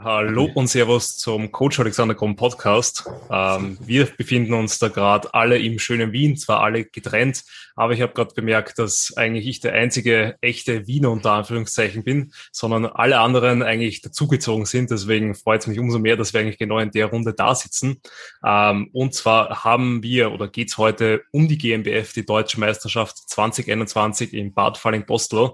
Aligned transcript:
Hallo 0.00 0.48
und 0.54 0.68
Servus 0.68 1.16
zum 1.16 1.50
Coach 1.50 1.80
Alexander 1.80 2.14
Krom 2.14 2.36
Podcast. 2.36 3.04
Ähm, 3.32 3.78
wir 3.80 4.06
befinden 4.06 4.54
uns 4.54 4.78
da 4.78 4.86
gerade 4.86 5.34
alle 5.34 5.58
im 5.58 5.80
schönen 5.80 6.12
Wien, 6.12 6.36
zwar 6.36 6.60
alle 6.60 6.84
getrennt, 6.84 7.42
aber 7.74 7.94
ich 7.94 8.00
habe 8.00 8.12
gerade 8.12 8.32
bemerkt, 8.32 8.78
dass 8.78 9.12
eigentlich 9.16 9.48
ich 9.48 9.58
der 9.58 9.72
einzige 9.72 10.36
echte 10.40 10.86
Wiener 10.86 11.10
unter 11.10 11.32
Anführungszeichen 11.32 12.04
bin, 12.04 12.32
sondern 12.52 12.86
alle 12.86 13.18
anderen 13.18 13.64
eigentlich 13.64 14.00
dazugezogen 14.00 14.66
sind. 14.66 14.92
Deswegen 14.92 15.34
freut 15.34 15.62
es 15.62 15.66
mich 15.66 15.80
umso 15.80 15.98
mehr, 15.98 16.16
dass 16.16 16.32
wir 16.32 16.42
eigentlich 16.42 16.58
genau 16.58 16.78
in 16.78 16.92
der 16.92 17.06
Runde 17.06 17.34
da 17.34 17.56
sitzen. 17.56 18.00
Ähm, 18.46 18.90
und 18.92 19.14
zwar 19.14 19.64
haben 19.64 20.04
wir 20.04 20.30
oder 20.30 20.46
geht's 20.46 20.78
heute 20.78 21.22
um 21.32 21.48
die 21.48 21.58
GmbF, 21.58 22.12
die 22.12 22.24
Deutsche 22.24 22.60
Meisterschaft 22.60 23.16
2021 23.30 24.32
in 24.32 24.54
Bad 24.54 24.78
Falling-Postel 24.78 25.46
äh, 25.46 25.50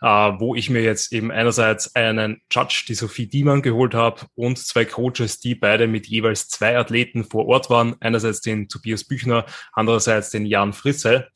wo 0.00 0.54
ich 0.54 0.70
mir 0.70 0.82
jetzt 0.82 1.12
eben 1.12 1.30
einerseits 1.30 1.94
einen 1.96 2.40
Judge, 2.50 2.84
die 2.88 2.94
Sophie 2.94 3.26
Diemann, 3.26 3.62
geholt 3.62 3.94
habe 3.94 4.22
und 4.34 4.58
zwei 4.58 4.84
Coaches, 4.84 5.40
die 5.40 5.54
beide 5.54 5.86
mit 5.86 6.06
jeweils 6.06 6.48
zwei 6.48 6.78
Athleten 6.78 7.24
vor 7.24 7.46
Ort 7.46 7.70
waren. 7.70 7.96
Einerseits 8.00 8.40
den 8.40 8.68
Tobias 8.68 9.04
Büchner, 9.04 9.44
andererseits 9.72 10.30
den 10.30 10.46
Jan 10.46 10.72
Frisse. 10.72 11.28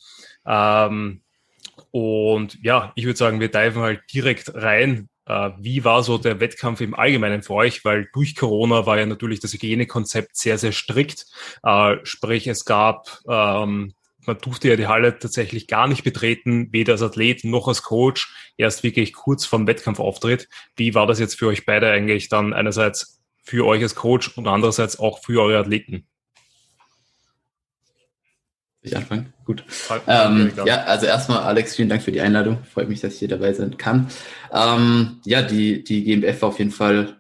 Ähm, 0.47 1.23
und 1.91 2.59
ja, 2.63 2.93
ich 2.95 3.05
würde 3.05 3.19
sagen, 3.19 3.41
wir 3.41 3.51
diven 3.51 3.83
halt 3.83 4.03
direkt 4.13 4.55
rein. 4.55 5.09
Äh, 5.27 5.51
wie 5.59 5.85
war 5.85 6.03
so 6.03 6.19
der 6.19 6.41
Wettkampf 6.41 6.81
im 6.81 6.95
Allgemeinen 6.95 7.43
für 7.43 7.55
euch? 7.55 7.85
Weil 7.85 8.09
durch 8.13 8.35
Corona 8.35 8.87
war 8.87 8.99
ja 8.99 9.07
natürlich 9.07 9.41
das 9.41 9.53
Hygienekonzept 9.53 10.37
sehr, 10.37 10.59
sehr 10.59 10.73
strikt. 10.73 11.27
Äh, 11.63 11.97
sprich, 12.03 12.47
es 12.47 12.65
gab 12.65 13.19
ähm, 13.29 13.95
man 14.27 14.39
durfte 14.39 14.69
ja 14.69 14.77
die 14.77 14.87
Halle 14.87 15.19
tatsächlich 15.19 15.67
gar 15.67 15.89
nicht 15.89 16.05
betreten, 16.05 16.69
weder 16.73 16.93
als 16.93 17.03
Athlet 17.03 17.45
noch 17.45 17.69
als 17.69 17.83
Coach, 17.83 18.35
erst 18.57 18.83
wirklich 18.83 19.13
kurz 19.13 19.45
vom 19.45 19.67
Wettkampfauftritt. 19.67 20.49
Wie 20.77 20.95
war 20.95 21.07
das 21.07 21.19
jetzt 21.19 21.39
für 21.39 21.49
euch 21.49 21.67
beide 21.67 21.91
eigentlich 21.91 22.29
dann 22.29 22.53
einerseits 22.53 23.23
für 23.43 23.67
euch 23.67 23.83
als 23.83 23.95
Coach 23.95 24.37
und 24.37 24.47
andererseits 24.47 24.99
auch 24.99 25.23
für 25.23 25.43
eure 25.43 25.59
Athleten? 25.59 26.07
Ich 28.85 28.97
anfangen? 28.97 29.33
Gut. 29.45 29.65
Ähm, 30.09 30.53
ja, 30.65 30.83
also 30.85 31.07
erstmal, 31.07 31.39
Alex, 31.39 31.77
vielen 31.77 31.89
Dank 31.89 32.03
für 32.03 32.11
die 32.11 32.21
Einladung. 32.21 32.65
Freut 32.65 32.89
mich, 32.89 33.01
dass 33.01 33.15
ich 33.15 33.21
hier 33.21 33.29
dabei 33.29 33.53
sein 33.53 33.77
kann. 33.77 34.09
Ähm, 34.53 35.21
ja, 35.25 35.43
die, 35.43 35.85
die 35.85 36.03
GmbF 36.03 36.43
war 36.43 36.49
auf 36.49 36.59
jeden 36.59 36.73
Fall 36.73 37.17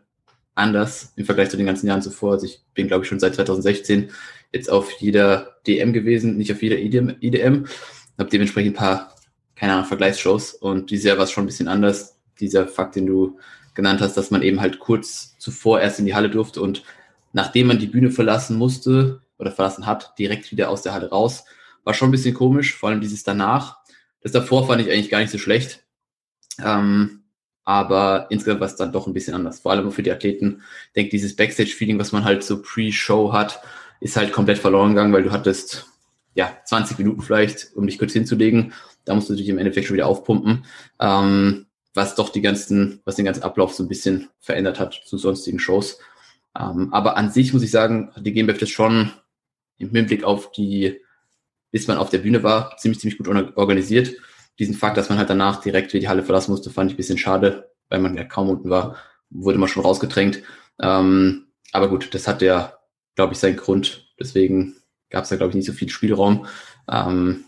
anders 0.56 1.12
im 1.16 1.24
Vergleich 1.24 1.50
zu 1.50 1.56
den 1.56 1.66
ganzen 1.66 1.86
Jahren 1.86 2.02
zuvor. 2.02 2.32
Also 2.32 2.46
ich 2.46 2.60
bin, 2.74 2.88
glaube 2.88 3.04
ich, 3.04 3.08
schon 3.08 3.20
seit 3.20 3.36
2016 3.36 4.10
jetzt 4.52 4.70
auf 4.70 4.90
jeder 5.00 5.56
DM 5.66 5.92
gewesen, 5.92 6.36
nicht 6.36 6.52
auf 6.52 6.62
jeder 6.62 6.78
IDM. 6.78 7.16
IDM. 7.20 7.66
Habe 8.18 8.30
dementsprechend 8.30 8.74
ein 8.74 8.78
paar, 8.78 9.14
keine 9.56 9.72
Ahnung, 9.72 9.86
Vergleichsshows 9.86 10.54
und 10.54 10.90
dieses 10.90 11.06
Jahr 11.06 11.16
war 11.16 11.24
es 11.24 11.30
schon 11.30 11.44
ein 11.44 11.46
bisschen 11.46 11.68
anders. 11.68 12.18
Dieser 12.40 12.68
Fakt, 12.68 12.96
den 12.96 13.06
du 13.06 13.38
genannt 13.74 14.00
hast, 14.00 14.16
dass 14.16 14.30
man 14.30 14.42
eben 14.42 14.60
halt 14.60 14.78
kurz 14.78 15.36
zuvor 15.38 15.80
erst 15.80 15.98
in 15.98 16.06
die 16.06 16.14
Halle 16.14 16.30
durfte 16.30 16.60
und 16.60 16.82
nachdem 17.32 17.68
man 17.68 17.78
die 17.78 17.86
Bühne 17.86 18.10
verlassen 18.10 18.58
musste 18.58 19.22
oder 19.38 19.50
verlassen 19.50 19.86
hat, 19.86 20.18
direkt 20.18 20.50
wieder 20.52 20.68
aus 20.68 20.82
der 20.82 20.92
Halle 20.92 21.10
raus. 21.10 21.44
War 21.84 21.94
schon 21.94 22.08
ein 22.08 22.12
bisschen 22.12 22.34
komisch, 22.34 22.74
vor 22.74 22.90
allem 22.90 23.00
dieses 23.00 23.24
danach. 23.24 23.78
Das 24.20 24.32
davor 24.32 24.66
fand 24.66 24.82
ich 24.82 24.90
eigentlich 24.90 25.10
gar 25.10 25.20
nicht 25.20 25.30
so 25.30 25.38
schlecht. 25.38 25.84
Ähm, 26.62 27.22
aber 27.64 28.26
insgesamt 28.30 28.60
war 28.60 28.66
es 28.66 28.76
dann 28.76 28.92
doch 28.92 29.06
ein 29.06 29.12
bisschen 29.12 29.34
anders. 29.34 29.60
Vor 29.60 29.72
allem 29.72 29.90
für 29.90 30.02
die 30.02 30.12
Athleten. 30.12 30.62
Ich 30.88 30.92
denke, 30.92 31.10
dieses 31.10 31.34
Backstage-Feeling, 31.36 31.98
was 31.98 32.12
man 32.12 32.24
halt 32.24 32.44
so 32.44 32.60
pre-Show 32.60 33.32
hat, 33.32 33.60
ist 34.02 34.16
halt 34.16 34.32
komplett 34.32 34.58
verloren 34.58 34.90
gegangen, 34.90 35.12
weil 35.12 35.22
du 35.22 35.30
hattest 35.30 35.86
ja 36.34 36.52
20 36.64 36.98
Minuten 36.98 37.22
vielleicht, 37.22 37.74
um 37.76 37.86
dich 37.86 37.98
kurz 37.98 38.12
hinzulegen. 38.12 38.72
Da 39.04 39.14
musst 39.14 39.30
du 39.30 39.34
dich 39.34 39.48
im 39.48 39.58
Endeffekt 39.58 39.86
schon 39.86 39.94
wieder 39.94 40.06
aufpumpen. 40.06 40.64
Ähm, 41.00 41.66
was 41.94 42.14
doch 42.14 42.30
die 42.30 42.40
ganzen, 42.40 43.00
was 43.04 43.16
den 43.16 43.24
ganzen 43.24 43.42
Ablauf 43.42 43.74
so 43.74 43.84
ein 43.84 43.88
bisschen 43.88 44.28
verändert 44.40 44.80
hat 44.80 45.02
zu 45.04 45.18
sonstigen 45.18 45.58
Shows. 45.58 45.98
Ähm, 46.58 46.92
aber 46.92 47.16
an 47.16 47.30
sich 47.30 47.52
muss 47.52 47.62
ich 47.62 47.70
sagen, 47.70 48.10
hat 48.14 48.26
die 48.26 48.32
GmbF 48.32 48.58
das 48.58 48.70
schon 48.70 49.12
im 49.78 49.90
Hinblick 49.90 50.24
auf 50.24 50.50
die, 50.52 51.00
bis 51.70 51.86
man 51.86 51.98
auf 51.98 52.10
der 52.10 52.18
Bühne 52.18 52.42
war, 52.42 52.76
ziemlich, 52.78 53.00
ziemlich 53.00 53.18
gut 53.18 53.28
organisiert. 53.28 54.14
Diesen 54.58 54.74
Fakt, 54.74 54.96
dass 54.96 55.10
man 55.10 55.18
halt 55.18 55.30
danach 55.30 55.60
direkt 55.60 55.92
wieder 55.92 56.00
die 56.00 56.08
Halle 56.08 56.24
verlassen 56.24 56.50
musste, 56.50 56.70
fand 56.70 56.90
ich 56.90 56.94
ein 56.94 56.98
bisschen 56.98 57.18
schade, 57.18 57.70
weil 57.88 58.00
man 58.00 58.16
ja 58.16 58.24
kaum 58.24 58.48
unten 58.48 58.68
war, 58.68 58.96
wurde 59.30 59.58
man 59.58 59.68
schon 59.68 59.82
rausgedrängt. 59.82 60.42
Ähm, 60.80 61.46
aber 61.72 61.88
gut, 61.88 62.14
das 62.14 62.26
hat 62.26 62.42
ja 62.42 62.78
glaube 63.14 63.34
ich, 63.34 63.38
sein 63.38 63.56
Grund. 63.56 64.12
Deswegen 64.18 64.76
gab 65.10 65.24
es 65.24 65.30
da, 65.30 65.36
glaube 65.36 65.50
ich, 65.50 65.56
nicht 65.56 65.66
so 65.66 65.72
viel 65.72 65.88
Spielraum. 65.88 66.46
Ähm, 66.90 67.44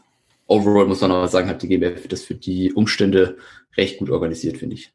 overall 0.46 0.86
muss 0.86 1.00
man 1.00 1.12
aber 1.12 1.28
sagen, 1.28 1.48
hat 1.48 1.62
die 1.62 1.68
GmbF 1.68 2.08
das 2.08 2.22
für 2.22 2.34
die 2.34 2.72
Umstände 2.72 3.38
recht 3.76 3.98
gut 3.98 4.10
organisiert, 4.10 4.58
finde 4.58 4.76
ich. 4.76 4.92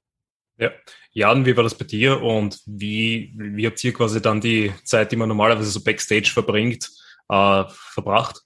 Ja. 0.58 0.72
Jan, 1.12 1.46
wie 1.46 1.56
war 1.56 1.64
das 1.64 1.76
bei 1.76 1.86
dir 1.86 2.22
und 2.22 2.60
wie, 2.66 3.34
wie 3.36 3.66
habt 3.66 3.84
ihr 3.84 3.94
quasi 3.94 4.22
dann 4.22 4.42
die 4.42 4.72
Zeit, 4.84 5.12
die 5.12 5.16
man 5.16 5.30
normalerweise 5.30 5.72
so 5.72 5.82
Backstage 5.82 6.30
verbringt, 6.32 6.90
äh, 7.30 7.64
verbracht? 7.68 8.44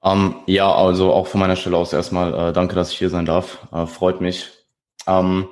Um, 0.00 0.10
ähm, 0.12 0.34
ja, 0.46 0.70
also 0.70 1.12
auch 1.12 1.26
von 1.26 1.40
meiner 1.40 1.56
Stelle 1.56 1.76
aus 1.76 1.92
erstmal 1.92 2.50
äh, 2.50 2.52
danke, 2.52 2.74
dass 2.74 2.90
ich 2.92 2.98
hier 2.98 3.10
sein 3.10 3.24
darf. 3.24 3.66
Äh, 3.72 3.86
freut 3.86 4.20
mich. 4.20 4.50
Ähm, 5.06 5.48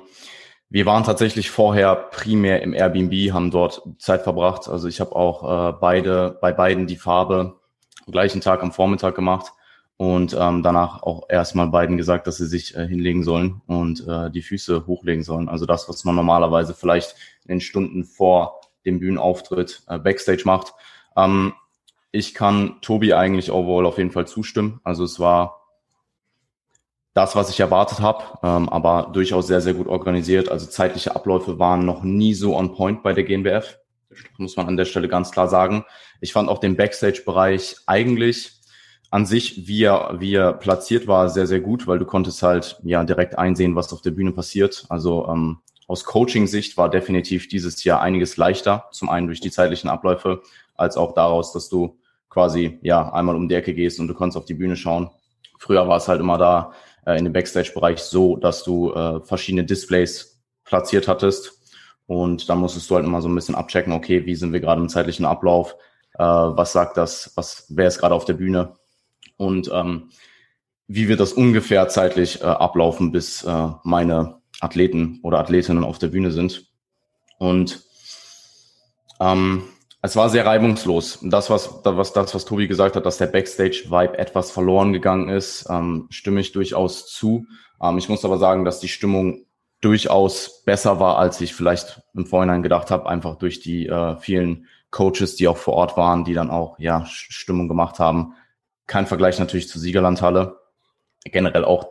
wir 0.73 0.87
waren 0.87 1.03
tatsächlich 1.03 1.51
vorher 1.51 1.95
primär 1.95 2.63
im 2.63 2.73
Airbnb, 2.73 3.31
haben 3.31 3.51
dort 3.51 3.83
Zeit 3.99 4.23
verbracht. 4.23 4.67
Also 4.67 4.87
ich 4.87 4.99
habe 4.99 5.15
auch 5.15 5.69
äh, 5.69 5.73
beide 5.79 6.35
bei 6.41 6.51
beiden 6.51 6.87
die 6.87 6.95
Farbe 6.95 7.59
am 8.07 8.11
gleichen 8.11 8.41
Tag 8.41 8.63
am 8.63 8.71
Vormittag 8.71 9.13
gemacht 9.13 9.53
und 9.97 10.35
ähm, 10.37 10.63
danach 10.63 11.03
auch 11.03 11.29
erstmal 11.29 11.67
beiden 11.67 11.95
gesagt, 11.95 12.25
dass 12.25 12.37
sie 12.37 12.47
sich 12.47 12.75
äh, 12.75 12.87
hinlegen 12.87 13.23
sollen 13.23 13.61
und 13.67 14.07
äh, 14.07 14.31
die 14.31 14.41
Füße 14.41 14.87
hochlegen 14.87 15.23
sollen. 15.23 15.47
Also 15.47 15.67
das, 15.67 15.87
was 15.89 16.05
man 16.05 16.15
normalerweise 16.15 16.73
vielleicht 16.73 17.13
in 17.43 17.49
den 17.49 17.61
Stunden 17.61 18.03
vor 18.03 18.59
dem 18.83 18.99
Bühnenauftritt 18.99 19.83
äh, 19.87 19.99
Backstage 19.99 20.41
macht. 20.45 20.73
Ähm, 21.15 21.53
ich 22.11 22.33
kann 22.33 22.81
Tobi 22.81 23.13
eigentlich 23.13 23.51
overall 23.51 23.85
auf 23.85 23.99
jeden 23.99 24.11
Fall 24.11 24.25
zustimmen. 24.25 24.81
Also 24.83 25.03
es 25.03 25.19
war 25.19 25.62
das, 27.13 27.35
was 27.35 27.49
ich 27.49 27.59
erwartet 27.59 28.01
habe, 28.01 28.23
ähm, 28.43 28.69
aber 28.69 29.09
durchaus 29.13 29.47
sehr, 29.47 29.61
sehr 29.61 29.73
gut 29.73 29.87
organisiert. 29.87 30.49
Also 30.49 30.65
zeitliche 30.65 31.15
Abläufe 31.15 31.59
waren 31.59 31.85
noch 31.85 32.03
nie 32.03 32.33
so 32.33 32.55
on 32.55 32.73
point 32.73 33.03
bei 33.03 33.13
der 33.13 33.23
GmbF. 33.23 33.77
muss 34.37 34.57
man 34.57 34.67
an 34.67 34.77
der 34.77 34.85
Stelle 34.85 35.07
ganz 35.07 35.31
klar 35.31 35.47
sagen. 35.47 35.85
Ich 36.21 36.33
fand 36.33 36.49
auch 36.49 36.59
den 36.59 36.75
Backstage-Bereich 36.75 37.77
eigentlich 37.85 38.51
an 39.11 39.27
sich, 39.27 39.67
wie 39.67 39.83
er, 39.83 40.15
wie 40.19 40.33
er 40.33 40.53
platziert 40.53 41.05
war, 41.05 41.29
sehr, 41.29 41.45
sehr 41.45 41.59
gut, 41.59 41.85
weil 41.85 41.99
du 41.99 42.05
konntest 42.05 42.41
halt 42.41 42.79
ja 42.83 43.03
direkt 43.03 43.37
einsehen, 43.37 43.75
was 43.75 43.93
auf 43.93 44.01
der 44.01 44.11
Bühne 44.11 44.31
passiert. 44.31 44.85
Also 44.89 45.27
ähm, 45.27 45.59
aus 45.87 46.05
Coaching-Sicht 46.05 46.77
war 46.77 46.89
definitiv 46.89 47.47
dieses 47.47 47.83
Jahr 47.83 48.01
einiges 48.01 48.37
leichter. 48.37 48.85
Zum 48.91 49.09
einen 49.09 49.27
durch 49.27 49.39
die 49.39 49.51
zeitlichen 49.51 49.89
Abläufe, 49.89 50.41
als 50.75 50.97
auch 50.97 51.13
daraus, 51.13 51.53
dass 51.53 51.69
du 51.69 51.99
quasi 52.29 52.79
ja 52.81 53.13
einmal 53.13 53.35
um 53.35 53.47
die 53.47 53.53
Ecke 53.53 53.75
gehst 53.75 53.99
und 53.99 54.07
du 54.07 54.15
konntest 54.15 54.37
auf 54.37 54.45
die 54.45 54.55
Bühne 54.55 54.75
schauen. 54.75 55.11
Früher 55.59 55.87
war 55.87 55.97
es 55.97 56.07
halt 56.07 56.19
immer 56.19 56.39
da, 56.39 56.73
äh, 57.05 57.17
in 57.17 57.25
dem 57.25 57.33
Backstage-Bereich 57.33 57.99
so, 57.99 58.37
dass 58.37 58.63
du 58.63 58.93
äh, 58.93 59.21
verschiedene 59.21 59.65
Displays 59.65 60.41
platziert 60.63 61.07
hattest. 61.07 61.59
Und 62.05 62.49
dann 62.49 62.59
musstest 62.59 62.89
du 62.89 62.95
halt 62.95 63.05
immer 63.05 63.21
so 63.21 63.29
ein 63.29 63.35
bisschen 63.35 63.55
abchecken, 63.55 63.93
okay, 63.93 64.25
wie 64.25 64.35
sind 64.35 64.53
wir 64.53 64.59
gerade 64.59 64.81
im 64.81 64.89
zeitlichen 64.89 65.25
Ablauf? 65.25 65.75
Äh, 66.15 66.23
was 66.23 66.73
sagt 66.73 66.97
das? 66.97 67.31
Was, 67.35 67.65
wer 67.69 67.87
ist 67.87 67.99
gerade 67.99 68.15
auf 68.15 68.25
der 68.25 68.33
Bühne? 68.33 68.75
Und 69.37 69.69
ähm, 69.73 70.09
wie 70.87 71.07
wird 71.07 71.19
das 71.19 71.33
ungefähr 71.33 71.87
zeitlich 71.87 72.41
äh, 72.41 72.45
ablaufen, 72.45 73.11
bis 73.11 73.43
äh, 73.43 73.69
meine 73.83 74.41
Athleten 74.59 75.19
oder 75.23 75.39
Athletinnen 75.39 75.83
auf 75.83 75.97
der 75.97 76.07
Bühne 76.07 76.31
sind? 76.31 76.67
Und 77.39 77.83
ähm, 79.19 79.63
es 80.05 80.17
war 80.17 80.29
sehr 80.29 80.45
reibungslos. 80.45 81.19
Das, 81.21 81.49
was, 81.49 81.79
was, 81.85 82.11
das, 82.11 82.35
was 82.35 82.43
Tobi 82.43 82.67
gesagt 82.67 82.97
hat, 82.97 83.05
dass 83.05 83.19
der 83.19 83.27
Backstage-Vibe 83.27 84.17
etwas 84.17 84.51
verloren 84.51 84.91
gegangen 84.91 85.29
ist, 85.29 85.65
ähm, 85.69 86.07
stimme 86.09 86.41
ich 86.41 86.51
durchaus 86.51 87.07
zu. 87.07 87.45
Ähm, 87.81 87.97
ich 87.97 88.09
muss 88.09 88.25
aber 88.25 88.37
sagen, 88.37 88.65
dass 88.65 88.81
die 88.81 88.89
Stimmung 88.89 89.45
durchaus 89.79 90.63
besser 90.65 90.99
war, 90.99 91.19
als 91.19 91.39
ich 91.39 91.55
vielleicht 91.55 92.01
im 92.13 92.25
Vorhinein 92.25 92.63
gedacht 92.63 92.91
habe, 92.91 93.07
einfach 93.07 93.37
durch 93.37 93.61
die 93.61 93.87
äh, 93.87 94.17
vielen 94.17 94.67
Coaches, 94.91 95.37
die 95.37 95.47
auch 95.47 95.57
vor 95.57 95.75
Ort 95.75 95.95
waren, 95.95 96.25
die 96.25 96.33
dann 96.33 96.51
auch 96.51 96.77
ja 96.79 97.05
Stimmung 97.05 97.69
gemacht 97.69 97.97
haben. 97.99 98.33
Kein 98.87 99.07
Vergleich 99.07 99.39
natürlich 99.39 99.69
zur 99.69 99.79
Siegerlandhalle. 99.79 100.57
Generell 101.23 101.63
auch 101.63 101.87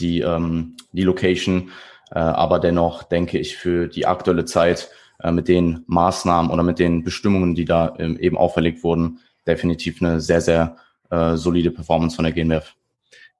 die, 0.00 0.20
ähm, 0.20 0.76
die 0.90 1.04
Location, 1.04 1.70
äh, 2.10 2.18
aber 2.18 2.58
dennoch 2.58 3.04
denke 3.04 3.38
ich 3.38 3.56
für 3.56 3.86
die 3.86 4.06
aktuelle 4.06 4.46
Zeit 4.46 4.90
mit 5.30 5.48
den 5.48 5.84
Maßnahmen 5.86 6.50
oder 6.50 6.62
mit 6.62 6.78
den 6.78 7.04
Bestimmungen, 7.04 7.54
die 7.54 7.64
da 7.64 7.94
ähm, 7.98 8.18
eben 8.18 8.36
auferlegt 8.36 8.82
wurden, 8.82 9.20
definitiv 9.46 10.02
eine 10.02 10.20
sehr, 10.20 10.40
sehr 10.40 10.76
äh, 11.10 11.36
solide 11.36 11.70
Performance 11.70 12.16
von 12.16 12.24
der 12.24 12.32
GNBF. 12.32 12.74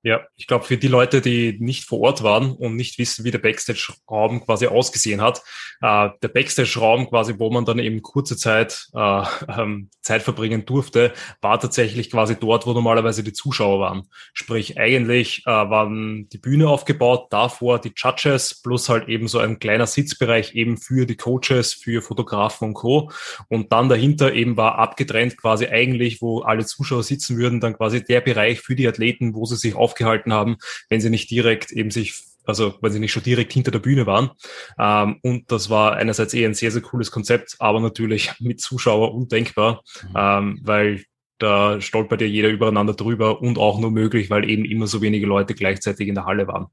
Ja, 0.04 0.20
ich 0.34 0.48
glaube, 0.48 0.64
für 0.64 0.76
die 0.76 0.88
Leute, 0.88 1.20
die 1.20 1.58
nicht 1.60 1.84
vor 1.84 2.00
Ort 2.00 2.24
waren 2.24 2.52
und 2.52 2.74
nicht 2.74 2.98
wissen, 2.98 3.24
wie 3.24 3.30
der 3.30 3.38
Backstage-Raum 3.38 4.44
quasi 4.44 4.66
ausgesehen 4.66 5.20
hat, 5.20 5.42
äh, 5.80 6.08
der 6.20 6.28
Backstage-Raum 6.28 7.08
quasi, 7.08 7.38
wo 7.38 7.50
man 7.50 7.64
dann 7.64 7.78
eben 7.78 8.02
kurze 8.02 8.36
Zeit 8.36 8.88
äh, 8.94 9.22
ähm, 9.48 9.90
Zeit 10.00 10.22
verbringen 10.22 10.64
durfte, 10.64 11.12
war 11.40 11.60
tatsächlich 11.60 12.10
quasi 12.10 12.34
dort, 12.34 12.66
wo 12.66 12.72
normalerweise 12.72 13.22
die 13.22 13.32
Zuschauer 13.32 13.78
waren. 13.78 14.08
Sprich, 14.32 14.76
eigentlich 14.76 15.42
äh, 15.46 15.50
waren 15.50 16.28
die 16.30 16.38
Bühne 16.38 16.68
aufgebaut, 16.68 17.28
davor 17.30 17.80
die 17.80 17.92
Judges 17.94 18.60
plus 18.60 18.88
halt 18.88 19.08
eben 19.08 19.28
so 19.28 19.38
ein 19.38 19.60
kleiner 19.60 19.86
Sitzbereich 19.86 20.56
eben 20.56 20.78
für 20.78 21.06
die 21.06 21.16
Coaches, 21.16 21.74
für 21.74 22.02
Fotografen 22.02 22.68
und 22.68 22.74
Co. 22.74 23.12
Und 23.48 23.70
dann 23.70 23.88
dahinter 23.88 24.32
eben 24.32 24.56
war 24.56 24.78
abgetrennt 24.78 25.36
quasi 25.36 25.68
eigentlich, 25.68 26.20
wo 26.20 26.40
alle 26.40 26.66
Zuschauer 26.66 27.04
sitzen 27.04 27.38
würden, 27.38 27.60
dann 27.60 27.76
quasi 27.76 28.02
der 28.02 28.20
Bereich 28.20 28.60
für 28.60 28.74
die 28.74 28.88
Athleten, 28.88 29.34
wo 29.34 29.44
sie 29.44 29.56
sich 29.56 29.76
auf 29.76 29.91
aufgehalten 29.92 30.32
haben, 30.32 30.56
wenn 30.88 31.00
sie 31.00 31.10
nicht 31.10 31.30
direkt 31.30 31.72
eben 31.72 31.90
sich 31.90 32.14
also 32.44 32.74
wenn 32.80 32.92
sie 32.92 32.98
nicht 32.98 33.12
schon 33.12 33.22
direkt 33.22 33.52
hinter 33.52 33.70
der 33.70 33.78
Bühne 33.78 34.06
waren. 34.06 34.30
Ähm, 34.78 35.18
und 35.22 35.52
das 35.52 35.70
war 35.70 35.94
einerseits 35.94 36.34
eh 36.34 36.44
ein 36.44 36.54
sehr, 36.54 36.70
sehr 36.70 36.82
cooles 36.82 37.10
Konzept, 37.10 37.56
aber 37.58 37.80
natürlich 37.80 38.32
mit 38.40 38.60
Zuschauer 38.60 39.14
undenkbar, 39.14 39.82
mhm. 40.02 40.14
ähm, 40.16 40.60
weil 40.62 41.04
da 41.38 41.80
stolpert 41.80 42.20
ja 42.20 42.26
jeder 42.26 42.50
übereinander 42.50 42.94
drüber 42.94 43.40
und 43.40 43.58
auch 43.58 43.80
nur 43.80 43.90
möglich, 43.90 44.30
weil 44.30 44.48
eben 44.48 44.64
immer 44.64 44.86
so 44.86 45.02
wenige 45.02 45.26
Leute 45.26 45.54
gleichzeitig 45.54 46.06
in 46.06 46.14
der 46.14 46.24
Halle 46.24 46.46
waren. 46.46 46.66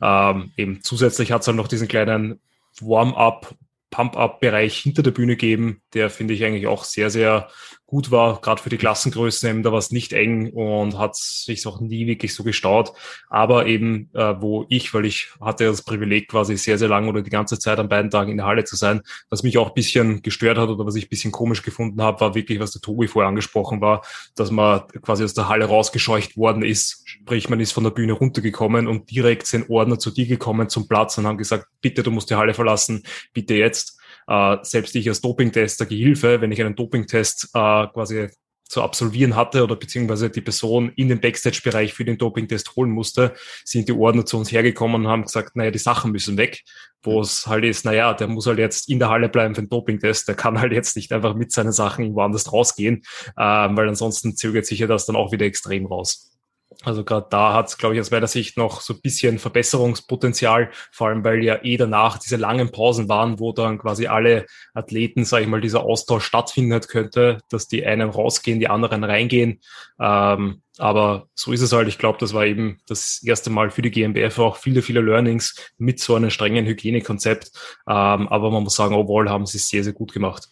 Ähm, 0.00 0.52
eben 0.56 0.82
zusätzlich 0.82 1.32
hat 1.32 1.42
es 1.42 1.48
halt 1.48 1.56
noch 1.56 1.68
diesen 1.68 1.88
kleinen 1.88 2.40
Warm-up, 2.80 3.54
Pump-up-Bereich 3.90 4.78
hinter 4.78 5.02
der 5.02 5.10
Bühne 5.10 5.36
geben, 5.36 5.82
der 5.96 6.10
finde 6.10 6.34
ich 6.34 6.44
eigentlich 6.44 6.66
auch 6.66 6.84
sehr, 6.84 7.10
sehr 7.10 7.48
gut 7.86 8.10
war, 8.10 8.40
gerade 8.40 8.60
für 8.60 8.68
die 8.68 8.78
Klassengrößen 8.78 9.48
eben, 9.48 9.62
da 9.62 9.70
war 9.70 9.78
es 9.78 9.92
nicht 9.92 10.12
eng 10.12 10.50
und 10.50 10.98
hat 10.98 11.14
sich 11.14 11.66
auch 11.68 11.80
nie 11.80 12.06
wirklich 12.06 12.34
so 12.34 12.42
gestaut. 12.42 12.92
Aber 13.28 13.66
eben, 13.66 14.10
äh, 14.12 14.34
wo 14.40 14.66
ich, 14.68 14.92
weil 14.92 15.04
ich 15.04 15.28
hatte 15.40 15.66
das 15.66 15.82
Privileg 15.82 16.28
quasi 16.28 16.56
sehr, 16.56 16.78
sehr 16.78 16.88
lang 16.88 17.08
oder 17.08 17.22
die 17.22 17.30
ganze 17.30 17.58
Zeit 17.60 17.78
an 17.78 17.88
beiden 17.88 18.10
Tagen 18.10 18.32
in 18.32 18.38
der 18.38 18.46
Halle 18.46 18.64
zu 18.64 18.74
sein, 18.74 19.02
was 19.30 19.44
mich 19.44 19.56
auch 19.56 19.68
ein 19.68 19.74
bisschen 19.74 20.22
gestört 20.22 20.58
hat 20.58 20.68
oder 20.68 20.84
was 20.84 20.96
ich 20.96 21.06
ein 21.06 21.10
bisschen 21.10 21.30
komisch 21.30 21.62
gefunden 21.62 22.02
habe, 22.02 22.20
war 22.20 22.34
wirklich, 22.34 22.58
was 22.58 22.72
der 22.72 22.82
Tobi 22.82 23.06
vorher 23.06 23.28
angesprochen 23.28 23.80
war, 23.80 24.04
dass 24.34 24.50
man 24.50 24.82
quasi 25.02 25.22
aus 25.22 25.34
der 25.34 25.48
Halle 25.48 25.66
rausgescheucht 25.66 26.36
worden 26.36 26.64
ist. 26.64 27.02
Sprich, 27.04 27.48
man 27.48 27.60
ist 27.60 27.72
von 27.72 27.84
der 27.84 27.90
Bühne 27.92 28.14
runtergekommen 28.14 28.88
und 28.88 29.10
direkt 29.12 29.46
sind 29.46 29.70
Ordner 29.70 30.00
zu 30.00 30.10
dir 30.10 30.26
gekommen 30.26 30.68
zum 30.68 30.88
Platz 30.88 31.18
und 31.18 31.26
haben 31.26 31.38
gesagt, 31.38 31.66
bitte, 31.80 32.02
du 32.02 32.10
musst 32.10 32.30
die 32.30 32.34
Halle 32.34 32.52
verlassen, 32.52 33.04
bitte 33.32 33.54
jetzt. 33.54 33.95
Äh, 34.26 34.56
selbst 34.62 34.94
ich 34.96 35.08
als 35.08 35.20
Dopingtester 35.20 35.86
Gehilfe, 35.86 36.40
wenn 36.40 36.52
ich 36.52 36.60
einen 36.60 36.76
Dopingtest 36.76 37.50
äh, 37.54 37.86
quasi 37.88 38.28
zu 38.68 38.82
absolvieren 38.82 39.36
hatte 39.36 39.62
oder 39.62 39.76
beziehungsweise 39.76 40.28
die 40.28 40.40
Person 40.40 40.90
in 40.96 41.08
den 41.08 41.20
Backstage-Bereich 41.20 41.94
für 41.94 42.04
den 42.04 42.18
Dopingtest 42.18 42.74
holen 42.74 42.90
musste, 42.90 43.34
sind 43.64 43.88
die 43.88 43.92
Ordner 43.92 44.26
zu 44.26 44.38
uns 44.38 44.50
hergekommen 44.50 45.02
und 45.02 45.08
haben 45.08 45.22
gesagt, 45.22 45.54
naja, 45.54 45.70
die 45.70 45.78
Sachen 45.78 46.10
müssen 46.10 46.36
weg. 46.36 46.62
Wo 47.02 47.20
es 47.20 47.46
halt 47.46 47.64
ist, 47.64 47.84
naja, 47.84 48.12
der 48.14 48.26
muss 48.26 48.46
halt 48.46 48.58
jetzt 48.58 48.88
in 48.88 48.98
der 48.98 49.10
Halle 49.10 49.28
bleiben 49.28 49.54
für 49.54 49.62
den 49.62 49.68
Dopingtest, 49.68 50.26
der 50.26 50.34
kann 50.34 50.58
halt 50.58 50.72
jetzt 50.72 50.96
nicht 50.96 51.12
einfach 51.12 51.34
mit 51.34 51.52
seinen 51.52 51.70
Sachen 51.70 52.02
irgendwo 52.02 52.22
anders 52.22 52.52
rausgehen, 52.52 53.02
äh, 53.36 53.42
weil 53.42 53.88
ansonsten 53.88 54.36
zögert 54.36 54.66
sich 54.66 54.80
ja 54.80 54.88
das 54.88 55.06
dann 55.06 55.14
auch 55.14 55.30
wieder 55.30 55.46
extrem 55.46 55.86
raus. 55.86 56.35
Also 56.84 57.04
gerade 57.04 57.26
da 57.30 57.54
hat 57.54 57.68
es, 57.68 57.78
glaube 57.78 57.94
ich, 57.94 58.00
aus 58.00 58.10
meiner 58.10 58.26
Sicht 58.26 58.56
noch 58.56 58.80
so 58.80 58.94
ein 58.94 59.00
bisschen 59.00 59.38
Verbesserungspotenzial, 59.38 60.70
vor 60.92 61.08
allem 61.08 61.24
weil 61.24 61.42
ja 61.42 61.58
eh 61.62 61.76
danach 61.76 62.18
diese 62.18 62.36
langen 62.36 62.70
Pausen 62.70 63.08
waren, 63.08 63.40
wo 63.40 63.52
dann 63.52 63.78
quasi 63.78 64.06
alle 64.06 64.46
Athleten, 64.74 65.24
sage 65.24 65.44
ich 65.44 65.48
mal, 65.48 65.60
dieser 65.60 65.82
Austausch 65.82 66.24
stattfinden 66.24 66.80
könnte, 66.80 67.38
dass 67.48 67.66
die 67.68 67.84
einen 67.84 68.10
rausgehen, 68.10 68.60
die 68.60 68.68
anderen 68.68 69.04
reingehen. 69.04 69.60
Ähm, 69.98 70.62
aber 70.78 71.28
so 71.34 71.52
ist 71.52 71.62
es 71.62 71.72
halt. 71.72 71.88
Ich 71.88 71.98
glaube, 71.98 72.18
das 72.20 72.34
war 72.34 72.44
eben 72.44 72.78
das 72.86 73.22
erste 73.22 73.50
Mal 73.50 73.70
für 73.70 73.82
die 73.82 73.90
GmbF 73.90 74.38
auch 74.38 74.56
viele, 74.56 74.82
viele 74.82 75.00
Learnings 75.00 75.56
mit 75.78 76.00
so 76.00 76.14
einem 76.14 76.30
strengen 76.30 76.66
Hygienekonzept. 76.66 77.50
Ähm, 77.88 78.28
aber 78.28 78.50
man 78.50 78.62
muss 78.62 78.76
sagen, 78.76 78.94
overall 78.94 79.30
haben 79.30 79.46
sie 79.46 79.56
es 79.58 79.68
sehr, 79.68 79.82
sehr 79.82 79.94
gut 79.94 80.12
gemacht. 80.12 80.48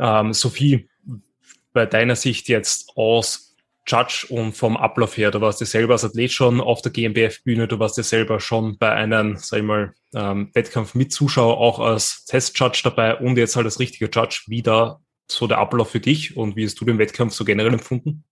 Ähm, 0.00 0.32
Sophie, 0.32 0.88
bei 1.72 1.86
deiner 1.86 2.16
Sicht 2.16 2.48
jetzt 2.48 2.90
aus 2.96 3.51
Judge 3.86 4.26
und 4.30 4.52
vom 4.52 4.76
Ablauf 4.76 5.16
her. 5.16 5.30
Du 5.30 5.40
warst 5.40 5.60
ja 5.60 5.66
selber 5.66 5.94
als 5.94 6.04
Athlet 6.04 6.32
schon 6.32 6.60
auf 6.60 6.82
der 6.82 6.92
GmbF-Bühne, 6.92 7.68
du 7.68 7.78
warst 7.78 7.96
ja 7.96 8.02
selber 8.02 8.40
schon 8.40 8.78
bei 8.78 8.92
einem, 8.92 9.36
sag 9.36 9.58
ich 9.58 9.64
mal, 9.64 9.92
ähm, 10.14 10.50
Wettkampf 10.54 10.94
mit 10.94 11.12
Zuschauer 11.12 11.58
auch 11.58 11.80
als 11.80 12.24
Test-Judge 12.26 12.82
dabei 12.84 13.16
und 13.16 13.36
jetzt 13.36 13.56
halt 13.56 13.66
als 13.66 13.80
richtiger 13.80 14.08
Judge. 14.12 14.44
Wie 14.46 14.62
da 14.62 15.00
so 15.30 15.46
der 15.46 15.58
Ablauf 15.58 15.90
für 15.90 16.00
dich 16.00 16.36
und 16.36 16.56
wie 16.56 16.64
hast 16.64 16.80
du 16.80 16.84
den 16.84 16.98
Wettkampf 16.98 17.32
so 17.32 17.44
generell 17.44 17.72
empfunden? 17.72 18.24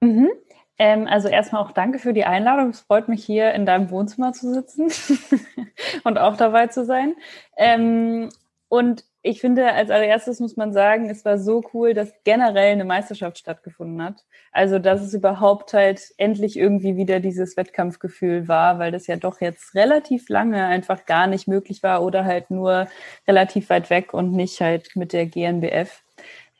Mhm. 0.00 0.30
Ähm, 0.78 1.06
also 1.06 1.28
erstmal 1.28 1.62
auch 1.62 1.72
danke 1.72 1.98
für 1.98 2.12
die 2.12 2.24
Einladung. 2.24 2.70
Es 2.70 2.80
freut 2.80 3.08
mich 3.08 3.24
hier 3.24 3.54
in 3.54 3.64
deinem 3.64 3.90
Wohnzimmer 3.90 4.32
zu 4.32 4.52
sitzen 4.52 4.90
und 6.04 6.18
auch 6.18 6.36
dabei 6.36 6.66
zu 6.66 6.84
sein. 6.84 7.14
Ähm, 7.56 8.28
und 8.68 9.04
ich 9.26 9.40
finde, 9.40 9.72
als 9.72 9.90
allererstes 9.90 10.38
muss 10.38 10.56
man 10.56 10.72
sagen, 10.72 11.10
es 11.10 11.24
war 11.24 11.36
so 11.36 11.60
cool, 11.74 11.94
dass 11.94 12.12
generell 12.22 12.72
eine 12.72 12.84
Meisterschaft 12.84 13.38
stattgefunden 13.38 14.00
hat. 14.00 14.24
Also, 14.52 14.78
dass 14.78 15.02
es 15.02 15.14
überhaupt 15.14 15.72
halt 15.72 16.00
endlich 16.16 16.56
irgendwie 16.56 16.96
wieder 16.96 17.18
dieses 17.18 17.56
Wettkampfgefühl 17.56 18.46
war, 18.46 18.78
weil 18.78 18.92
das 18.92 19.08
ja 19.08 19.16
doch 19.16 19.40
jetzt 19.40 19.74
relativ 19.74 20.28
lange 20.28 20.64
einfach 20.66 21.06
gar 21.06 21.26
nicht 21.26 21.48
möglich 21.48 21.82
war 21.82 22.04
oder 22.04 22.24
halt 22.24 22.52
nur 22.52 22.86
relativ 23.26 23.68
weit 23.68 23.90
weg 23.90 24.14
und 24.14 24.30
nicht 24.30 24.60
halt 24.60 24.94
mit 24.94 25.12
der 25.12 25.26
GNBF. 25.26 26.02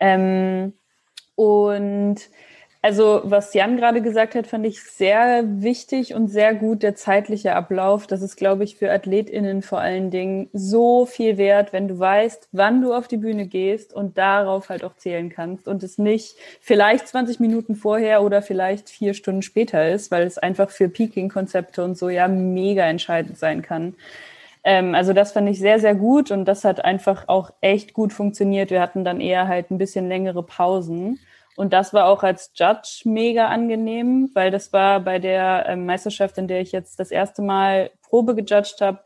Ähm, 0.01 0.73
und 1.37 2.17
also 2.87 3.21
was 3.25 3.53
Jan 3.53 3.77
gerade 3.77 4.01
gesagt 4.01 4.37
hat, 4.37 4.47
fand 4.47 4.65
ich 4.65 4.81
sehr 4.81 5.43
wichtig 5.61 6.15
und 6.15 6.29
sehr 6.29 6.55
gut 6.55 6.85
der 6.85 6.95
zeitliche 6.95 7.57
Ablauf. 7.57 8.07
Das 8.07 8.23
ist, 8.23 8.37
glaube 8.37 8.63
ich, 8.63 8.77
für 8.77 8.93
Athletinnen 8.93 9.63
vor 9.63 9.81
allen 9.81 10.13
Dingen 10.13 10.49
so 10.53 11.05
viel 11.05 11.37
wert, 11.37 11.73
wenn 11.73 11.89
du 11.89 11.99
weißt, 11.99 12.49
wann 12.53 12.83
du 12.83 12.95
auf 12.95 13.09
die 13.09 13.17
Bühne 13.17 13.49
gehst 13.49 13.93
und 13.93 14.17
darauf 14.17 14.69
halt 14.69 14.85
auch 14.85 14.95
zählen 14.95 15.31
kannst 15.31 15.67
und 15.67 15.83
es 15.83 15.99
nicht 15.99 16.37
vielleicht 16.61 17.09
20 17.09 17.41
Minuten 17.41 17.75
vorher 17.75 18.23
oder 18.23 18.41
vielleicht 18.41 18.89
vier 18.89 19.15
Stunden 19.15 19.43
später 19.43 19.91
ist, 19.91 20.13
weil 20.13 20.25
es 20.25 20.39
einfach 20.39 20.71
für 20.71 20.89
Peaking-Konzepte 20.89 21.83
und 21.83 21.99
so 21.99 22.09
ja 22.09 22.29
mega 22.29 22.85
entscheidend 22.85 23.37
sein 23.37 23.63
kann 23.63 23.97
ähm, 24.63 24.97
also 24.97 25.13
das 25.13 25.31
fand 25.31 25.49
ich 25.49 25.61
sehr, 25.61 25.79
sehr 25.79 25.95
gut 25.95 26.33
und 26.33 26.45
das 26.45 26.65
hat 26.65 26.85
einfach 26.85 27.29
auch 27.29 27.53
echt 27.61 27.95
gut 27.95 28.13
funktioniert. 28.13 28.71
Wir 28.71 28.81
hatten 28.81 29.05
dann 29.05 29.21
eher 29.21 29.47
halt 29.47 29.71
ein 29.71 29.79
bisschen 29.79 30.09
längere 30.09 30.43
Pausen. 30.43 31.21
Und 31.57 31.73
das 31.73 31.93
war 31.95 32.07
auch 32.07 32.23
als 32.23 32.53
Judge 32.55 33.03
mega 33.05 33.49
angenehm, 33.49 34.31
weil 34.35 34.51
das 34.51 34.73
war 34.73 35.01
bei 35.01 35.19
der 35.19 35.67
ähm, 35.69 35.87
Meisterschaft, 35.87 36.39
in 36.39 36.49
der 36.49 36.61
ich 36.61 36.73
jetzt 36.73 37.01
das 37.01 37.11
erste 37.11 37.43
Mal 37.43 37.91
Probe 38.03 38.35
gejudged 38.35 38.81
habe, 38.81 39.01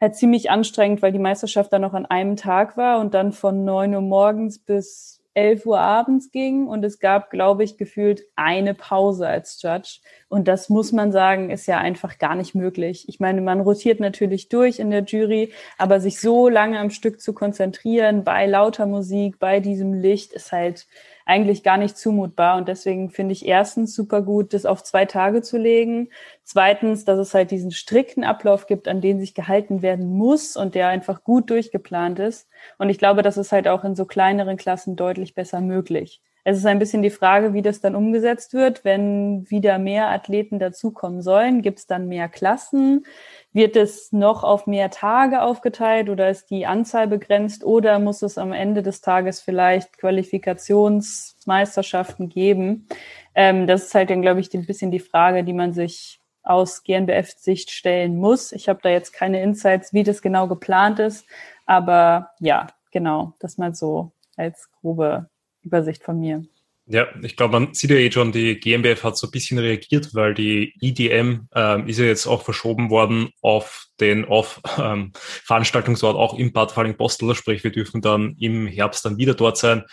halt 0.00 0.16
ziemlich 0.16 0.50
anstrengend, 0.50 1.02
weil 1.02 1.12
die 1.12 1.18
Meisterschaft 1.18 1.72
dann 1.72 1.82
noch 1.82 1.94
an 1.94 2.06
einem 2.06 2.36
Tag 2.36 2.76
war 2.76 3.00
und 3.00 3.14
dann 3.14 3.32
von 3.32 3.64
neun 3.64 3.94
Uhr 3.94 4.00
morgens 4.00 4.58
bis 4.58 5.20
elf 5.34 5.64
Uhr 5.64 5.78
abends 5.78 6.32
ging. 6.32 6.66
Und 6.66 6.84
es 6.84 6.98
gab, 6.98 7.30
glaube 7.30 7.64
ich, 7.64 7.76
gefühlt 7.76 8.22
eine 8.36 8.74
Pause 8.74 9.26
als 9.26 9.60
Judge. 9.62 10.00
Und 10.28 10.48
das 10.48 10.68
muss 10.68 10.92
man 10.92 11.12
sagen, 11.12 11.50
ist 11.50 11.66
ja 11.66 11.78
einfach 11.78 12.18
gar 12.18 12.34
nicht 12.34 12.54
möglich. 12.54 13.08
Ich 13.08 13.20
meine, 13.20 13.40
man 13.40 13.60
rotiert 13.60 14.00
natürlich 14.00 14.48
durch 14.48 14.78
in 14.78 14.90
der 14.90 15.04
Jury, 15.04 15.52
aber 15.78 16.00
sich 16.00 16.20
so 16.20 16.48
lange 16.48 16.78
am 16.78 16.90
Stück 16.90 17.20
zu 17.20 17.32
konzentrieren 17.32 18.24
bei 18.24 18.46
lauter 18.46 18.86
Musik, 18.86 19.38
bei 19.38 19.60
diesem 19.60 19.94
Licht, 19.94 20.32
ist 20.32 20.52
halt 20.52 20.86
eigentlich 21.30 21.62
gar 21.62 21.76
nicht 21.78 21.96
zumutbar. 21.96 22.56
Und 22.56 22.68
deswegen 22.68 23.10
finde 23.10 23.32
ich 23.32 23.46
erstens 23.46 23.94
super 23.94 24.20
gut, 24.20 24.52
das 24.52 24.66
auf 24.66 24.82
zwei 24.82 25.06
Tage 25.06 25.42
zu 25.42 25.56
legen. 25.58 26.08
Zweitens, 26.42 27.04
dass 27.04 27.18
es 27.18 27.32
halt 27.32 27.52
diesen 27.52 27.70
strikten 27.70 28.24
Ablauf 28.24 28.66
gibt, 28.66 28.88
an 28.88 29.00
den 29.00 29.20
sich 29.20 29.34
gehalten 29.34 29.80
werden 29.80 30.10
muss 30.10 30.56
und 30.56 30.74
der 30.74 30.88
einfach 30.88 31.22
gut 31.22 31.48
durchgeplant 31.50 32.18
ist. 32.18 32.48
Und 32.78 32.90
ich 32.90 32.98
glaube, 32.98 33.22
das 33.22 33.36
ist 33.36 33.52
halt 33.52 33.68
auch 33.68 33.84
in 33.84 33.94
so 33.94 34.04
kleineren 34.06 34.56
Klassen 34.56 34.96
deutlich 34.96 35.34
besser 35.34 35.60
möglich. 35.60 36.20
Es 36.44 36.56
ist 36.56 36.66
ein 36.66 36.78
bisschen 36.78 37.02
die 37.02 37.10
Frage, 37.10 37.52
wie 37.52 37.62
das 37.62 37.80
dann 37.80 37.94
umgesetzt 37.94 38.54
wird, 38.54 38.84
wenn 38.84 39.48
wieder 39.50 39.78
mehr 39.78 40.08
Athleten 40.08 40.58
dazukommen 40.58 41.22
sollen. 41.22 41.62
Gibt 41.62 41.78
es 41.80 41.86
dann 41.86 42.08
mehr 42.08 42.28
Klassen? 42.28 43.04
Wird 43.52 43.76
es 43.76 44.12
noch 44.12 44.44
auf 44.44 44.66
mehr 44.66 44.90
Tage 44.90 45.42
aufgeteilt 45.42 46.08
oder 46.08 46.30
ist 46.30 46.50
die 46.50 46.66
Anzahl 46.66 47.08
begrenzt 47.08 47.64
oder 47.64 47.98
muss 47.98 48.22
es 48.22 48.38
am 48.38 48.52
Ende 48.52 48.82
des 48.82 49.00
Tages 49.00 49.40
vielleicht 49.40 49.98
Qualifikationsmeisterschaften 49.98 52.28
geben? 52.28 52.86
Ähm, 53.34 53.66
das 53.66 53.84
ist 53.84 53.94
halt 53.94 54.10
dann, 54.10 54.22
glaube 54.22 54.40
ich, 54.40 54.52
ein 54.54 54.66
bisschen 54.66 54.90
die 54.90 55.00
Frage, 55.00 55.44
die 55.44 55.52
man 55.52 55.72
sich 55.72 56.20
aus 56.42 56.82
GNBF-Sicht 56.84 57.70
stellen 57.70 58.16
muss. 58.16 58.52
Ich 58.52 58.68
habe 58.68 58.80
da 58.82 58.88
jetzt 58.88 59.12
keine 59.12 59.42
Insights, 59.42 59.92
wie 59.92 60.04
das 60.04 60.22
genau 60.22 60.48
geplant 60.48 60.98
ist, 60.98 61.26
aber 61.66 62.30
ja, 62.40 62.68
genau, 62.92 63.34
das 63.38 63.58
mal 63.58 63.74
so 63.74 64.12
als 64.36 64.70
grobe 64.80 65.28
Übersicht 65.62 66.02
von 66.02 66.20
mir. 66.20 66.44
Ja, 66.92 67.06
ich 67.22 67.36
glaube, 67.36 67.52
man 67.60 67.72
sieht 67.72 67.90
ja 67.90 67.96
eh 67.96 68.10
schon, 68.10 68.32
die 68.32 68.58
GmbF 68.58 69.04
hat 69.04 69.16
so 69.16 69.28
ein 69.28 69.30
bisschen 69.30 69.58
reagiert, 69.60 70.12
weil 70.12 70.34
die 70.34 70.74
IDM 70.80 71.46
ähm, 71.54 71.86
ist 71.86 72.00
ja 72.00 72.06
jetzt 72.06 72.26
auch 72.26 72.42
verschoben 72.42 72.90
worden 72.90 73.30
auf 73.42 73.86
den 74.00 74.24
auf 74.24 74.60
ähm, 74.76 75.12
Veranstaltungsort 75.14 76.16
auch 76.16 76.36
im 76.36 76.52
Bad 76.52 76.72
Falling-Postel, 76.72 77.36
sprich 77.36 77.62
wir 77.62 77.70
dürfen 77.70 78.00
dann 78.00 78.34
im 78.40 78.66
Herbst 78.66 79.04
dann 79.04 79.18
wieder 79.18 79.34
dort 79.34 79.56
sein. 79.56 79.84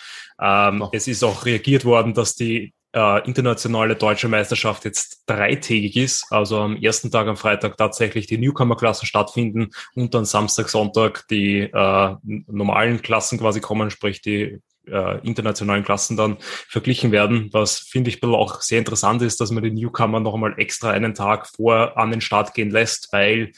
Ähm, 0.41 0.81
oh. 0.81 0.89
Es 0.91 1.07
ist 1.07 1.23
auch 1.23 1.45
reagiert 1.45 1.85
worden, 1.85 2.15
dass 2.15 2.33
die 2.33 2.73
äh, 2.93 3.23
internationale 3.27 3.95
deutsche 3.95 4.27
Meisterschaft 4.27 4.83
jetzt 4.85 5.23
dreitägig 5.27 5.97
ist, 5.97 6.25
also 6.31 6.61
am 6.61 6.77
ersten 6.77 7.11
Tag 7.11 7.27
am 7.27 7.37
Freitag 7.37 7.77
tatsächlich 7.77 8.25
die 8.25 8.39
Newcomer-Klassen 8.39 9.05
stattfinden 9.05 9.69
und 9.93 10.15
dann 10.15 10.25
Samstag, 10.25 10.67
Sonntag 10.69 11.27
die 11.29 11.59
äh, 11.59 12.15
normalen 12.23 13.03
Klassen 13.03 13.37
quasi 13.37 13.59
kommen, 13.59 13.91
sprich 13.91 14.23
die 14.23 14.61
äh, 14.91 15.19
internationalen 15.25 15.83
Klassen 15.83 16.17
dann 16.17 16.37
verglichen 16.39 17.11
werden. 17.11 17.49
Was 17.51 17.79
finde 17.79 18.09
ich 18.09 18.23
auch 18.23 18.61
sehr 18.61 18.79
interessant 18.79 19.21
ist, 19.21 19.39
dass 19.39 19.51
man 19.51 19.63
die 19.63 19.71
Newcomer 19.71 20.19
noch 20.19 20.33
einmal 20.33 20.57
extra 20.57 20.91
einen 20.91 21.13
Tag 21.13 21.47
vor 21.47 21.97
an 21.97 22.11
den 22.11 22.21
Start 22.21 22.53
gehen 22.53 22.71
lässt, 22.71 23.09
weil 23.11 23.51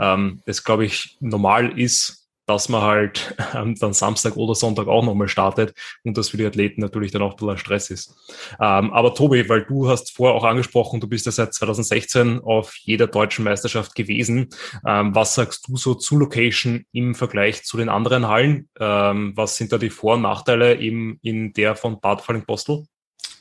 ähm, 0.00 0.42
es, 0.46 0.64
glaube 0.64 0.84
ich, 0.84 1.16
normal 1.20 1.78
ist, 1.78 2.21
dass 2.52 2.68
man 2.68 2.82
halt 2.82 3.34
ähm, 3.54 3.74
dann 3.78 3.92
Samstag 3.92 4.36
oder 4.36 4.54
Sonntag 4.54 4.86
auch 4.86 5.04
nochmal 5.04 5.28
startet 5.28 5.74
und 6.04 6.16
das 6.18 6.30
für 6.30 6.36
die 6.36 6.46
Athleten 6.46 6.80
natürlich 6.80 7.10
dann 7.10 7.22
auch 7.22 7.32
ein 7.32 7.36
bisschen 7.36 7.58
Stress 7.58 7.90
ist. 7.90 8.14
Ähm, 8.60 8.92
aber 8.92 9.14
Tobi, 9.14 9.48
weil 9.48 9.64
du 9.64 9.88
hast 9.88 10.12
vorher 10.12 10.36
auch 10.36 10.44
angesprochen, 10.44 11.00
du 11.00 11.08
bist 11.08 11.26
ja 11.26 11.32
seit 11.32 11.54
2016 11.54 12.40
auf 12.40 12.76
jeder 12.82 13.06
deutschen 13.06 13.44
Meisterschaft 13.44 13.94
gewesen. 13.94 14.48
Ähm, 14.86 15.14
was 15.14 15.34
sagst 15.34 15.66
du 15.68 15.76
so 15.76 15.94
zu 15.94 16.18
Location 16.18 16.84
im 16.92 17.14
Vergleich 17.14 17.64
zu 17.64 17.76
den 17.76 17.88
anderen 17.88 18.28
Hallen? 18.28 18.68
Ähm, 18.78 19.32
was 19.34 19.56
sind 19.56 19.72
da 19.72 19.78
die 19.78 19.90
Vor- 19.90 20.14
und 20.14 20.22
Nachteile 20.22 20.78
eben 20.78 21.18
in 21.22 21.52
der 21.52 21.74
von 21.76 22.00
Bad 22.00 22.20
Falling-Postel? 22.20 22.84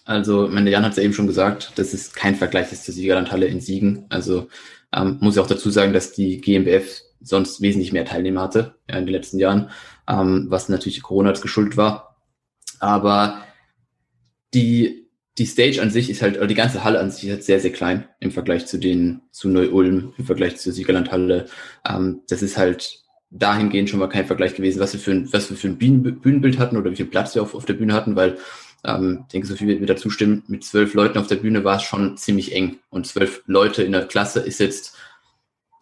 Also, 0.05 0.47
meine 0.47 0.71
Jan 0.71 0.83
hat 0.83 0.91
es 0.91 0.97
ja 0.97 1.03
eben 1.03 1.13
schon 1.13 1.27
gesagt, 1.27 1.73
das 1.75 1.93
ist 1.93 2.15
kein 2.15 2.35
Vergleich 2.35 2.71
ist 2.71 2.85
zur 2.85 2.93
Siegerlandhalle 2.93 3.45
in 3.45 3.61
Siegen. 3.61 4.05
Also 4.09 4.47
ähm, 4.93 5.17
muss 5.21 5.35
ich 5.35 5.39
auch 5.39 5.47
dazu 5.47 5.69
sagen, 5.69 5.93
dass 5.93 6.11
die 6.11 6.41
GmbF 6.41 7.01
sonst 7.23 7.61
wesentlich 7.61 7.93
mehr 7.93 8.05
Teilnehmer 8.05 8.41
hatte 8.41 8.75
ja, 8.89 8.97
in 8.97 9.05
den 9.05 9.13
letzten 9.13 9.39
Jahren, 9.39 9.69
ähm, 10.07 10.47
was 10.49 10.69
natürlich 10.69 11.03
Corona 11.03 11.29
als 11.29 11.41
geschuldet 11.41 11.77
war. 11.77 12.17
Aber 12.79 13.43
die, 14.53 15.07
die 15.37 15.45
Stage 15.45 15.81
an 15.81 15.91
sich 15.91 16.09
ist 16.09 16.21
halt, 16.21 16.37
oder 16.37 16.47
die 16.47 16.55
ganze 16.55 16.83
Halle 16.83 16.99
an 16.99 17.11
sich 17.11 17.25
ist 17.25 17.31
halt 17.31 17.43
sehr, 17.43 17.59
sehr 17.59 17.71
klein 17.71 18.05
im 18.19 18.31
Vergleich 18.31 18.65
zu 18.65 18.77
den, 18.77 19.21
zu 19.31 19.49
Neu-Ulm, 19.49 20.13
im 20.17 20.25
Vergleich 20.25 20.57
zur 20.57 20.73
Siegerlandhalle. 20.73 21.45
Ähm, 21.87 22.21
das 22.27 22.41
ist 22.41 22.57
halt 22.57 23.01
dahingehend 23.29 23.89
schon 23.89 23.99
mal 23.99 24.09
kein 24.09 24.25
Vergleich 24.25 24.55
gewesen, 24.55 24.81
was 24.81 24.93
wir 24.93 24.99
für 24.99 25.11
ein, 25.11 25.31
was 25.31 25.49
wir 25.49 25.57
für 25.57 25.67
ein 25.67 25.77
Bühnenbild 25.77 26.59
hatten 26.59 26.75
oder 26.75 26.91
wie 26.91 26.97
viel 26.97 27.05
Platz 27.05 27.33
wir 27.33 27.41
auf, 27.41 27.55
auf 27.55 27.65
der 27.65 27.73
Bühne 27.73 27.93
hatten, 27.93 28.15
weil 28.15 28.37
ähm, 28.83 29.21
ich 29.23 29.31
denke, 29.31 29.47
so 29.47 29.55
viel 29.55 29.67
wird 29.67 29.79
mir 29.79 29.85
dazu 29.85 30.09
stimmen, 30.09 30.43
mit 30.47 30.63
zwölf 30.63 30.93
Leuten 30.93 31.17
auf 31.17 31.27
der 31.27 31.37
Bühne 31.37 31.63
war 31.63 31.77
es 31.77 31.83
schon 31.83 32.17
ziemlich 32.17 32.53
eng. 32.53 32.79
Und 32.89 33.07
zwölf 33.07 33.43
Leute 33.45 33.83
in 33.83 33.93
der 33.93 34.05
Klasse 34.05 34.41
ist 34.41 34.59
jetzt 34.59 34.97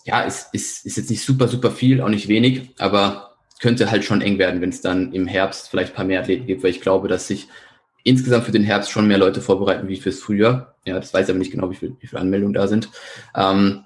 ja, 0.09 0.21
ist, 0.21 0.53
ist, 0.53 0.85
ist 0.87 0.97
jetzt 0.97 1.09
nicht 1.11 1.23
super, 1.23 1.47
super 1.47 1.69
viel, 1.69 2.01
auch 2.01 2.09
nicht 2.09 2.27
wenig, 2.27 2.71
aber 2.79 3.35
könnte 3.59 3.91
halt 3.91 4.03
schon 4.03 4.21
eng 4.21 4.39
werden, 4.39 4.59
wenn 4.59 4.69
es 4.69 4.81
dann 4.81 5.13
im 5.13 5.27
Herbst 5.27 5.69
vielleicht 5.69 5.93
ein 5.93 5.95
paar 5.95 6.05
mehr 6.05 6.21
Athleten 6.21 6.47
gibt, 6.47 6.63
weil 6.63 6.71
ich 6.71 6.81
glaube, 6.81 7.07
dass 7.07 7.27
sich 7.27 7.47
insgesamt 8.03 8.45
für 8.45 8.51
den 8.51 8.63
Herbst 8.63 8.89
schon 8.89 9.07
mehr 9.07 9.19
Leute 9.19 9.39
vorbereiten 9.39 9.87
wie 9.87 9.97
fürs 9.97 10.19
Frühjahr. 10.19 10.75
Ja, 10.85 10.95
das 10.95 11.13
weiß 11.13 11.27
ich 11.27 11.29
aber 11.29 11.39
nicht 11.39 11.51
genau, 11.51 11.69
wie, 11.69 11.75
viel, 11.75 11.95
wie 11.99 12.07
viele 12.07 12.21
Anmeldungen 12.21 12.55
da 12.55 12.67
sind. 12.67 12.89
Ähm, 13.35 13.85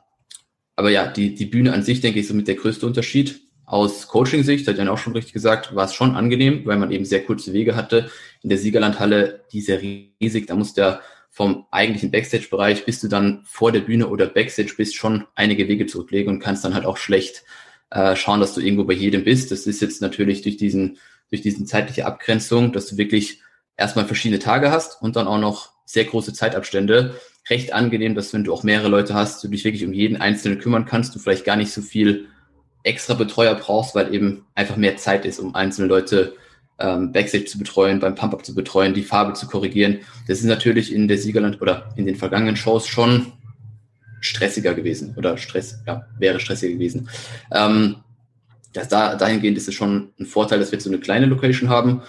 aber 0.77 0.91
ja, 0.91 1.07
die, 1.07 1.35
die 1.35 1.45
Bühne 1.45 1.73
an 1.73 1.83
sich, 1.83 1.99
denke 1.99 2.19
ich, 2.19 2.23
ist 2.23 2.29
somit 2.29 2.47
der 2.47 2.55
größte 2.55 2.85
Unterschied. 2.85 3.41
Aus 3.65 4.07
Coaching-Sicht, 4.07 4.67
hat 4.67 4.77
Jan 4.77 4.87
auch 4.87 4.97
schon 4.97 5.13
richtig 5.13 5.33
gesagt, 5.33 5.75
war 5.75 5.85
es 5.85 5.93
schon 5.93 6.15
angenehm, 6.15 6.61
weil 6.65 6.77
man 6.77 6.91
eben 6.91 7.05
sehr 7.05 7.25
kurze 7.25 7.51
Wege 7.51 7.75
hatte. 7.75 8.09
In 8.43 8.49
der 8.49 8.57
Siegerlandhalle, 8.57 9.41
die 9.51 9.59
ist 9.59 9.67
ja 9.67 9.75
riesig, 9.75 10.47
da 10.47 10.55
muss 10.55 10.73
der 10.73 11.01
vom 11.33 11.65
eigentlichen 11.71 12.11
Backstage-Bereich, 12.11 12.85
bis 12.85 13.01
du 13.01 13.07
dann 13.07 13.41
vor 13.43 13.71
der 13.71 13.79
Bühne 13.79 14.07
oder 14.07 14.27
Backstage 14.27 14.75
bist, 14.77 14.95
schon 14.95 15.25
einige 15.33 15.67
Wege 15.67 15.87
zurücklegen 15.87 16.31
und 16.31 16.39
kannst 16.39 16.63
dann 16.63 16.75
halt 16.75 16.85
auch 16.85 16.97
schlecht 16.97 17.43
äh, 17.89 18.15
schauen, 18.15 18.39
dass 18.39 18.53
du 18.53 18.61
irgendwo 18.61 18.83
bei 18.83 18.93
jedem 18.93 19.23
bist. 19.23 19.49
Das 19.49 19.65
ist 19.65 19.81
jetzt 19.81 19.99
natürlich 19.99 20.43
durch 20.43 20.57
diesen, 20.57 20.99
durch 21.31 21.41
diesen 21.41 21.65
zeitliche 21.65 22.05
Abgrenzung, 22.05 22.71
dass 22.71 22.85
du 22.85 22.97
wirklich 22.97 23.41
erstmal 23.77 24.05
verschiedene 24.05 24.37
Tage 24.37 24.69
hast 24.69 25.01
und 25.01 25.15
dann 25.15 25.25
auch 25.25 25.39
noch 25.39 25.71
sehr 25.85 26.05
große 26.05 26.33
Zeitabstände. 26.33 27.19
Recht 27.49 27.73
angenehm, 27.73 28.13
dass 28.13 28.31
wenn 28.31 28.43
du 28.43 28.53
auch 28.53 28.61
mehrere 28.61 28.89
Leute 28.89 29.15
hast, 29.15 29.43
du 29.43 29.47
dich 29.47 29.65
wirklich 29.65 29.85
um 29.85 29.91
jeden 29.91 30.17
Einzelnen 30.17 30.59
kümmern 30.59 30.85
kannst, 30.85 31.15
du 31.15 31.19
vielleicht 31.19 31.45
gar 31.45 31.55
nicht 31.55 31.71
so 31.71 31.81
viel 31.81 32.27
extra 32.83 33.15
Betreuer 33.15 33.55
brauchst, 33.55 33.95
weil 33.95 34.13
eben 34.13 34.45
einfach 34.53 34.77
mehr 34.77 34.97
Zeit 34.97 35.25
ist, 35.25 35.39
um 35.39 35.55
einzelne 35.55 35.87
Leute 35.87 36.35
ähm, 36.79 37.11
Backstage 37.11 37.45
zu 37.45 37.57
betreuen, 37.57 37.99
beim 37.99 38.15
Pump-Up 38.15 38.45
zu 38.45 38.55
betreuen, 38.55 38.93
die 38.93 39.03
Farbe 39.03 39.33
zu 39.33 39.47
korrigieren. 39.47 39.99
Das 40.27 40.39
ist 40.39 40.45
natürlich 40.45 40.93
in 40.93 41.07
der 41.07 41.17
Siegerland 41.17 41.61
oder 41.61 41.93
in 41.95 42.05
den 42.05 42.15
vergangenen 42.15 42.55
Shows 42.55 42.87
schon 42.87 43.33
stressiger 44.21 44.73
gewesen 44.73 45.13
oder 45.17 45.37
Stress, 45.37 45.79
ja, 45.85 46.07
wäre 46.17 46.39
stressiger 46.39 46.73
gewesen. 46.73 47.09
Ähm, 47.51 47.97
das 48.73 48.87
da, 48.87 49.15
dahingehend 49.15 49.57
ist 49.57 49.67
es 49.67 49.75
schon 49.75 50.09
ein 50.19 50.25
Vorteil, 50.25 50.59
dass 50.59 50.71
wir 50.71 50.77
jetzt 50.77 50.85
so 50.85 50.89
eine 50.89 50.99
kleine 50.99 51.27
Location 51.27 51.69
haben. 51.69 52.01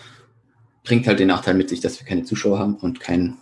Bringt 0.83 1.07
halt 1.07 1.19
den 1.19 1.29
Nachteil 1.29 1.55
mit 1.55 1.69
sich, 1.69 1.81
dass 1.81 2.01
wir 2.01 2.07
keine 2.07 2.25
Zuschauer 2.25 2.59
haben 2.59 2.77
und 2.77 3.01
kein, 3.01 3.37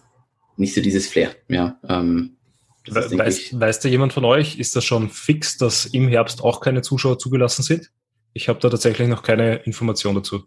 nicht 0.56 0.74
so 0.74 0.80
dieses 0.80 1.06
Flair. 1.06 1.34
Ja, 1.48 1.78
ähm, 1.88 2.36
ist, 2.84 3.16
weiß, 3.16 3.60
weiß 3.60 3.80
da 3.80 3.88
jemand 3.88 4.12
von 4.12 4.24
euch, 4.24 4.58
ist 4.58 4.74
das 4.74 4.84
schon 4.84 5.08
fix, 5.08 5.56
dass 5.56 5.86
im 5.86 6.08
Herbst 6.08 6.42
auch 6.42 6.60
keine 6.60 6.82
Zuschauer 6.82 7.18
zugelassen 7.18 7.62
sind? 7.62 7.90
Ich 8.32 8.48
habe 8.48 8.58
da 8.58 8.70
tatsächlich 8.70 9.08
noch 9.08 9.22
keine 9.22 9.56
Information 9.56 10.16
dazu. 10.16 10.44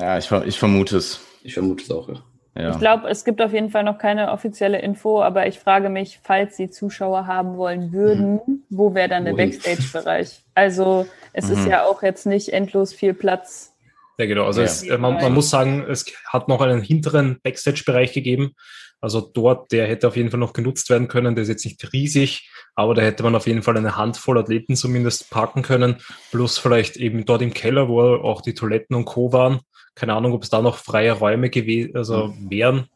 Ja, 0.00 0.16
ich, 0.16 0.30
ich 0.30 0.58
vermute 0.58 0.96
es. 0.96 1.20
Ich 1.42 1.54
vermute 1.54 1.84
es 1.84 1.90
auch, 1.90 2.08
ja. 2.08 2.22
Ja. 2.56 2.70
Ich 2.70 2.78
glaube, 2.78 3.08
es 3.08 3.24
gibt 3.24 3.40
auf 3.40 3.52
jeden 3.52 3.70
Fall 3.70 3.84
noch 3.84 3.98
keine 3.98 4.32
offizielle 4.32 4.80
Info, 4.80 5.22
aber 5.22 5.46
ich 5.46 5.60
frage 5.60 5.88
mich, 5.88 6.18
falls 6.22 6.56
Sie 6.56 6.68
Zuschauer 6.68 7.26
haben 7.26 7.56
wollen 7.56 7.92
würden, 7.92 8.40
mhm. 8.44 8.62
wo 8.70 8.92
wäre 8.92 9.08
dann 9.08 9.24
der 9.24 9.34
Backstage-Bereich? 9.34 10.42
Also 10.54 11.06
es 11.32 11.46
mhm. 11.46 11.52
ist 11.52 11.68
ja 11.68 11.84
auch 11.84 12.02
jetzt 12.02 12.26
nicht 12.26 12.48
endlos 12.52 12.92
viel 12.92 13.14
Platz. 13.14 13.72
Ja, 14.18 14.26
genau. 14.26 14.46
Also 14.46 14.60
ja. 14.60 14.66
Es, 14.66 14.84
man, 14.84 15.14
man, 15.14 15.32
muss 15.32 15.48
sagen, 15.48 15.86
es 15.88 16.04
hat 16.26 16.48
noch 16.48 16.60
einen 16.60 16.82
hinteren 16.82 17.38
Backstage-Bereich 17.42 18.12
gegeben. 18.12 18.54
Also 19.00 19.20
dort, 19.20 19.70
der 19.72 19.86
hätte 19.86 20.08
auf 20.08 20.16
jeden 20.16 20.30
Fall 20.30 20.40
noch 20.40 20.52
genutzt 20.52 20.90
werden 20.90 21.08
können. 21.08 21.36
Der 21.36 21.42
ist 21.42 21.48
jetzt 21.48 21.64
nicht 21.64 21.92
riesig, 21.92 22.50
aber 22.74 22.94
da 22.94 23.00
hätte 23.00 23.22
man 23.22 23.34
auf 23.34 23.46
jeden 23.46 23.62
Fall 23.62 23.76
eine 23.76 23.96
Handvoll 23.96 24.38
Athleten 24.38 24.76
zumindest 24.76 25.30
packen 25.30 25.62
können. 25.62 26.02
Plus 26.32 26.58
vielleicht 26.58 26.96
eben 26.96 27.24
dort 27.24 27.42
im 27.42 27.54
Keller, 27.54 27.88
wo 27.88 28.02
auch 28.02 28.42
die 28.42 28.54
Toiletten 28.54 28.96
und 28.96 29.04
Co. 29.04 29.32
waren 29.32 29.60
keine 29.94 30.14
Ahnung, 30.14 30.32
ob 30.32 30.42
es 30.42 30.50
da 30.50 30.62
noch 30.62 30.76
freie 30.76 31.12
Räume 31.12 31.50
gewesen, 31.50 31.96
also 31.96 32.28
mhm. 32.28 32.50
wären. 32.50 32.88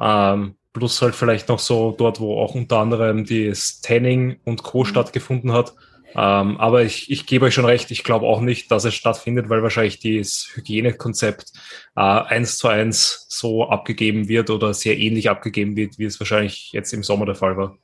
Ähm, 0.00 0.56
plus 0.72 1.00
halt 1.00 1.14
vielleicht 1.14 1.48
noch 1.48 1.58
so 1.58 1.94
dort, 1.96 2.20
wo 2.20 2.40
auch 2.40 2.54
unter 2.54 2.78
anderem 2.78 3.24
das 3.24 3.80
Tanning 3.80 4.36
und 4.44 4.62
Co. 4.62 4.80
Mhm. 4.80 4.86
stattgefunden 4.86 5.52
hat. 5.52 5.74
Ähm, 6.14 6.56
aber 6.58 6.82
ich, 6.82 7.10
ich 7.10 7.26
gebe 7.26 7.46
euch 7.46 7.54
schon 7.54 7.66
recht, 7.66 7.90
ich 7.90 8.02
glaube 8.02 8.26
auch 8.26 8.40
nicht, 8.40 8.70
dass 8.70 8.84
es 8.84 8.94
stattfindet, 8.94 9.50
weil 9.50 9.62
wahrscheinlich 9.62 10.00
das 10.00 10.48
Hygienekonzept 10.54 11.52
äh, 11.94 12.00
eins 12.00 12.56
zu 12.56 12.68
eins 12.68 13.26
so 13.28 13.68
abgegeben 13.68 14.28
wird 14.28 14.48
oder 14.48 14.72
sehr 14.72 14.98
ähnlich 14.98 15.28
abgegeben 15.28 15.76
wird, 15.76 15.98
wie 15.98 16.04
es 16.04 16.18
wahrscheinlich 16.18 16.72
jetzt 16.72 16.92
im 16.94 17.02
Sommer 17.02 17.26
der 17.26 17.34
Fall 17.34 17.56
war. 17.58 17.76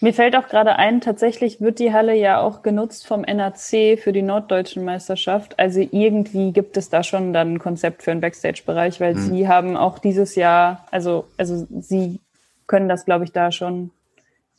Mir 0.00 0.12
fällt 0.12 0.36
auch 0.36 0.48
gerade 0.48 0.76
ein, 0.76 1.00
tatsächlich 1.00 1.60
wird 1.60 1.78
die 1.78 1.92
Halle 1.92 2.14
ja 2.14 2.40
auch 2.40 2.62
genutzt 2.62 3.06
vom 3.06 3.22
NAC 3.22 3.98
für 3.98 4.12
die 4.12 4.22
norddeutschen 4.22 4.84
Meisterschaft. 4.84 5.58
Also 5.58 5.80
irgendwie 5.80 6.52
gibt 6.52 6.76
es 6.76 6.90
da 6.90 7.02
schon 7.02 7.32
dann 7.32 7.54
ein 7.54 7.58
Konzept 7.58 8.02
für 8.02 8.10
einen 8.10 8.20
Backstage-Bereich, 8.20 9.00
weil 9.00 9.14
mhm. 9.14 9.18
sie 9.20 9.48
haben 9.48 9.76
auch 9.76 9.98
dieses 9.98 10.34
Jahr, 10.34 10.86
also, 10.90 11.26
also 11.36 11.66
sie 11.80 12.20
können 12.66 12.88
das, 12.88 13.04
glaube 13.04 13.24
ich, 13.24 13.32
da 13.32 13.52
schon 13.52 13.90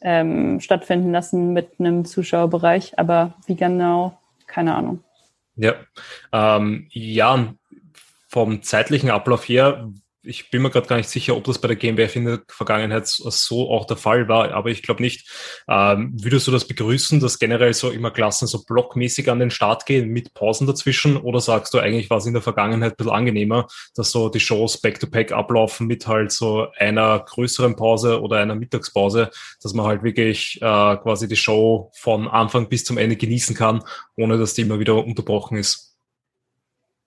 ähm, 0.02 0.60
stattfinden 0.60 1.12
lassen 1.12 1.54
mit 1.54 1.80
einem 1.80 2.06
Zuschauerbereich. 2.06 2.98
Aber 2.98 3.34
wie 3.48 3.56
genau, 3.56 4.18
keine 4.48 4.76
Ahnung. 4.76 5.04
Ja, 5.56 5.74
ähm, 6.32 6.88
ja, 6.92 7.54
vom 8.28 8.62
zeitlichen 8.64 9.10
Ablauf 9.10 9.48
her 9.48 9.90
ich 10.26 10.50
bin 10.50 10.62
mir 10.62 10.70
gerade 10.70 10.88
gar 10.88 10.98
nicht 10.98 11.10
sicher, 11.10 11.36
ob 11.36 11.44
das 11.44 11.60
bei 11.60 11.68
der 11.68 11.78
GmbF 11.78 12.16
in 12.16 12.26
der 12.26 12.42
Vergangenheit 12.48 13.08
so 13.08 13.70
auch 13.70 13.86
der 13.86 13.98
Fall 13.98 14.28
war, 14.28 14.52
aber 14.52 14.70
ich 14.70 14.82
glaube 14.82 15.02
nicht. 15.02 15.30
Ähm, 15.68 16.14
würdest 16.22 16.48
du 16.48 16.52
das 16.52 16.68
begrüßen, 16.68 17.20
dass 17.20 17.40
generell 17.40 17.74
so 17.74 17.90
immer 17.92 18.12
Klassen 18.12 18.48
so 18.48 18.64
blockmäßig 18.64 19.30
an 19.30 19.40
den 19.40 19.52
Start 19.52 19.86
gehen 19.86 20.10
mit 20.10 20.34
Pausen 20.34 20.68
dazwischen? 20.68 21.18
Oder 21.18 21.40
sagst 21.40 21.74
du 21.74 21.80
eigentlich 21.80 22.10
war 22.10 22.18
es 22.18 22.26
in 22.26 22.34
der 22.34 22.42
Vergangenheit 22.42 22.94
ein 22.94 22.98
bisschen 22.98 23.14
angenehmer, 23.14 23.68
dass 23.96 24.12
so 24.12 24.30
die 24.30 24.40
Shows 24.40 24.82
back-to-back 24.82 25.32
-back 25.32 25.36
ablaufen 25.36 25.88
mit 25.88 26.08
halt 26.08 26.32
so 26.32 26.68
einer 26.78 27.20
größeren 27.20 27.76
Pause 27.76 28.22
oder 28.22 28.38
einer 28.38 28.56
Mittagspause, 28.56 29.30
dass 29.62 29.74
man 29.74 29.86
halt 29.86 30.04
wirklich 30.04 30.58
äh, 30.62 30.98
quasi 30.98 31.28
die 31.28 31.36
Show 31.36 31.92
von 31.96 32.28
Anfang 32.28 32.70
bis 32.70 32.84
zum 32.84 32.98
Ende 32.98 33.16
genießen 33.16 33.56
kann, 33.56 33.84
ohne 34.18 34.38
dass 34.38 34.54
die 34.54 34.62
immer 34.62 34.80
wieder 34.80 34.96
unterbrochen 34.96 35.58
ist? 35.58 35.95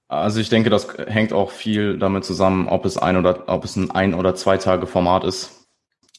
Also 0.08 0.40
ich 0.40 0.48
denke, 0.48 0.70
das 0.70 0.88
hängt 1.06 1.34
auch 1.34 1.50
viel 1.50 1.98
damit 1.98 2.24
zusammen, 2.24 2.66
ob 2.66 2.86
es 2.86 2.96
ein 2.96 3.18
oder 3.18 3.44
ob 3.46 3.64
es 3.64 3.76
ein 3.76 3.90
ein 3.90 4.14
oder 4.14 4.34
zwei 4.34 4.56
Tage 4.56 4.86
Format 4.86 5.22
ist. 5.22 5.66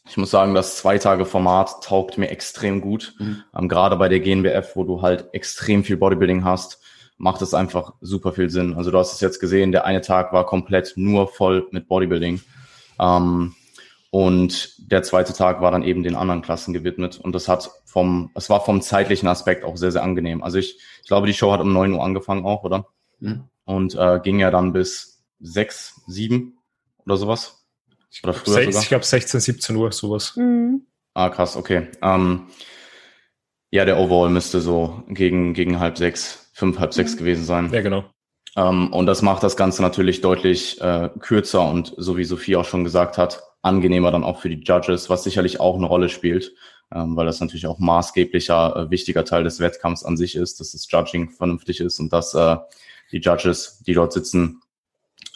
Ich 0.08 0.15
muss 0.15 0.29
sagen, 0.29 0.53
das 0.53 0.77
zwei 0.77 1.00
Tage 1.00 1.25
Format 1.25 1.84
taugt 1.84 2.17
mir 2.17 2.29
extrem 2.29 2.81
gut. 2.81 3.15
Mhm. 3.19 3.43
Ähm, 3.58 3.67
gerade 3.67 3.96
bei 3.96 4.08
der 4.08 4.19
GNBF, 4.19 4.75
wo 4.75 4.84
du 4.84 5.01
halt 5.01 5.34
extrem 5.34 5.84
viel 5.84 5.98
Bodybuilding 5.98 6.43
hast, 6.43 6.79
macht 7.17 7.41
es 7.41 7.53
einfach 7.55 7.93
super 8.00 8.31
viel 8.31 8.50
Sinn. 8.50 8.75
Also 8.75 8.91
du 8.91 8.98
hast 8.98 9.13
es 9.13 9.22
jetzt 9.22 9.39
gesehen, 9.39 9.72
der 9.72 9.86
eine 9.86 10.01
Tag 10.01 10.34
war 10.34 10.46
komplett 10.46 10.93
nur 10.96 11.27
voll 11.27 11.67
mit 11.72 11.88
Bodybuilding. 11.88 12.41
Ähm, 13.00 13.55
und 14.12 14.91
der 14.91 15.03
zweite 15.03 15.34
Tag 15.34 15.62
war 15.62 15.72
dann 15.72 15.84
eben 15.84 16.03
den 16.03 16.15
anderen 16.15 16.41
Klassen 16.43 16.74
gewidmet. 16.74 17.19
Und 17.19 17.34
das 17.34 17.48
hat 17.48 17.69
vom, 17.86 18.31
es 18.36 18.50
war 18.51 18.63
vom 18.63 18.81
zeitlichen 18.81 19.27
Aspekt 19.27 19.63
auch 19.63 19.77
sehr, 19.77 19.91
sehr 19.91 20.03
angenehm. 20.03 20.43
Also 20.43 20.60
ich, 20.60 20.79
ich 21.01 21.08
glaube, 21.08 21.27
die 21.27 21.34
Show 21.34 21.51
hat 21.51 21.62
um 21.62 21.74
neun 21.74 21.93
Uhr 21.93 22.03
angefangen 22.03 22.46
auch, 22.46 22.63
oder? 22.63 22.86
Mhm 23.19 23.50
und 23.69 23.93
äh, 23.93 24.19
ging 24.23 24.39
ja 24.39 24.49
dann 24.49 24.73
bis 24.73 25.21
sechs, 25.39 26.01
sieben 26.07 26.57
oder 27.05 27.17
sowas. 27.17 27.67
Oder 28.23 28.33
früher 28.33 28.55
6, 28.55 28.65
sogar? 28.65 28.81
Ich 28.81 28.89
glaube 28.89 29.05
16, 29.05 29.39
17 29.39 29.75
Uhr, 29.75 29.91
sowas. 29.91 30.35
Mhm. 30.35 30.88
Ah, 31.13 31.29
krass, 31.29 31.55
okay. 31.55 31.88
Ähm, 32.01 32.47
ja, 33.69 33.85
der 33.85 33.99
Overall 33.99 34.31
müsste 34.31 34.59
so 34.59 35.03
gegen, 35.07 35.53
gegen 35.53 35.79
halb 35.79 35.99
sechs, 35.99 36.49
fünf, 36.53 36.79
halb 36.79 36.95
sechs 36.95 37.13
mhm. 37.13 37.17
gewesen 37.19 37.45
sein. 37.45 37.69
Ja, 37.71 37.81
genau. 37.81 38.05
Ähm, 38.55 38.91
und 38.91 39.05
das 39.05 39.21
macht 39.21 39.43
das 39.43 39.55
Ganze 39.55 39.83
natürlich 39.83 40.21
deutlich 40.21 40.81
äh, 40.81 41.11
kürzer 41.19 41.69
und 41.69 41.93
so 41.95 42.17
wie 42.17 42.23
Sophie 42.23 42.55
auch 42.55 42.65
schon 42.65 42.83
gesagt 42.83 43.19
hat, 43.19 43.43
angenehmer 43.61 44.11
dann 44.11 44.23
auch 44.23 44.41
für 44.41 44.49
die 44.49 44.63
Judges, 44.63 45.11
was 45.11 45.23
sicherlich 45.23 45.59
auch 45.59 45.75
eine 45.75 45.85
Rolle 45.85 46.09
spielt, 46.09 46.55
ähm, 46.91 47.15
weil 47.15 47.27
das 47.27 47.39
natürlich 47.39 47.67
auch 47.67 47.77
maßgeblicher, 47.77 48.75
äh, 48.75 48.89
wichtiger 48.89 49.25
Teil 49.25 49.43
des 49.43 49.59
Wettkampfs 49.59 50.03
an 50.03 50.17
sich 50.17 50.35
ist, 50.35 50.59
dass 50.59 50.71
das 50.71 50.89
Judging 50.89 51.29
vernünftig 51.29 51.81
ist 51.81 51.99
und 51.99 52.11
dass 52.11 52.33
äh, 52.33 52.57
die 53.12 53.20
Judges, 53.20 53.80
die 53.86 53.94
dort 53.94 54.13
sitzen, 54.13 54.62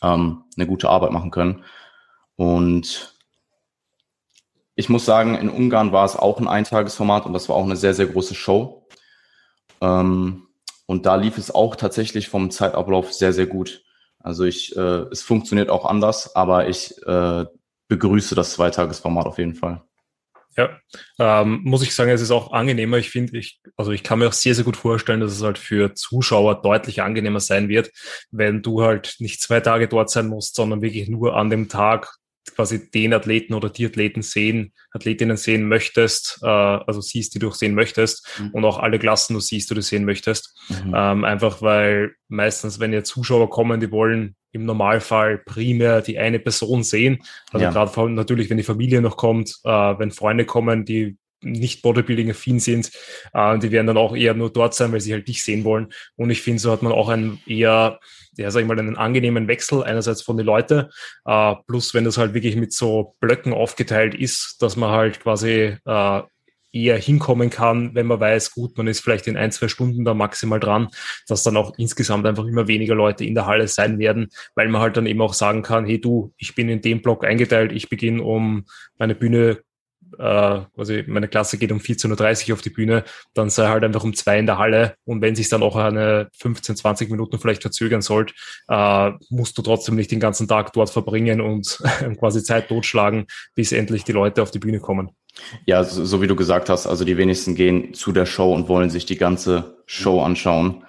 ähm, 0.02 0.44
eine 0.56 0.68
gute 0.68 0.90
Arbeit 0.90 1.12
machen 1.12 1.32
können. 1.32 1.64
Und 2.36 3.16
ich 4.76 4.90
muss 4.90 5.06
sagen, 5.06 5.36
in 5.36 5.50
Ungarn 5.50 5.92
war 5.92 6.06
es 6.06 6.16
auch 6.16 6.40
ein 6.40 6.48
Eintagesformat 6.48 7.26
und 7.26 7.34
das 7.34 7.50
war 7.50 7.56
auch 7.56 7.64
eine 7.64 7.76
sehr, 7.76 7.94
sehr 7.94 8.08
große 8.08 8.36
Show. 8.36 8.88
Ähm, 9.82 10.48
und 10.86 11.06
da 11.06 11.16
lief 11.16 11.38
es 11.38 11.54
auch 11.54 11.76
tatsächlich 11.76 12.30
vom 12.30 12.52
Zeitablauf 12.52 13.14
sehr, 13.14 13.34
sehr 13.34 13.48
gut. 13.48 13.84
Also 14.20 14.46
ich, 14.46 14.76
äh, 14.76 15.06
es 15.12 15.22
funktioniert 15.22 15.70
auch 15.70 15.86
anders, 15.86 16.36
aber 16.36 16.68
ich 16.68 16.96
äh, 17.06 17.46
begrüße 17.88 18.36
das 18.36 18.54
Zweitagesformat 18.54 19.26
auf 19.28 19.38
jeden 19.38 19.56
Fall. 19.56 19.84
Ja, 20.56 20.80
ähm, 21.20 21.62
muss 21.64 21.82
ich 21.82 21.96
sagen, 21.96 22.12
es 22.12 22.22
ist 22.22 22.32
auch 22.32 22.52
angenehmer. 22.52 22.98
Ich 22.98 23.10
finde, 23.10 23.38
ich, 23.38 23.60
also 23.76 23.92
ich 23.92 24.04
kann 24.04 24.20
mir 24.20 24.28
auch 24.28 24.34
sehr, 24.34 24.54
sehr 24.54 24.64
gut 24.64 24.78
vorstellen, 24.78 25.20
dass 25.20 25.32
es 25.32 25.42
halt 25.42 25.58
für 25.58 25.96
Zuschauer 25.96 26.62
deutlich 26.62 27.02
angenehmer 27.02 27.40
sein 27.40 27.70
wird, 27.70 27.92
wenn 28.32 28.62
du 28.62 28.84
halt 28.84 29.16
nicht 29.20 29.42
zwei 29.42 29.60
Tage 29.60 29.88
dort 29.88 30.10
sein 30.10 30.28
musst, 30.28 30.56
sondern 30.56 30.82
wirklich 30.82 31.10
nur 31.10 31.36
an 31.36 31.50
dem 31.50 31.70
Tag 31.70 32.18
quasi 32.56 32.92
den 32.92 33.14
Athleten 33.14 33.54
oder 33.54 33.70
die 33.70 33.86
Athleten 33.86 34.22
sehen, 34.22 34.74
Athletinnen 34.92 35.38
sehen 35.38 35.68
möchtest, 35.68 36.40
äh, 36.44 36.48
also 36.48 37.02
siehst, 37.02 37.34
die 37.34 37.40
du 37.40 37.50
auch 37.50 37.56
sehen 37.56 37.74
möchtest 37.74 38.28
mhm. 38.40 38.50
und 38.52 38.66
auch 38.66 38.80
alle 38.80 39.00
Klassen 39.00 39.34
du 39.34 39.40
siehst, 39.40 39.70
die 39.70 39.76
du 39.76 39.82
sehen 39.82 40.06
möchtest. 40.06 40.56
Mhm. 40.70 40.94
Ähm, 40.96 41.24
einfach 41.24 41.62
weil 41.62 42.16
meistens, 42.28 42.80
wenn 42.80 42.94
jetzt 42.94 43.10
Zuschauer 43.10 43.50
kommen, 43.50 43.80
die 43.80 43.92
wollen 43.92 44.36
im 44.54 44.66
Normalfall 44.66 45.40
primär 45.40 46.02
die 46.02 46.18
eine 46.18 46.40
Person 46.40 46.84
sehen. 46.84 47.20
Also 47.52 47.66
ja. 47.66 47.72
gerade 47.72 48.12
natürlich, 48.12 48.50
wenn 48.50 48.58
die 48.58 48.64
Familie 48.64 49.02
noch 49.02 49.18
kommt, 49.18 49.60
äh, 49.64 49.70
wenn 49.70 50.12
Freunde 50.12 50.46
kommen, 50.46 50.86
die 50.86 51.18
nicht 51.44 51.82
Bodybuilding-affin 51.82 52.60
sind, 52.60 52.92
äh, 53.34 53.58
die 53.60 53.72
werden 53.72 53.88
dann 53.88 53.98
auch 53.98 54.16
eher 54.16 54.34
nur 54.34 54.52
dort 54.52 54.74
sein, 54.74 54.92
weil 54.92 55.02
sie 55.02 55.14
halt 55.14 55.28
dich 55.28 55.44
sehen 55.44 55.64
wollen. 55.64 55.92
Und 56.16 56.30
ich 56.30 56.42
finde, 56.42 56.60
so 56.60 56.72
hat 56.72 56.82
man 56.82 56.94
auch 56.94 57.10
einen 57.10 57.42
eher, 57.46 58.00
ja, 58.38 58.50
sag 58.50 58.62
ich 58.62 58.68
mal, 58.68 58.80
einen 58.80 58.98
angenehmen 58.98 59.48
Wechsel 59.48 59.84
einerseits 59.84 60.22
von 60.22 60.38
den 60.38 60.46
Leuten, 60.46 60.86
äh, 61.26 61.56
plus 61.68 61.94
wenn 61.94 62.06
das 62.06 62.18
halt 62.18 62.34
wirklich 62.34 62.56
mit 62.56 62.74
so 62.74 63.16
Blöcken 63.20 63.54
aufgeteilt 63.54 64.16
ist, 64.16 64.62
dass 64.62 64.78
man 64.78 64.92
halt 64.92 65.20
quasi 65.20 65.78
äh, 65.86 66.22
eher 66.74 66.98
hinkommen 66.98 67.50
kann, 67.50 67.94
wenn 67.94 68.08
man 68.08 68.20
weiß, 68.20 68.52
gut, 68.52 68.78
man 68.78 68.88
ist 68.88 69.02
vielleicht 69.02 69.28
in 69.28 69.38
ein, 69.38 69.52
zwei 69.52 69.68
Stunden 69.68 70.04
da 70.04 70.14
maximal 70.14 70.60
dran, 70.60 70.90
dass 71.28 71.44
dann 71.44 71.56
auch 71.56 71.74
insgesamt 71.78 72.26
einfach 72.26 72.46
immer 72.46 72.68
weniger 72.68 72.96
Leute 72.96 73.24
in 73.24 73.36
der 73.36 73.46
Halle 73.46 73.68
sein 73.68 74.00
werden, 74.00 74.30
weil 74.56 74.68
man 74.68 74.82
halt 74.82 74.98
dann 74.98 75.06
eben 75.06 75.22
auch 75.22 75.34
sagen 75.34 75.62
kann, 75.62 75.86
hey 75.86 76.02
du, 76.02 76.34
ich 76.38 76.56
bin 76.56 76.70
in 76.70 76.82
dem 76.82 77.02
Block 77.02 77.24
eingeteilt, 77.24 77.72
ich 77.72 77.90
beginne 77.90 78.24
um 78.24 78.66
meine 78.98 79.16
Bühne 79.16 79.60
äh, 80.20 80.62
quasi 80.76 81.04
meine 81.08 81.28
Klasse 81.28 81.58
geht 81.58 81.72
um 81.72 81.80
14.30 81.80 82.50
Uhr 82.50 82.56
auf 82.56 82.62
die 82.62 82.70
Bühne, 82.70 83.04
dann 83.34 83.50
sei 83.50 83.68
halt 83.68 83.84
einfach 83.84 84.04
um 84.04 84.14
zwei 84.14 84.38
in 84.38 84.46
der 84.46 84.58
Halle 84.58 84.96
und 85.06 85.22
wenn 85.22 85.36
sich 85.36 85.50
dann 85.50 85.64
auch 85.64 85.76
eine 85.76 86.30
15, 86.40 86.76
20 86.76 87.10
Minuten 87.10 87.40
vielleicht 87.40 87.62
verzögern 87.62 88.02
sollte, 88.02 88.34
äh, 88.68 89.12
musst 89.30 89.58
du 89.58 89.62
trotzdem 89.62 89.96
nicht 89.96 90.12
den 90.12 90.20
ganzen 90.20 90.48
Tag 90.48 90.74
dort 90.74 90.90
verbringen 90.90 91.42
und 91.42 91.82
quasi 92.20 92.44
Zeit 92.44 92.68
totschlagen, 92.68 93.26
bis 93.56 93.72
endlich 93.72 94.04
die 94.04 94.12
Leute 94.12 94.42
auf 94.42 94.52
die 94.52 94.60
Bühne 94.60 94.80
kommen. 94.80 95.12
Ja, 95.66 95.84
so, 95.84 96.06
so 96.06 96.22
wie 96.22 96.28
du 96.28 96.36
gesagt 96.36 96.70
hast, 96.70 96.88
also 96.88 97.06
die 97.06 97.18
wenigsten 97.18 97.56
gehen 97.56 97.94
zu 97.94 98.12
der 98.12 98.26
Show 98.26 98.54
und 98.54 98.68
wollen 98.68 98.90
sich 98.90 99.06
die 99.06 99.18
ganze 99.18 99.78
Show 99.86 100.22
anschauen. 100.22 100.84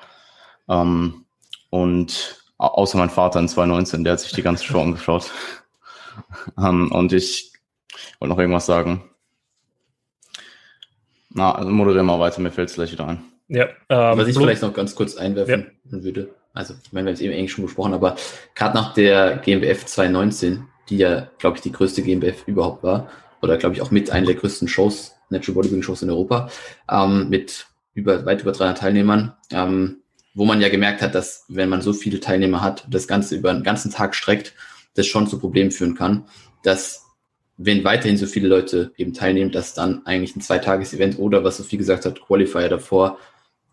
Ähm, 0.68 1.24
und 1.70 2.44
außer 2.58 2.98
mein 2.98 3.10
Vater 3.10 3.40
in 3.40 3.48
2019, 3.48 4.04
der 4.04 4.14
hat 4.14 4.20
sich 4.20 4.32
die 4.32 4.42
ganze 4.42 4.64
Show 4.64 4.80
angeschaut. 4.82 5.30
ähm, 6.58 6.92
und 6.92 7.12
ich 7.12 7.52
wollte 8.18 8.30
noch 8.30 8.38
irgendwas 8.38 8.66
sagen. 8.66 9.10
Na, 11.30 11.52
also 11.52 11.68
moderiere 11.70 12.04
mal 12.04 12.20
weiter, 12.20 12.40
mir 12.40 12.52
fällt 12.52 12.68
es 12.68 12.76
gleich 12.76 12.92
wieder 12.92 13.08
ein. 13.08 13.24
Ja, 13.48 13.64
ähm, 13.88 14.18
Was 14.18 14.28
ich 14.28 14.36
vielleicht 14.36 14.62
noch 14.62 14.72
ganz 14.72 14.94
kurz 14.94 15.16
einwerfen 15.16 15.72
ja. 15.90 16.02
würde, 16.02 16.30
also 16.54 16.74
ich 16.82 16.92
meine, 16.92 17.06
wir 17.06 17.10
haben 17.10 17.14
es 17.14 17.20
eben 17.20 17.34
eigentlich 17.34 17.52
schon 17.52 17.64
besprochen, 17.64 17.92
aber 17.92 18.16
gerade 18.54 18.74
nach 18.74 18.94
der 18.94 19.38
GmbF 19.38 19.84
2019, 19.84 20.64
die 20.88 20.98
ja, 20.98 21.28
glaube 21.38 21.56
ich, 21.56 21.62
die 21.62 21.72
größte 21.72 22.02
GmbF 22.02 22.46
überhaupt 22.46 22.84
war, 22.84 23.10
oder 23.44 23.56
glaube 23.56 23.74
ich 23.76 23.82
auch 23.82 23.90
mit 23.90 24.10
einer 24.10 24.26
der 24.26 24.34
größten 24.34 24.68
Shows, 24.68 25.14
Natural 25.30 25.54
Bodybuilding 25.54 25.82
Shows 25.82 26.02
in 26.02 26.10
Europa, 26.10 26.50
ähm, 26.90 27.28
mit 27.28 27.66
über, 27.94 28.26
weit 28.26 28.42
über 28.42 28.52
300 28.52 28.78
Teilnehmern, 28.78 29.34
ähm, 29.50 29.98
wo 30.34 30.44
man 30.44 30.60
ja 30.60 30.68
gemerkt 30.68 31.00
hat, 31.00 31.14
dass 31.14 31.44
wenn 31.48 31.68
man 31.68 31.80
so 31.80 31.92
viele 31.92 32.20
Teilnehmer 32.20 32.60
hat, 32.60 32.86
das 32.90 33.06
Ganze 33.06 33.36
über 33.36 33.50
einen 33.50 33.62
ganzen 33.62 33.92
Tag 33.92 34.14
streckt, 34.14 34.54
das 34.94 35.06
schon 35.06 35.28
zu 35.28 35.38
Problemen 35.38 35.70
führen 35.70 35.94
kann, 35.94 36.24
dass 36.64 37.04
wenn 37.56 37.84
weiterhin 37.84 38.16
so 38.16 38.26
viele 38.26 38.48
Leute 38.48 38.92
eben 38.96 39.12
teilnehmen, 39.14 39.52
dass 39.52 39.74
dann 39.74 40.04
eigentlich 40.06 40.34
ein 40.34 40.40
Zweitages-Event 40.40 41.18
oder, 41.18 41.44
was 41.44 41.58
Sophie 41.58 41.76
gesagt 41.76 42.04
hat, 42.04 42.20
Qualifier 42.20 42.68
davor, 42.68 43.18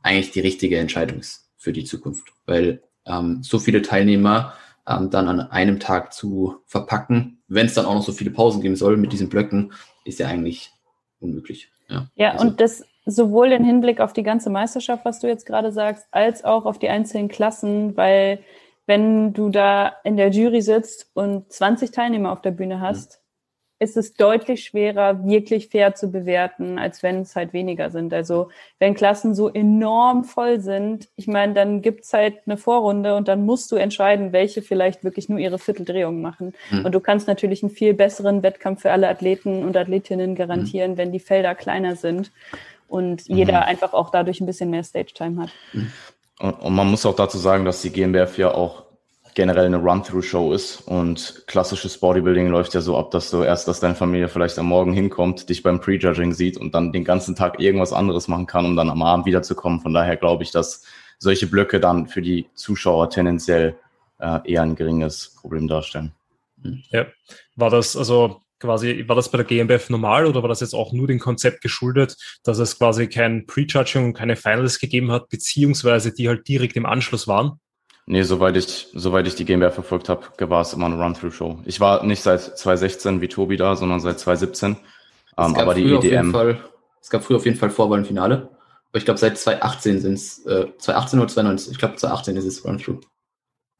eigentlich 0.03 0.31
die 0.31 0.39
richtige 0.39 0.77
Entscheidung 0.77 1.19
ist 1.19 1.49
für 1.57 1.73
die 1.73 1.83
Zukunft. 1.83 2.31
Weil 2.45 2.83
ähm, 3.05 3.41
so 3.41 3.57
viele 3.57 3.81
Teilnehmer 3.81 4.53
ähm, 4.87 5.09
dann 5.09 5.27
an 5.27 5.39
einem 5.39 5.79
Tag 5.79 6.13
zu 6.13 6.57
verpacken, 6.65 7.40
wenn 7.51 7.65
es 7.65 7.73
dann 7.73 7.85
auch 7.85 7.95
noch 7.95 8.03
so 8.03 8.13
viele 8.13 8.31
Pausen 8.31 8.61
geben 8.61 8.75
soll 8.75 8.95
mit 8.97 9.11
diesen 9.11 9.29
Blöcken, 9.29 9.73
ist 10.05 10.19
ja 10.19 10.27
eigentlich 10.27 10.71
unmöglich. 11.19 11.69
Ja, 11.89 12.07
ja 12.15 12.31
also. 12.31 12.47
und 12.47 12.61
das 12.61 12.83
sowohl 13.05 13.51
im 13.51 13.63
Hinblick 13.63 13.99
auf 13.99 14.13
die 14.13 14.23
ganze 14.23 14.49
Meisterschaft, 14.49 15.03
was 15.05 15.19
du 15.19 15.27
jetzt 15.27 15.45
gerade 15.45 15.71
sagst, 15.71 16.07
als 16.11 16.45
auch 16.45 16.65
auf 16.65 16.79
die 16.79 16.87
einzelnen 16.87 17.27
Klassen, 17.27 17.97
weil 17.97 18.39
wenn 18.85 19.33
du 19.33 19.49
da 19.49 19.93
in 20.03 20.17
der 20.17 20.29
Jury 20.29 20.61
sitzt 20.61 21.09
und 21.13 21.51
20 21.51 21.91
Teilnehmer 21.91 22.31
auf 22.31 22.41
der 22.41 22.51
Bühne 22.51 22.79
hast, 22.79 23.20
ist 23.81 23.97
es 23.97 24.13
deutlich 24.13 24.63
schwerer, 24.63 25.25
wirklich 25.25 25.69
fair 25.69 25.95
zu 25.95 26.11
bewerten, 26.11 26.77
als 26.77 27.01
wenn 27.01 27.21
es 27.21 27.35
halt 27.35 27.51
weniger 27.51 27.89
sind. 27.89 28.13
Also 28.13 28.49
wenn 28.77 28.93
Klassen 28.93 29.33
so 29.33 29.49
enorm 29.49 30.23
voll 30.23 30.59
sind, 30.59 31.09
ich 31.15 31.25
meine, 31.25 31.55
dann 31.55 31.81
gibt's 31.81 32.13
halt 32.13 32.35
eine 32.45 32.57
Vorrunde 32.57 33.15
und 33.15 33.27
dann 33.27 33.43
musst 33.43 33.71
du 33.71 33.77
entscheiden, 33.77 34.33
welche 34.33 34.61
vielleicht 34.61 35.03
wirklich 35.03 35.29
nur 35.29 35.39
ihre 35.39 35.57
Vierteldrehung 35.57 36.21
machen. 36.21 36.53
Mhm. 36.69 36.85
Und 36.85 36.91
du 36.93 36.99
kannst 36.99 37.27
natürlich 37.27 37.63
einen 37.63 37.71
viel 37.71 37.95
besseren 37.95 38.43
Wettkampf 38.43 38.83
für 38.83 38.91
alle 38.91 39.09
Athleten 39.09 39.63
und 39.63 39.75
Athletinnen 39.75 40.35
garantieren, 40.35 40.91
mhm. 40.91 40.97
wenn 40.97 41.11
die 41.11 41.19
Felder 41.19 41.55
kleiner 41.55 41.95
sind 41.95 42.31
und 42.87 43.27
mhm. 43.27 43.35
jeder 43.35 43.65
einfach 43.65 43.93
auch 43.93 44.11
dadurch 44.11 44.41
ein 44.41 44.45
bisschen 44.45 44.69
mehr 44.69 44.83
Stage-Time 44.83 45.41
hat. 45.41 45.49
Und 46.37 46.75
man 46.75 46.85
muss 46.85 47.03
auch 47.07 47.15
dazu 47.15 47.39
sagen, 47.39 47.65
dass 47.65 47.81
die 47.81 47.89
GmbF 47.89 48.37
ja 48.37 48.53
auch 48.53 48.83
generell 49.33 49.65
eine 49.65 49.77
Run-Through-Show 49.77 50.53
ist. 50.53 50.81
Und 50.81 51.43
klassisches 51.47 51.97
Bodybuilding 51.97 52.47
läuft 52.47 52.73
ja 52.73 52.81
so 52.81 52.97
ab, 52.97 53.11
dass 53.11 53.31
du 53.31 53.43
erst, 53.43 53.67
dass 53.67 53.79
deine 53.79 53.95
Familie 53.95 54.27
vielleicht 54.27 54.57
am 54.59 54.67
Morgen 54.67 54.93
hinkommt, 54.93 55.49
dich 55.49 55.63
beim 55.63 55.79
Prejudging 55.79 56.33
sieht 56.33 56.57
und 56.57 56.75
dann 56.75 56.91
den 56.91 57.03
ganzen 57.03 57.35
Tag 57.35 57.59
irgendwas 57.59 57.93
anderes 57.93 58.27
machen 58.27 58.47
kann, 58.47 58.65
um 58.65 58.75
dann 58.75 58.89
am 58.89 59.01
Abend 59.01 59.25
wiederzukommen. 59.25 59.81
Von 59.81 59.93
daher 59.93 60.17
glaube 60.17 60.43
ich, 60.43 60.51
dass 60.51 60.83
solche 61.19 61.47
Blöcke 61.47 61.79
dann 61.79 62.07
für 62.07 62.21
die 62.21 62.47
Zuschauer 62.55 63.09
tendenziell 63.09 63.75
äh, 64.19 64.39
eher 64.45 64.63
ein 64.63 64.75
geringes 64.75 65.35
Problem 65.39 65.67
darstellen. 65.67 66.13
Ja, 66.91 67.07
war 67.55 67.69
das 67.69 67.95
also 67.95 68.41
quasi, 68.59 69.03
war 69.07 69.15
das 69.15 69.29
bei 69.29 69.37
der 69.37 69.45
GmbF 69.45 69.89
normal 69.89 70.25
oder 70.25 70.41
war 70.41 70.49
das 70.49 70.61
jetzt 70.61 70.75
auch 70.75 70.93
nur 70.93 71.07
dem 71.07 71.19
Konzept 71.19 71.61
geschuldet, 71.61 72.15
dass 72.43 72.59
es 72.59 72.77
quasi 72.77 73.07
kein 73.07 73.45
Prejudging 73.45 74.05
und 74.05 74.13
keine 74.13 74.35
Finals 74.35 74.79
gegeben 74.79 75.11
hat, 75.11 75.29
beziehungsweise 75.29 76.13
die 76.13 76.29
halt 76.29 76.47
direkt 76.47 76.77
im 76.77 76.85
Anschluss 76.85 77.27
waren? 77.27 77.59
Nee, 78.05 78.23
soweit 78.23 78.57
ich, 78.57 78.89
soweit 78.93 79.27
ich 79.27 79.35
die 79.35 79.45
GmbH 79.45 79.71
verfolgt 79.71 80.09
habe, 80.09 80.25
war 80.49 80.61
es 80.61 80.73
immer 80.73 80.87
eine 80.87 81.01
Run-Through-Show. 81.01 81.59
Ich 81.65 81.79
war 81.79 82.03
nicht 82.03 82.21
seit 82.21 82.41
2016 82.41 83.21
wie 83.21 83.27
Tobi 83.27 83.57
da, 83.57 83.75
sondern 83.75 83.99
seit 83.99 84.19
2017. 84.19 84.77
Ähm, 85.37 85.55
aber 85.55 85.73
die 85.73 85.93
EDM. 85.93 86.31
Fall, 86.31 86.59
es 86.99 87.09
gab 87.09 87.23
früher 87.23 87.37
auf 87.37 87.45
jeden 87.45 87.57
Fall 87.57 87.69
Vorwahl-Finale. 87.69 88.49
Aber 88.89 88.97
ich 88.97 89.05
glaube, 89.05 89.19
seit 89.19 89.37
2018 89.37 90.01
sind 90.01 90.13
es, 90.13 90.45
äh, 90.45 90.67
2018 90.77 91.19
oder 91.19 91.27
2019, 91.29 91.71
ich 91.71 91.79
glaube 91.79 91.95
2018 91.95 92.35
ist 92.35 92.45
es 92.45 92.65
Run-Through. 92.65 92.99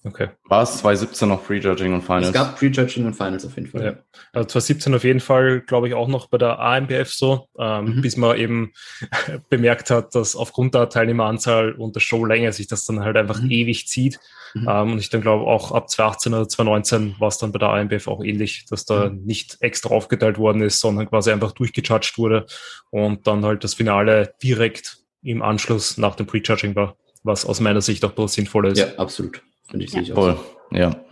Okay. 0.04 0.30
War 0.46 0.64
es 0.64 0.78
2017 0.80 1.30
noch 1.30 1.46
Prejudging 1.46 1.94
und 1.94 2.02
Finals? 2.02 2.28
Es 2.28 2.34
gab 2.34 2.58
Prejudging 2.58 3.06
und 3.06 3.14
Finals 3.14 3.46
auf 3.46 3.56
jeden 3.56 3.68
Fall. 3.68 3.84
Ja. 3.84 3.90
Also 4.34 4.48
2017 4.48 4.96
auf 4.96 5.04
jeden 5.04 5.20
Fall, 5.20 5.62
glaube 5.62 5.88
ich, 5.88 5.94
auch 5.94 6.08
noch 6.08 6.28
bei 6.28 6.40
der 6.40 6.60
AMBF 6.60 7.14
so, 7.14 7.48
ähm, 7.60 7.98
mhm. 7.98 8.02
bis 8.02 8.18
man 8.18 8.36
eben 8.38 8.72
bemerkt 9.50 9.92
hat, 9.92 10.16
dass 10.16 10.36
aufgrund 10.36 10.74
der 10.74 10.90
Teilnehmeranzahl 10.90 11.74
und 11.74 11.96
der 11.96 12.00
Showlänge 12.00 12.52
sich 12.52 12.68
das 12.68 12.86
dann 12.86 13.02
halt 13.02 13.16
einfach 13.16 13.42
mhm. 13.42 13.52
ewig 13.52 13.88
zieht. 13.88 14.20
Mhm. 14.56 14.68
Ähm, 14.68 14.92
und 14.94 15.00
ich 15.00 15.12
dann 15.12 15.22
glaube 15.22 15.46
auch 15.46 15.72
ab 15.72 15.88
2018 15.90 16.34
oder 16.34 16.48
2019 16.48 17.16
war 17.20 17.28
es 17.28 17.38
dann 17.38 17.52
bei 17.52 17.60
der 17.60 17.70
AMBF 17.70 18.08
auch 18.08 18.24
ähnlich, 18.24 18.66
dass 18.70 18.86
da 18.86 19.10
mhm. 19.10 19.24
nicht 19.24 19.58
extra 19.60 19.92
aufgeteilt 19.92 20.40
worden 20.40 20.64
ist, 20.64 20.80
sondern 20.80 21.08
quasi 21.10 21.32
einfach 21.32 21.52
durchgejudged 21.52 22.18
wurde 22.18 22.48
und 22.90 23.28
dann 23.28 23.46
halt 23.46 23.64
das 23.64 23.76
Finale 23.76 24.34
direkt 24.42 24.98
im 25.22 25.44
Anschluss 25.44 25.98
nach 25.98 26.16
dem 26.16 26.26
Prejudging 26.26 26.76
war, 26.76 26.96
was 27.22 27.46
aus 27.46 27.60
meiner 27.60 27.82
Sicht 27.82 28.04
auch 28.04 28.28
sinnvoll 28.28 28.68
ist. 28.68 28.80
Ja, 28.80 28.96
absolut. 28.98 29.44
Finde 29.71 29.86
ich, 29.86 29.91
ja. 29.93 30.03
sehe 30.03 30.10
ich. 30.10 30.13
Voll, 30.13 30.38
so. 30.71 30.77
ja. 30.77 31.03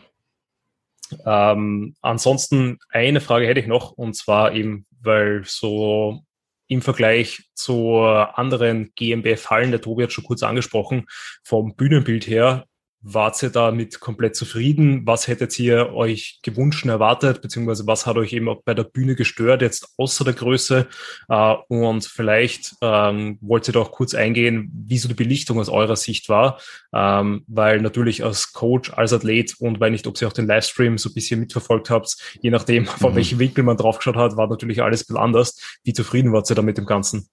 Ähm, 1.25 1.95
ansonsten 2.01 2.77
eine 2.89 3.21
Frage 3.21 3.47
hätte 3.47 3.59
ich 3.59 3.67
noch, 3.67 3.91
und 3.93 4.15
zwar 4.15 4.53
eben, 4.53 4.85
weil 5.01 5.43
so 5.45 6.21
im 6.67 6.83
Vergleich 6.83 7.49
zu 7.55 7.97
anderen 7.99 8.91
GmbF-Hallen, 8.95 9.71
der 9.71 9.81
Tobi 9.81 10.03
hat 10.03 10.13
schon 10.13 10.23
kurz 10.23 10.43
angesprochen, 10.43 11.07
vom 11.43 11.75
Bühnenbild 11.75 12.27
her 12.27 12.65
Wart 13.01 13.41
ihr 13.41 13.49
damit 13.49 14.01
komplett 14.01 14.35
zufrieden? 14.35 15.05
Was 15.05 15.27
hättet 15.27 15.57
ihr 15.57 15.93
euch 15.93 16.39
gewünscht 16.43 16.83
und 16.83 16.89
erwartet? 16.89 17.41
Beziehungsweise 17.41 17.87
was 17.87 18.05
hat 18.05 18.17
euch 18.17 18.33
eben 18.33 18.49
auch 18.49 18.61
bei 18.65 18.73
der 18.73 18.83
Bühne 18.83 19.15
gestört, 19.15 19.61
jetzt 19.61 19.93
außer 19.97 20.25
der 20.25 20.33
Größe? 20.33 20.87
Äh, 21.29 21.55
und 21.69 22.03
vielleicht 22.03 22.75
ähm, 22.81 23.37
wollt 23.39 23.69
ihr 23.69 23.73
doch 23.73 23.91
kurz 23.91 24.13
eingehen, 24.13 24.69
wie 24.73 24.97
so 24.97 25.07
die 25.07 25.13
Belichtung 25.13 25.59
aus 25.59 25.69
eurer 25.69 25.95
Sicht 25.95 26.27
war. 26.27 26.59
Ähm, 26.93 27.45
weil 27.47 27.79
natürlich 27.79 28.25
als 28.25 28.51
Coach, 28.51 28.91
als 28.91 29.13
Athlet 29.13 29.55
und 29.59 29.79
weil 29.79 29.91
nicht, 29.91 30.05
ob 30.05 30.21
ihr 30.21 30.27
auch 30.27 30.33
den 30.33 30.47
Livestream 30.47 30.97
so 30.97 31.09
ein 31.09 31.13
bisschen 31.13 31.39
mitverfolgt 31.39 31.89
habt, 31.89 32.17
je 32.41 32.49
nachdem, 32.49 32.85
von 32.85 33.13
mhm. 33.13 33.15
welchem 33.15 33.39
Winkel 33.39 33.63
man 33.63 33.77
draufgeschaut 33.77 34.17
hat, 34.17 34.35
war 34.35 34.47
natürlich 34.47 34.81
alles 34.81 35.01
ein 35.01 35.05
bisschen 35.07 35.23
anders. 35.23 35.79
Wie 35.85 35.93
zufrieden 35.93 36.33
wart 36.33 36.49
ihr 36.49 36.55
da 36.55 36.61
mit 36.61 36.77
dem 36.77 36.85
Ganzen? 36.85 37.29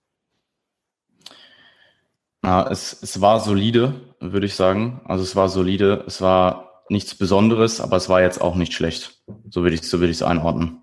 Ja, 2.47 2.69
es, 2.71 2.97
es 3.03 3.21
war 3.21 3.41
solide, 3.41 3.93
würde 4.21 4.47
ich 4.47 4.55
sagen. 4.55 5.01
Also 5.05 5.25
es 5.25 5.35
war 5.35 5.49
solide. 5.49 6.05
Es 6.07 6.21
war 6.21 6.85
nichts 6.89 7.17
Besonderes, 7.17 7.81
aber 7.81 7.97
es 7.97 8.09
war 8.09 8.23
jetzt 8.23 8.41
auch 8.41 8.55
nicht 8.55 8.73
schlecht. 8.73 9.21
So 9.51 9.63
würde 9.65 9.75
ich 9.75 9.83
so 9.83 10.01
es 10.01 10.23
einordnen. 10.23 10.79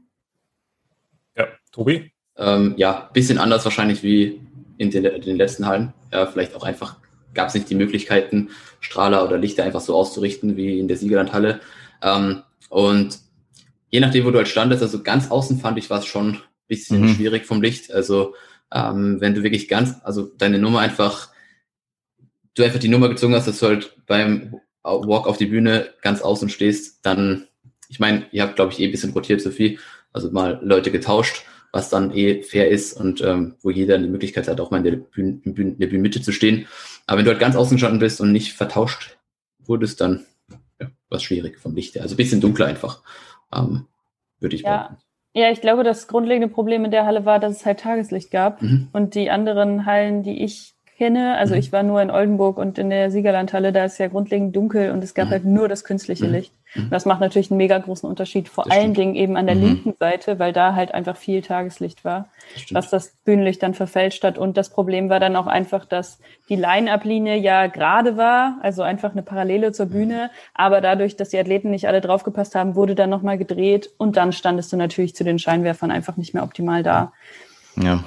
Ja, 1.37 1.47
Tobi? 1.71 2.11
Ähm, 2.35 2.73
ja, 2.75 3.09
bisschen 3.13 3.37
anders 3.37 3.63
wahrscheinlich 3.63 4.03
wie 4.03 4.41
in 4.77 4.91
den, 4.91 5.05
in 5.05 5.21
den 5.21 5.37
letzten 5.37 5.65
Hallen. 5.65 5.93
Ja, 6.11 6.25
vielleicht 6.25 6.53
auch 6.53 6.63
einfach 6.63 6.97
gab 7.33 7.47
es 7.47 7.53
nicht 7.53 7.69
die 7.69 7.75
Möglichkeiten, 7.75 8.49
Strahler 8.81 9.23
oder 9.23 9.37
Lichter 9.37 9.63
einfach 9.63 9.79
so 9.79 9.95
auszurichten 9.95 10.57
wie 10.57 10.81
in 10.81 10.89
der 10.89 10.97
Siegerlandhalle. 10.97 11.61
Ähm, 12.01 12.43
und 12.67 13.19
je 13.89 14.01
nachdem, 14.01 14.25
wo 14.25 14.31
du 14.31 14.37
halt 14.37 14.49
standest, 14.49 14.83
also 14.83 15.01
ganz 15.01 15.31
außen 15.31 15.59
fand 15.59 15.77
ich 15.77 15.89
war 15.89 15.99
es 15.99 16.07
schon 16.07 16.31
ein 16.31 16.41
bisschen 16.67 17.03
mhm. 17.03 17.15
schwierig 17.15 17.45
vom 17.45 17.61
Licht. 17.61 17.93
Also 17.93 18.35
ähm, 18.73 19.21
wenn 19.21 19.33
du 19.33 19.43
wirklich 19.43 19.69
ganz, 19.69 19.95
also 20.03 20.23
deine 20.23 20.59
Nummer 20.59 20.79
einfach 20.79 21.31
du 22.55 22.63
einfach 22.63 22.79
die 22.79 22.89
Nummer 22.89 23.09
gezogen 23.09 23.35
hast, 23.35 23.47
dass 23.47 23.59
du 23.59 23.67
halt 23.67 23.95
beim 24.05 24.55
Walk 24.83 25.27
auf 25.27 25.37
die 25.37 25.45
Bühne 25.45 25.89
ganz 26.01 26.21
außen 26.21 26.49
stehst, 26.49 27.05
dann, 27.05 27.47
ich 27.89 27.99
meine, 27.99 28.25
ihr 28.31 28.43
habt, 28.43 28.55
glaube 28.55 28.73
ich, 28.73 28.79
eh 28.79 28.85
ein 28.85 28.91
bisschen 28.91 29.13
rotiert, 29.13 29.41
Sophie, 29.41 29.79
also 30.11 30.29
mal 30.31 30.59
Leute 30.61 30.91
getauscht, 30.91 31.45
was 31.71 31.89
dann 31.89 32.15
eh 32.15 32.43
fair 32.43 32.69
ist 32.69 32.93
und 32.93 33.21
ähm, 33.21 33.55
wo 33.61 33.69
jeder 33.69 33.97
die 33.97 34.07
Möglichkeit 34.07 34.47
hat, 34.47 34.59
auch 34.59 34.71
mal 34.71 34.77
in 34.77 34.83
der, 34.83 34.91
Bühne, 34.91 35.41
in 35.43 35.79
der 35.79 35.87
Bühnenmitte 35.87 36.21
zu 36.21 36.31
stehen. 36.31 36.67
Aber 37.07 37.17
wenn 37.17 37.25
du 37.25 37.31
halt 37.31 37.39
ganz 37.39 37.55
außen 37.55 37.75
gestanden 37.75 37.99
bist 37.99 38.21
und 38.21 38.31
nicht 38.31 38.53
vertauscht 38.53 39.17
wurdest, 39.59 40.01
dann 40.01 40.25
ja, 40.79 40.87
war 41.09 41.17
es 41.17 41.23
schwierig 41.23 41.59
vom 41.59 41.75
Licht 41.75 41.95
her. 41.95 42.03
Also 42.03 42.13
ein 42.13 42.17
bisschen 42.17 42.41
dunkler 42.41 42.67
einfach, 42.67 43.01
ähm, 43.53 43.87
würde 44.39 44.55
ich 44.55 44.61
ja. 44.61 44.77
behaupten. 44.77 44.97
Ja, 45.35 45.49
ich 45.49 45.61
glaube, 45.61 45.83
das 45.83 46.07
grundlegende 46.07 46.47
Problem 46.47 46.85
in 46.85 46.91
der 46.91 47.07
Halle 47.07 47.25
war, 47.25 47.39
dass 47.39 47.55
es 47.55 47.65
halt 47.65 47.79
Tageslicht 47.79 48.29
gab 48.29 48.61
mhm. 48.61 48.89
und 48.93 49.15
die 49.15 49.31
anderen 49.31 49.87
Hallen, 49.87 50.21
die 50.21 50.43
ich 50.43 50.75
kenne. 51.03 51.37
Also 51.37 51.53
mhm. 51.53 51.59
ich 51.59 51.73
war 51.73 51.83
nur 51.83 52.01
in 52.01 52.09
Oldenburg 52.09 52.57
und 52.57 52.77
in 52.77 52.89
der 52.89 53.11
Siegerlandhalle, 53.11 53.73
da 53.73 53.83
ist 53.83 53.97
ja 53.97 54.07
grundlegend 54.07 54.55
dunkel 54.55 54.91
und 54.91 55.03
es 55.03 55.13
gab 55.13 55.27
mhm. 55.27 55.31
halt 55.31 55.45
nur 55.45 55.67
das 55.67 55.83
künstliche 55.83 56.25
mhm. 56.27 56.31
Licht. 56.31 56.53
Mhm. 56.75 56.89
Das 56.91 57.05
macht 57.05 57.19
natürlich 57.19 57.51
einen 57.51 57.57
mega 57.57 57.77
großen 57.77 58.07
Unterschied, 58.07 58.47
vor 58.47 58.63
das 58.63 58.71
allen 58.71 58.93
stimmt. 58.93 58.97
Dingen 58.97 59.15
eben 59.15 59.35
an 59.35 59.45
der 59.45 59.55
mhm. 59.55 59.63
linken 59.63 59.93
Seite, 59.99 60.39
weil 60.39 60.53
da 60.53 60.75
halt 60.75 60.93
einfach 60.93 61.17
viel 61.17 61.41
Tageslicht 61.41 62.05
war, 62.05 62.29
das 62.53 62.73
was 62.73 62.89
das 62.89 63.09
Bühnenlicht 63.25 63.61
dann 63.61 63.73
verfälscht 63.73 64.23
hat. 64.23 64.37
Und 64.37 64.55
das 64.55 64.69
Problem 64.69 65.09
war 65.09 65.19
dann 65.19 65.35
auch 65.35 65.47
einfach, 65.47 65.83
dass 65.83 66.19
die 66.47 66.55
Line-Up-Linie 66.55 67.35
ja 67.35 67.67
gerade 67.67 68.15
war, 68.15 68.59
also 68.61 68.81
einfach 68.81 69.11
eine 69.11 69.23
Parallele 69.23 69.73
zur 69.73 69.87
Bühne, 69.87 70.31
aber 70.53 70.79
dadurch, 70.79 71.17
dass 71.17 71.29
die 71.29 71.37
Athleten 71.37 71.69
nicht 71.69 71.89
alle 71.89 71.99
draufgepasst 71.99 72.55
haben, 72.55 72.75
wurde 72.75 72.95
dann 72.95 73.09
nochmal 73.09 73.37
gedreht 73.37 73.89
und 73.97 74.15
dann 74.15 74.31
standest 74.31 74.71
du 74.71 74.77
natürlich 74.77 75.15
zu 75.15 75.25
den 75.25 75.37
Scheinwerfern 75.37 75.91
einfach 75.91 76.15
nicht 76.15 76.33
mehr 76.33 76.43
optimal 76.43 76.81
da. 76.81 77.11
Ja. 77.75 78.05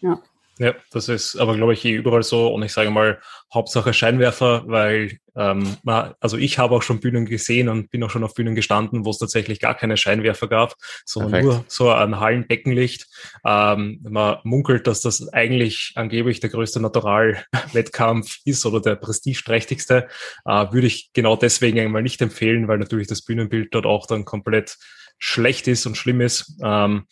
Ja. 0.00 0.18
Ja, 0.58 0.74
das 0.90 1.08
ist 1.08 1.36
aber, 1.36 1.56
glaube 1.56 1.72
ich, 1.72 1.84
eh 1.84 1.92
überall 1.92 2.24
so. 2.24 2.52
Und 2.52 2.64
ich 2.64 2.72
sage 2.72 2.90
mal, 2.90 3.20
Hauptsache 3.54 3.94
Scheinwerfer, 3.94 4.64
weil, 4.66 5.18
ähm, 5.36 5.76
also 6.20 6.36
ich 6.36 6.58
habe 6.58 6.74
auch 6.74 6.82
schon 6.82 6.98
Bühnen 6.98 7.26
gesehen 7.26 7.68
und 7.68 7.90
bin 7.90 8.02
auch 8.02 8.10
schon 8.10 8.24
auf 8.24 8.34
Bühnen 8.34 8.56
gestanden, 8.56 9.04
wo 9.04 9.10
es 9.10 9.18
tatsächlich 9.18 9.60
gar 9.60 9.76
keine 9.76 9.96
Scheinwerfer 9.96 10.48
gab, 10.48 10.74
sondern 11.04 11.30
Perfekt. 11.30 11.52
nur 11.52 11.64
so 11.68 11.90
ein 11.90 12.18
Hallenbeckenlicht. 12.18 13.06
Ähm, 13.46 14.00
man 14.02 14.38
munkelt, 14.42 14.88
dass 14.88 15.00
das 15.00 15.28
eigentlich 15.32 15.92
angeblich 15.94 16.40
der 16.40 16.50
größte 16.50 16.80
Natural-Wettkampf 16.80 18.38
ist 18.44 18.66
oder 18.66 18.80
der 18.80 18.96
prestigeträchtigste. 18.96 20.08
Äh, 20.44 20.72
würde 20.72 20.88
ich 20.88 21.10
genau 21.12 21.36
deswegen 21.36 21.78
einmal 21.78 22.02
nicht 22.02 22.20
empfehlen, 22.20 22.66
weil 22.66 22.78
natürlich 22.78 23.06
das 23.06 23.22
Bühnenbild 23.22 23.72
dort 23.72 23.86
auch 23.86 24.06
dann 24.06 24.24
komplett 24.24 24.76
schlecht 25.18 25.68
ist 25.68 25.86
und 25.86 25.96
schlimm 25.96 26.20
ist. 26.20 26.58
Ähm, 26.62 27.04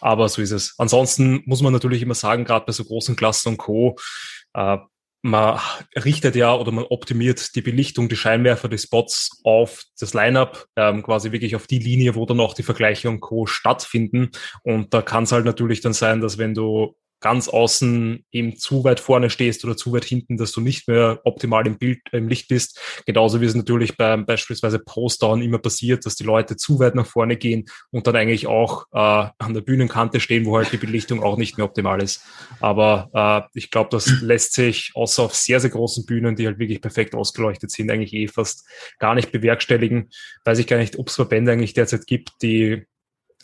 aber 0.00 0.28
so 0.28 0.42
ist 0.42 0.50
es. 0.50 0.74
Ansonsten 0.78 1.42
muss 1.46 1.62
man 1.62 1.72
natürlich 1.72 2.02
immer 2.02 2.14
sagen, 2.14 2.44
gerade 2.44 2.66
bei 2.66 2.72
so 2.72 2.84
großen 2.84 3.16
Klassen 3.16 3.50
und 3.50 3.58
Co., 3.58 3.96
äh, 4.54 4.78
man 5.24 5.60
richtet 5.94 6.34
ja 6.34 6.52
oder 6.54 6.72
man 6.72 6.84
optimiert 6.84 7.54
die 7.54 7.62
Belichtung, 7.62 8.08
die 8.08 8.16
Scheinwerfer, 8.16 8.68
die 8.68 8.78
Spots 8.78 9.40
auf 9.44 9.84
das 9.98 10.14
Lineup, 10.14 10.66
ähm, 10.74 11.04
quasi 11.04 11.30
wirklich 11.30 11.54
auf 11.54 11.68
die 11.68 11.78
Linie, 11.78 12.16
wo 12.16 12.26
dann 12.26 12.40
auch 12.40 12.54
die 12.54 12.64
Vergleiche 12.64 13.08
und 13.08 13.20
Co. 13.20 13.46
stattfinden. 13.46 14.30
Und 14.64 14.92
da 14.92 15.00
kann 15.00 15.22
es 15.22 15.30
halt 15.32 15.44
natürlich 15.44 15.80
dann 15.80 15.92
sein, 15.92 16.20
dass 16.20 16.38
wenn 16.38 16.54
du 16.54 16.96
ganz 17.22 17.48
außen 17.48 18.24
eben 18.30 18.56
zu 18.56 18.84
weit 18.84 19.00
vorne 19.00 19.30
stehst 19.30 19.64
oder 19.64 19.76
zu 19.76 19.92
weit 19.92 20.04
hinten, 20.04 20.36
dass 20.36 20.52
du 20.52 20.60
nicht 20.60 20.88
mehr 20.88 21.20
optimal 21.24 21.66
im 21.66 21.78
Bild, 21.78 22.00
im 22.12 22.28
Licht 22.28 22.48
bist. 22.48 22.78
Genauso 23.06 23.40
wie 23.40 23.46
es 23.46 23.54
natürlich 23.54 23.96
beim 23.96 24.26
beispielsweise 24.26 24.78
Postdown 24.78 25.40
immer 25.40 25.58
passiert, 25.58 26.04
dass 26.04 26.16
die 26.16 26.24
Leute 26.24 26.56
zu 26.56 26.78
weit 26.80 26.94
nach 26.94 27.06
vorne 27.06 27.36
gehen 27.36 27.66
und 27.90 28.06
dann 28.06 28.16
eigentlich 28.16 28.46
auch 28.46 28.86
äh, 28.92 29.30
an 29.38 29.54
der 29.54 29.60
Bühnenkante 29.62 30.20
stehen, 30.20 30.44
wo 30.44 30.56
halt 30.56 30.72
die 30.72 30.76
Belichtung 30.76 31.22
auch 31.22 31.36
nicht 31.38 31.56
mehr 31.56 31.64
optimal 31.64 32.02
ist. 32.02 32.22
Aber 32.60 33.10
äh, 33.14 33.58
ich 33.58 33.70
glaube, 33.70 33.90
das 33.90 34.20
lässt 34.20 34.54
sich 34.54 34.90
außer 34.94 35.22
auf 35.22 35.34
sehr, 35.34 35.60
sehr 35.60 35.70
großen 35.70 36.04
Bühnen, 36.04 36.36
die 36.36 36.46
halt 36.46 36.58
wirklich 36.58 36.80
perfekt 36.80 37.14
ausgeleuchtet 37.14 37.70
sind, 37.70 37.90
eigentlich 37.90 38.12
eh 38.12 38.26
fast 38.26 38.66
gar 38.98 39.14
nicht 39.14 39.30
bewerkstelligen. 39.30 40.10
Weiß 40.44 40.58
ich 40.58 40.66
gar 40.66 40.78
nicht, 40.78 40.98
ob 40.98 41.08
es 41.08 41.14
Verbände 41.14 41.52
eigentlich 41.52 41.74
derzeit 41.74 42.06
gibt, 42.06 42.32
die 42.42 42.84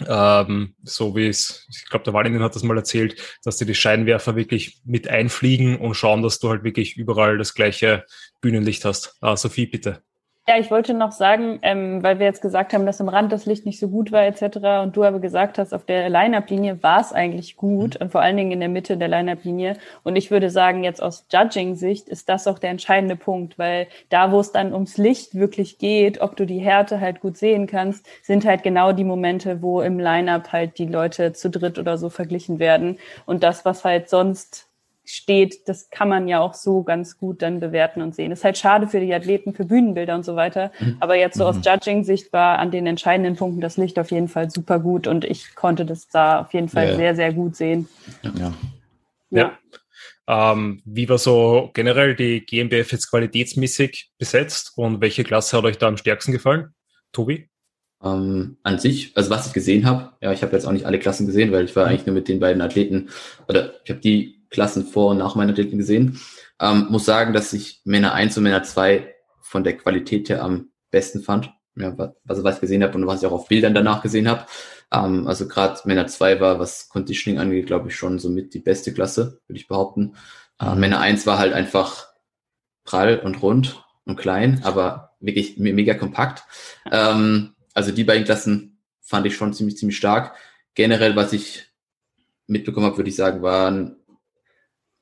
ähm, 0.06 0.74
so 0.82 1.16
wie 1.16 1.28
es, 1.28 1.66
ich 1.70 1.88
glaube, 1.88 2.04
der 2.04 2.14
Valentin 2.14 2.42
hat 2.42 2.54
das 2.54 2.62
mal 2.62 2.76
erzählt, 2.76 3.38
dass 3.44 3.56
die 3.56 3.66
die 3.66 3.74
Scheinwerfer 3.74 4.36
wirklich 4.36 4.80
mit 4.84 5.08
einfliegen 5.08 5.78
und 5.78 5.94
schauen, 5.94 6.22
dass 6.22 6.38
du 6.38 6.50
halt 6.50 6.64
wirklich 6.64 6.96
überall 6.96 7.38
das 7.38 7.54
gleiche 7.54 8.04
Bühnenlicht 8.40 8.84
hast. 8.84 9.16
Ah, 9.20 9.36
Sophie, 9.36 9.66
bitte. 9.66 10.02
Ja, 10.48 10.56
ich 10.58 10.70
wollte 10.70 10.94
noch 10.94 11.12
sagen, 11.12 11.58
ähm, 11.60 12.02
weil 12.02 12.18
wir 12.18 12.24
jetzt 12.24 12.40
gesagt 12.40 12.72
haben, 12.72 12.86
dass 12.86 13.02
am 13.02 13.10
Rand 13.10 13.30
das 13.32 13.44
Licht 13.44 13.66
nicht 13.66 13.78
so 13.78 13.88
gut 13.88 14.12
war 14.12 14.22
etc. 14.24 14.80
Und 14.82 14.96
du 14.96 15.04
aber 15.04 15.20
gesagt 15.20 15.58
hast, 15.58 15.74
auf 15.74 15.84
der 15.84 16.08
Line-Up-Linie 16.08 16.82
war 16.82 17.02
es 17.02 17.12
eigentlich 17.12 17.56
gut 17.58 17.96
und 17.96 18.10
vor 18.12 18.22
allen 18.22 18.38
Dingen 18.38 18.52
in 18.52 18.60
der 18.60 18.70
Mitte 18.70 18.96
der 18.96 19.08
Line-Up-Linie. 19.08 19.76
Und 20.04 20.16
ich 20.16 20.30
würde 20.30 20.48
sagen, 20.48 20.84
jetzt 20.84 21.02
aus 21.02 21.26
Judging-Sicht 21.30 22.08
ist 22.08 22.30
das 22.30 22.46
auch 22.46 22.58
der 22.58 22.70
entscheidende 22.70 23.14
Punkt, 23.14 23.58
weil 23.58 23.88
da, 24.08 24.32
wo 24.32 24.40
es 24.40 24.50
dann 24.50 24.72
ums 24.72 24.96
Licht 24.96 25.34
wirklich 25.34 25.76
geht, 25.76 26.22
ob 26.22 26.34
du 26.34 26.46
die 26.46 26.60
Härte 26.60 26.98
halt 26.98 27.20
gut 27.20 27.36
sehen 27.36 27.66
kannst, 27.66 28.06
sind 28.22 28.46
halt 28.46 28.62
genau 28.62 28.92
die 28.92 29.04
Momente, 29.04 29.60
wo 29.60 29.82
im 29.82 29.98
Line-Up 30.00 30.50
halt 30.50 30.78
die 30.78 30.86
Leute 30.86 31.34
zu 31.34 31.50
dritt 31.50 31.78
oder 31.78 31.98
so 31.98 32.08
verglichen 32.08 32.58
werden. 32.58 32.96
Und 33.26 33.42
das, 33.42 33.66
was 33.66 33.84
halt 33.84 34.08
sonst 34.08 34.67
steht, 35.08 35.68
das 35.68 35.90
kann 35.90 36.08
man 36.08 36.28
ja 36.28 36.40
auch 36.40 36.54
so 36.54 36.82
ganz 36.82 37.18
gut 37.18 37.42
dann 37.42 37.60
bewerten 37.60 38.02
und 38.02 38.14
sehen. 38.14 38.30
ist 38.32 38.44
halt 38.44 38.58
schade 38.58 38.86
für 38.88 39.00
die 39.00 39.12
Athleten, 39.14 39.54
für 39.54 39.64
Bühnenbilder 39.64 40.14
und 40.14 40.24
so 40.24 40.36
weiter. 40.36 40.70
Mhm. 40.78 40.96
Aber 41.00 41.16
jetzt 41.16 41.38
so 41.38 41.46
aus 41.46 41.56
mhm. 41.56 41.62
Judging-Sicht 41.62 42.32
war 42.32 42.58
an 42.58 42.70
den 42.70 42.86
entscheidenden 42.86 43.36
Punkten 43.36 43.60
das 43.60 43.76
Licht 43.76 43.98
auf 43.98 44.10
jeden 44.10 44.28
Fall 44.28 44.50
super 44.50 44.78
gut 44.78 45.06
und 45.06 45.24
ich 45.24 45.54
konnte 45.54 45.84
das 45.84 46.08
da 46.08 46.40
auf 46.40 46.52
jeden 46.52 46.68
Fall 46.68 46.90
ja. 46.90 46.96
sehr, 46.96 47.16
sehr 47.16 47.32
gut 47.32 47.56
sehen. 47.56 47.88
Ja. 48.22 48.32
ja. 48.38 48.52
ja. 49.30 49.58
Ähm, 50.28 50.82
wie 50.84 51.08
war 51.08 51.16
so 51.16 51.70
generell 51.72 52.14
die 52.14 52.44
GmbF 52.44 52.92
jetzt 52.92 53.08
qualitätsmäßig 53.08 54.10
besetzt 54.18 54.72
und 54.76 55.00
welche 55.00 55.24
Klasse 55.24 55.56
hat 55.56 55.64
euch 55.64 55.78
da 55.78 55.88
am 55.88 55.96
stärksten 55.96 56.32
gefallen? 56.32 56.74
Tobi? 57.12 57.48
Ähm, 58.04 58.58
an 58.62 58.78
sich, 58.78 59.16
also 59.16 59.30
was 59.30 59.46
ich 59.46 59.52
gesehen 59.54 59.86
habe, 59.86 60.12
ja, 60.20 60.30
ich 60.32 60.42
habe 60.42 60.52
jetzt 60.52 60.66
auch 60.66 60.72
nicht 60.72 60.84
alle 60.84 60.98
Klassen 60.98 61.26
gesehen, 61.26 61.50
weil 61.50 61.64
ich 61.64 61.74
war 61.74 61.86
mhm. 61.86 61.90
eigentlich 61.90 62.06
nur 62.06 62.14
mit 62.14 62.28
den 62.28 62.40
beiden 62.40 62.60
Athleten, 62.62 63.08
oder 63.48 63.72
ich 63.84 63.90
habe 63.90 64.00
die 64.00 64.37
Klassen 64.50 64.86
vor 64.86 65.10
und 65.10 65.18
nach 65.18 65.34
meiner 65.34 65.52
Athleten 65.52 65.78
gesehen. 65.78 66.20
Ähm, 66.60 66.86
muss 66.90 67.04
sagen, 67.04 67.32
dass 67.32 67.52
ich 67.52 67.80
Männer 67.84 68.12
1 68.14 68.36
und 68.36 68.44
Männer 68.44 68.62
2 68.62 69.14
von 69.40 69.64
der 69.64 69.76
Qualität 69.76 70.28
her 70.28 70.42
am 70.42 70.70
besten 70.90 71.22
fand. 71.22 71.50
Ja, 71.76 71.94
also 72.26 72.42
was 72.42 72.56
ich 72.56 72.60
gesehen 72.60 72.82
habe 72.82 72.94
und 72.94 73.06
was 73.06 73.22
ich 73.22 73.28
auch 73.28 73.32
auf 73.32 73.48
Bildern 73.48 73.74
danach 73.74 74.02
gesehen 74.02 74.28
habe. 74.28 74.46
Ähm, 74.92 75.26
also 75.26 75.46
gerade 75.46 75.80
Männer 75.84 76.06
2 76.06 76.40
war, 76.40 76.58
was 76.58 76.88
Conditioning 76.88 77.38
angeht, 77.38 77.66
glaube 77.66 77.88
ich, 77.88 77.96
schon 77.96 78.18
somit 78.18 78.54
die 78.54 78.58
beste 78.58 78.92
Klasse, 78.92 79.40
würde 79.46 79.60
ich 79.60 79.68
behaupten. 79.68 80.16
Äh, 80.60 80.74
Männer 80.74 81.00
1 81.00 81.26
war 81.26 81.38
halt 81.38 81.52
einfach 81.52 82.08
prall 82.84 83.18
und 83.18 83.42
rund 83.42 83.84
und 84.04 84.16
klein, 84.16 84.60
aber 84.64 85.12
wirklich 85.20 85.58
mega 85.58 85.94
kompakt. 85.94 86.44
Ähm, 86.90 87.54
also 87.74 87.92
die 87.92 88.04
beiden 88.04 88.24
Klassen 88.24 88.80
fand 89.00 89.26
ich 89.26 89.36
schon 89.36 89.52
ziemlich, 89.52 89.76
ziemlich 89.76 89.96
stark. 89.96 90.34
Generell, 90.74 91.16
was 91.16 91.32
ich 91.32 91.66
mitbekommen 92.46 92.86
habe, 92.86 92.96
würde 92.96 93.10
ich 93.10 93.16
sagen, 93.16 93.42
waren 93.42 93.97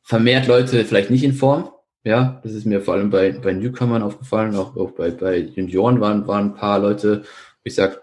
vermehrt 0.06 0.46
Leute 0.46 0.84
vielleicht 0.84 1.10
nicht 1.10 1.24
in 1.24 1.34
Form. 1.34 1.70
Ja, 2.04 2.40
das 2.44 2.52
ist 2.52 2.64
mir 2.64 2.80
vor 2.80 2.94
allem 2.94 3.10
bei, 3.10 3.32
bei 3.32 3.52
Newcomern 3.52 4.04
aufgefallen, 4.04 4.54
auch, 4.54 4.76
auch 4.76 4.92
bei, 4.92 5.10
bei 5.10 5.38
Junioren 5.38 6.00
waren, 6.00 6.28
waren 6.28 6.50
ein 6.50 6.54
paar 6.54 6.78
Leute, 6.78 7.22
wo 7.22 7.62
ich 7.64 7.74
sage, 7.74 8.00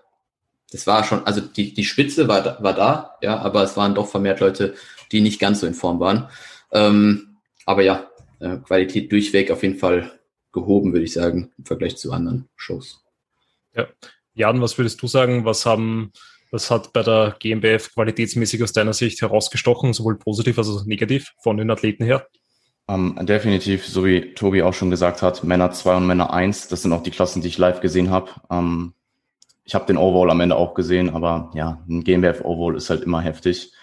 das 0.70 0.86
war 0.86 1.06
schon, 1.06 1.26
also 1.26 1.40
die, 1.40 1.74
die 1.74 1.86
Spitze 1.86 2.28
war, 2.28 2.62
war 2.62 2.74
da, 2.74 3.16
ja, 3.22 3.38
aber 3.38 3.64
es 3.64 3.78
waren 3.78 3.96
doch 3.96 4.10
vermehrt 4.10 4.42
Leute, 4.42 4.74
die 5.14 5.22
nicht 5.22 5.40
ganz 5.40 5.62
so 5.62 5.68
in 5.68 5.74
Form 5.74 6.02
waren. 6.02 6.28
Ähm, 6.74 7.38
aber 7.66 7.84
ja, 7.84 8.10
äh, 8.40 8.58
Qualität 8.58 9.10
durchweg 9.10 9.50
auf 9.52 9.64
jeden 9.64 9.78
Fall 9.78 10.12
gehoben, 10.52 10.92
würde 10.92 11.06
ich 11.06 11.14
sagen, 11.14 11.54
im 11.58 11.64
Vergleich 11.64 11.96
zu 11.96 12.12
anderen 12.12 12.50
Shows. 12.58 13.02
Ja. 13.74 13.88
Jan, 14.34 14.62
was 14.62 14.78
würdest 14.78 15.02
du 15.02 15.08
sagen? 15.08 15.46
Was 15.46 15.66
haben, 15.66 16.12
was 16.54 16.70
hat 16.70 16.94
bei 16.94 17.02
der 17.02 17.36
GmbF 17.40 17.94
qualitätsmäßig 17.94 18.62
aus 18.62 18.74
deiner 18.74 18.94
Sicht 18.94 19.22
herausgestochen, 19.22 19.92
sowohl 19.92 20.18
positiv 20.18 20.60
als 20.60 20.70
auch 20.70 20.86
negativ 20.86 21.34
von 21.42 21.58
den 21.58 21.72
Athleten 21.72 22.06
her? 22.06 22.28
Um, 22.86 23.18
ähm, 23.18 23.26
definitiv, 23.26 23.88
so 23.88 24.06
wie 24.06 24.36
Tobi 24.36 24.62
auch 24.62 24.74
schon 24.74 24.92
gesagt 24.92 25.24
hat, 25.24 25.44
Männer 25.44 25.72
2 25.72 25.96
und 25.98 26.06
Männer 26.06 26.32
1, 26.32 26.68
das 26.68 26.84
sind 26.84 26.94
auch 26.94 27.02
die 27.02 27.12
Klassen, 27.12 27.42
die 27.42 27.48
ich 27.48 27.58
live 27.58 27.82
gesehen 27.82 28.12
habe. 28.12 28.30
Um, 28.50 28.58
ähm, 28.58 28.94
ich 29.66 29.74
habe 29.74 29.86
den 29.86 29.98
Overall 29.98 30.30
am 30.30 30.42
Ende 30.42 30.56
auch 30.56 30.76
gesehen, 30.76 31.10
aber 31.10 31.50
ja, 31.56 31.82
ein 31.90 32.04
GmbF 32.04 32.42
Overall 32.42 32.76
ist 32.76 32.90
halt 32.90 33.02
immer 33.02 33.22
heftig. 33.22 33.74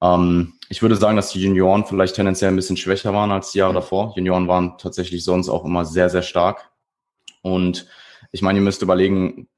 Um, 0.00 0.10
ähm, 0.10 0.52
ich 0.70 0.82
würde 0.82 0.96
sagen, 0.96 1.14
dass 1.14 1.30
die 1.30 1.42
Junioren 1.42 1.84
vielleicht 1.84 2.16
tendenziell 2.16 2.50
ein 2.50 2.56
bisschen 2.56 2.78
schwächer 2.78 3.14
waren 3.14 3.30
als 3.30 3.52
die 3.52 3.58
Jahre 3.58 3.74
davor. 3.74 4.12
Junioren 4.16 4.48
waren 4.48 4.76
tatsächlich 4.76 5.22
sonst 5.22 5.48
auch 5.48 5.64
immer 5.64 5.84
sehr, 5.84 6.10
sehr 6.10 6.22
stark. 6.22 6.70
Und 7.42 7.86
ich 8.32 8.42
meine, 8.42 8.58
ihr 8.58 8.64
müsst 8.64 8.82
überlegen, 8.82 9.48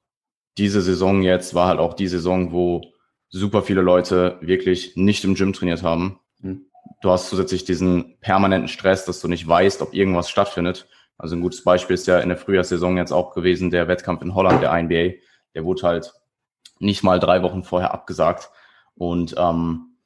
diese 0.58 0.82
Saison 0.82 1.22
jetzt 1.22 1.54
war 1.54 1.68
halt 1.68 1.80
auch 1.80 1.94
die 1.94 2.08
Saison, 2.08 2.52
wo 2.52 2.82
super 3.28 3.62
viele 3.62 3.80
Leute 3.80 4.38
wirklich 4.40 4.96
nicht 4.96 5.24
im 5.24 5.34
Gym 5.34 5.52
trainiert 5.52 5.82
haben. 5.82 6.20
Mhm. 6.40 6.66
Du 7.02 7.10
hast 7.10 7.28
zusätzlich 7.28 7.64
diesen 7.64 8.18
permanenten 8.20 8.68
Stress, 8.68 9.04
dass 9.04 9.20
du 9.20 9.28
nicht 9.28 9.46
weißt, 9.46 9.82
ob 9.82 9.94
irgendwas 9.94 10.30
stattfindet. 10.30 10.86
Also 11.18 11.36
ein 11.36 11.40
gutes 11.42 11.62
Beispiel 11.64 11.94
ist 11.94 12.06
ja 12.06 12.20
in 12.20 12.28
der 12.28 12.38
Frühjahrssaison 12.38 12.96
jetzt 12.96 13.12
auch 13.12 13.34
gewesen, 13.34 13.70
der 13.70 13.88
Wettkampf 13.88 14.22
in 14.22 14.34
Holland, 14.34 14.62
der 14.62 14.80
NBA. 14.80 15.14
Der 15.54 15.64
wurde 15.64 15.82
halt 15.82 16.12
nicht 16.78 17.02
mal 17.02 17.20
drei 17.20 17.42
Wochen 17.42 17.64
vorher 17.64 17.92
abgesagt. 17.92 18.50
Und 18.94 19.34
ähm, 19.38 19.96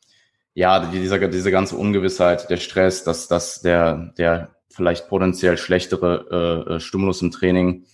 ja, 0.55 0.87
dieser, 0.87 1.29
diese 1.29 1.51
ganze 1.51 1.77
Ungewissheit, 1.77 2.51
der 2.51 2.57
Stress, 2.57 3.05
dass, 3.05 3.29
dass 3.29 3.61
der, 3.61 4.13
der 4.19 4.57
vielleicht 4.71 5.09
potenziell 5.09 5.57
schlechtere 5.57 6.65
äh, 6.69 6.75
äh, 6.75 6.81
Stimulus 6.81 7.23
im 7.23 7.31
Training 7.31 7.85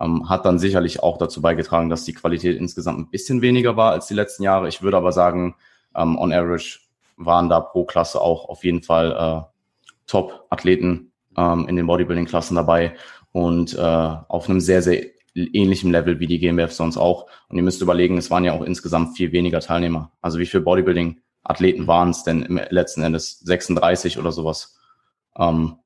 ähm, 0.00 0.28
hat 0.28 0.44
dann 0.46 0.58
sicherlich 0.58 1.02
auch 1.02 1.18
dazu 1.18 1.42
beigetragen, 1.42 1.90
dass 1.90 2.04
die 2.04 2.14
Qualität 2.14 2.56
insgesamt 2.56 2.98
ein 2.98 3.10
bisschen 3.10 3.42
weniger 3.42 3.76
war 3.76 3.92
als 3.92 4.06
die 4.06 4.14
letzten 4.14 4.42
Jahre. 4.42 4.68
Ich 4.68 4.82
würde 4.82 4.96
aber 4.96 5.12
sagen, 5.12 5.56
ähm, 5.94 6.18
on 6.18 6.32
average 6.32 6.80
waren 7.16 7.48
da 7.48 7.60
pro 7.60 7.84
Klasse 7.84 8.20
auch 8.20 8.48
auf 8.48 8.64
jeden 8.64 8.82
Fall 8.82 9.12
äh, 9.12 9.42
Top-Athleten 10.06 11.12
ähm, 11.36 11.68
in 11.68 11.76
den 11.76 11.86
Bodybuilding-Klassen 11.86 12.56
dabei 12.56 12.94
und 13.32 13.74
äh, 13.74 13.80
auf 13.80 14.48
einem 14.48 14.60
sehr, 14.60 14.82
sehr 14.82 15.04
ähnlichen 15.34 15.92
Level 15.92 16.18
wie 16.18 16.26
die 16.26 16.38
GmbF 16.38 16.72
sonst 16.72 16.96
auch. 16.96 17.26
Und 17.48 17.56
ihr 17.56 17.62
müsst 17.62 17.82
überlegen, 17.82 18.18
es 18.18 18.30
waren 18.30 18.44
ja 18.44 18.52
auch 18.52 18.62
insgesamt 18.62 19.16
viel 19.16 19.32
weniger 19.32 19.60
Teilnehmer. 19.60 20.10
Also 20.20 20.38
wie 20.38 20.46
viel 20.46 20.60
Bodybuilding 20.60 21.20
Athleten 21.42 21.86
waren 21.86 22.10
es 22.10 22.24
denn 22.24 22.42
im 22.42 22.60
letzten 22.70 23.02
Endes 23.02 23.40
36 23.40 24.18
oder 24.18 24.32
sowas. 24.32 24.78
Ähm, 25.36 25.76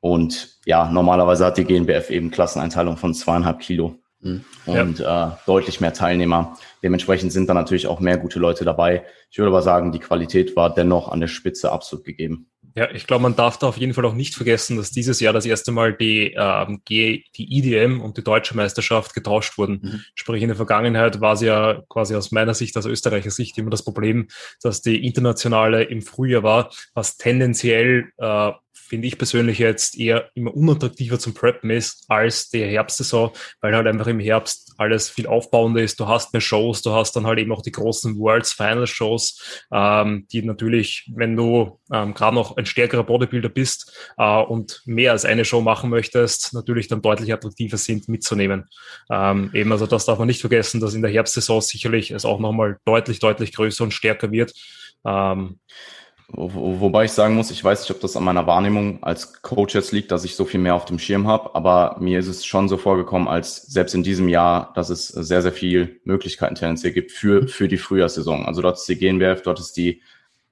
und 0.00 0.58
ja, 0.64 0.90
normalerweise 0.90 1.46
hat 1.46 1.58
die 1.58 1.64
GNBF 1.64 2.10
eben 2.10 2.30
Klasseneinteilung 2.30 2.96
von 2.96 3.14
zweieinhalb 3.14 3.60
Kilo 3.60 3.96
mhm. 4.20 4.44
und 4.66 4.98
ja. 5.00 5.28
äh, 5.28 5.30
deutlich 5.46 5.80
mehr 5.80 5.92
Teilnehmer. 5.92 6.56
Dementsprechend 6.82 7.32
sind 7.32 7.48
da 7.48 7.54
natürlich 7.54 7.86
auch 7.86 8.00
mehr 8.00 8.18
gute 8.18 8.38
Leute 8.38 8.64
dabei. 8.64 9.04
Ich 9.30 9.38
würde 9.38 9.48
aber 9.48 9.62
sagen, 9.62 9.92
die 9.92 9.98
Qualität 9.98 10.56
war 10.56 10.72
dennoch 10.72 11.08
an 11.08 11.20
der 11.20 11.28
Spitze 11.28 11.72
absolut 11.72 12.04
gegeben. 12.04 12.48
Ja, 12.78 12.88
ich 12.92 13.08
glaube, 13.08 13.22
man 13.22 13.34
darf 13.34 13.58
da 13.58 13.66
auf 13.66 13.76
jeden 13.76 13.92
Fall 13.92 14.04
auch 14.04 14.14
nicht 14.14 14.36
vergessen, 14.36 14.76
dass 14.76 14.92
dieses 14.92 15.18
Jahr 15.18 15.32
das 15.32 15.44
erste 15.46 15.72
Mal 15.72 15.94
die, 15.94 16.32
ähm, 16.36 16.80
die 16.86 17.24
IDM 17.36 18.00
und 18.00 18.16
die 18.16 18.22
deutsche 18.22 18.56
Meisterschaft 18.56 19.14
getauscht 19.14 19.58
wurden. 19.58 19.80
Mhm. 19.82 20.00
Sprich, 20.14 20.42
in 20.42 20.48
der 20.48 20.56
Vergangenheit 20.56 21.20
war 21.20 21.32
es 21.32 21.40
ja 21.40 21.82
quasi 21.88 22.14
aus 22.14 22.30
meiner 22.30 22.54
Sicht, 22.54 22.76
aus 22.76 22.86
Österreicher 22.86 23.32
Sicht, 23.32 23.58
immer 23.58 23.70
das 23.70 23.82
Problem, 23.82 24.28
dass 24.62 24.80
die 24.80 25.04
internationale 25.04 25.82
im 25.82 26.02
Frühjahr 26.02 26.44
war, 26.44 26.70
was 26.94 27.16
tendenziell 27.16 28.12
äh, 28.16 28.52
finde 28.88 29.06
ich 29.06 29.18
persönlich 29.18 29.58
jetzt 29.58 29.98
eher 29.98 30.30
immer 30.34 30.54
unattraktiver 30.54 31.18
zum 31.18 31.34
Preppen 31.34 31.70
ist 31.70 32.04
als 32.08 32.48
die 32.48 32.64
Herbstsaison, 32.64 33.30
weil 33.60 33.74
halt 33.74 33.86
einfach 33.86 34.06
im 34.06 34.20
Herbst 34.20 34.74
alles 34.78 35.10
viel 35.10 35.26
aufbauender 35.26 35.82
ist. 35.82 36.00
Du 36.00 36.06
hast 36.06 36.32
mehr 36.32 36.40
Shows, 36.40 36.82
du 36.82 36.92
hast 36.92 37.14
dann 37.16 37.26
halt 37.26 37.38
eben 37.38 37.52
auch 37.52 37.62
die 37.62 37.72
großen 37.72 38.18
Worlds 38.18 38.52
Final 38.52 38.86
Shows, 38.86 39.62
ähm, 39.72 40.26
die 40.32 40.42
natürlich, 40.42 41.10
wenn 41.14 41.36
du 41.36 41.78
ähm, 41.92 42.14
gerade 42.14 42.34
noch 42.34 42.56
ein 42.56 42.66
stärkerer 42.66 43.04
Bodybuilder 43.04 43.48
bist 43.48 43.92
äh, 44.16 44.40
und 44.40 44.82
mehr 44.86 45.12
als 45.12 45.24
eine 45.24 45.44
Show 45.44 45.60
machen 45.60 45.90
möchtest, 45.90 46.54
natürlich 46.54 46.88
dann 46.88 47.02
deutlich 47.02 47.32
attraktiver 47.32 47.76
sind 47.76 48.08
mitzunehmen. 48.08 48.68
Ähm, 49.10 49.50
eben, 49.52 49.72
also 49.72 49.86
das 49.86 50.06
darf 50.06 50.18
man 50.18 50.28
nicht 50.28 50.40
vergessen, 50.40 50.80
dass 50.80 50.94
in 50.94 51.02
der 51.02 51.10
Herbstsaison 51.10 51.60
sicherlich 51.60 52.10
es 52.10 52.24
auch 52.24 52.38
nochmal 52.38 52.78
deutlich, 52.84 53.18
deutlich 53.18 53.52
größer 53.52 53.84
und 53.84 53.92
stärker 53.92 54.30
wird. 54.30 54.52
Ähm, 55.04 55.58
wo, 56.30 56.80
wobei 56.80 57.04
ich 57.04 57.12
sagen 57.12 57.34
muss, 57.34 57.50
ich 57.50 57.64
weiß 57.64 57.80
nicht, 57.80 57.90
ob 57.90 58.00
das 58.00 58.16
an 58.16 58.22
meiner 58.22 58.46
Wahrnehmung 58.46 59.02
als 59.02 59.40
Coach 59.40 59.74
jetzt 59.74 59.92
liegt, 59.92 60.12
dass 60.12 60.24
ich 60.24 60.36
so 60.36 60.44
viel 60.44 60.60
mehr 60.60 60.74
auf 60.74 60.84
dem 60.84 60.98
Schirm 60.98 61.26
habe, 61.26 61.54
aber 61.54 61.96
mir 62.00 62.18
ist 62.18 62.28
es 62.28 62.44
schon 62.44 62.68
so 62.68 62.76
vorgekommen, 62.76 63.28
als 63.28 63.62
selbst 63.62 63.94
in 63.94 64.02
diesem 64.02 64.28
Jahr, 64.28 64.72
dass 64.74 64.90
es 64.90 65.08
sehr, 65.08 65.40
sehr 65.40 65.52
viel 65.52 66.00
Möglichkeiten 66.04 66.54
tendenziell 66.54 66.92
gibt 66.92 67.12
für, 67.12 67.48
für 67.48 67.66
die 67.66 67.78
Frühjahrssaison. 67.78 68.44
Also 68.44 68.60
dort 68.60 68.76
ist 68.76 68.88
die 68.88 68.98
GNBF, 68.98 69.40
dort 69.42 69.58
ist 69.58 69.76
die 69.78 70.02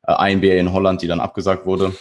äh, 0.07 0.33
INBA 0.33 0.55
in 0.55 0.73
Holland, 0.73 1.03
die 1.03 1.09
dann 1.09 1.21
abgesagt 1.21 1.67
wurde. 1.67 1.95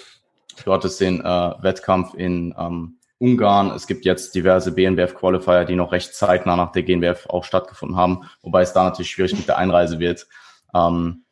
Dort 0.63 0.85
ist 0.85 1.01
den 1.01 1.19
äh, 1.19 1.53
Wettkampf 1.61 2.13
in 2.13 2.55
ähm, 2.57 2.97
Ungarn. 3.19 3.71
Es 3.71 3.87
gibt 3.87 4.05
jetzt 4.05 4.35
diverse 4.35 4.71
BNBF-Qualifier, 4.71 5.65
die 5.65 5.75
noch 5.75 5.91
recht 5.91 6.13
zeitnah 6.15 6.55
nach 6.55 6.71
der 6.71 6.83
GNBF 6.83 7.27
auch 7.27 7.43
stattgefunden 7.43 7.97
haben, 7.97 8.23
wobei 8.41 8.61
es 8.61 8.71
da 8.71 8.85
natürlich 8.85 9.11
schwierig 9.11 9.35
mit 9.35 9.49
der 9.49 9.57
Einreise 9.57 9.99
wird. 9.99 10.27
Ähm, 10.73 11.25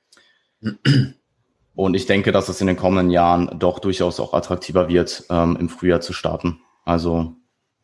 und 1.76 1.96
ich 1.96 2.06
denke, 2.06 2.32
dass 2.32 2.50
es 2.50 2.62
in 2.62 2.68
den 2.68 2.78
kommenden 2.78 3.10
Jahren 3.10 3.58
doch 3.58 3.80
durchaus 3.80 4.20
auch 4.20 4.34
attraktiver 4.34 4.88
wird, 4.90 5.24
ähm, 5.30 5.58
im 5.60 5.70
Frühjahr 5.70 6.02
zu 6.02 6.14
starten. 6.14 6.62
Also 6.86 7.36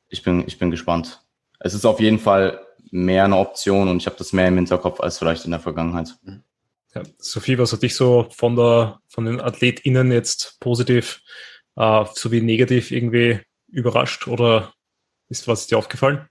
ich 0.10 0.24
bin, 0.24 0.44
ich 0.48 0.60
bin 0.60 0.72
gespannt. 0.72 1.22
Es 1.60 1.74
ist 1.74 1.86
auf 1.86 2.00
jeden 2.00 2.20
Fall 2.20 2.60
mehr 2.92 3.26
eine 3.26 3.38
Option 3.38 3.90
und 3.90 3.98
ich 3.98 4.06
habe 4.06 4.18
das 4.18 4.34
mehr 4.34 4.48
im 4.48 4.56
Hinterkopf 4.56 5.00
als 5.00 5.18
vielleicht 5.18 5.46
in 5.46 5.52
der 5.52 5.60
Vergangenheit. 5.60 6.16
Ja, 6.96 7.04
Sophie, 7.18 7.58
was 7.58 7.74
hat 7.74 7.84
dich 7.84 7.96
so 7.96 8.28
von 8.32 8.56
der 8.56 9.00
von 9.08 9.26
den 9.26 9.42
AthletInnen 9.42 10.12
jetzt 10.12 10.58
positiv 10.60 11.22
äh, 11.76 12.06
sowie 12.14 12.42
negativ 12.42 12.92
irgendwie 12.92 13.40
überrascht 13.68 14.28
oder 14.28 14.74
ist 15.28 15.48
was 15.48 15.68
dir 15.68 15.78
aufgefallen? 15.78 16.28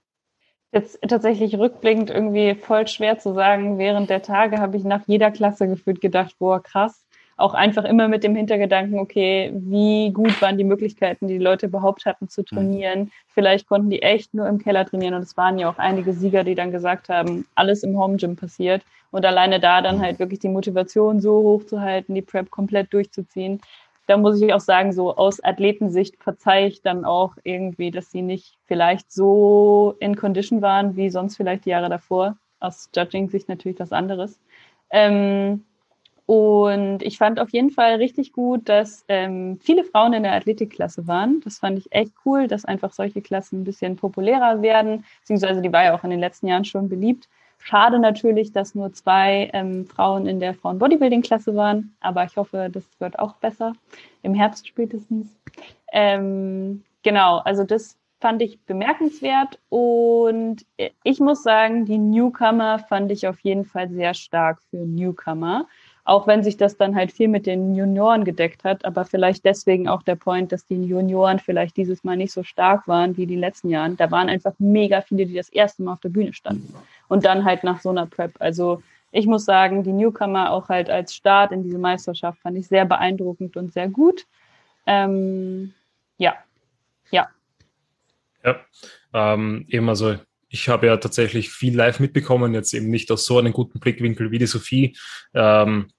Jetzt 0.71 0.99
tatsächlich 1.07 1.55
rückblickend 1.55 2.09
irgendwie 2.09 2.55
voll 2.55 2.87
schwer 2.87 3.17
zu 3.17 3.33
sagen. 3.33 3.79
Während 3.79 4.09
der 4.09 4.21
Tage 4.21 4.59
habe 4.59 4.77
ich 4.77 4.83
nach 4.83 5.01
jeder 5.07 5.31
Klasse 5.31 5.67
gefühlt 5.67 5.99
gedacht, 6.01 6.35
boah, 6.37 6.61
krass, 6.61 7.07
auch 7.39 7.53
einfach 7.53 7.85
immer 7.85 8.07
mit 8.07 8.23
dem 8.23 8.35
Hintergedanken, 8.35 8.99
okay, 8.99 9.51
wie 9.53 10.11
gut 10.11 10.41
waren 10.41 10.57
die 10.57 10.63
Möglichkeiten, 10.63 11.27
die 11.27 11.37
die 11.37 11.43
Leute 11.43 11.67
überhaupt 11.67 12.05
hatten 12.05 12.27
zu 12.27 12.41
mhm. 12.41 12.45
trainieren. 12.45 12.99
Mhm. 12.99 13.11
Vielleicht 13.27 13.67
konnten 13.67 13.89
die 13.89 14.01
echt 14.01 14.33
nur 14.33 14.47
im 14.47 14.59
Keller 14.59 14.85
trainieren 14.85 15.13
und 15.13 15.21
es 15.21 15.37
waren 15.37 15.57
ja 15.57 15.69
auch 15.69 15.77
einige 15.77 16.13
Sieger, 16.13 16.43
die 16.43 16.55
dann 16.55 16.71
gesagt 16.71 17.09
haben, 17.09 17.45
alles 17.55 17.83
im 17.83 17.97
Home 17.97 18.17
Gym 18.17 18.35
passiert 18.35 18.83
und 19.11 19.25
alleine 19.25 19.59
da 19.59 19.81
dann 19.81 19.97
mhm. 19.97 20.01
halt 20.01 20.19
wirklich 20.19 20.39
die 20.39 20.49
Motivation 20.49 21.19
so 21.21 21.41
hoch 21.41 21.65
zu 21.65 21.81
halten, 21.81 22.13
die 22.13 22.21
Prep 22.21 22.51
komplett 22.51 22.93
durchzuziehen. 22.93 23.61
Da 24.07 24.17
muss 24.17 24.41
ich 24.41 24.53
auch 24.53 24.59
sagen, 24.59 24.91
so 24.91 25.15
aus 25.15 25.43
Athletensicht 25.43 26.21
verzeihe 26.21 26.67
ich 26.67 26.81
dann 26.81 27.05
auch 27.05 27.35
irgendwie, 27.43 27.91
dass 27.91 28.11
sie 28.11 28.23
nicht 28.23 28.57
vielleicht 28.65 29.11
so 29.11 29.95
in 29.99 30.15
Condition 30.15 30.61
waren 30.63 30.95
wie 30.95 31.09
sonst 31.11 31.37
vielleicht 31.37 31.65
die 31.65 31.69
Jahre 31.69 31.89
davor. 31.89 32.35
Aus 32.59 32.89
Judging-Sicht 32.93 33.47
natürlich 33.47 33.79
was 33.79 33.93
anderes. 33.93 34.39
Ähm, 34.89 35.63
und 36.29 37.01
ich 37.01 37.17
fand 37.17 37.39
auf 37.39 37.49
jeden 37.49 37.71
Fall 37.71 37.95
richtig 37.95 38.33
gut, 38.33 38.69
dass 38.69 39.03
ähm, 39.07 39.57
viele 39.63 39.83
Frauen 39.83 40.13
in 40.13 40.21
der 40.21 40.33
Athletikklasse 40.33 41.07
waren. 41.07 41.41
Das 41.43 41.57
fand 41.57 41.79
ich 41.79 41.91
echt 41.91 42.13
cool, 42.23 42.47
dass 42.47 42.65
einfach 42.65 42.93
solche 42.93 43.19
Klassen 43.19 43.61
ein 43.61 43.63
bisschen 43.63 43.95
populärer 43.95 44.61
werden, 44.61 45.03
beziehungsweise 45.21 45.59
die 45.63 45.73
war 45.73 45.85
ja 45.85 45.95
auch 45.95 46.03
in 46.03 46.11
den 46.11 46.19
letzten 46.19 46.45
Jahren 46.45 46.65
schon 46.65 46.87
beliebt. 46.87 47.27
Schade 47.57 47.97
natürlich, 47.97 48.51
dass 48.51 48.75
nur 48.75 48.93
zwei 48.93 49.49
ähm, 49.53 49.87
Frauen 49.87 50.27
in 50.27 50.39
der 50.39 50.53
Frauen-Bodybuilding-Klasse 50.53 51.55
waren, 51.55 51.95
aber 51.99 52.25
ich 52.25 52.37
hoffe, 52.37 52.69
das 52.71 52.83
wird 52.99 53.17
auch 53.17 53.33
besser, 53.37 53.73
im 54.21 54.35
Herbst 54.35 54.67
spätestens. 54.67 55.35
Ähm, 55.91 56.83
genau, 57.01 57.39
also 57.39 57.63
das 57.63 57.97
fand 58.19 58.43
ich 58.43 58.59
bemerkenswert 58.67 59.57
und 59.69 60.63
ich 61.03 61.19
muss 61.19 61.41
sagen, 61.41 61.85
die 61.85 61.97
Newcomer 61.97 62.77
fand 62.77 63.11
ich 63.11 63.27
auf 63.27 63.39
jeden 63.39 63.65
Fall 63.65 63.89
sehr 63.89 64.13
stark 64.13 64.61
für 64.69 64.77
Newcomer 64.77 65.65
auch 66.03 66.27
wenn 66.27 66.43
sich 66.43 66.57
das 66.57 66.77
dann 66.77 66.95
halt 66.95 67.11
viel 67.11 67.27
mit 67.27 67.45
den 67.45 67.75
Junioren 67.75 68.25
gedeckt 68.25 68.63
hat, 68.63 68.85
aber 68.85 69.05
vielleicht 69.05 69.45
deswegen 69.45 69.87
auch 69.87 70.01
der 70.03 70.15
Point, 70.15 70.51
dass 70.51 70.65
die 70.65 70.81
Junioren 70.83 71.39
vielleicht 71.39 71.77
dieses 71.77 72.03
Mal 72.03 72.17
nicht 72.17 72.33
so 72.33 72.43
stark 72.43 72.87
waren 72.87 73.17
wie 73.17 73.25
die 73.25 73.35
letzten 73.35 73.69
Jahren. 73.69 73.97
Da 73.97 74.09
waren 74.11 74.29
einfach 74.29 74.53
mega 74.57 75.01
viele, 75.01 75.25
die 75.25 75.35
das 75.35 75.49
erste 75.49 75.83
Mal 75.83 75.93
auf 75.93 76.01
der 76.01 76.09
Bühne 76.09 76.33
standen 76.33 76.73
und 77.07 77.25
dann 77.25 77.45
halt 77.45 77.63
nach 77.63 77.81
so 77.81 77.89
einer 77.89 78.05
Prep. 78.05 78.33
Also 78.39 78.81
ich 79.11 79.25
muss 79.25 79.45
sagen, 79.45 79.83
die 79.83 79.93
Newcomer 79.93 80.51
auch 80.51 80.69
halt 80.69 80.89
als 80.89 81.15
Start 81.15 81.51
in 81.51 81.63
diese 81.63 81.79
Meisterschaft 81.79 82.39
fand 82.41 82.57
ich 82.57 82.67
sehr 82.67 82.85
beeindruckend 82.85 83.57
und 83.57 83.73
sehr 83.73 83.89
gut. 83.89 84.25
Ähm, 84.85 85.73
ja, 86.17 86.35
ja. 87.11 87.29
Ja, 88.43 88.55
ähm, 89.13 89.65
eben 89.67 89.89
also 89.89 90.15
ich 90.49 90.67
habe 90.67 90.87
ja 90.87 90.97
tatsächlich 90.97 91.49
viel 91.49 91.75
live 91.75 91.99
mitbekommen, 91.99 92.53
jetzt 92.53 92.73
eben 92.73 92.89
nicht 92.89 93.11
aus 93.11 93.25
so 93.25 93.37
einem 93.37 93.53
guten 93.53 93.79
Blickwinkel 93.79 94.31
wie 94.31 94.39
die 94.39 94.47
Sophie. 94.47 94.97
Ähm, 95.33 95.91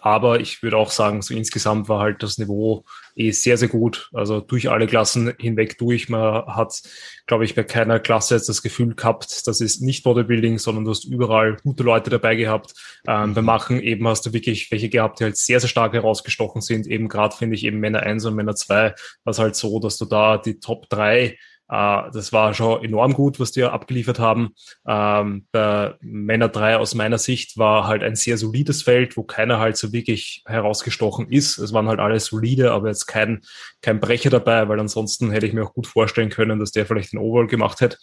aber 0.00 0.40
ich 0.40 0.62
würde 0.62 0.76
auch 0.76 0.90
sagen, 0.90 1.22
so 1.22 1.34
insgesamt 1.34 1.88
war 1.88 2.00
halt 2.00 2.22
das 2.22 2.36
Niveau 2.36 2.84
eh 3.16 3.30
sehr, 3.30 3.56
sehr 3.56 3.68
gut. 3.68 4.10
Also 4.12 4.40
durch 4.40 4.68
alle 4.68 4.86
Klassen 4.86 5.32
hinweg 5.38 5.78
durch. 5.78 6.08
Man 6.08 6.46
hat, 6.46 6.82
glaube 7.26 7.44
ich, 7.44 7.54
bei 7.54 7.62
keiner 7.62 8.00
Klasse 8.00 8.34
jetzt 8.34 8.48
das 8.48 8.62
Gefühl 8.62 8.94
gehabt, 8.94 9.46
das 9.46 9.60
ist 9.60 9.82
nicht 9.82 10.02
Bodybuilding, 10.02 10.58
sondern 10.58 10.84
du 10.84 10.90
hast 10.90 11.04
überall 11.04 11.56
gute 11.62 11.84
Leute 11.84 12.10
dabei 12.10 12.36
gehabt. 12.36 12.74
Ähm, 13.06 13.34
beim 13.34 13.44
Machen 13.44 13.80
eben 13.80 14.06
hast 14.08 14.26
du 14.26 14.32
wirklich 14.32 14.70
welche 14.70 14.88
gehabt, 14.88 15.20
die 15.20 15.24
halt 15.24 15.36
sehr, 15.36 15.60
sehr 15.60 15.68
stark 15.68 15.92
herausgestochen 15.94 16.60
sind. 16.60 16.86
Eben 16.86 17.08
gerade 17.08 17.36
finde 17.36 17.54
ich 17.54 17.64
eben 17.64 17.78
Männer 17.78 18.02
1 18.02 18.24
und 18.26 18.34
Männer 18.34 18.56
2 18.56 18.94
was 19.24 19.38
halt 19.38 19.56
so, 19.56 19.80
dass 19.80 19.96
du 19.96 20.04
da 20.04 20.38
die 20.38 20.58
Top 20.58 20.88
3 20.90 21.38
äh, 21.68 22.10
das 22.12 22.32
war 22.32 22.54
schon 22.54 22.84
enorm 22.84 23.14
gut, 23.14 23.40
was 23.40 23.52
die 23.52 23.64
abgeliefert 23.64 24.18
haben. 24.18 24.50
Ähm, 24.86 25.46
bei 25.50 25.94
Männer 26.00 26.48
3 26.48 26.76
aus 26.76 26.94
meiner 26.94 27.18
Sicht 27.18 27.56
war 27.56 27.86
halt 27.86 28.02
ein 28.02 28.16
sehr 28.16 28.36
solides 28.36 28.82
Feld, 28.82 29.16
wo 29.16 29.22
keiner 29.22 29.58
halt 29.58 29.76
so 29.76 29.92
wirklich 29.92 30.42
herausgestochen 30.46 31.30
ist. 31.30 31.58
Es 31.58 31.72
waren 31.72 31.88
halt 31.88 32.00
alle 32.00 32.20
solide, 32.20 32.72
aber 32.72 32.88
jetzt 32.88 33.06
kein, 33.06 33.40
kein 33.80 34.00
Brecher 34.00 34.30
dabei, 34.30 34.68
weil 34.68 34.80
ansonsten 34.80 35.30
hätte 35.30 35.46
ich 35.46 35.52
mir 35.52 35.64
auch 35.64 35.74
gut 35.74 35.86
vorstellen 35.86 36.28
können, 36.28 36.58
dass 36.58 36.72
der 36.72 36.86
vielleicht 36.86 37.12
den 37.12 37.20
Overall 37.20 37.46
gemacht 37.46 37.80
hätte, 37.80 37.96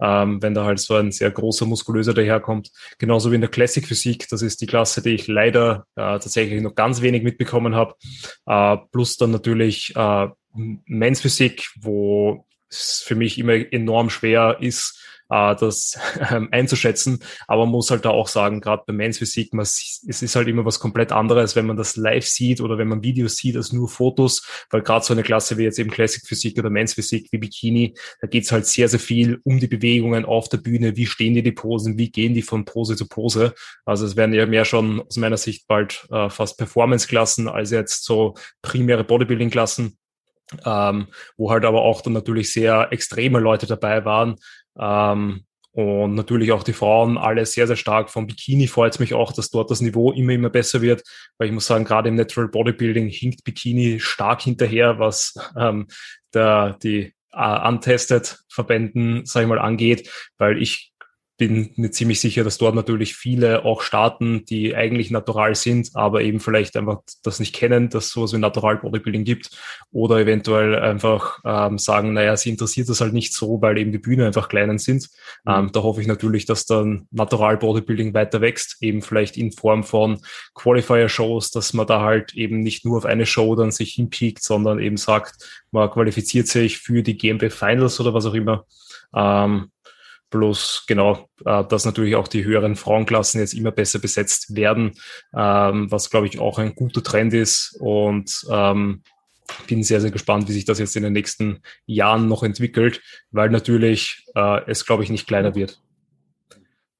ähm, 0.00 0.42
wenn 0.42 0.54
da 0.54 0.64
halt 0.64 0.78
so 0.78 0.94
ein 0.94 1.12
sehr 1.12 1.30
großer 1.30 1.66
Muskulöser 1.66 2.14
daherkommt. 2.14 2.70
Genauso 2.98 3.30
wie 3.30 3.36
in 3.36 3.40
der 3.40 3.50
Classic 3.50 3.86
Physik, 3.86 4.28
das 4.28 4.42
ist 4.42 4.60
die 4.60 4.66
Klasse, 4.66 5.02
die 5.02 5.14
ich 5.14 5.26
leider 5.26 5.86
äh, 5.96 6.18
tatsächlich 6.18 6.60
noch 6.60 6.74
ganz 6.74 7.00
wenig 7.00 7.22
mitbekommen 7.22 7.74
habe. 7.74 7.94
Äh, 8.46 8.76
plus 8.92 9.16
dann 9.16 9.30
natürlich 9.30 9.94
äh, 9.96 10.28
Men's 10.86 11.20
Physik, 11.20 11.68
wo 11.80 12.46
es 12.70 13.02
für 13.06 13.14
mich 13.14 13.38
immer 13.38 13.54
enorm 13.72 14.10
schwer 14.10 14.58
ist, 14.60 15.02
äh, 15.28 15.54
das 15.56 15.98
ähm, 16.30 16.48
einzuschätzen. 16.50 17.20
Aber 17.46 17.64
man 17.64 17.72
muss 17.72 17.90
halt 17.90 18.04
da 18.04 18.10
auch 18.10 18.28
sagen, 18.28 18.60
gerade 18.60 18.84
bei 18.86 18.92
Men's 18.92 19.18
Physik, 19.18 19.52
man, 19.52 19.62
es 19.62 20.02
ist 20.04 20.36
halt 20.36 20.48
immer 20.48 20.64
was 20.64 20.80
komplett 20.80 21.12
anderes, 21.12 21.56
wenn 21.56 21.66
man 21.66 21.76
das 21.76 21.96
live 21.96 22.26
sieht 22.26 22.60
oder 22.60 22.78
wenn 22.78 22.88
man 22.88 23.02
Videos 23.02 23.36
sieht 23.36 23.56
als 23.56 23.72
nur 23.72 23.88
Fotos, 23.88 24.66
weil 24.70 24.82
gerade 24.82 25.04
so 25.04 25.12
eine 25.12 25.22
Klasse 25.22 25.58
wie 25.58 25.64
jetzt 25.64 25.78
eben 25.78 25.90
Classic 25.90 26.24
Physik 26.26 26.58
oder 26.58 26.70
Men's 26.70 26.94
Physik 26.94 27.28
wie 27.30 27.38
Bikini, 27.38 27.94
da 28.20 28.28
geht's 28.28 28.52
halt 28.52 28.66
sehr, 28.66 28.88
sehr 28.88 29.00
viel 29.00 29.40
um 29.44 29.58
die 29.58 29.68
Bewegungen 29.68 30.24
auf 30.24 30.48
der 30.48 30.58
Bühne, 30.58 30.96
wie 30.96 31.06
stehen 31.06 31.34
die 31.34 31.42
die 31.42 31.52
Posen, 31.52 31.98
wie 31.98 32.10
gehen 32.10 32.34
die 32.34 32.42
von 32.42 32.64
Pose 32.64 32.96
zu 32.96 33.08
Pose. 33.08 33.54
Also 33.84 34.06
es 34.06 34.16
werden 34.16 34.34
ja 34.34 34.46
mehr 34.46 34.64
schon 34.64 35.02
aus 35.02 35.16
meiner 35.16 35.36
Sicht 35.36 35.66
bald 35.66 36.06
äh, 36.10 36.30
fast 36.30 36.58
Performance-Klassen 36.58 37.48
als 37.48 37.70
jetzt 37.70 38.04
so 38.04 38.34
primäre 38.62 39.04
Bodybuilding-Klassen 39.04 39.98
ähm, 40.64 41.08
wo 41.36 41.50
halt 41.50 41.64
aber 41.64 41.82
auch 41.82 42.02
dann 42.02 42.12
natürlich 42.12 42.52
sehr 42.52 42.88
extreme 42.92 43.40
Leute 43.40 43.66
dabei 43.66 44.04
waren. 44.04 44.36
Ähm, 44.78 45.44
und 45.72 46.14
natürlich 46.14 46.52
auch 46.52 46.62
die 46.62 46.72
Frauen 46.72 47.18
alle 47.18 47.44
sehr, 47.44 47.66
sehr 47.66 47.76
stark. 47.76 48.08
Vom 48.08 48.26
Bikini 48.26 48.66
freut 48.66 48.94
es 48.94 48.98
mich 48.98 49.12
auch, 49.12 49.32
dass 49.32 49.50
dort 49.50 49.70
das 49.70 49.82
Niveau 49.82 50.10
immer, 50.10 50.32
immer 50.32 50.48
besser 50.48 50.80
wird, 50.80 51.02
weil 51.36 51.48
ich 51.48 51.52
muss 51.52 51.66
sagen, 51.66 51.84
gerade 51.84 52.08
im 52.08 52.14
Natural 52.14 52.48
Bodybuilding 52.48 53.08
hinkt 53.08 53.44
Bikini 53.44 54.00
stark 54.00 54.40
hinterher, 54.40 54.98
was 54.98 55.34
ähm, 55.58 55.86
der, 56.32 56.78
die 56.82 57.12
uh, 57.36 57.68
untested 57.68 58.38
Verbänden, 58.48 59.26
sage 59.26 59.44
ich 59.44 59.48
mal, 59.50 59.58
angeht, 59.58 60.10
weil 60.38 60.62
ich 60.62 60.94
bin 61.38 61.70
mir 61.76 61.90
ziemlich 61.90 62.20
sicher, 62.20 62.44
dass 62.44 62.56
dort 62.56 62.74
natürlich 62.74 63.14
viele 63.14 63.64
auch 63.64 63.82
starten, 63.82 64.44
die 64.46 64.74
eigentlich 64.74 65.10
natural 65.10 65.54
sind, 65.54 65.90
aber 65.94 66.22
eben 66.22 66.40
vielleicht 66.40 66.76
einfach 66.76 67.00
das 67.22 67.40
nicht 67.40 67.54
kennen, 67.54 67.90
dass 67.90 68.08
sowas 68.08 68.32
wie 68.32 68.38
Natural 68.38 68.78
Bodybuilding 68.78 69.24
gibt 69.24 69.50
oder 69.92 70.18
eventuell 70.18 70.78
einfach 70.78 71.40
ähm, 71.44 71.78
sagen, 71.78 72.14
naja, 72.14 72.36
sie 72.36 72.50
interessiert 72.50 72.88
das 72.88 73.02
halt 73.02 73.12
nicht 73.12 73.34
so, 73.34 73.60
weil 73.60 73.76
eben 73.76 73.92
die 73.92 73.98
Bühne 73.98 74.26
einfach 74.26 74.48
kleinen 74.48 74.78
sind. 74.78 75.10
Mhm. 75.44 75.52
Ähm, 75.52 75.70
da 75.72 75.82
hoffe 75.82 76.00
ich 76.00 76.06
natürlich, 76.06 76.46
dass 76.46 76.64
dann 76.64 77.06
Natural 77.10 77.58
Bodybuilding 77.58 78.14
weiter 78.14 78.40
wächst, 78.40 78.78
eben 78.80 79.02
vielleicht 79.02 79.36
in 79.36 79.52
Form 79.52 79.84
von 79.84 80.20
Qualifier-Shows, 80.54 81.50
dass 81.50 81.74
man 81.74 81.86
da 81.86 82.00
halt 82.00 82.34
eben 82.34 82.60
nicht 82.60 82.86
nur 82.86 82.96
auf 82.96 83.04
eine 83.04 83.26
Show 83.26 83.54
dann 83.56 83.72
sich 83.72 83.92
hinpiekt, 83.92 84.42
sondern 84.42 84.78
eben 84.78 84.96
sagt, 84.96 85.64
man 85.70 85.90
qualifiziert 85.90 86.46
sich 86.46 86.78
für 86.78 87.02
die 87.02 87.18
GmbF 87.18 87.54
Finals 87.54 88.00
oder 88.00 88.14
was 88.14 88.24
auch 88.24 88.34
immer. 88.34 88.64
Ähm, 89.14 89.70
Plus 90.30 90.84
genau, 90.88 91.28
äh, 91.44 91.64
dass 91.64 91.84
natürlich 91.84 92.16
auch 92.16 92.28
die 92.28 92.44
höheren 92.44 92.76
Frauenklassen 92.76 93.40
jetzt 93.40 93.54
immer 93.54 93.70
besser 93.70 94.00
besetzt 94.00 94.56
werden, 94.56 94.92
ähm, 95.34 95.90
was 95.90 96.10
glaube 96.10 96.26
ich 96.26 96.40
auch 96.40 96.58
ein 96.58 96.74
guter 96.74 97.02
Trend 97.02 97.32
ist. 97.32 97.76
Und 97.80 98.44
ähm, 98.50 99.02
bin 99.66 99.82
sehr, 99.82 100.00
sehr 100.00 100.10
gespannt, 100.10 100.48
wie 100.48 100.52
sich 100.52 100.64
das 100.64 100.78
jetzt 100.78 100.96
in 100.96 101.02
den 101.02 101.12
nächsten 101.12 101.60
Jahren 101.86 102.28
noch 102.28 102.42
entwickelt, 102.42 103.00
weil 103.30 103.50
natürlich 103.50 104.24
äh, 104.34 104.62
es, 104.66 104.84
glaube 104.84 105.04
ich, 105.04 105.10
nicht 105.10 105.26
kleiner 105.26 105.54
wird. 105.54 105.80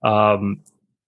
Ähm, 0.02 0.62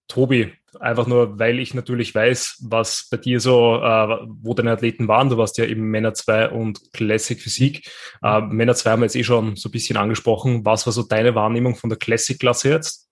Tobi, 0.07 0.53
einfach 0.79 1.07
nur, 1.07 1.39
weil 1.39 1.59
ich 1.59 1.73
natürlich 1.73 2.13
weiß, 2.13 2.65
was 2.67 3.07
bei 3.09 3.17
dir 3.17 3.39
so, 3.39 3.75
äh, 3.75 4.27
wo 4.27 4.53
deine 4.53 4.71
Athleten 4.71 5.07
waren. 5.07 5.29
Du 5.29 5.37
warst 5.37 5.57
ja 5.57 5.65
eben 5.65 5.89
Männer 5.89 6.13
2 6.13 6.49
und 6.51 6.93
Classic 6.93 7.39
Physik. 7.39 7.89
Äh, 8.21 8.41
Männer 8.41 8.75
2 8.75 8.91
haben 8.91 8.99
wir 9.01 9.05
jetzt 9.05 9.15
eh 9.15 9.23
schon 9.23 9.55
so 9.55 9.69
ein 9.69 9.71
bisschen 9.71 9.97
angesprochen. 9.97 10.65
Was 10.65 10.85
war 10.85 10.93
so 10.93 11.03
deine 11.03 11.35
Wahrnehmung 11.35 11.75
von 11.75 11.89
der 11.89 11.97
Classic-Klasse 11.97 12.69
jetzt? 12.69 13.09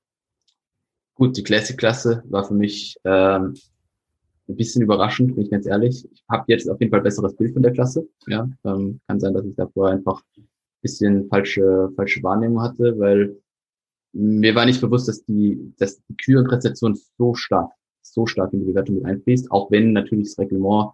Gut, 1.15 1.35
die 1.35 1.43
Classic-Klasse 1.43 2.23
war 2.27 2.45
für 2.45 2.53
mich 2.53 2.95
ähm, 3.03 3.55
ein 4.47 4.55
bisschen 4.55 4.81
überraschend, 4.81 5.35
bin 5.35 5.45
ich 5.45 5.51
ganz 5.51 5.65
ehrlich. 5.65 6.07
Ich 6.11 6.23
habe 6.29 6.45
jetzt 6.47 6.69
auf 6.69 6.79
jeden 6.79 6.91
Fall 6.91 6.99
ein 6.99 7.03
besseres 7.03 7.35
Bild 7.35 7.53
von 7.53 7.63
der 7.63 7.73
Klasse. 7.73 8.07
Ja, 8.27 8.47
ähm, 8.65 8.99
kann 9.07 9.19
sein, 9.19 9.33
dass 9.33 9.45
ich 9.45 9.55
davor 9.55 9.89
einfach 9.89 10.21
ein 10.37 10.47
bisschen 10.81 11.27
falsche, 11.27 11.89
falsche 11.95 12.23
Wahrnehmung 12.23 12.61
hatte, 12.61 12.97
weil 12.99 13.35
mir 14.17 14.55
war 14.55 14.65
nicht 14.65 14.81
bewusst, 14.81 15.07
dass 15.07 15.23
die, 15.25 15.73
dass 15.77 16.01
die 16.03 16.17
Kürenprästation 16.17 16.97
so 17.17 17.35
stark, 17.35 17.71
so 18.01 18.25
stark 18.25 18.51
in 18.53 18.61
die 18.61 18.65
Bewertung 18.65 18.95
mit 18.95 19.05
einfließt, 19.05 19.51
auch 19.51 19.69
wenn 19.69 19.93
natürlich 19.93 20.29
das 20.29 20.39
Reglement 20.39 20.91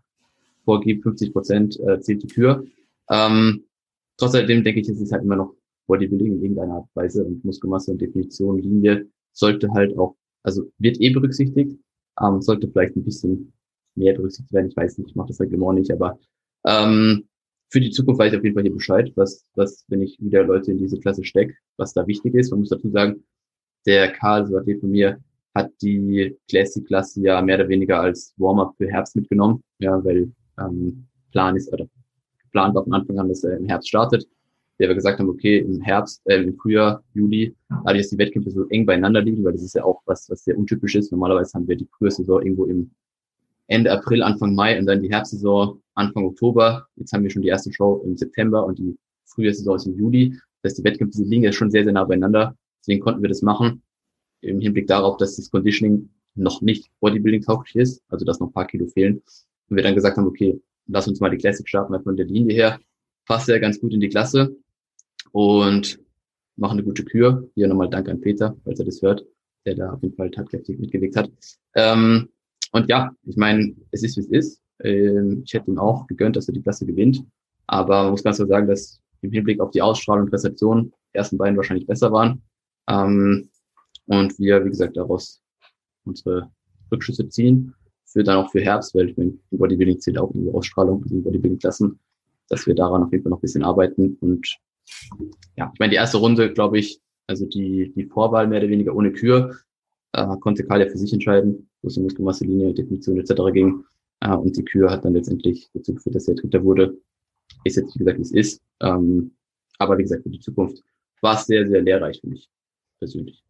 vorgibt, 0.65 1.03
50 1.03 1.31
Prozent 1.31 1.79
äh, 1.79 1.99
zählt 2.01 2.23
die 2.23 2.27
Kür. 2.27 2.65
Ähm, 3.09 3.63
trotzdem 4.17 4.63
denke 4.63 4.79
ich, 4.79 4.89
es 4.89 4.99
ist 4.99 5.11
halt 5.11 5.23
immer 5.23 5.37
noch 5.37 5.55
Bodybuilding 5.87 6.33
in 6.33 6.41
irgendeiner 6.41 6.75
Art 6.75 6.83
und 6.83 6.95
Weise 7.01 7.23
und 7.23 7.43
Muskelmasse 7.45 7.91
und 7.91 8.01
Definition, 8.01 8.59
Linie 8.59 9.07
sollte 9.31 9.71
halt 9.71 9.97
auch, 9.97 10.15
also 10.43 10.63
wird 10.77 10.99
eh 10.99 11.09
berücksichtigt, 11.09 11.77
ähm, 12.21 12.41
sollte 12.41 12.67
vielleicht 12.67 12.95
ein 12.95 13.03
bisschen 13.03 13.53
mehr 13.95 14.13
berücksichtigt 14.13 14.53
werden. 14.53 14.67
Ich 14.67 14.77
weiß 14.77 14.97
nicht, 14.97 15.09
ich 15.09 15.15
mache 15.15 15.29
das 15.29 15.39
Reglement 15.39 15.79
nicht, 15.79 15.91
aber 15.91 16.19
ähm, 16.65 17.27
für 17.73 17.81
die 17.81 17.89
Zukunft 17.89 18.19
weiß 18.19 18.31
ich 18.31 18.37
auf 18.37 18.43
jeden 18.43 18.53
Fall 18.53 18.61
hier 18.61 18.71
Bescheid, 18.71 19.11
was, 19.15 19.47
was, 19.55 19.83
wenn 19.87 20.03
ich 20.03 20.15
wieder 20.19 20.43
Leute 20.43 20.71
in 20.71 20.77
diese 20.77 20.99
Klasse 20.99 21.23
stecke, 21.23 21.55
was 21.77 21.91
da 21.91 22.05
wichtig 22.05 22.35
ist. 22.35 22.51
Man 22.51 22.59
muss 22.59 22.69
dazu 22.69 22.87
sagen, 22.91 23.23
der 23.87 24.11
Karl, 24.11 24.45
so 24.45 24.55
hat 24.55 24.65
von 24.79 24.91
mir, 24.91 25.17
hat 25.55 25.71
die 25.81 26.37
Classic-Klasse 26.49 27.21
ja 27.21 27.41
mehr 27.41 27.55
oder 27.55 27.67
weniger 27.67 27.99
als 27.99 28.35
Warm-up 28.37 28.75
für 28.77 28.87
Herbst 28.87 29.15
mitgenommen, 29.15 29.63
ja, 29.79 30.03
weil 30.05 30.31
ähm, 30.59 31.07
Plan 31.31 31.55
ist, 31.55 31.73
oder 31.73 31.87
geplant 32.43 32.75
war 32.75 32.83
von 32.83 32.93
Anfang 32.93 33.17
an, 33.17 33.29
dass 33.29 33.43
er 33.43 33.57
im 33.57 33.65
Herbst 33.65 33.89
startet. 33.89 34.27
Der 34.79 34.87
wir 34.87 34.95
gesagt 34.95 35.17
haben, 35.17 35.29
okay, 35.29 35.57
im 35.57 35.81
Herbst, 35.81 36.21
äh, 36.25 36.43
im 36.43 36.55
Frühjahr, 36.55 37.03
Juli, 37.15 37.55
dadurch, 37.69 38.03
dass 38.03 38.09
die 38.11 38.19
Wettkämpfe 38.19 38.51
so 38.51 38.67
eng 38.69 38.85
beieinander 38.85 39.21
liegen, 39.23 39.43
weil 39.43 39.53
das 39.53 39.63
ist 39.63 39.73
ja 39.73 39.83
auch 39.83 40.01
was, 40.05 40.29
was 40.29 40.43
sehr 40.43 40.57
untypisch 40.57 40.93
ist. 40.93 41.11
Normalerweise 41.11 41.53
haben 41.55 41.67
wir 41.67 41.75
die 41.75 41.87
Frühsaison 41.97 42.43
irgendwo 42.43 42.65
im 42.65 42.91
Ende 43.73 43.91
April, 43.91 44.21
Anfang 44.21 44.55
Mai 44.55 44.77
und 44.79 44.85
dann 44.85 45.01
die 45.01 45.09
Herbstsaison 45.09 45.81
Anfang 45.95 46.25
Oktober. 46.25 46.87
Jetzt 46.95 47.11
haben 47.11 47.23
wir 47.23 47.29
schon 47.29 47.41
die 47.41 47.47
erste 47.47 47.73
Show 47.73 48.01
im 48.05 48.15
September 48.15 48.65
und 48.65 48.79
die 48.79 48.97
Frühjahrssaison 49.25 49.75
ist 49.75 49.85
im 49.87 49.97
Juli. 49.97 50.39
Das 50.61 50.71
heißt, 50.71 50.79
die 50.79 50.83
Wettkämpfe 50.83 51.21
liegen 51.23 51.43
ja 51.43 51.51
schon 51.51 51.71
sehr, 51.71 51.83
sehr 51.83 51.93
nah 51.93 52.03
beieinander. 52.03 52.55
Deswegen 52.79 53.01
konnten 53.01 53.21
wir 53.21 53.29
das 53.29 53.41
machen. 53.41 53.81
Im 54.41 54.59
Hinblick 54.59 54.87
darauf, 54.87 55.17
dass 55.17 55.35
das 55.37 55.49
Conditioning 55.49 56.09
noch 56.35 56.61
nicht 56.61 56.89
Bodybuilding-tauglich 56.99 57.75
ist, 57.75 58.03
also 58.09 58.25
dass 58.25 58.39
noch 58.39 58.47
ein 58.47 58.53
paar 58.53 58.67
Kilo 58.67 58.87
fehlen. 58.87 59.21
Und 59.69 59.75
wir 59.75 59.83
dann 59.83 59.95
gesagt 59.95 60.17
haben, 60.17 60.27
okay, 60.27 60.59
lass 60.87 61.07
uns 61.07 61.19
mal 61.19 61.29
die 61.29 61.37
Classic 61.37 61.67
starten, 61.67 61.93
weil 61.93 62.01
von 62.01 62.17
der 62.17 62.25
Linie 62.25 62.55
her 62.55 62.79
passt 63.25 63.47
ja 63.47 63.57
ganz 63.59 63.79
gut 63.79 63.93
in 63.93 63.99
die 63.99 64.09
Klasse 64.09 64.55
und 65.31 65.99
machen 66.57 66.77
eine 66.77 66.83
gute 66.83 67.05
Kür. 67.05 67.49
Hier 67.55 67.67
nochmal 67.67 67.89
Dank 67.89 68.09
an 68.09 68.21
Peter, 68.21 68.55
falls 68.63 68.79
er 68.79 68.85
das 68.85 69.01
hört, 69.01 69.25
der 69.65 69.75
da 69.75 69.93
auf 69.93 70.03
jeden 70.03 70.15
Fall 70.15 70.29
tatkräftig 70.29 70.79
mitgewirkt 70.79 71.15
hat. 71.15 71.31
Ähm, 71.75 72.29
und 72.73 72.89
ja, 72.89 73.11
ich 73.23 73.37
meine, 73.37 73.75
es 73.91 74.03
ist, 74.03 74.17
wie 74.17 74.21
es 74.21 74.27
ist. 74.27 74.61
Ähm, 74.83 75.43
ich 75.45 75.53
hätte 75.53 75.69
ihm 75.69 75.77
auch 75.77 76.07
gegönnt, 76.07 76.35
dass 76.35 76.47
er 76.47 76.55
die 76.55 76.61
Klasse 76.61 76.85
gewinnt. 76.85 77.23
Aber 77.67 78.03
man 78.03 78.11
muss 78.11 78.23
ganz 78.23 78.37
klar 78.37 78.47
sagen, 78.47 78.67
dass 78.67 78.99
im 79.21 79.31
Hinblick 79.31 79.61
auf 79.61 79.71
die 79.71 79.81
Ausstrahlung 79.81 80.25
und 80.25 80.33
Rezeption 80.33 80.91
die 81.13 81.17
ersten 81.17 81.37
beiden 81.37 81.55
wahrscheinlich 81.55 81.85
besser 81.85 82.11
waren. 82.11 82.41
Ähm, 82.89 83.49
und 84.07 84.37
wir, 84.39 84.65
wie 84.65 84.69
gesagt, 84.69 84.97
daraus 84.97 85.41
unsere 86.03 86.51
Rückschlüsse 86.91 87.29
ziehen. 87.29 87.73
Für 88.05 88.23
dann 88.23 88.37
auch 88.37 88.51
für 88.51 88.61
Herbst, 88.61 88.93
weil 88.95 89.09
ich 89.09 89.17
meine, 89.17 89.33
Bodybuilding 89.51 89.99
zählt 89.99 90.17
auch 90.17 90.31
die 90.33 90.49
Ausstrahlung, 90.51 91.03
also 91.03 91.21
Bodybuilding-Klassen, 91.21 91.99
dass 92.49 92.65
wir 92.67 92.75
daran 92.75 93.03
auf 93.03 93.11
jeden 93.11 93.23
Fall 93.23 93.29
noch 93.29 93.37
ein 93.37 93.41
bisschen 93.41 93.63
arbeiten. 93.63 94.17
Und 94.19 94.47
ja, 95.55 95.71
ich 95.73 95.79
meine, 95.79 95.91
die 95.91 95.97
erste 95.97 96.17
Runde, 96.17 96.51
glaube 96.53 96.79
ich, 96.79 96.99
also 97.27 97.45
die, 97.45 97.93
die 97.95 98.05
Vorwahl 98.05 98.47
mehr 98.47 98.59
oder 98.59 98.69
weniger 98.69 98.95
ohne 98.95 99.11
Kür, 99.11 99.55
äh, 100.13 100.37
konnte 100.41 100.65
Karl 100.65 100.81
ja 100.81 100.89
für 100.89 100.97
sich 100.97 101.13
entscheiden, 101.13 101.69
wo 101.83 101.89
es 101.89 101.97
um 101.97 102.03
Muskelmasselinie, 102.03 102.73
Definition 102.73 103.19
etc. 103.19 103.33
ging. 103.53 103.83
Äh, 104.21 104.33
und 104.33 104.57
die 104.57 104.65
Kür 104.65 104.89
hat 104.89 105.05
dann 105.05 105.13
letztendlich 105.13 105.69
dazu 105.73 105.93
geführt, 105.93 106.15
dass 106.15 106.27
er 106.27 106.35
Dritter 106.35 106.63
wurde. 106.63 106.97
Ist 107.63 107.75
jetzt, 107.75 107.93
wie 107.95 107.99
gesagt, 107.99 108.17
wie 108.17 108.23
es 108.23 108.31
ist. 108.31 108.61
Ähm, 108.81 109.35
aber 109.77 109.97
wie 109.97 110.03
gesagt, 110.03 110.23
für 110.23 110.29
die 110.29 110.39
Zukunft 110.39 110.81
war 111.21 111.35
es 111.35 111.45
sehr, 111.45 111.67
sehr 111.67 111.81
lehrreich 111.81 112.19
für 112.21 112.27
mich. 112.27 112.49
persönlich. 112.99 113.43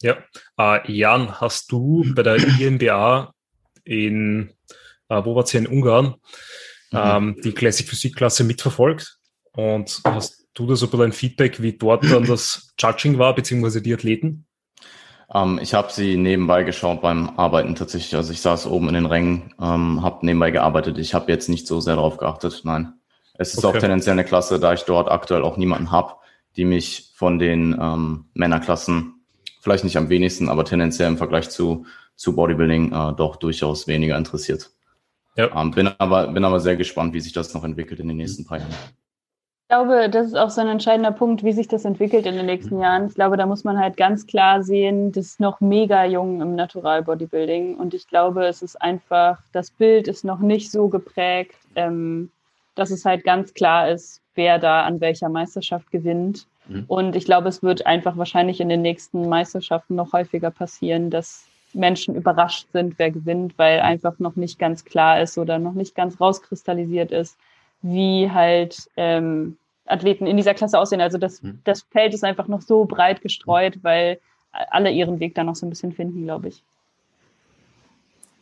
Ja, 0.00 0.16
äh, 0.58 0.92
Jan, 0.92 1.40
hast 1.40 1.72
du 1.72 2.04
bei 2.14 2.22
der 2.22 2.36
IMBA 2.60 3.34
in, 3.84 4.50
äh, 5.08 5.24
wo 5.24 5.34
war 5.34 5.42
es 5.42 5.50
hier 5.50 5.60
in 5.60 5.66
Ungarn, 5.66 6.14
mhm. 6.92 6.98
ähm, 6.98 7.36
die 7.42 7.52
Classic 7.52 7.86
Physik 7.88 8.14
Klasse 8.16 8.44
mitverfolgt? 8.44 9.18
Und 9.52 10.00
hast 10.04 10.46
du 10.54 10.66
da 10.66 10.76
so 10.76 10.88
ein 11.00 11.12
Feedback, 11.12 11.60
wie 11.60 11.72
dort 11.72 12.04
dann 12.04 12.24
das 12.24 12.72
Judging 12.78 13.18
war, 13.18 13.34
beziehungsweise 13.34 13.82
die 13.82 13.92
Athleten? 13.92 14.46
Ähm, 15.32 15.58
ich 15.62 15.74
habe 15.74 15.92
sie 15.92 16.16
nebenbei 16.16 16.62
geschaut 16.62 17.02
beim 17.02 17.30
Arbeiten 17.38 17.74
tatsächlich. 17.74 18.14
Also 18.16 18.32
ich 18.32 18.40
saß 18.40 18.66
oben 18.66 18.88
in 18.88 18.94
den 18.94 19.06
Rängen, 19.06 19.54
ähm, 19.60 20.02
habe 20.02 20.24
nebenbei 20.24 20.50
gearbeitet. 20.50 20.98
Ich 20.98 21.14
habe 21.14 21.30
jetzt 21.30 21.48
nicht 21.48 21.66
so 21.66 21.80
sehr 21.80 21.96
darauf 21.96 22.16
geachtet. 22.16 22.62
Nein. 22.64 22.94
Es 23.34 23.54
ist 23.54 23.64
okay. 23.64 23.76
auch 23.76 23.80
tendenziell 23.80 24.14
eine 24.14 24.24
Klasse, 24.24 24.58
da 24.58 24.72
ich 24.72 24.82
dort 24.82 25.10
aktuell 25.10 25.42
auch 25.42 25.56
niemanden 25.56 25.92
habe, 25.92 26.14
die 26.56 26.64
mich 26.64 27.12
von 27.14 27.38
den 27.38 27.76
ähm, 27.80 28.24
Männerklassen, 28.34 29.14
vielleicht 29.60 29.84
nicht 29.84 29.96
am 29.96 30.08
wenigsten, 30.08 30.48
aber 30.48 30.64
tendenziell 30.64 31.08
im 31.08 31.18
Vergleich 31.18 31.50
zu, 31.50 31.86
zu 32.16 32.34
Bodybuilding 32.34 32.92
äh, 32.92 33.12
doch 33.14 33.36
durchaus 33.36 33.86
weniger 33.86 34.16
interessiert. 34.16 34.70
Ja. 35.36 35.54
Ähm, 35.54 35.70
bin, 35.70 35.88
aber, 35.98 36.26
bin 36.28 36.44
aber 36.44 36.58
sehr 36.58 36.76
gespannt, 36.76 37.14
wie 37.14 37.20
sich 37.20 37.32
das 37.32 37.54
noch 37.54 37.62
entwickelt 37.62 38.00
in 38.00 38.08
den 38.08 38.16
nächsten 38.16 38.44
paar 38.44 38.58
Jahren. 38.58 38.74
Ich 39.70 39.74
glaube, 39.74 40.08
das 40.08 40.28
ist 40.28 40.34
auch 40.34 40.48
so 40.48 40.62
ein 40.62 40.68
entscheidender 40.68 41.12
Punkt, 41.12 41.44
wie 41.44 41.52
sich 41.52 41.68
das 41.68 41.84
entwickelt 41.84 42.24
in 42.24 42.36
den 42.36 42.46
nächsten 42.46 42.80
Jahren. 42.80 43.08
Ich 43.08 43.14
glaube, 43.14 43.36
da 43.36 43.44
muss 43.44 43.64
man 43.64 43.78
halt 43.78 43.98
ganz 43.98 44.26
klar 44.26 44.62
sehen, 44.62 45.12
das 45.12 45.26
ist 45.26 45.40
noch 45.40 45.60
mega 45.60 46.06
jung 46.06 46.40
im 46.40 46.54
Natural 46.54 47.02
Bodybuilding. 47.02 47.76
Und 47.76 47.92
ich 47.92 48.08
glaube, 48.08 48.46
es 48.46 48.62
ist 48.62 48.80
einfach, 48.80 49.42
das 49.52 49.70
Bild 49.70 50.08
ist 50.08 50.24
noch 50.24 50.38
nicht 50.38 50.70
so 50.70 50.88
geprägt, 50.88 51.58
ähm, 51.76 52.30
dass 52.76 52.90
es 52.90 53.04
halt 53.04 53.24
ganz 53.24 53.52
klar 53.52 53.90
ist, 53.90 54.22
wer 54.34 54.58
da 54.58 54.84
an 54.84 55.02
welcher 55.02 55.28
Meisterschaft 55.28 55.90
gewinnt. 55.90 56.46
Mhm. 56.66 56.84
Und 56.88 57.14
ich 57.14 57.26
glaube, 57.26 57.50
es 57.50 57.62
wird 57.62 57.84
einfach 57.84 58.16
wahrscheinlich 58.16 58.60
in 58.62 58.70
den 58.70 58.80
nächsten 58.80 59.28
Meisterschaften 59.28 59.96
noch 59.96 60.14
häufiger 60.14 60.50
passieren, 60.50 61.10
dass 61.10 61.44
Menschen 61.74 62.14
überrascht 62.14 62.68
sind, 62.72 62.98
wer 62.98 63.10
gewinnt, 63.10 63.52
weil 63.58 63.80
einfach 63.80 64.18
noch 64.18 64.34
nicht 64.34 64.58
ganz 64.58 64.86
klar 64.86 65.20
ist 65.20 65.36
oder 65.36 65.58
noch 65.58 65.74
nicht 65.74 65.94
ganz 65.94 66.18
rauskristallisiert 66.18 67.10
ist, 67.10 67.36
wie 67.82 68.30
halt 68.30 68.90
ähm, 68.96 69.56
Athleten 69.86 70.26
in 70.26 70.36
dieser 70.36 70.54
Klasse 70.54 70.78
aussehen. 70.78 71.00
Also 71.00 71.18
das, 71.18 71.42
mhm. 71.42 71.60
das 71.64 71.82
Feld 71.82 72.14
ist 72.14 72.24
einfach 72.24 72.48
noch 72.48 72.60
so 72.60 72.84
breit 72.84 73.20
gestreut, 73.22 73.82
weil 73.82 74.20
alle 74.52 74.90
ihren 74.90 75.20
Weg 75.20 75.34
da 75.34 75.44
noch 75.44 75.56
so 75.56 75.66
ein 75.66 75.70
bisschen 75.70 75.92
finden, 75.92 76.24
glaube 76.24 76.48
ich. 76.48 76.62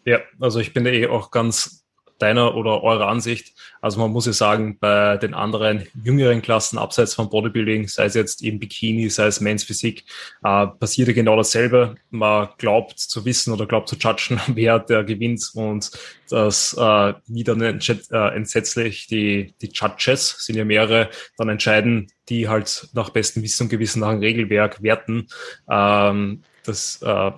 Ja, 0.04 0.20
also 0.40 0.60
ich 0.60 0.72
bin 0.72 0.84
da 0.84 0.90
eh 0.90 1.08
auch 1.08 1.30
ganz 1.30 1.84
deiner 2.18 2.54
oder 2.54 2.82
eurer 2.82 3.08
Ansicht? 3.08 3.54
Also 3.80 4.00
man 4.00 4.10
muss 4.10 4.26
ja 4.26 4.32
sagen, 4.32 4.78
bei 4.78 5.16
den 5.16 5.34
anderen 5.34 5.86
jüngeren 6.02 6.42
Klassen 6.42 6.78
abseits 6.78 7.14
von 7.14 7.30
Bodybuilding, 7.30 7.88
sei 7.88 8.06
es 8.06 8.14
jetzt 8.14 8.42
eben 8.42 8.58
Bikini, 8.58 9.08
sei 9.10 9.26
es 9.26 9.40
Men's 9.40 9.64
Physik, 9.64 10.04
äh, 10.42 10.66
passiert 10.66 11.08
ja 11.08 11.14
genau 11.14 11.36
dasselbe. 11.36 11.96
Man 12.10 12.48
glaubt 12.58 12.98
zu 12.98 13.24
wissen 13.24 13.52
oder 13.52 13.66
glaubt 13.66 13.88
zu 13.88 13.96
judgen, 13.96 14.40
wer 14.54 14.78
der 14.78 15.04
gewinnt 15.04 15.50
und 15.54 15.90
das 16.28 16.74
äh, 16.74 17.14
wieder 17.26 17.56
äh, 17.56 18.36
entsetzlich 18.36 19.06
die, 19.06 19.54
die 19.62 19.70
Judges, 19.72 20.36
sind 20.44 20.56
ja 20.56 20.64
mehrere, 20.64 21.10
dann 21.36 21.48
entscheiden, 21.48 22.08
die 22.28 22.48
halt 22.48 22.88
nach 22.92 23.10
bestem 23.10 23.42
Wissen 23.42 23.64
und 23.64 23.68
Gewissen 23.68 24.00
nach 24.00 24.10
dem 24.10 24.20
Regelwerk 24.20 24.82
werten. 24.82 25.28
Ähm, 25.70 26.42
das 26.64 27.00
äh, 27.02 27.30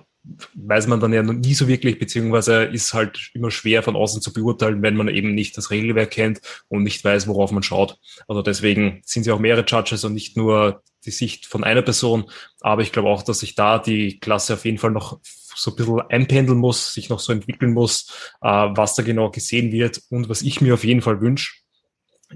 weiß 0.53 0.87
man 0.87 0.99
dann 0.99 1.13
ja 1.13 1.23
noch 1.23 1.33
nie 1.33 1.53
so 1.53 1.67
wirklich, 1.67 1.99
beziehungsweise 1.99 2.63
ist 2.63 2.93
halt 2.93 3.31
immer 3.33 3.51
schwer 3.51 3.83
von 3.83 3.95
außen 3.95 4.21
zu 4.21 4.33
beurteilen, 4.33 4.81
wenn 4.81 4.95
man 4.95 5.07
eben 5.07 5.33
nicht 5.33 5.57
das 5.57 5.71
Regelwerk 5.71 6.11
kennt 6.11 6.41
und 6.67 6.83
nicht 6.83 7.03
weiß, 7.03 7.27
worauf 7.27 7.51
man 7.51 7.63
schaut. 7.63 7.97
Also 8.27 8.41
deswegen 8.41 9.01
sind 9.05 9.23
sie 9.23 9.31
auch 9.31 9.39
mehrere 9.39 9.65
Judges 9.65 10.03
und 10.03 10.13
nicht 10.13 10.37
nur 10.37 10.83
die 11.05 11.11
Sicht 11.11 11.45
von 11.45 11.63
einer 11.63 11.81
Person. 11.81 12.29
Aber 12.61 12.81
ich 12.81 12.91
glaube 12.91 13.09
auch, 13.09 13.23
dass 13.23 13.39
sich 13.39 13.55
da 13.55 13.79
die 13.79 14.19
Klasse 14.19 14.53
auf 14.53 14.65
jeden 14.65 14.77
Fall 14.77 14.91
noch 14.91 15.19
so 15.23 15.71
ein 15.71 15.75
bisschen 15.75 16.01
einpendeln 16.01 16.57
muss, 16.57 16.93
sich 16.93 17.09
noch 17.09 17.19
so 17.19 17.33
entwickeln 17.33 17.73
muss, 17.73 18.31
äh, 18.41 18.47
was 18.47 18.95
da 18.95 19.03
genau 19.03 19.29
gesehen 19.29 19.71
wird 19.71 20.01
und 20.09 20.29
was 20.29 20.41
ich 20.41 20.61
mir 20.61 20.73
auf 20.73 20.83
jeden 20.83 21.01
Fall 21.01 21.21
wünsche, 21.21 21.53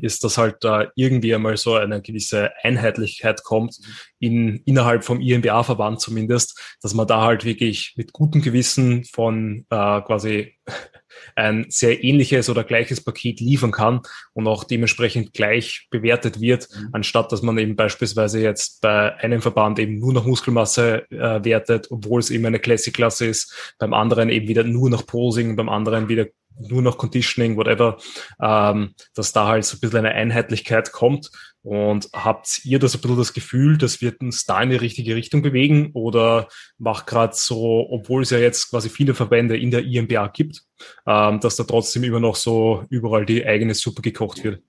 ist, 0.01 0.23
dass 0.23 0.37
halt 0.37 0.57
da 0.61 0.91
irgendwie 0.95 1.33
einmal 1.35 1.57
so 1.57 1.75
eine 1.75 2.01
gewisse 2.01 2.51
Einheitlichkeit 2.63 3.43
kommt, 3.43 3.77
in, 4.19 4.61
innerhalb 4.65 5.03
vom 5.03 5.19
IMBA-Verband 5.19 5.99
zumindest, 5.99 6.77
dass 6.81 6.93
man 6.93 7.07
da 7.07 7.21
halt 7.21 7.43
wirklich 7.45 7.93
mit 7.97 8.13
gutem 8.13 8.41
Gewissen 8.41 9.03
von 9.03 9.65
äh, 9.69 10.01
quasi 10.01 10.55
ein 11.35 11.65
sehr 11.69 12.03
ähnliches 12.03 12.49
oder 12.49 12.63
gleiches 12.63 13.03
Paket 13.03 13.39
liefern 13.39 13.71
kann 13.71 14.01
und 14.33 14.47
auch 14.47 14.63
dementsprechend 14.63 15.33
gleich 15.33 15.87
bewertet 15.91 16.39
wird, 16.39 16.67
mhm. 16.73 16.89
anstatt 16.93 17.31
dass 17.31 17.41
man 17.41 17.57
eben 17.57 17.75
beispielsweise 17.75 18.39
jetzt 18.39 18.81
bei 18.81 19.15
einem 19.17 19.41
Verband 19.41 19.77
eben 19.79 19.99
nur 19.99 20.13
nach 20.13 20.25
Muskelmasse 20.25 21.05
äh, 21.11 21.43
wertet, 21.43 21.87
obwohl 21.91 22.19
es 22.19 22.31
eben 22.31 22.45
eine 22.45 22.59
Classic-Klasse 22.59 23.27
ist, 23.27 23.75
beim 23.77 23.93
anderen 23.93 24.29
eben 24.29 24.47
wieder 24.47 24.63
nur 24.63 24.89
nach 24.89 25.05
Posing, 25.05 25.55
beim 25.55 25.69
anderen 25.69 26.07
wieder 26.07 26.27
nur 26.59 26.81
noch 26.81 26.97
Conditioning, 26.97 27.57
whatever, 27.57 27.97
ähm, 28.41 28.93
dass 29.15 29.33
da 29.33 29.47
halt 29.47 29.65
so 29.65 29.77
ein 29.77 29.79
bisschen 29.79 29.99
eine 29.99 30.11
Einheitlichkeit 30.11 30.91
kommt. 30.91 31.29
Und 31.63 32.09
habt 32.11 32.65
ihr 32.65 32.77
da 32.77 32.89
so 32.89 32.97
ein 32.97 33.01
bisschen 33.01 33.17
das 33.17 33.33
Gefühl, 33.33 33.77
das 33.77 34.01
wird 34.01 34.19
uns 34.19 34.43
da 34.43 34.61
in 34.61 34.69
die 34.69 34.75
richtige 34.75 35.15
Richtung 35.15 35.41
bewegen 35.41 35.91
oder 35.93 36.49
macht 36.77 37.07
gerade 37.07 37.33
so, 37.35 37.87
obwohl 37.89 38.23
es 38.23 38.31
ja 38.31 38.37
jetzt 38.37 38.69
quasi 38.69 38.89
viele 38.89 39.13
Verbände 39.13 39.57
in 39.57 39.71
der 39.71 39.85
IMBA 39.85 40.27
gibt, 40.27 40.63
ähm, 41.07 41.39
dass 41.39 41.55
da 41.55 41.63
trotzdem 41.63 42.03
immer 42.03 42.19
noch 42.19 42.35
so 42.35 42.83
überall 42.89 43.25
die 43.25 43.45
eigene 43.45 43.75
Suppe 43.75 44.01
gekocht 44.01 44.43
wird? 44.43 44.61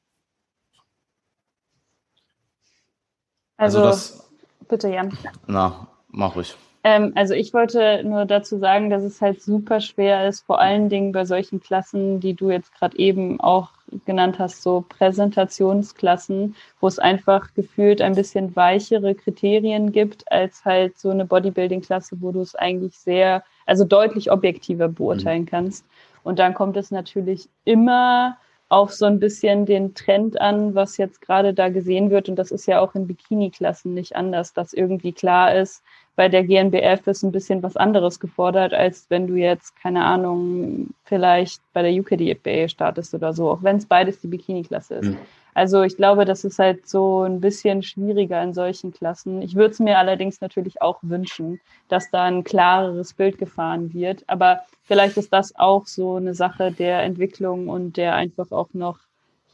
Also, 3.56 3.78
also 3.78 3.90
das, 3.90 4.30
bitte, 4.68 4.88
Jan. 4.88 5.16
Na, 5.46 5.88
mach 6.08 6.36
ich. 6.36 6.54
Ähm, 6.84 7.12
also 7.14 7.32
ich 7.32 7.54
wollte 7.54 8.02
nur 8.04 8.26
dazu 8.26 8.58
sagen, 8.58 8.90
dass 8.90 9.02
es 9.02 9.22
halt 9.22 9.42
super 9.42 9.80
schwer 9.80 10.28
ist, 10.28 10.42
vor 10.42 10.60
allen 10.60 10.90
Dingen 10.90 11.12
bei 11.12 11.24
solchen 11.24 11.60
Klassen, 11.60 12.20
die 12.20 12.34
du 12.34 12.50
jetzt 12.50 12.74
gerade 12.74 12.98
eben 12.98 13.40
auch 13.40 13.70
genannt 14.04 14.38
hast, 14.38 14.62
so 14.62 14.84
Präsentationsklassen, 14.88 16.54
wo 16.80 16.86
es 16.86 16.98
einfach 16.98 17.54
gefühlt 17.54 18.02
ein 18.02 18.14
bisschen 18.14 18.54
weichere 18.54 19.14
Kriterien 19.14 19.92
gibt 19.92 20.30
als 20.30 20.64
halt 20.64 20.98
so 20.98 21.10
eine 21.10 21.24
Bodybuilding-Klasse, 21.24 22.16
wo 22.20 22.32
du 22.32 22.40
es 22.40 22.54
eigentlich 22.54 22.98
sehr, 22.98 23.44
also 23.66 23.84
deutlich 23.84 24.30
objektiver 24.30 24.88
beurteilen 24.88 25.42
mhm. 25.42 25.46
kannst. 25.46 25.86
Und 26.22 26.38
dann 26.38 26.54
kommt 26.54 26.76
es 26.76 26.90
natürlich 26.90 27.48
immer 27.64 28.36
auf 28.68 28.92
so 28.92 29.04
ein 29.04 29.20
bisschen 29.20 29.66
den 29.66 29.94
Trend 29.94 30.40
an, 30.40 30.74
was 30.74 30.96
jetzt 30.96 31.20
gerade 31.20 31.54
da 31.54 31.68
gesehen 31.68 32.10
wird. 32.10 32.28
Und 32.28 32.36
das 32.36 32.50
ist 32.50 32.66
ja 32.66 32.80
auch 32.80 32.94
in 32.94 33.06
Bikini-Klassen 33.06 33.94
nicht 33.94 34.16
anders, 34.16 34.52
dass 34.52 34.72
irgendwie 34.72 35.12
klar 35.12 35.54
ist, 35.54 35.82
bei 36.16 36.28
der 36.28 36.44
GNBF 36.44 37.06
ist 37.06 37.24
ein 37.24 37.32
bisschen 37.32 37.62
was 37.62 37.76
anderes 37.76 38.20
gefordert, 38.20 38.72
als 38.72 39.06
wenn 39.08 39.26
du 39.26 39.34
jetzt, 39.34 39.74
keine 39.76 40.04
Ahnung, 40.04 40.94
vielleicht 41.04 41.60
bei 41.72 41.82
der 41.82 41.92
UKDFA 41.92 42.68
startest 42.68 43.14
oder 43.14 43.32
so, 43.32 43.50
auch 43.50 43.62
wenn 43.62 43.76
es 43.76 43.86
beides 43.86 44.20
die 44.20 44.28
Bikini-Klasse 44.28 44.94
ist. 44.94 45.08
Mhm. 45.08 45.18
Also 45.54 45.82
ich 45.82 45.96
glaube, 45.96 46.24
das 46.24 46.44
ist 46.44 46.58
halt 46.58 46.88
so 46.88 47.22
ein 47.22 47.40
bisschen 47.40 47.82
schwieriger 47.82 48.42
in 48.42 48.54
solchen 48.54 48.92
Klassen. 48.92 49.40
Ich 49.40 49.54
würde 49.54 49.70
es 49.70 49.78
mir 49.78 49.98
allerdings 49.98 50.40
natürlich 50.40 50.82
auch 50.82 50.98
wünschen, 51.02 51.60
dass 51.88 52.10
da 52.10 52.24
ein 52.24 52.42
klareres 52.42 53.14
Bild 53.14 53.38
gefahren 53.38 53.94
wird. 53.94 54.24
Aber 54.26 54.62
vielleicht 54.82 55.16
ist 55.16 55.32
das 55.32 55.54
auch 55.56 55.86
so 55.86 56.16
eine 56.16 56.34
Sache 56.34 56.72
der 56.72 57.02
Entwicklung 57.04 57.68
und 57.68 57.96
der 57.96 58.16
einfach 58.16 58.50
auch 58.50 58.68
noch 58.72 58.98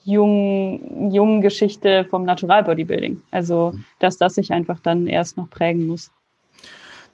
jungen, 0.05 1.11
jungen 1.13 1.43
Geschichte 1.43 2.07
vom 2.07 2.25
Natural 2.25 2.65
Bodybuilding. 2.65 3.21
Also, 3.31 3.75
dass 3.99 4.17
das 4.17 4.37
sich 4.37 4.53
einfach 4.53 4.81
dann 4.81 5.07
erst 5.07 5.37
noch 5.37 5.51
prägen 5.51 5.87
muss 5.87 6.11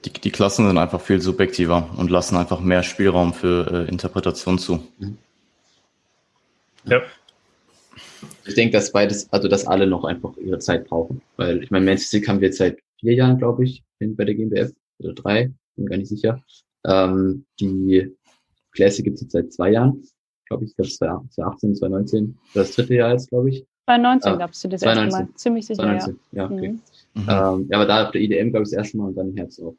die, 0.05 0.11
die 0.11 0.31
Klassen 0.31 0.67
sind 0.67 0.77
einfach 0.77 1.01
viel 1.01 1.21
subjektiver 1.21 1.89
und 1.97 2.11
lassen 2.11 2.37
einfach 2.37 2.59
mehr 2.59 2.83
Spielraum 2.83 3.33
für 3.33 3.85
äh, 3.87 3.89
Interpretation 3.89 4.59
zu. 4.59 4.83
Ja. 6.85 7.01
Ich 8.45 8.55
denke, 8.55 8.73
dass 8.77 8.91
beides, 8.91 9.31
also 9.31 9.47
dass 9.47 9.67
alle 9.67 9.87
noch 9.87 10.03
einfach 10.05 10.35
ihre 10.37 10.59
Zeit 10.59 10.87
brauchen. 10.87 11.21
Weil 11.35 11.63
ich 11.63 11.71
meine, 11.71 11.85
Men's 11.85 12.03
Physik 12.03 12.27
haben 12.27 12.39
wir 12.39 12.47
jetzt 12.47 12.57
seit 12.57 12.79
vier 12.99 13.13
Jahren, 13.13 13.37
glaube 13.37 13.65
ich, 13.65 13.83
bei 13.99 14.25
der 14.25 14.35
GmbF 14.35 14.71
oder 14.99 15.13
drei, 15.13 15.51
bin 15.75 15.85
gar 15.85 15.97
nicht 15.97 16.09
sicher. 16.09 16.41
Ähm, 16.85 17.45
die 17.59 18.15
Classic 18.71 19.03
gibt 19.03 19.15
es 19.15 19.21
jetzt 19.21 19.33
seit 19.33 19.51
zwei 19.51 19.71
Jahren, 19.71 20.03
glaube 20.45 20.63
ich, 20.63 20.71
ich 20.71 20.75
glaube 20.75 20.89
2018, 20.89 21.75
2019, 21.75 22.37
das 22.53 22.71
dritte 22.71 22.95
Jahr 22.95 23.13
ist, 23.15 23.29
glaube 23.29 23.49
ich. 23.49 23.65
2019 23.85 24.33
äh, 24.33 24.37
gab 24.37 24.51
es 24.51 24.61
das 24.61 24.81
2019. 24.81 25.03
erste 25.03 25.23
Mal, 25.23 25.37
ziemlich 25.37 25.65
sicher. 25.65 25.83
2019, 25.83 26.19
ja, 26.31 26.43
ja 26.43 26.49
okay. 26.49 26.69
Mhm. 27.13 27.21
Ähm, 27.21 27.67
ja, 27.69 27.77
aber 27.77 27.85
da 27.85 28.05
auf 28.05 28.11
der 28.11 28.21
IDM, 28.21 28.51
glaube 28.51 28.63
ich, 28.63 28.69
das 28.69 28.73
erste 28.73 28.97
Mal 28.97 29.07
und 29.07 29.15
dann 29.15 29.29
im 29.29 29.35
Herbst 29.35 29.61
auch. 29.61 29.75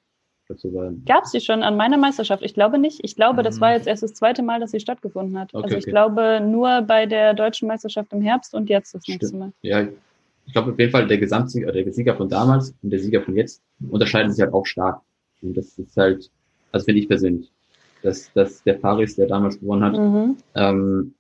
Gab 1.04 1.24
es 1.24 1.32
die 1.32 1.40
schon 1.40 1.62
an 1.62 1.76
meiner 1.76 1.98
Meisterschaft? 1.98 2.42
Ich 2.42 2.54
glaube 2.54 2.78
nicht. 2.78 3.00
Ich 3.02 3.16
glaube, 3.16 3.42
das 3.42 3.60
war 3.60 3.70
mhm. 3.70 3.76
jetzt 3.76 3.86
erst 3.86 4.02
das 4.02 4.14
zweite 4.14 4.42
Mal, 4.42 4.60
dass 4.60 4.70
sie 4.70 4.80
stattgefunden 4.80 5.38
hat. 5.38 5.52
Okay, 5.52 5.64
also 5.64 5.76
ich 5.76 5.84
okay. 5.84 5.90
glaube 5.90 6.40
nur 6.40 6.82
bei 6.82 7.06
der 7.06 7.34
deutschen 7.34 7.68
Meisterschaft 7.68 8.12
im 8.12 8.22
Herbst 8.22 8.54
und 8.54 8.70
jetzt 8.70 8.94
das 8.94 9.06
nächste 9.06 9.36
Mal. 9.36 9.52
Ja, 9.62 9.86
ich 10.46 10.52
glaube 10.52 10.72
auf 10.72 10.78
jeden 10.78 10.90
Fall 10.90 11.06
der 11.06 11.18
Gesamtsieger, 11.18 11.70
der 11.70 11.92
Sieger 11.92 12.16
von 12.16 12.28
damals 12.28 12.74
und 12.82 12.90
der 12.90 12.98
Sieger 12.98 13.22
von 13.22 13.36
jetzt 13.36 13.62
unterscheiden 13.90 14.32
sich 14.32 14.42
halt 14.42 14.54
auch 14.54 14.64
stark. 14.64 15.02
Und 15.42 15.56
das 15.56 15.78
ist 15.78 15.96
halt, 15.96 16.30
also 16.72 16.84
finde 16.84 17.00
ich 17.00 17.08
persönlich, 17.08 17.52
dass, 18.02 18.32
dass 18.32 18.62
der 18.62 18.74
Paris, 18.74 19.16
der 19.16 19.26
damals 19.26 19.60
gewonnen 19.60 19.84
hat, 19.84 19.98
mhm. 19.98 20.36
ähm, 20.54 21.14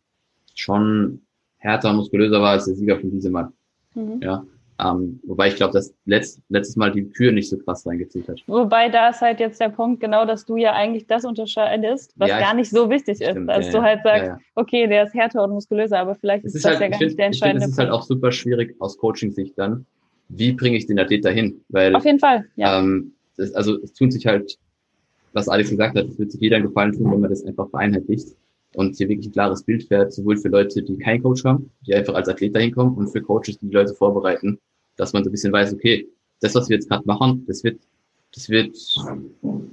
schon 0.54 1.20
härter, 1.58 1.92
muskulöser 1.92 2.40
war 2.40 2.52
als 2.52 2.64
der 2.64 2.74
Sieger 2.74 2.98
von 2.98 3.10
diesem 3.10 3.32
Mal. 3.32 3.52
Mhm. 3.94 4.20
Ja. 4.22 4.44
Ähm, 4.80 5.18
wobei 5.24 5.48
ich 5.48 5.56
glaube, 5.56 5.72
dass 5.72 5.92
letzt, 6.04 6.40
letztes 6.48 6.76
Mal 6.76 6.92
die 6.92 7.04
Kür 7.04 7.32
nicht 7.32 7.48
so 7.48 7.58
krass 7.58 7.84
reingezählt 7.84 8.28
hat. 8.28 8.40
Wobei 8.46 8.88
da 8.88 9.08
ist 9.08 9.20
halt 9.20 9.40
jetzt 9.40 9.60
der 9.60 9.70
Punkt, 9.70 10.00
genau, 10.00 10.24
dass 10.24 10.46
du 10.46 10.56
ja 10.56 10.72
eigentlich 10.72 11.06
das 11.08 11.24
unterscheidest, 11.24 12.12
was 12.16 12.28
ja, 12.28 12.38
gar 12.38 12.54
nicht 12.54 12.70
so 12.70 12.88
wichtig 12.88 13.16
stimmt, 13.16 13.40
ist. 13.40 13.46
Dass 13.48 13.66
ja, 13.66 13.72
du 13.72 13.82
halt 13.82 14.00
sagst, 14.04 14.26
ja, 14.26 14.38
okay, 14.54 14.86
der 14.86 15.04
ist 15.04 15.14
härter 15.14 15.42
und 15.42 15.50
muskulöser, 15.50 15.98
aber 15.98 16.14
vielleicht 16.14 16.44
ist, 16.44 16.54
ist 16.54 16.64
das 16.64 16.78
halt, 16.78 16.80
ja 16.80 16.88
gar 16.88 17.04
nicht 17.04 17.18
der 17.18 17.26
entscheidende 17.26 17.60
Punkt. 17.60 17.72
Es 17.72 17.72
ist 17.72 17.78
halt 17.78 17.90
auch 17.90 18.02
super 18.02 18.30
schwierig 18.30 18.76
aus 18.78 18.96
Coaching-Sicht 18.98 19.58
dann. 19.58 19.84
Wie 20.28 20.52
bringe 20.52 20.76
ich 20.76 20.86
den 20.86 20.98
Athlet 21.00 21.24
dahin? 21.24 21.60
Weil, 21.70 21.96
Auf 21.96 22.04
jeden 22.04 22.20
Fall, 22.20 22.44
ja. 22.54 22.78
Ähm, 22.78 23.14
das, 23.36 23.52
also 23.54 23.82
es 23.82 23.92
tun 23.94 24.12
sich 24.12 24.26
halt, 24.26 24.58
was 25.32 25.48
Alex 25.48 25.70
gesagt 25.70 25.96
hat, 25.96 26.06
es 26.06 26.18
wird 26.18 26.30
sich 26.30 26.40
jeder 26.40 26.56
einen 26.56 26.66
Gefallen 26.66 26.92
tun, 26.92 27.10
wenn 27.10 27.20
man 27.20 27.30
das 27.30 27.44
einfach 27.44 27.68
vereinheitlicht 27.70 28.28
und 28.74 28.96
hier 28.96 29.08
wirklich 29.08 29.28
ein 29.28 29.32
klares 29.32 29.62
Bild 29.62 29.84
fährt, 29.84 30.12
sowohl 30.12 30.36
für 30.36 30.48
Leute, 30.48 30.82
die 30.82 30.98
keinen 30.98 31.22
Coach 31.22 31.44
haben, 31.44 31.70
die 31.86 31.94
einfach 31.94 32.14
als 32.14 32.28
Athlet 32.28 32.54
dahin 32.54 32.74
kommen 32.74 32.96
und 32.96 33.08
für 33.08 33.22
Coaches, 33.22 33.58
die 33.58 33.66
die 33.66 33.74
Leute 33.74 33.94
vorbereiten, 33.94 34.58
dass 34.96 35.12
man 35.12 35.24
so 35.24 35.30
ein 35.30 35.32
bisschen 35.32 35.52
weiß, 35.52 35.72
okay, 35.72 36.08
das, 36.40 36.54
was 36.54 36.68
wir 36.68 36.76
jetzt 36.76 36.88
gerade 36.88 37.06
machen, 37.06 37.44
das 37.46 37.64
wird, 37.64 37.80
das 38.34 38.48
wird, 38.48 38.76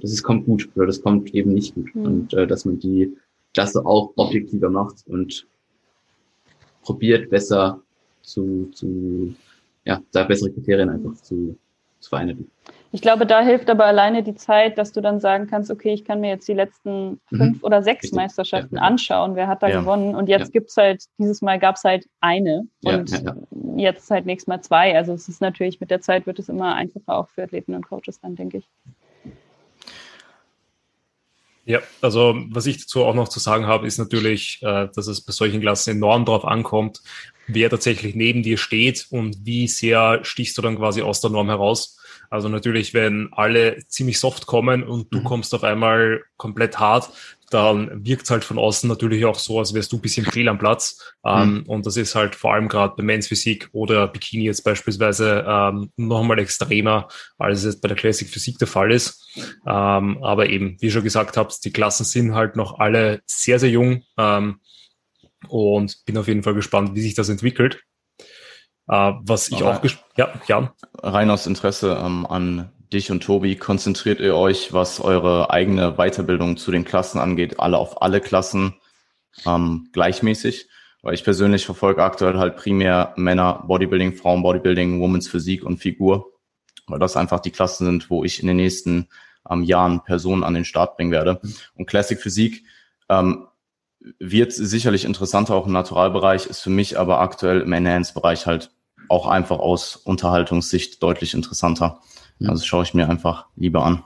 das 0.00 0.12
ist, 0.12 0.22
kommt 0.22 0.46
gut 0.46 0.68
oder 0.74 0.86
das 0.86 1.00
kommt 1.00 1.34
eben 1.34 1.52
nicht 1.52 1.74
gut. 1.74 1.94
Mhm. 1.94 2.04
Und 2.04 2.34
äh, 2.34 2.46
dass 2.46 2.64
man 2.64 2.78
die 2.78 3.12
Klasse 3.54 3.84
auch 3.84 4.12
objektiver 4.16 4.70
macht 4.70 5.06
und 5.06 5.46
probiert 6.82 7.30
besser 7.30 7.82
zu, 8.22 8.70
zu 8.72 9.34
ja, 9.84 10.02
da 10.12 10.24
bessere 10.24 10.50
Kriterien 10.50 10.88
einfach 10.88 11.14
zu, 11.22 11.56
zu 12.06 12.10
vereinheitlichen. 12.10 12.50
Ich 12.92 13.02
glaube, 13.02 13.26
da 13.26 13.42
hilft 13.42 13.68
aber 13.68 13.84
alleine 13.84 14.22
die 14.22 14.36
Zeit, 14.36 14.78
dass 14.78 14.92
du 14.92 15.00
dann 15.00 15.20
sagen 15.20 15.48
kannst, 15.48 15.70
okay, 15.70 15.92
ich 15.92 16.04
kann 16.04 16.20
mir 16.20 16.30
jetzt 16.30 16.48
die 16.48 16.54
letzten 16.54 17.20
mhm. 17.30 17.36
fünf 17.36 17.62
oder 17.62 17.82
sechs 17.82 18.04
Richtig. 18.04 18.16
Meisterschaften 18.16 18.76
ja. 18.76 18.82
anschauen, 18.82 19.36
wer 19.36 19.48
hat 19.48 19.62
da 19.62 19.68
ja. 19.68 19.80
gewonnen. 19.80 20.14
Und 20.14 20.28
jetzt 20.28 20.48
ja. 20.48 20.52
gibt's 20.52 20.76
halt, 20.76 21.04
dieses 21.18 21.42
Mal 21.42 21.58
gab's 21.58 21.84
halt 21.84 22.06
eine 22.20 22.66
und 22.84 23.10
jetzt 23.76 24.10
halt 24.10 24.24
nächstes 24.24 24.46
Mal 24.46 24.62
zwei. 24.62 24.96
Also 24.96 25.12
es 25.12 25.28
ist 25.28 25.40
natürlich, 25.40 25.80
mit 25.80 25.90
der 25.90 26.00
Zeit 26.00 26.26
wird 26.26 26.38
es 26.38 26.48
immer 26.48 26.74
einfacher 26.74 27.18
auch 27.18 27.28
für 27.28 27.42
Athleten 27.42 27.74
und 27.74 27.86
Coaches 27.86 28.20
dann, 28.20 28.36
denke 28.36 28.58
ich. 28.58 28.70
Ja, 31.66 31.80
also 32.00 32.36
was 32.50 32.66
ich 32.66 32.78
dazu 32.78 33.04
auch 33.04 33.14
noch 33.14 33.28
zu 33.28 33.40
sagen 33.40 33.66
habe, 33.66 33.88
ist 33.88 33.98
natürlich, 33.98 34.60
äh, 34.62 34.88
dass 34.94 35.08
es 35.08 35.20
bei 35.20 35.32
solchen 35.32 35.60
Klassen 35.60 35.96
enorm 35.96 36.24
darauf 36.24 36.44
ankommt, 36.44 37.02
wer 37.46 37.70
tatsächlich 37.70 38.14
neben 38.14 38.42
dir 38.42 38.58
steht 38.58 39.06
und 39.10 39.44
wie 39.44 39.68
sehr 39.68 40.24
stichst 40.24 40.56
du 40.58 40.62
dann 40.62 40.76
quasi 40.76 41.02
aus 41.02 41.20
der 41.20 41.30
Norm 41.30 41.48
heraus. 41.48 41.98
Also 42.30 42.48
natürlich, 42.48 42.94
wenn 42.94 43.28
alle 43.32 43.86
ziemlich 43.86 44.18
soft 44.18 44.46
kommen 44.46 44.82
und 44.82 45.12
du 45.12 45.20
mhm. 45.20 45.24
kommst 45.24 45.54
auf 45.54 45.64
einmal 45.64 46.22
komplett 46.36 46.78
hart, 46.78 47.10
dann 47.50 48.04
wirkt 48.04 48.24
es 48.24 48.30
halt 48.30 48.44
von 48.44 48.58
außen 48.58 48.88
natürlich 48.88 49.24
auch 49.24 49.38
so, 49.38 49.60
als 49.60 49.72
wärst 49.72 49.92
du 49.92 49.96
ein 49.96 50.02
bisschen 50.02 50.26
fehl 50.26 50.48
am 50.48 50.58
Platz. 50.58 51.14
Ähm, 51.24 51.54
mhm. 51.54 51.62
und 51.66 51.86
das 51.86 51.96
ist 51.96 52.14
halt 52.14 52.34
vor 52.34 52.54
allem 52.54 52.68
gerade 52.68 52.94
bei 52.96 53.02
Men's 53.02 53.28
Physik 53.28 53.68
oder 53.72 54.08
Bikini 54.08 54.44
jetzt 54.44 54.62
beispielsweise 54.64 55.44
ähm, 55.46 55.90
nochmal 55.96 56.38
extremer, 56.40 57.08
als 57.38 57.64
es 57.64 57.80
bei 57.80 57.88
der 57.88 57.96
Classic 57.96 58.28
Physik 58.28 58.58
der 58.58 58.68
Fall 58.68 58.90
ist. 58.90 59.24
Ähm, 59.66 60.18
aber 60.22 60.48
eben, 60.48 60.76
wie 60.80 60.86
ich 60.86 60.92
schon 60.92 61.04
gesagt 61.04 61.36
habt, 61.36 61.64
die 61.64 61.72
Klassen 61.72 62.04
sind 62.04 62.34
halt 62.34 62.56
noch 62.56 62.78
alle 62.78 63.20
sehr, 63.26 63.58
sehr 63.58 63.70
jung. 63.70 64.02
Ähm, 64.16 64.60
und 65.48 66.04
bin 66.04 66.18
auf 66.18 66.28
jeden 66.28 66.42
Fall 66.42 66.54
gespannt, 66.54 66.94
wie 66.94 67.00
sich 67.00 67.14
das 67.14 67.28
entwickelt. 67.28 67.82
Äh, 68.88 69.12
was 69.20 69.48
ich 69.48 69.62
Aber 69.62 69.80
auch, 69.80 69.84
ja, 70.16 70.32
Jan. 70.46 70.70
Rein 70.98 71.30
aus 71.30 71.46
Interesse 71.46 72.00
ähm, 72.00 72.26
an 72.26 72.70
dich 72.92 73.10
und 73.10 73.22
Tobi, 73.22 73.56
konzentriert 73.56 74.20
ihr 74.20 74.36
euch, 74.36 74.72
was 74.72 75.00
eure 75.00 75.50
eigene 75.50 75.96
Weiterbildung 75.96 76.56
zu 76.56 76.70
den 76.70 76.84
Klassen 76.84 77.18
angeht, 77.18 77.58
alle 77.58 77.78
auf 77.78 78.00
alle 78.02 78.20
Klassen 78.20 78.74
ähm, 79.44 79.88
gleichmäßig? 79.92 80.68
Weil 81.02 81.14
ich 81.14 81.24
persönlich 81.24 81.66
verfolge 81.66 82.02
aktuell 82.02 82.38
halt 82.38 82.56
primär 82.56 83.12
Männer 83.16 83.64
Bodybuilding, 83.66 84.14
Frauen 84.14 84.42
Bodybuilding, 84.42 85.00
Women's 85.00 85.28
Physik 85.28 85.64
und 85.64 85.78
Figur, 85.78 86.32
weil 86.86 86.98
das 86.98 87.16
einfach 87.16 87.40
die 87.40 87.50
Klassen 87.50 87.86
sind, 87.86 88.10
wo 88.10 88.24
ich 88.24 88.40
in 88.40 88.46
den 88.46 88.56
nächsten 88.56 89.08
ähm, 89.48 89.62
Jahren 89.62 90.02
Personen 90.02 90.44
an 90.44 90.54
den 90.54 90.64
Start 90.64 90.96
bringen 90.96 91.12
werde. 91.12 91.40
Und 91.74 91.86
Classic 91.86 92.20
Physik 92.20 92.64
ähm, 93.08 93.46
wird 94.18 94.52
sicherlich 94.52 95.04
interessanter 95.04 95.54
auch 95.54 95.66
im 95.66 95.72
Naturalbereich, 95.72 96.46
ist 96.46 96.60
für 96.60 96.70
mich 96.70 96.98
aber 96.98 97.20
aktuell 97.20 97.60
im 97.60 97.72
Enhance-Bereich 97.72 98.46
halt 98.46 98.70
auch 99.08 99.26
einfach 99.26 99.58
aus 99.58 99.96
Unterhaltungssicht 99.96 101.02
deutlich 101.02 101.34
interessanter. 101.34 102.00
Ja. 102.38 102.50
Also 102.50 102.64
schaue 102.64 102.82
ich 102.84 102.94
mir 102.94 103.08
einfach 103.08 103.46
lieber 103.56 103.84
an. 103.84 104.02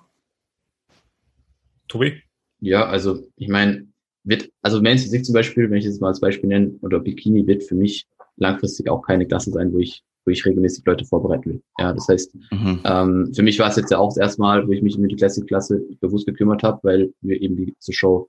Tobi? 1.88 2.22
Ja, 2.60 2.86
also 2.86 3.26
ich 3.36 3.48
meine, 3.48 3.88
wird, 4.24 4.50
also 4.62 4.80
Men's 4.80 5.02
Physik 5.02 5.24
zum 5.24 5.32
Beispiel, 5.34 5.70
wenn 5.70 5.78
ich 5.78 5.84
jetzt 5.84 6.00
mal 6.00 6.08
als 6.08 6.20
Beispiel 6.20 6.48
nenne, 6.48 6.72
oder 6.82 7.00
Bikini 7.00 7.46
wird 7.46 7.64
für 7.64 7.74
mich 7.74 8.06
langfristig 8.36 8.88
auch 8.90 9.02
keine 9.02 9.26
Klasse 9.26 9.50
sein, 9.50 9.72
wo 9.72 9.78
ich, 9.78 10.02
wo 10.24 10.30
ich 10.30 10.44
regelmäßig 10.44 10.84
Leute 10.84 11.04
vorbereiten 11.04 11.50
will. 11.50 11.62
Ja, 11.78 11.92
das 11.92 12.06
heißt, 12.08 12.34
mhm. 12.50 12.80
ähm, 12.84 13.32
für 13.34 13.42
mich 13.42 13.58
war 13.58 13.68
es 13.68 13.76
jetzt 13.76 13.90
ja 13.90 13.98
auch 13.98 14.08
das 14.08 14.18
erste 14.18 14.42
Mal, 14.42 14.68
wo 14.68 14.72
ich 14.72 14.82
mich 14.82 14.96
um 14.96 15.08
die 15.08 15.16
Classic-Klasse 15.16 15.82
bewusst 16.00 16.26
gekümmert 16.26 16.62
habe, 16.62 16.80
weil 16.82 17.12
wir 17.22 17.40
eben 17.40 17.56
die 17.56 17.74
Show 17.90 18.28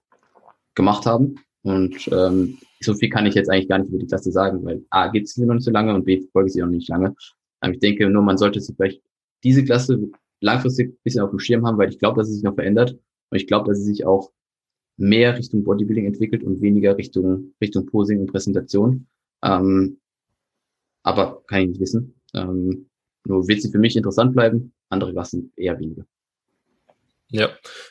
gemacht 0.76 1.06
haben. 1.06 1.36
Und 1.64 2.10
ähm, 2.12 2.58
so 2.80 2.94
viel 2.96 3.10
kann 3.10 3.26
ich 3.26 3.36
jetzt 3.36 3.50
eigentlich 3.50 3.70
gar 3.70 3.80
nicht 3.80 3.90
über 3.90 4.00
die 4.00 4.08
Klasse 4.08 4.32
sagen, 4.32 4.64
weil 4.64 4.84
A, 4.90 5.08
gibt 5.10 5.28
es 5.28 5.34
sie 5.34 5.46
noch 5.46 5.54
nicht 5.54 5.64
so 5.64 5.72
lange 5.72 5.94
und 5.94 6.06
B, 6.06 6.22
folge 6.32 6.50
sie 6.50 6.64
auch 6.64 6.68
nicht 6.68 6.90
lange. 6.90 7.14
Aber 7.60 7.74
ich 7.74 7.80
denke 7.80 8.10
nur, 8.10 8.24
man 8.24 8.38
sollte 8.38 8.60
sich 8.60 8.76
vielleicht 8.76 9.02
diese 9.44 9.64
Klasse 9.64 10.10
langfristig 10.40 10.90
ein 10.90 10.98
bisschen 11.04 11.22
auf 11.22 11.30
dem 11.30 11.40
Schirm 11.40 11.66
haben, 11.66 11.78
weil 11.78 11.90
ich 11.90 12.00
glaube, 12.00 12.20
dass 12.20 12.28
sie 12.28 12.36
sich 12.36 12.44
noch 12.44 12.56
verändert. 12.56 12.98
Und 13.30 13.38
ich 13.38 13.48
glaube, 13.48 13.70
dass 13.70 13.78
sie 13.78 13.86
sich 13.94 14.06
auch 14.06 14.32
mehr 14.98 15.38
Richtung 15.38 15.64
Bodybuilding 15.64 16.06
entwickelt 16.06 16.44
und 16.44 16.62
weniger 16.62 16.98
Richtung, 16.98 17.54
Richtung 17.62 17.86
Posing 17.86 18.20
und 18.20 18.32
Präsentation. 18.32 19.08
Ähm, 19.44 20.00
aber 21.04 21.44
kann 21.48 21.62
ich 21.62 21.70
nicht 21.70 21.82
wissen. 21.82 22.16
Ähm, 22.34 22.88
nur 23.26 23.48
wird 23.48 23.62
sie 23.62 23.72
für 23.72 23.80
mich 23.80 23.96
interessant 23.96 24.34
bleiben, 24.34 24.74
andere 24.90 25.12
Klassen 25.12 25.52
eher 25.56 25.80
weniger. 25.80 26.06
Ja, 27.32 27.50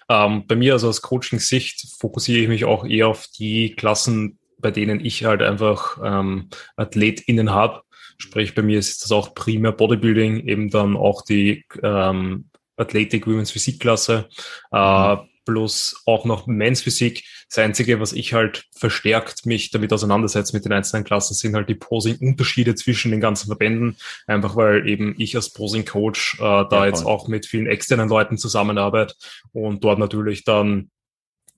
ähm, 0.09 0.47
bei 0.47 0.55
mir 0.55 0.75
also 0.75 0.89
aus 0.89 1.03
Coaching-Sicht 1.03 1.97
fokussiere 1.99 2.43
ich 2.43 2.49
mich 2.49 2.65
auch 2.65 2.85
eher 2.85 3.09
auf 3.09 3.27
die 3.39 3.75
Klassen, 3.75 4.39
bei 4.59 4.71
denen 4.71 5.05
ich 5.05 5.25
halt 5.25 5.43
einfach 5.43 5.99
ähm, 6.05 6.51
AthletInnen 6.77 7.51
habe. 7.51 7.83
Sprich, 8.19 8.55
bei 8.55 8.63
mir 8.63 8.79
ist 8.79 9.03
das 9.03 9.13
auch 9.13 9.35
primär 9.35 9.73
Bodybuilding, 9.73 10.47
eben 10.47 10.69
dann 10.69 10.97
auch 10.97 11.23
die 11.23 11.65
ähm, 11.83 12.51
Athletic 12.77 13.27
Women's 13.27 13.51
Physikklasse. 13.51 14.29
Äh, 14.73 15.15
mhm 15.15 15.30
plus 15.51 16.03
auch 16.07 16.25
noch 16.25 16.47
Men's 16.47 16.83
Physik. 16.83 17.25
Das 17.49 17.59
Einzige, 17.59 17.99
was 17.99 18.13
ich 18.13 18.33
halt 18.33 18.67
verstärkt 18.73 19.47
mich 19.47 19.71
damit 19.71 19.93
auseinandersetze 19.93 20.55
mit 20.55 20.65
den 20.65 20.73
einzelnen 20.73 21.05
Klassen, 21.05 21.35
sind 21.35 21.57
halt 21.57 21.69
die 21.69 21.75
Posing-Unterschiede 21.75 22.77
zwischen 22.77 23.11
den 23.11 23.21
ganzen 23.21 23.47
Verbänden. 23.47 23.97
Einfach 24.27 24.55
weil 24.55 24.89
eben 24.89 25.15
ich 25.19 25.35
als 25.35 25.51
Posing-Coach 25.51 26.37
äh, 26.39 26.39
da 26.39 26.69
ja, 26.71 26.87
jetzt 26.87 27.05
auch 27.05 27.27
mit 27.27 27.47
vielen 27.47 27.67
externen 27.67 28.09
Leuten 28.09 28.39
zusammenarbeite 28.39 29.15
und 29.53 29.83
dort 29.83 29.99
natürlich 29.99 30.45
dann 30.45 30.91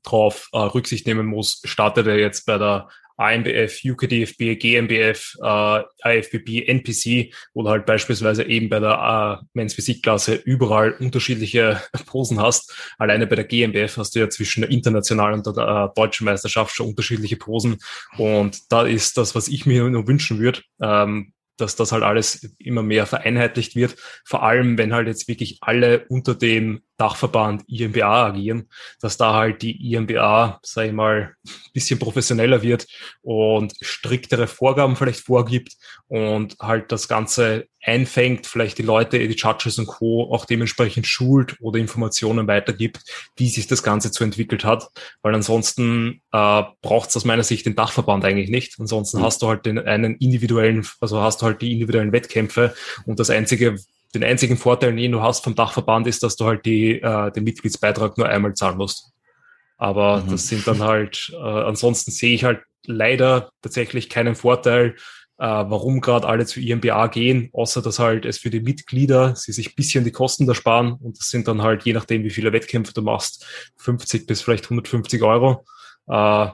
drauf 0.03 0.49
äh, 0.53 0.59
Rücksicht 0.59 1.07
nehmen 1.07 1.27
muss, 1.27 1.61
startet 1.65 2.07
er 2.07 2.19
jetzt 2.19 2.47
bei 2.47 2.59
der 2.59 2.89
AMBF, 3.23 3.81
UKDFB, 3.85 4.57
GmbF, 4.59 5.37
äh, 5.43 5.83
IFBB, 6.05 6.69
NPC 6.69 7.33
oder 7.55 7.71
halt 7.71 7.87
beispielsweise 7.87 8.45
eben 8.45 8.69
bei 8.69 8.81
der 8.81 9.41
äh, 9.41 9.45
Men's 9.55 9.75
Physik-Klasse 9.75 10.35
überall 10.35 10.93
unterschiedliche 10.93 11.81
Posen 12.07 12.41
hast. 12.41 12.75
Alleine 12.99 13.27
bei 13.27 13.37
der 13.37 13.45
GmbF 13.45 13.97
hast 13.97 14.15
du 14.15 14.21
ja 14.21 14.29
zwischen 14.29 14.63
der 14.63 14.71
internationalen 14.71 15.41
und 15.41 15.57
der 15.57 15.91
äh, 15.93 15.95
deutschen 15.95 16.25
Meisterschaft 16.25 16.75
schon 16.75 16.89
unterschiedliche 16.89 17.37
Posen. 17.37 17.79
Und 18.19 18.73
da 18.73 18.83
ist 18.83 19.17
das, 19.17 19.35
was 19.35 19.49
ich 19.49 19.67
mir 19.67 19.89
nur 19.89 20.07
wünschen 20.07 20.39
würde, 20.39 20.61
ähm, 20.81 21.33
dass 21.57 21.77
das 21.77 21.93
halt 21.93 22.03
alles 22.03 22.49
immer 22.59 22.83
mehr 22.83 23.07
vereinheitlicht 23.07 23.77
wird. 23.77 23.97
Vor 24.25 24.43
allem, 24.43 24.79
wenn 24.79 24.93
halt 24.93 25.07
jetzt 25.07 25.29
wirklich 25.29 25.59
alle 25.61 26.07
unter 26.09 26.35
dem 26.35 26.83
Dachverband 27.03 27.65
IMBA 27.67 28.27
agieren, 28.27 28.69
dass 29.01 29.17
da 29.17 29.35
halt 29.35 29.63
die 29.63 29.93
IMBA, 29.93 30.61
sag 30.63 30.87
ich 30.87 30.93
mal, 30.93 31.35
bisschen 31.73 31.99
professioneller 31.99 32.63
wird 32.63 32.87
und 33.23 33.75
striktere 33.81 34.47
Vorgaben 34.47 34.95
vielleicht 34.95 35.19
vorgibt 35.19 35.73
und 36.07 36.57
halt 36.61 36.93
das 36.93 37.09
Ganze 37.09 37.67
einfängt, 37.83 38.47
vielleicht 38.47 38.79
die 38.79 38.83
Leute, 38.83 39.19
die 39.19 39.35
Judges 39.35 39.81
und 39.81 39.87
Co. 39.87 40.33
auch 40.33 40.45
dementsprechend 40.45 41.09
schult 41.09 41.57
oder 41.61 41.81
Informationen 41.81 42.47
weitergibt, 42.47 43.03
wie 43.37 43.49
sich 43.49 43.67
das 43.67 43.83
Ganze 43.83 44.13
zu 44.13 44.23
entwickelt 44.23 44.65
hat. 44.65 44.89
Weil 45.23 45.35
ansonsten 45.35 46.23
äh, 46.31 46.63
braucht 46.83 47.11
es 47.11 47.17
aus 47.17 47.25
meiner 47.25 47.43
Sicht 47.43 47.67
den 47.67 47.75
Dachverband 47.75 48.25
eigentlich 48.25 48.51
nicht. 48.51 48.79
Ansonsten 48.79 49.19
mhm. 49.19 49.23
hast 49.25 49.43
du 49.43 49.49
halt 49.49 49.67
den 49.67 49.81
einen 49.81 50.15
individuellen, 50.19 50.87
also 51.01 51.21
hast 51.21 51.43
du 51.43 51.47
halt 51.47 51.63
die 51.63 51.73
individuellen 51.73 52.13
Wettkämpfe 52.13 52.75
und 53.07 53.19
das 53.19 53.31
einzige, 53.31 53.77
den 54.15 54.25
einzigen 54.25 54.57
Vorteil, 54.57 54.95
den 54.95 55.13
du 55.13 55.23
hast 55.23 55.43
vom 55.43 55.55
Dachverband, 55.55 56.07
ist, 56.07 56.23
dass 56.23 56.37
du 56.37 56.45
halt 56.45 56.67
die, 56.67 57.01
äh, 57.01 57.31
den 57.33 57.45
Mitgliedsbeitrag 57.45 58.19
nur 58.19 58.29
einmal 58.29 58.55
zahlen 58.55 58.77
musst. 58.77 59.13
Aber 59.79 60.23
mhm. 60.23 60.31
das 60.31 60.49
sind 60.49 60.67
dann 60.67 60.83
halt, 60.83 61.33
äh, 61.33 61.37
ansonsten 61.37 62.11
sehe 62.11 62.35
ich 62.35 62.45
halt 62.45 62.61
leider 62.87 63.51
tatsächlich 63.63 64.09
keinen 64.09 64.35
Vorteil, 64.35 64.97
äh, 65.39 65.45
warum 65.45 66.01
gerade 66.01 66.29
alle 66.29 66.47
zu 66.47 66.61
IMBA 66.61 67.09
gehen, 67.09 67.51
außer 67.53 67.83
dass 67.83 67.99
halt 67.99 68.25
es 68.27 68.39
für 68.39 68.51
die 68.51 68.61
Mitglieder, 68.61 69.35
sie 69.35 69.53
sich 69.53 69.75
bisschen 69.75 70.05
die 70.05 70.13
Kosten 70.13 70.47
da 70.47 70.55
sparen 70.55 70.93
und 70.93 71.19
das 71.19 71.31
sind 71.31 71.49
dann 71.49 71.63
halt, 71.63 71.85
je 71.85 71.95
nachdem 71.95 72.23
wie 72.23 72.31
viele 72.31 72.53
Wettkämpfe 72.53 72.93
du 72.93 73.03
machst, 73.03 73.47
50 73.79 74.27
bis 74.27 74.43
vielleicht 74.43 74.65
150 74.65 75.23
Euro. 75.23 75.65
Äh, 76.07 76.49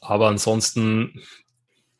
aber 0.00 0.28
ansonsten 0.28 1.20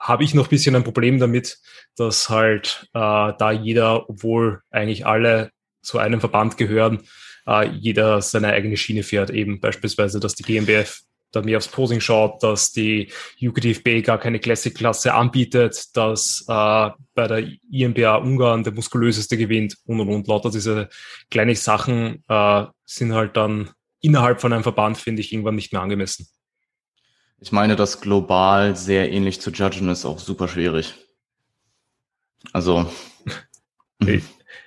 habe 0.01 0.25
ich 0.25 0.35
noch 0.35 0.47
ein 0.47 0.51
bisschen 0.51 0.75
ein 0.75 0.85
Problem 0.85 1.21
damit, 1.21 1.59
dass 1.97 2.31
halt 2.31 2.89
äh, 2.95 2.99
da 3.39 3.53
jeder, 3.53 4.09
obwohl 4.09 4.63
eigentlich 4.71 5.07
alle 5.07 5.51
zu 5.83 5.99
einem 5.99 6.21
Verband 6.21 6.57
gehören, 6.57 7.03
äh, 7.47 7.69
jeder 7.69 8.23
seine 8.23 8.49
eigene 8.49 8.77
Schiene 8.77 9.03
fährt. 9.03 9.31
Eben 9.31 9.61
beispielsweise, 9.61 10.19
dass 10.19 10.35
die 10.35 10.43
GmbF 10.43 11.03
da 11.33 11.43
mehr 11.43 11.59
aufs 11.59 11.69
Posing 11.69 12.01
schaut, 12.01 12.43
dass 12.43 12.73
die 12.73 13.13
UKTFB 13.41 14.05
gar 14.05 14.19
keine 14.19 14.41
Classic-Klasse 14.41 15.15
anbietet, 15.15 15.97
dass 15.97 16.45
äh, 16.49 16.91
bei 17.15 17.29
der 17.29 17.47
IMBA 17.71 18.17
Ungarn 18.17 18.65
der 18.65 18.73
muskulöseste 18.73 19.37
gewinnt 19.37 19.77
und 19.85 20.01
und 20.01 20.09
und. 20.09 20.27
Lauter 20.27 20.51
diese 20.51 20.89
kleinen 21.31 21.55
Sachen 21.55 22.25
äh, 22.29 22.65
sind 22.85 23.15
halt 23.15 23.37
dann 23.37 23.71
innerhalb 24.01 24.41
von 24.41 24.53
einem 24.53 24.63
Verband, 24.63 24.99
finde 24.99 25.21
ich, 25.21 25.33
irgendwann 25.33 25.55
nicht 25.55 25.73
mehr 25.73 25.83
angemessen. 25.83 26.27
Ich 27.41 27.53
meine, 27.53 27.75
das 27.75 28.01
global 28.01 28.77
sehr 28.77 29.11
ähnlich 29.11 29.41
zu 29.41 29.51
judgen 29.51 29.89
ist 29.89 30.05
auch 30.05 30.19
super 30.19 30.49
schwierig. 30.49 30.95
Also. 32.53 32.91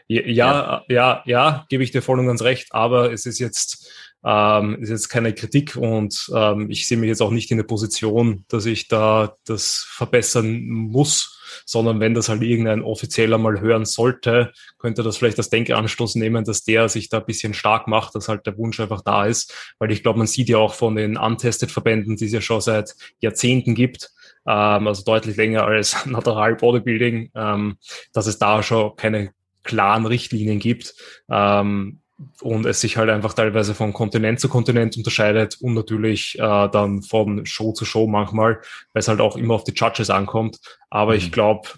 Ja, 0.08 0.22
ja, 0.28 0.84
ja, 0.90 1.24
ja, 1.26 1.66
gebe 1.70 1.82
ich 1.84 1.92
dir 1.92 2.02
voll 2.02 2.20
und 2.20 2.28
ganz 2.28 2.44
recht, 2.44 2.74
aber 2.74 3.12
es 3.12 3.26
ist 3.26 3.40
jetzt 3.40 3.90
ähm, 4.26 4.82
ist 4.82 4.90
jetzt 4.90 5.10
keine 5.10 5.34
Kritik 5.34 5.76
und 5.76 6.32
ähm, 6.34 6.70
ich 6.70 6.88
sehe 6.88 6.98
mich 6.98 7.10
jetzt 7.10 7.22
auch 7.22 7.32
nicht 7.32 7.52
in 7.52 7.58
der 7.58 7.66
Position, 7.66 8.46
dass 8.48 8.66
ich 8.66 8.88
da 8.88 9.36
das 9.46 9.86
verbessern 9.90 10.66
muss, 10.66 11.42
sondern 11.66 12.00
wenn 12.00 12.14
das 12.14 12.30
halt 12.30 12.42
irgendein 12.42 12.82
Offizieller 12.82 13.38
mal 13.38 13.60
hören 13.60 13.86
sollte, 13.86 14.54
könnte 14.78 15.04
das 15.04 15.18
vielleicht 15.18 15.38
als 15.38 15.50
Denkanstoß 15.50 16.16
nehmen, 16.16 16.46
dass 16.46 16.64
der 16.64 16.90
sich 16.90 17.10
da 17.10 17.20
ein 17.20 17.26
bisschen 17.26 17.54
stark 17.54 17.88
macht, 17.88 18.16
dass 18.16 18.30
halt 18.30 18.46
der 18.46 18.58
Wunsch 18.58 18.80
einfach 18.80 19.02
da 19.02 19.26
ist, 19.26 19.54
weil 19.80 19.92
ich 19.92 20.04
glaube, 20.04 20.20
man 20.20 20.28
sieht 20.28 20.50
ja 20.50 20.58
auch 20.58 20.74
von 20.74 20.96
den 20.96 21.18
Untested-Verbänden, 21.18 22.16
die 22.16 22.26
es 22.26 22.34
ja 22.34 22.42
schon 22.42 22.62
seit 22.62 22.96
Jahrzehnten 23.20 23.76
gibt, 23.76 24.12
ähm, 24.48 24.88
also 24.88 25.04
deutlich 25.04 25.36
länger 25.36 25.66
als 25.66 26.06
Natural 26.06 26.56
Bodybuilding, 26.56 27.32
ähm, 27.36 27.78
dass 28.14 28.28
es 28.28 28.38
da 28.38 28.64
schon 28.64 28.96
keine 28.96 29.32
klaren 29.64 30.06
Richtlinien 30.06 30.60
gibt. 30.60 30.94
Ähm, 31.30 32.03
und 32.42 32.66
es 32.66 32.82
sich 32.82 32.98
halt 32.98 33.10
einfach 33.10 33.34
teilweise 33.34 33.74
von 33.74 33.94
Kontinent 33.94 34.40
zu 34.40 34.50
Kontinent 34.50 34.98
unterscheidet 34.98 35.58
und 35.62 35.74
natürlich 35.74 36.38
äh, 36.40 36.70
dann 36.70 37.02
von 37.02 37.46
Show 37.46 37.72
zu 37.74 37.86
Show 37.86 38.08
manchmal, 38.08 38.60
weil 38.94 39.00
es 39.00 39.08
halt 39.08 39.22
auch 39.22 39.38
immer 39.38 39.56
auf 39.56 39.64
die 39.64 39.74
Judges 39.74 40.10
ankommt. 40.10 40.60
Aber 40.90 41.14
mhm. 41.14 41.18
ich 41.18 41.32
glaube, 41.32 41.70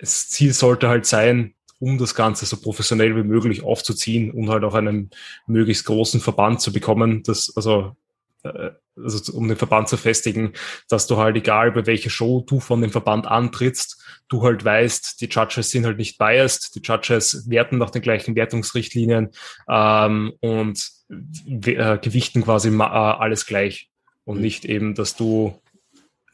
das 0.00 0.28
Ziel 0.28 0.52
sollte 0.52 0.88
halt 0.88 1.06
sein, 1.06 1.54
um 1.80 1.98
das 1.98 2.14
Ganze 2.14 2.46
so 2.46 2.56
professionell 2.56 3.16
wie 3.16 3.22
möglich 3.22 3.62
aufzuziehen 3.62 4.30
und 4.30 4.48
halt 4.50 4.64
auch 4.64 4.74
einen 4.74 5.10
möglichst 5.46 5.84
großen 5.84 6.20
Verband 6.20 6.60
zu 6.60 6.72
bekommen, 6.72 7.22
das 7.24 7.52
also 7.56 7.80
äh, 7.80 8.07
also 8.42 9.32
um 9.32 9.48
den 9.48 9.56
Verband 9.56 9.88
zu 9.88 9.96
festigen, 9.96 10.52
dass 10.88 11.06
du 11.06 11.16
halt, 11.16 11.36
egal 11.36 11.72
bei 11.72 11.86
welcher 11.86 12.10
Show 12.10 12.44
du 12.46 12.60
von 12.60 12.80
dem 12.80 12.90
Verband 12.90 13.26
antrittst, 13.26 14.02
du 14.28 14.42
halt 14.42 14.64
weißt, 14.64 15.20
die 15.20 15.26
Judges 15.26 15.70
sind 15.70 15.86
halt 15.86 15.98
nicht 15.98 16.18
biased, 16.18 16.74
die 16.74 16.80
Judges 16.80 17.48
werten 17.48 17.78
nach 17.78 17.90
den 17.90 18.02
gleichen 18.02 18.36
Wertungsrichtlinien 18.36 19.30
ähm, 19.68 20.32
und 20.40 20.82
äh, 21.08 21.98
gewichten 21.98 22.44
quasi 22.44 22.68
äh, 22.68 22.82
alles 22.82 23.46
gleich 23.46 23.90
und 24.24 24.36
mhm. 24.36 24.42
nicht 24.42 24.64
eben, 24.64 24.94
dass 24.94 25.16
du 25.16 25.60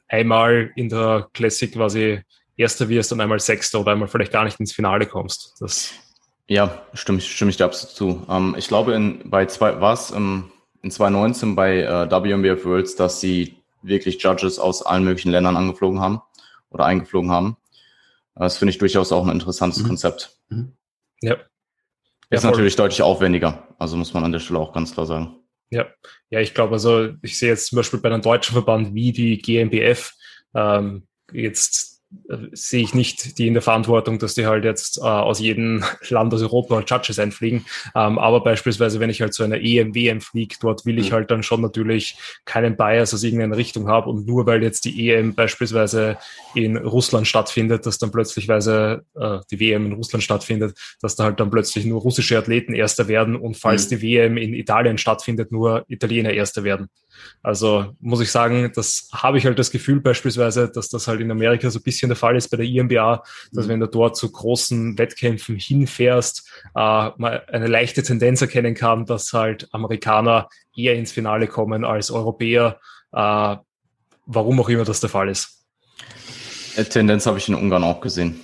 einmal 0.08 0.72
in 0.76 0.88
der 0.88 1.28
Classic 1.32 1.72
quasi 1.72 2.20
Erster 2.56 2.88
wirst 2.88 3.12
und 3.12 3.20
einmal 3.20 3.40
Sechster 3.40 3.80
oder 3.80 3.92
einmal 3.92 4.06
vielleicht 4.06 4.32
gar 4.32 4.44
nicht 4.44 4.60
ins 4.60 4.72
Finale 4.72 5.06
kommst. 5.06 5.54
Das 5.58 5.92
ja, 6.46 6.86
stimme, 6.92 7.20
stimme 7.20 7.50
ich 7.50 7.56
dir 7.56 7.64
absolut 7.64 7.96
zu. 7.96 8.26
Ähm, 8.28 8.54
ich 8.56 8.68
glaube, 8.68 8.94
in, 8.94 9.28
bei 9.28 9.46
zwei, 9.46 9.80
was, 9.80 10.12
ähm, 10.12 10.52
in 10.84 10.90
2019 10.90 11.56
bei 11.56 11.80
äh, 11.80 12.10
WMBF 12.10 12.64
Worlds, 12.64 12.94
dass 12.94 13.20
sie 13.20 13.56
wirklich 13.82 14.22
Judges 14.22 14.58
aus 14.58 14.82
allen 14.84 15.04
möglichen 15.04 15.30
Ländern 15.30 15.56
angeflogen 15.56 16.00
haben 16.00 16.20
oder 16.70 16.84
eingeflogen 16.84 17.30
haben. 17.30 17.56
Das 18.34 18.58
finde 18.58 18.70
ich 18.70 18.78
durchaus 18.78 19.10
auch 19.12 19.24
ein 19.24 19.32
interessantes 19.32 19.82
mhm. 19.82 19.88
Konzept. 19.88 20.36
Mhm. 20.48 20.72
Ja. 21.22 21.36
Ist 22.30 22.44
ja, 22.44 22.50
natürlich 22.50 22.76
deutlich 22.76 23.02
aufwendiger, 23.02 23.68
also 23.78 23.96
muss 23.96 24.12
man 24.12 24.24
an 24.24 24.32
der 24.32 24.40
Stelle 24.40 24.58
auch 24.58 24.72
ganz 24.72 24.92
klar 24.92 25.06
sagen. 25.06 25.36
Ja, 25.70 25.86
ja, 26.30 26.40
ich 26.40 26.52
glaube, 26.52 26.74
also 26.74 27.10
ich 27.22 27.38
sehe 27.38 27.50
jetzt 27.50 27.66
zum 27.68 27.76
Beispiel 27.76 28.00
bei 28.00 28.10
einem 28.10 28.22
deutschen 28.22 28.52
Verband 28.52 28.94
wie 28.94 29.12
die 29.12 29.38
GmbF 29.38 30.12
ähm, 30.54 31.06
jetzt 31.32 31.93
sehe 32.52 32.82
ich 32.82 32.94
nicht 32.94 33.38
die 33.38 33.46
in 33.46 33.54
der 33.54 33.62
Verantwortung, 33.62 34.18
dass 34.18 34.34
die 34.34 34.46
halt 34.46 34.64
jetzt 34.64 34.98
äh, 34.98 35.02
aus 35.02 35.40
jedem 35.40 35.84
Land 36.08 36.32
aus 36.32 36.42
Europa 36.42 36.76
halt 36.76 36.90
Judges 36.90 37.18
einfliegen. 37.18 37.66
Ähm, 37.94 38.18
aber 38.18 38.42
beispielsweise, 38.42 39.00
wenn 39.00 39.10
ich 39.10 39.20
halt 39.20 39.34
zu 39.34 39.42
einer 39.42 39.60
EM, 39.60 39.94
WM 39.94 40.20
fliege, 40.20 40.56
dort 40.60 40.86
will 40.86 40.98
ich 40.98 41.10
mhm. 41.10 41.14
halt 41.14 41.30
dann 41.30 41.42
schon 41.42 41.60
natürlich 41.60 42.16
keinen 42.44 42.76
Bias 42.76 43.12
aus 43.14 43.22
irgendeiner 43.22 43.56
Richtung 43.56 43.88
haben. 43.88 44.10
Und 44.10 44.26
nur 44.26 44.46
weil 44.46 44.62
jetzt 44.62 44.84
die 44.84 45.10
EM 45.10 45.34
beispielsweise 45.34 46.16
in 46.54 46.76
Russland 46.76 47.26
stattfindet, 47.26 47.86
dass 47.86 47.98
dann 47.98 48.10
plötzlich 48.10 48.48
äh, 48.48 48.98
die 49.50 49.60
WM 49.60 49.86
in 49.86 49.92
Russland 49.92 50.22
stattfindet, 50.22 50.76
dass 51.00 51.16
da 51.16 51.24
halt 51.24 51.40
dann 51.40 51.50
plötzlich 51.50 51.84
nur 51.84 52.00
russische 52.00 52.38
Athleten 52.38 52.74
Erster 52.74 53.08
werden 53.08 53.36
und 53.36 53.56
falls 53.56 53.90
mhm. 53.90 53.96
die 53.96 54.02
WM 54.02 54.36
in 54.36 54.54
Italien 54.54 54.98
stattfindet, 54.98 55.52
nur 55.52 55.84
Italiener 55.88 56.30
Erster 56.30 56.64
werden. 56.64 56.88
Also 57.42 57.94
muss 58.00 58.20
ich 58.20 58.30
sagen, 58.30 58.70
das 58.74 59.08
habe 59.12 59.38
ich 59.38 59.46
halt 59.46 59.58
das 59.58 59.70
Gefühl 59.70 60.00
beispielsweise, 60.00 60.70
dass 60.70 60.88
das 60.88 61.08
halt 61.08 61.20
in 61.20 61.30
Amerika 61.30 61.70
so 61.70 61.78
ein 61.78 61.82
bisschen 61.82 62.08
der 62.08 62.16
Fall 62.16 62.36
ist 62.36 62.48
bei 62.48 62.56
der 62.56 62.66
IMBA, 62.66 63.22
dass 63.52 63.66
mhm. 63.66 63.70
wenn 63.70 63.80
du 63.80 63.86
dort 63.86 64.16
zu 64.16 64.30
großen 64.30 64.98
Wettkämpfen 64.98 65.56
hinfährst, 65.56 66.48
äh, 66.74 67.10
man 67.16 67.40
eine 67.48 67.66
leichte 67.66 68.02
Tendenz 68.02 68.40
erkennen 68.40 68.74
kann, 68.74 69.06
dass 69.06 69.32
halt 69.32 69.68
Amerikaner 69.72 70.48
eher 70.76 70.94
ins 70.94 71.12
Finale 71.12 71.46
kommen 71.46 71.84
als 71.84 72.10
Europäer, 72.10 72.80
äh, 73.12 73.56
warum 74.26 74.60
auch 74.60 74.68
immer 74.68 74.84
das 74.84 75.00
der 75.00 75.10
Fall 75.10 75.28
ist. 75.28 75.66
Tendenz 76.90 77.26
habe 77.26 77.38
ich 77.38 77.48
in 77.48 77.54
Ungarn 77.54 77.84
auch 77.84 78.00
gesehen. 78.00 78.40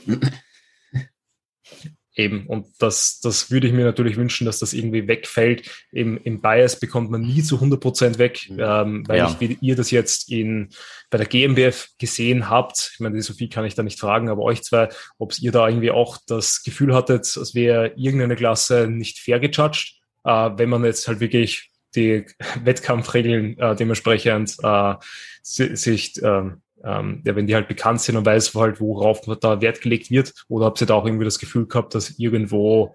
Eben, 2.16 2.46
und 2.48 2.66
das, 2.80 3.20
das 3.20 3.52
würde 3.52 3.68
ich 3.68 3.72
mir 3.72 3.84
natürlich 3.84 4.16
wünschen, 4.16 4.44
dass 4.44 4.58
das 4.58 4.72
irgendwie 4.72 5.06
wegfällt. 5.06 5.70
Im, 5.92 6.18
im 6.18 6.40
Bias 6.40 6.78
bekommt 6.78 7.10
man 7.10 7.20
nie 7.20 7.42
zu 7.42 7.54
100 7.56 7.80
Prozent 7.80 8.18
weg, 8.18 8.46
mhm. 8.48 8.58
ähm, 8.60 9.08
weil 9.08 9.18
ja. 9.18 9.30
ich, 9.30 9.40
wie 9.40 9.56
ihr 9.60 9.76
das 9.76 9.92
jetzt 9.92 10.30
in, 10.30 10.70
bei 11.08 11.18
der 11.18 11.26
GmbF 11.26 11.90
gesehen 11.98 12.50
habt, 12.50 12.90
ich 12.94 13.00
meine, 13.00 13.14
die 13.14 13.22
Sophie 13.22 13.48
kann 13.48 13.64
ich 13.64 13.76
da 13.76 13.84
nicht 13.84 14.00
fragen, 14.00 14.28
aber 14.28 14.42
euch 14.42 14.62
zwei, 14.62 14.88
ob 15.18 15.38
ihr 15.38 15.52
da 15.52 15.68
irgendwie 15.68 15.92
auch 15.92 16.18
das 16.26 16.62
Gefühl 16.64 16.94
hattet, 16.94 17.36
als 17.36 17.54
wäre 17.54 17.92
irgendeine 17.96 18.34
Klasse 18.34 18.88
nicht 18.88 19.20
fair 19.20 19.38
gejudged, 19.38 20.00
äh, 20.24 20.50
wenn 20.56 20.68
man 20.68 20.84
jetzt 20.84 21.06
halt 21.06 21.20
wirklich 21.20 21.70
die 21.94 22.26
Wettkampfregeln 22.62 23.56
äh, 23.58 23.76
dementsprechend 23.76 24.56
äh, 24.62 24.94
sich 25.42 26.22
äh, 26.22 26.50
ähm, 26.84 27.22
ja, 27.24 27.36
wenn 27.36 27.46
die 27.46 27.54
halt 27.54 27.68
bekannt 27.68 28.00
sind 28.00 28.16
und 28.16 28.26
weiß 28.26 28.54
halt, 28.54 28.80
worauf 28.80 29.20
da 29.40 29.60
Wert 29.60 29.80
gelegt 29.80 30.10
wird, 30.10 30.32
oder 30.48 30.66
habt 30.66 30.80
ihr 30.80 30.86
da 30.86 30.94
auch 30.94 31.06
irgendwie 31.06 31.24
das 31.24 31.38
Gefühl 31.38 31.66
gehabt, 31.66 31.94
dass 31.94 32.18
irgendwo 32.18 32.94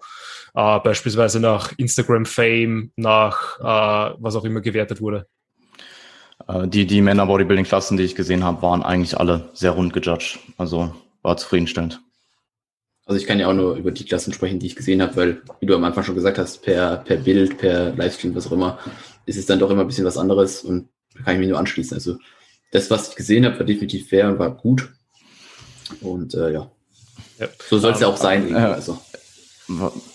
äh, 0.54 0.78
beispielsweise 0.80 1.40
nach 1.40 1.72
Instagram-Fame, 1.76 2.92
nach 2.96 3.60
äh, 3.60 4.16
was 4.18 4.36
auch 4.36 4.44
immer 4.44 4.60
gewertet 4.60 5.00
wurde? 5.00 5.26
Äh, 6.48 6.68
die, 6.68 6.86
die 6.86 7.00
Männer-Bodybuilding-Klassen, 7.00 7.96
die 7.96 8.04
ich 8.04 8.14
gesehen 8.14 8.44
habe, 8.44 8.62
waren 8.62 8.82
eigentlich 8.82 9.18
alle 9.18 9.48
sehr 9.52 9.72
rund 9.72 9.92
gejudged. 9.92 10.38
Also 10.58 10.94
war 11.22 11.36
zufriedenstellend. 11.36 12.00
Also 13.06 13.20
ich 13.20 13.26
kann 13.26 13.38
ja 13.38 13.48
auch 13.48 13.54
nur 13.54 13.76
über 13.76 13.92
die 13.92 14.04
Klassen 14.04 14.32
sprechen, 14.32 14.58
die 14.58 14.66
ich 14.66 14.74
gesehen 14.74 15.00
habe, 15.00 15.14
weil, 15.16 15.42
wie 15.60 15.66
du 15.66 15.76
am 15.76 15.84
Anfang 15.84 16.02
schon 16.02 16.16
gesagt 16.16 16.38
hast, 16.38 16.62
per, 16.62 16.98
per 16.98 17.16
Bild, 17.16 17.56
per 17.56 17.94
Livestream, 17.94 18.34
was 18.34 18.48
auch 18.48 18.52
immer, 18.52 18.78
ist 19.26 19.36
es 19.36 19.46
dann 19.46 19.60
doch 19.60 19.70
immer 19.70 19.82
ein 19.82 19.86
bisschen 19.86 20.04
was 20.04 20.18
anderes 20.18 20.62
und 20.62 20.88
da 21.14 21.22
kann 21.22 21.34
ich 21.34 21.40
mich 21.40 21.48
nur 21.48 21.58
anschließen. 21.58 21.94
Also 21.94 22.18
das, 22.72 22.90
was 22.90 23.10
ich 23.10 23.16
gesehen 23.16 23.44
habe, 23.44 23.58
war 23.58 23.66
definitiv 23.66 24.08
fair 24.08 24.28
und 24.28 24.38
war 24.38 24.50
gut. 24.50 24.92
Und 26.00 26.34
äh, 26.34 26.52
ja. 26.52 26.70
ja. 27.38 27.48
so 27.68 27.78
soll 27.78 27.92
es 27.92 28.00
ja 28.00 28.08
auch 28.08 28.16
sein. 28.16 28.54
Äh, 28.54 28.58
also. 28.58 28.98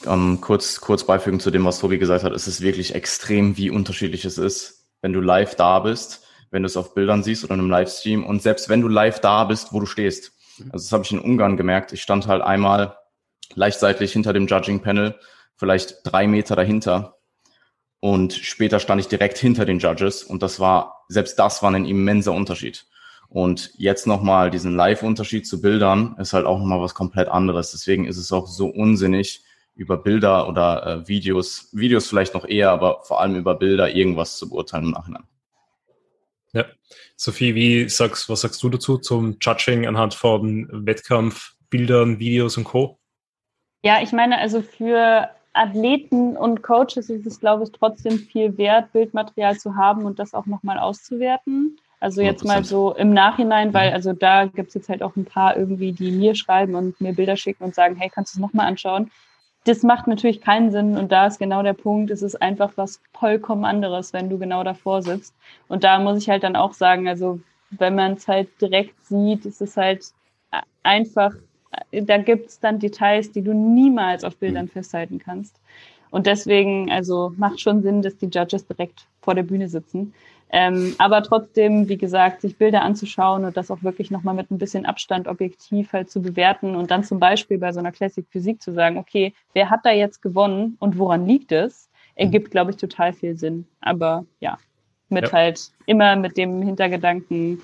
Um, 0.06 0.39
kurz, 0.39 0.80
kurz 0.80 1.04
beifügen 1.04 1.41
zu 1.41 1.52
dem, 1.52 1.66
was 1.66 1.80
Tobi 1.80 1.97
gesagt 1.97 2.24
hat, 2.24 2.32
es 2.32 2.47
ist 2.47 2.62
wirklich 2.62 2.95
extrem, 2.95 3.58
wie 3.58 3.70
unterschiedlich 3.70 4.24
es 4.24 4.38
ist, 4.38 4.86
wenn 5.02 5.12
du 5.12 5.20
live 5.20 5.56
da 5.56 5.80
bist, 5.80 6.26
wenn 6.52 6.64
du 6.64 6.68
es 6.68 6.78
auf 6.78 6.93
Bildern 6.93 7.22
siehst 7.22 7.43
oder 7.43 7.56
in 7.56 7.60
einem 7.60 7.70
Livestream 7.70 8.26
und 8.26 8.41
selbst 8.41 8.70
wenn 8.70 8.82
du 8.82 8.88
live 8.88 9.20
da 9.20 9.43
bist, 9.43 9.74
wo 9.74 9.82
du 9.82 9.86
stehst. 9.86 10.32
Also 10.72 10.86
das 10.86 10.91
habe 10.93 11.04
ich 11.04 11.12
in 11.12 11.20
Ungarn 11.20 11.58
gemerkt. 11.58 11.91
Ich 11.91 12.02
stand 12.02 12.28
halt 12.28 12.41
einmal 12.41 12.95
leicht 13.56 13.80
seitlich 13.80 14.14
hinter 14.14 14.32
dem 14.32 14.47
Judging 14.47 14.82
Panel, 14.82 15.16
vielleicht 15.58 15.97
drei 16.04 16.28
Meter 16.28 16.56
dahinter 16.56 17.18
und 18.02 18.34
später 18.34 18.80
stand 18.80 18.99
ich 18.99 19.08
direkt 19.08 19.38
hinter 19.38 19.64
den 19.64 19.80
Judges 19.80 20.24
und 20.24 20.43
das 20.43 20.60
war, 20.60 21.06
selbst 21.08 21.39
das 21.39 21.64
war 21.64 21.72
ein 21.72 21.86
immenser 21.86 22.34
Unterschied. 22.34 22.86
Und 23.30 23.72
jetzt 23.78 24.08
nochmal 24.08 24.52
diesen 24.52 24.76
Live-Unterschied 24.76 25.47
zu 25.47 25.62
Bildern 25.62 26.18
ist 26.20 26.34
halt 26.34 26.45
auch 26.45 26.60
nochmal 26.60 26.82
was 26.82 26.95
komplett 26.95 27.30
anderes. 27.30 27.72
Deswegen 27.72 28.06
ist 28.06 28.18
es 28.18 28.34
auch 28.34 28.47
so 28.47 28.68
unsinnig, 28.68 29.45
über 29.76 29.97
Bilder 29.97 30.49
oder 30.49 30.86
äh, 30.86 31.08
Videos, 31.08 31.70
Videos 31.72 32.10
vielleicht 32.10 32.34
noch 32.34 32.45
eher, 32.45 32.72
aber 32.72 33.04
vor 33.04 33.22
allem 33.22 33.36
über 33.36 33.56
Bilder 33.56 33.93
irgendwas 33.93 34.38
zu 34.38 34.49
beurteilen 34.49 34.86
im 34.86 34.91
Nachhinein. 34.91 35.24
Ja. 36.54 36.66
Sophie, 37.16 37.56
wie 37.56 37.88
sagst, 37.88 38.28
was 38.28 38.41
sagst 38.41 38.62
du 38.64 38.70
dazu 38.70 38.97
zum 38.97 39.38
Judging 39.39 39.88
anhand 39.88 40.14
von 40.14 40.68
Wettkampfbildern, 40.72 42.20
Videos 42.20 42.58
und 42.58 42.66
Co.? 42.66 42.99
Ja, 43.84 44.02
ich 44.02 44.12
meine, 44.12 44.39
also 44.39 44.62
für 44.62 45.30
Athleten 45.54 46.38
und 46.38 46.64
Coaches 46.64 47.10
ist 47.10 47.26
es, 47.26 47.39
glaube 47.39 47.64
ich, 47.64 47.72
trotzdem 47.72 48.18
viel 48.18 48.58
wert, 48.58 48.91
Bildmaterial 48.93 49.58
zu 49.58 49.76
haben 49.76 50.06
und 50.06 50.20
das 50.20 50.34
auch 50.34 50.45
nochmal 50.45 50.80
auszuwerten. 50.80 51.78
Also 51.99 52.22
jetzt 52.22 52.43
100%. 52.43 52.47
mal 52.47 52.64
so 52.64 52.95
im 52.95 53.14
Nachhinein, 53.14 53.74
weil 53.74 53.89
mhm. 53.89 53.95
also 53.95 54.14
da 54.14 54.45
gibt's 54.45 54.74
jetzt 54.74 54.89
halt 54.89 55.04
auch 55.04 55.16
ein 55.16 55.26
paar 55.26 55.56
irgendwie, 55.56 55.91
die 55.91 56.12
mir 56.12 56.36
schreiben 56.36 56.76
und 56.76 56.99
mir 56.99 57.14
Bilder 57.14 57.36
schicken 57.36 57.64
und 57.64 57.76
sagen, 57.76 57.95
hey, 57.95 58.10
kannst 58.10 58.34
du 58.34 58.38
es 58.38 58.41
nochmal 58.41 58.68
anschauen? 58.68 59.12
Das 59.66 59.84
macht 59.84 60.08
natürlich 60.08 60.41
keinen 60.41 60.72
Sinn 60.72 60.97
und 60.97 61.12
da 61.12 61.28
ist 61.28 61.38
genau 61.38 61.62
der 61.62 61.74
Punkt, 61.74 62.10
es 62.10 62.24
ist 62.24 62.41
einfach 62.41 62.72
was 62.78 62.99
vollkommen 63.14 63.64
anderes, 63.64 64.12
wenn 64.14 64.30
du 64.30 64.39
genau 64.39 64.64
davor 64.64 65.04
sitzt. 65.04 65.36
Und 65.68 65.84
da 65.84 65.99
muss 65.99 66.18
ich 66.18 66.30
halt 66.30 66.43
dann 66.43 66.56
auch 66.56 66.74
sagen, 66.74 67.08
also 67.08 67.39
wenn 67.70 67.93
man 67.93 68.14
es 68.14 68.28
halt 68.28 68.49
direkt 68.60 68.99
sieht, 69.06 69.45
ist 69.45 69.62
es 69.62 69.78
halt 69.78 70.06
einfach, 70.82 71.34
da 71.91 72.17
gibt's 72.17 72.59
dann 72.59 72.80
Details, 72.80 73.32
die 73.32 73.41
du 73.41 73.53
niemals 73.53 74.24
auf 74.24 74.38
Bildern 74.38 74.65
mhm. 74.65 74.69
festhalten 74.69 75.19
kannst. 75.19 75.59
Und 76.09 76.28
deswegen, 76.28 76.91
also 76.91 77.34
macht 77.38 77.61
schon 77.61 77.82
Sinn, 77.82 78.01
dass 78.01 78.17
die 78.17 78.28
Judges 78.28 78.67
direkt 78.67 79.07
vor 79.22 79.34
der 79.34 79.43
Bühne 79.43 79.69
sitzen. 79.69 80.13
Ähm, 80.53 80.95
aber 80.97 81.24
trotzdem, 81.24 81.88
wie 81.88 81.97
gesagt, 81.97 82.41
sich 82.41 82.57
Bilder 82.57 82.82
anzuschauen 82.82 83.45
und 83.45 83.55
das 83.55 83.72
auch 83.72 83.84
wirklich 83.84 84.11
nochmal 84.11 84.36
mit 84.36 84.51
ein 84.51 84.57
bisschen 84.57 84.86
Abstand 84.86 85.30
objektiv 85.30 85.93
halt 85.93 86.11
zu 86.11 86.22
bewerten 86.22 86.76
und 86.76 86.91
dann 86.91 87.05
zum 87.05 87.19
Beispiel 87.19 87.57
bei 87.57 87.72
so 87.72 87.80
einer 87.80 87.93
Classic 87.93 88.26
Physik 88.30 88.61
zu 88.61 88.74
sagen, 88.74 88.97
okay, 88.97 89.34
wer 89.53 89.69
hat 89.69 89.86
da 89.86 89.91
jetzt 89.91 90.22
gewonnen 90.22 90.76
und 90.80 90.97
woran 90.97 91.26
liegt 91.26 91.53
es, 91.53 91.89
ergibt, 92.15 92.51
glaube 92.51 92.72
ich, 92.72 92.78
total 92.78 93.13
viel 93.13 93.38
Sinn. 93.38 93.65
Aber 93.80 94.26
ja, 94.41 94.57
mit 95.07 95.28
ja. 95.28 95.32
halt 95.32 95.72
immer 95.86 96.17
mit 96.17 96.36
dem 96.36 96.61
Hintergedanken, 96.61 97.61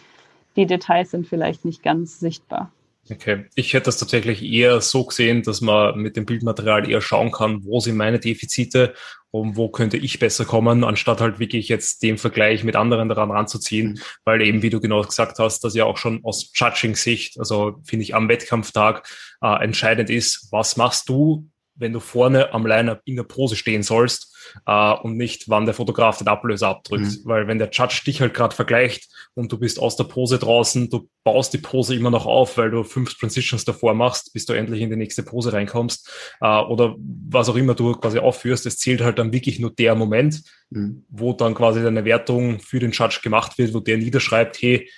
die 0.56 0.66
Details 0.66 1.12
sind 1.12 1.28
vielleicht 1.28 1.66
nicht 1.66 1.84
ganz 1.84 2.22
sichtbar. 2.22 2.72
Okay, 3.10 3.46
ich 3.56 3.74
hätte 3.74 3.86
das 3.86 3.98
tatsächlich 3.98 4.44
eher 4.44 4.82
so 4.82 5.06
gesehen, 5.06 5.42
dass 5.42 5.62
man 5.62 5.98
mit 5.98 6.18
dem 6.18 6.26
Bildmaterial 6.26 6.90
eher 6.90 7.00
schauen 7.00 7.32
kann, 7.32 7.64
wo 7.64 7.80
sind 7.80 7.96
meine 7.96 8.20
Defizite 8.20 8.94
und 9.32 9.56
wo 9.56 9.70
könnte 9.70 9.96
ich 9.98 10.20
besser 10.20 10.44
kommen, 10.44 10.84
anstatt 10.84 11.22
halt 11.22 11.40
wirklich 11.40 11.70
jetzt 11.70 12.04
den 12.04 12.18
Vergleich 12.18 12.64
mit 12.66 12.76
anderen 12.76 13.08
daran 13.08 13.32
ranzuziehen, 13.32 14.02
weil 14.26 14.42
eben, 14.42 14.62
wie 14.62 14.70
du 14.70 14.82
genau 14.82 15.02
gesagt 15.02 15.40
hast, 15.40 15.64
das 15.64 15.74
ja 15.74 15.86
auch 15.86 15.98
schon 15.98 16.24
aus 16.24 16.52
Judging-Sicht, 16.54 17.40
also 17.40 17.80
finde 17.86 18.04
ich 18.04 18.14
am 18.14 18.28
Wettkampftag 18.28 19.08
äh, 19.42 19.64
entscheidend 19.64 20.10
ist, 20.10 20.48
was 20.52 20.76
machst 20.76 21.08
du, 21.08 21.50
wenn 21.78 21.94
du 21.94 22.00
vorne 22.00 22.54
am 22.54 22.66
Line-Up 22.66 23.02
in 23.06 23.16
der 23.16 23.24
Pose 23.24 23.56
stehen 23.56 23.84
sollst 23.84 24.36
äh, 24.66 24.94
und 24.94 25.18
nicht, 25.18 25.50
wann 25.50 25.66
der 25.66 25.74
Fotograf 25.74 26.18
den 26.18 26.28
Ablöser 26.28 26.70
abdrückt. 26.70 27.04
Mhm. 27.06 27.22
Weil 27.24 27.48
wenn 27.48 27.60
der 27.60 27.70
Judge 27.72 28.02
dich 28.06 28.22
halt 28.22 28.34
gerade 28.34 28.56
vergleicht 28.56 29.10
und 29.36 29.52
du 29.52 29.58
bist 29.58 29.80
aus 29.80 29.96
der 29.96 30.06
Pose 30.06 30.40
draußen, 30.40 30.90
du 30.90 31.10
baust 31.24 31.54
die 31.54 31.60
Pose 31.60 31.96
immer 31.96 32.10
noch 32.10 32.26
auf, 32.26 32.58
weil 32.58 32.72
du 32.72 32.84
fünf 32.84 33.18
Transitions 33.18 33.66
davor 33.66 33.94
machst, 33.94 34.34
bis 34.34 34.46
du 34.46 34.54
endlich 34.54 34.82
in 34.82 34.90
die 34.90 34.96
nächste 34.96 35.24
Pose 35.24 35.54
reinkommst 35.54 36.10
äh, 36.42 36.48
oder 36.48 36.96
was 36.98 37.50
auch 37.50 37.56
immer 37.56 37.76
du 37.76 37.94
quasi 37.94 38.20
aufführst, 38.20 38.66
es 38.66 38.78
zählt 38.78 39.02
halt 39.02 39.20
dann 39.20 39.32
wirklich 39.32 39.60
nur 39.60 39.72
der 39.72 39.96
Moment, 39.96 40.42
mhm. 40.70 41.06
wo 41.10 41.34
dann 41.34 41.54
quasi 41.54 41.82
deine 41.82 42.06
Wertung 42.06 42.60
für 42.60 42.80
den 42.80 42.92
Judge 42.92 43.20
gemacht 43.24 43.58
wird, 43.58 43.74
wo 43.74 43.80
der 43.80 43.98
niederschreibt, 43.98 44.62
hey, 44.62 44.90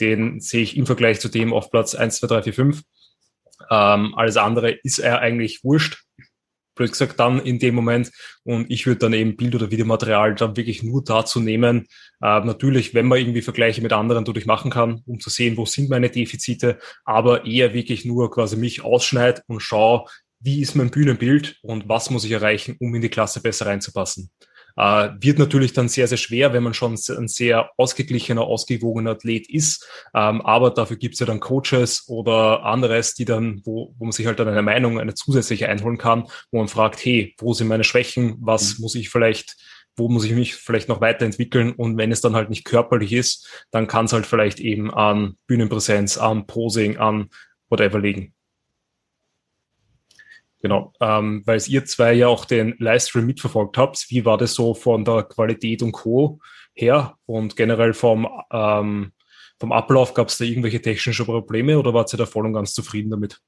den 0.00 0.40
sehe 0.40 0.62
ich 0.62 0.76
im 0.76 0.86
Vergleich 0.86 1.20
zu 1.20 1.28
dem 1.28 1.52
auf 1.52 1.70
Platz 1.70 1.94
1, 1.94 2.16
2, 2.16 2.26
3, 2.26 2.42
4, 2.42 2.54
5. 2.54 2.82
Ähm, 3.70 4.14
alles 4.16 4.36
andere 4.36 4.70
ist 4.70 4.98
er 4.98 5.20
eigentlich 5.20 5.62
wurscht 5.62 6.02
blöd 6.74 6.92
gesagt, 6.92 7.20
dann 7.20 7.40
in 7.40 7.58
dem 7.58 7.74
Moment. 7.74 8.10
Und 8.44 8.70
ich 8.70 8.86
würde 8.86 9.00
dann 9.00 9.12
eben 9.12 9.36
Bild- 9.36 9.54
oder 9.54 9.70
Videomaterial 9.70 10.34
dann 10.34 10.56
wirklich 10.56 10.82
nur 10.82 11.04
dazu 11.04 11.40
nehmen. 11.40 11.86
Äh, 12.20 12.40
natürlich, 12.40 12.94
wenn 12.94 13.06
man 13.06 13.18
irgendwie 13.18 13.42
Vergleiche 13.42 13.82
mit 13.82 13.92
anderen 13.92 14.24
dadurch 14.24 14.46
machen 14.46 14.70
kann, 14.70 15.02
um 15.06 15.20
zu 15.20 15.30
sehen, 15.30 15.56
wo 15.56 15.66
sind 15.66 15.90
meine 15.90 16.10
Defizite, 16.10 16.78
aber 17.04 17.44
eher 17.44 17.74
wirklich 17.74 18.04
nur 18.04 18.30
quasi 18.30 18.56
mich 18.56 18.84
ausschneid 18.84 19.42
und 19.46 19.60
schaue, 19.60 20.06
wie 20.40 20.60
ist 20.60 20.74
mein 20.74 20.90
Bühnenbild 20.90 21.58
und 21.62 21.88
was 21.88 22.10
muss 22.10 22.24
ich 22.24 22.32
erreichen, 22.32 22.76
um 22.80 22.94
in 22.94 23.02
die 23.02 23.08
Klasse 23.08 23.40
besser 23.40 23.66
reinzupassen. 23.66 24.30
Äh, 24.76 25.10
wird 25.20 25.38
natürlich 25.38 25.72
dann 25.72 25.88
sehr, 25.88 26.08
sehr 26.08 26.18
schwer, 26.18 26.52
wenn 26.52 26.62
man 26.62 26.74
schon 26.74 26.94
ein 26.94 27.28
sehr 27.28 27.70
ausgeglichener, 27.76 28.42
ausgewogener 28.42 29.12
Athlet 29.12 29.48
ist. 29.48 29.86
Ähm, 30.14 30.40
aber 30.42 30.70
dafür 30.70 30.96
gibt 30.96 31.14
es 31.14 31.20
ja 31.20 31.26
dann 31.26 31.40
Coaches 31.40 32.04
oder 32.08 32.64
anderes, 32.64 33.14
die 33.14 33.24
dann, 33.24 33.60
wo, 33.64 33.94
wo 33.98 34.04
man 34.04 34.12
sich 34.12 34.26
halt 34.26 34.38
dann 34.38 34.48
eine 34.48 34.62
Meinung, 34.62 34.98
eine 34.98 35.14
zusätzliche 35.14 35.68
einholen 35.68 35.98
kann, 35.98 36.26
wo 36.50 36.58
man 36.58 36.68
fragt, 36.68 37.04
hey, 37.04 37.34
wo 37.38 37.52
sind 37.54 37.68
meine 37.68 37.84
Schwächen? 37.84 38.36
Was 38.40 38.78
mhm. 38.78 38.82
muss 38.82 38.94
ich 38.94 39.10
vielleicht 39.10 39.56
wo 39.96 40.08
muss 40.08 40.24
ich 40.24 40.32
mich 40.32 40.54
vielleicht 40.54 40.88
noch 40.88 41.00
weiterentwickeln 41.00 41.72
und 41.72 41.98
wenn 41.98 42.12
es 42.12 42.22
dann 42.22 42.34
halt 42.34 42.48
nicht 42.48 42.64
körperlich 42.64 43.12
ist, 43.12 43.66
dann 43.70 43.86
kann 43.86 44.06
es 44.06 44.12
halt 44.12 44.26
vielleicht 44.26 44.58
eben 44.58 44.90
an 44.90 45.36
Bühnenpräsenz, 45.46 46.16
an 46.16 46.46
Posing, 46.46 46.96
an 46.96 47.28
whatever 47.68 47.98
liegen. 47.98 48.32
Genau, 50.62 50.92
ähm, 51.00 51.42
weil 51.44 51.60
ihr 51.66 51.84
zwei 51.84 52.12
ja 52.12 52.28
auch 52.28 52.44
den 52.44 52.76
Livestream 52.78 53.26
mitverfolgt 53.26 53.76
habt. 53.76 54.06
Wie 54.10 54.24
war 54.24 54.38
das 54.38 54.54
so 54.54 54.74
von 54.74 55.04
der 55.04 55.24
Qualität 55.24 55.82
und 55.82 55.90
Co. 55.90 56.38
her 56.72 57.16
und 57.26 57.56
generell 57.56 57.92
vom, 57.92 58.28
ähm, 58.52 59.12
vom 59.58 59.72
Ablauf? 59.72 60.14
Gab 60.14 60.28
es 60.28 60.38
da 60.38 60.44
irgendwelche 60.44 60.80
technische 60.80 61.24
Probleme 61.24 61.76
oder 61.78 61.92
wart 61.94 62.14
ihr 62.14 62.16
da 62.16 62.26
voll 62.26 62.46
und 62.46 62.52
ganz 62.52 62.74
zufrieden 62.74 63.10
damit? 63.10 63.40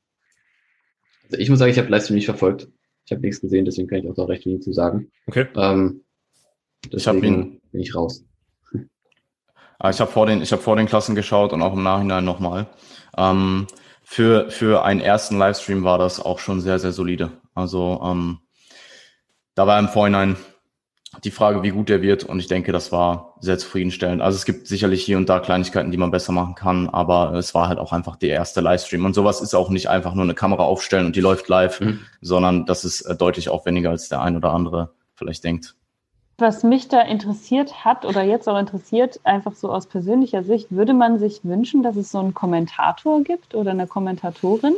Also 1.26 1.38
ich 1.38 1.48
muss 1.48 1.60
sagen, 1.60 1.70
ich 1.70 1.78
habe 1.78 1.88
Livestream 1.88 2.16
nicht 2.16 2.26
verfolgt. 2.26 2.68
Ich 3.06 3.12
habe 3.12 3.22
nichts 3.22 3.40
gesehen, 3.40 3.64
deswegen 3.64 3.86
kann 3.86 3.98
ich 3.98 4.08
auch 4.08 4.14
da 4.14 4.24
recht 4.24 4.44
wenig 4.44 4.62
zu 4.62 4.72
sagen. 4.72 5.12
Okay. 5.26 5.46
Ähm, 5.54 6.02
ich 6.90 7.06
habe 7.06 7.24
ihn 7.24 7.60
bin 7.70 7.80
ich 7.80 7.94
raus. 7.94 8.24
Ah, 9.78 9.90
ich 9.90 10.00
habe 10.00 10.10
vor 10.10 10.26
den, 10.26 10.42
ich 10.42 10.50
habe 10.50 10.62
vor 10.62 10.76
den 10.76 10.86
Klassen 10.86 11.14
geschaut 11.14 11.52
und 11.52 11.62
auch 11.62 11.74
im 11.74 11.82
Nachhinein 11.82 12.24
nochmal. 12.24 12.66
Ähm, 13.16 13.66
für, 14.04 14.50
für 14.50 14.84
einen 14.84 15.00
ersten 15.00 15.38
Livestream 15.38 15.82
war 15.82 15.98
das 15.98 16.20
auch 16.20 16.38
schon 16.38 16.60
sehr, 16.60 16.78
sehr 16.78 16.92
solide. 16.92 17.32
Also 17.54 18.00
ähm, 18.04 18.40
da 19.54 19.66
war 19.66 19.78
im 19.78 19.88
Vorhinein 19.88 20.36
die 21.22 21.30
Frage, 21.30 21.62
wie 21.62 21.70
gut 21.70 21.88
der 21.88 22.02
wird 22.02 22.24
und 22.24 22.38
ich 22.40 22.48
denke, 22.48 22.72
das 22.72 22.92
war 22.92 23.36
sehr 23.40 23.56
zufriedenstellend. 23.56 24.20
Also 24.20 24.36
es 24.36 24.44
gibt 24.44 24.66
sicherlich 24.66 25.04
hier 25.04 25.16
und 25.16 25.28
da 25.28 25.38
Kleinigkeiten, 25.38 25.90
die 25.90 25.96
man 25.96 26.10
besser 26.10 26.32
machen 26.32 26.54
kann, 26.54 26.88
aber 26.88 27.34
es 27.34 27.54
war 27.54 27.68
halt 27.68 27.78
auch 27.78 27.92
einfach 27.92 28.16
der 28.16 28.30
erste 28.30 28.60
Livestream 28.60 29.04
und 29.04 29.14
sowas 29.14 29.40
ist 29.40 29.54
auch 29.54 29.70
nicht 29.70 29.88
einfach 29.88 30.14
nur 30.14 30.24
eine 30.24 30.34
Kamera 30.34 30.64
aufstellen 30.64 31.06
und 31.06 31.16
die 31.16 31.20
läuft 31.20 31.48
live, 31.48 31.80
mhm. 31.80 32.00
sondern 32.20 32.66
das 32.66 32.84
ist 32.84 33.02
äh, 33.02 33.16
deutlich 33.16 33.48
aufwendiger, 33.48 33.90
als 33.90 34.08
der 34.08 34.20
ein 34.20 34.36
oder 34.36 34.52
andere 34.52 34.90
vielleicht 35.14 35.44
denkt. 35.44 35.76
Was 36.36 36.64
mich 36.64 36.88
da 36.88 37.00
interessiert 37.00 37.84
hat 37.84 38.04
oder 38.04 38.22
jetzt 38.22 38.48
auch 38.48 38.58
interessiert, 38.58 39.20
einfach 39.22 39.54
so 39.54 39.70
aus 39.70 39.86
persönlicher 39.86 40.42
Sicht, 40.42 40.70
würde 40.70 40.92
man 40.92 41.18
sich 41.18 41.44
wünschen, 41.44 41.82
dass 41.82 41.96
es 41.96 42.10
so 42.10 42.18
einen 42.18 42.34
Kommentator 42.34 43.22
gibt 43.22 43.54
oder 43.54 43.70
eine 43.70 43.86
Kommentatorin? 43.86 44.74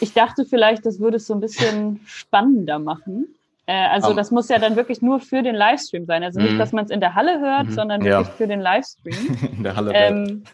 Ich 0.00 0.14
dachte 0.14 0.46
vielleicht, 0.46 0.86
das 0.86 0.98
würde 0.98 1.18
es 1.18 1.26
so 1.26 1.34
ein 1.34 1.40
bisschen 1.40 2.00
spannender 2.06 2.78
machen. 2.78 3.34
Äh, 3.66 3.86
also 3.88 4.10
um. 4.10 4.16
das 4.16 4.30
muss 4.30 4.48
ja 4.48 4.58
dann 4.58 4.76
wirklich 4.76 5.02
nur 5.02 5.20
für 5.20 5.42
den 5.42 5.54
Livestream 5.54 6.06
sein. 6.06 6.22
Also 6.22 6.40
nicht, 6.40 6.54
mhm. 6.54 6.58
dass 6.58 6.72
man 6.72 6.84
es 6.84 6.90
in 6.90 7.00
der 7.00 7.14
Halle 7.14 7.40
hört, 7.40 7.68
mhm. 7.68 7.72
sondern 7.72 8.02
wirklich 8.02 8.28
ja. 8.28 8.34
für 8.34 8.48
den 8.48 8.60
Livestream. 8.60 9.38
in 9.56 9.62
der 9.62 9.76
Halle. 9.76 9.92
Ähm, 9.94 10.44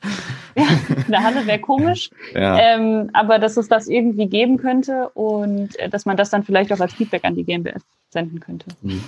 ja, 0.59 0.97
in 1.07 1.11
der 1.11 1.23
Halle 1.23 1.47
wäre 1.47 1.59
komisch. 1.59 2.11
Ja. 2.35 2.59
Ähm, 2.59 3.11
aber 3.13 3.39
dass 3.39 3.57
es 3.57 3.69
das 3.69 3.89
irgendwie 3.89 4.27
geben 4.27 4.59
könnte 4.59 5.09
und 5.11 5.79
äh, 5.79 5.89
dass 5.89 6.07
man 6.07 6.17
das 6.17 6.31
dann 6.31 6.45
vielleicht 6.45 6.73
auch 6.73 6.81
als 6.81 6.95
Feedback 6.95 7.25
an 7.25 7.35
die 7.35 7.45
GmbF 7.45 7.83
senden 8.11 8.41
könnte. 8.41 8.67
Mhm. 8.83 9.03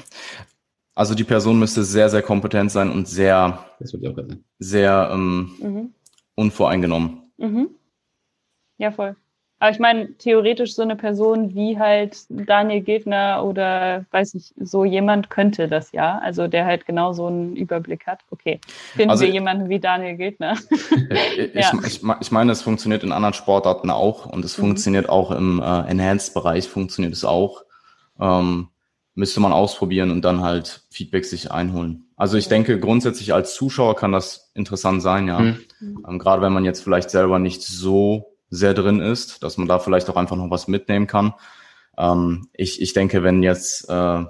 Also 0.94 1.14
die 1.14 1.24
Person 1.24 1.58
müsste 1.58 1.84
sehr, 1.84 2.10
sehr 2.10 2.22
kompetent 2.22 2.70
sein 2.70 2.90
und 2.90 3.08
sehr, 3.08 3.64
sehr 4.58 5.10
ähm, 5.12 5.50
mhm. 5.60 5.94
unvoreingenommen. 6.34 7.32
Mhm. 7.38 7.70
Ja, 8.78 8.90
voll. 8.90 9.16
Aber 9.60 9.70
ich 9.70 9.78
meine, 9.78 10.14
theoretisch 10.14 10.74
so 10.74 10.80
eine 10.80 10.96
Person 10.96 11.54
wie 11.54 11.78
halt 11.78 12.16
Daniel 12.30 12.80
Gegner 12.80 13.44
oder 13.44 14.06
weiß 14.10 14.34
ich, 14.34 14.54
so 14.58 14.86
jemand 14.86 15.28
könnte 15.28 15.68
das 15.68 15.92
ja. 15.92 16.18
Also 16.18 16.48
der 16.48 16.64
halt 16.64 16.86
genau 16.86 17.12
so 17.12 17.26
einen 17.26 17.56
Überblick 17.56 18.06
hat. 18.06 18.20
Okay, 18.30 18.58
finden 18.94 19.10
also, 19.10 19.24
wir 19.24 19.30
jemanden 19.30 19.68
wie 19.68 19.78
Daniel 19.78 20.16
Gegner. 20.16 20.56
ich, 21.36 21.54
ja. 21.54 21.72
ich, 21.86 22.00
ich, 22.20 22.32
meine, 22.32 22.52
es 22.52 22.62
funktioniert 22.62 23.04
in 23.04 23.12
anderen 23.12 23.34
Sportarten 23.34 23.90
auch 23.90 24.24
und 24.24 24.46
es 24.46 24.56
mhm. 24.56 24.62
funktioniert 24.62 25.10
auch 25.10 25.30
im 25.30 25.60
äh, 25.60 25.90
Enhanced-Bereich, 25.90 26.66
funktioniert 26.66 27.12
es 27.12 27.26
auch. 27.26 27.64
Ähm, 28.18 28.68
müsste 29.14 29.40
man 29.40 29.52
ausprobieren 29.52 30.10
und 30.10 30.24
dann 30.24 30.40
halt 30.40 30.84
Feedback 30.90 31.26
sich 31.26 31.52
einholen. 31.52 32.06
Also 32.16 32.38
ich 32.38 32.48
denke, 32.48 32.80
grundsätzlich 32.80 33.34
als 33.34 33.54
Zuschauer 33.54 33.94
kann 33.94 34.12
das 34.12 34.52
interessant 34.54 35.02
sein, 35.02 35.28
ja. 35.28 35.40
Mhm. 35.40 35.58
Ähm, 36.08 36.18
gerade 36.18 36.40
wenn 36.40 36.54
man 36.54 36.64
jetzt 36.64 36.82
vielleicht 36.82 37.10
selber 37.10 37.38
nicht 37.38 37.62
so 37.62 38.29
sehr 38.50 38.74
drin 38.74 39.00
ist, 39.00 39.42
dass 39.42 39.56
man 39.56 39.68
da 39.68 39.78
vielleicht 39.78 40.10
auch 40.10 40.16
einfach 40.16 40.36
noch 40.36 40.50
was 40.50 40.68
mitnehmen 40.68 41.06
kann. 41.06 41.34
Ähm, 41.96 42.48
ich, 42.52 42.82
ich 42.82 42.92
denke, 42.92 43.22
wenn 43.22 43.42
jetzt, 43.42 43.88
äh, 43.88 44.24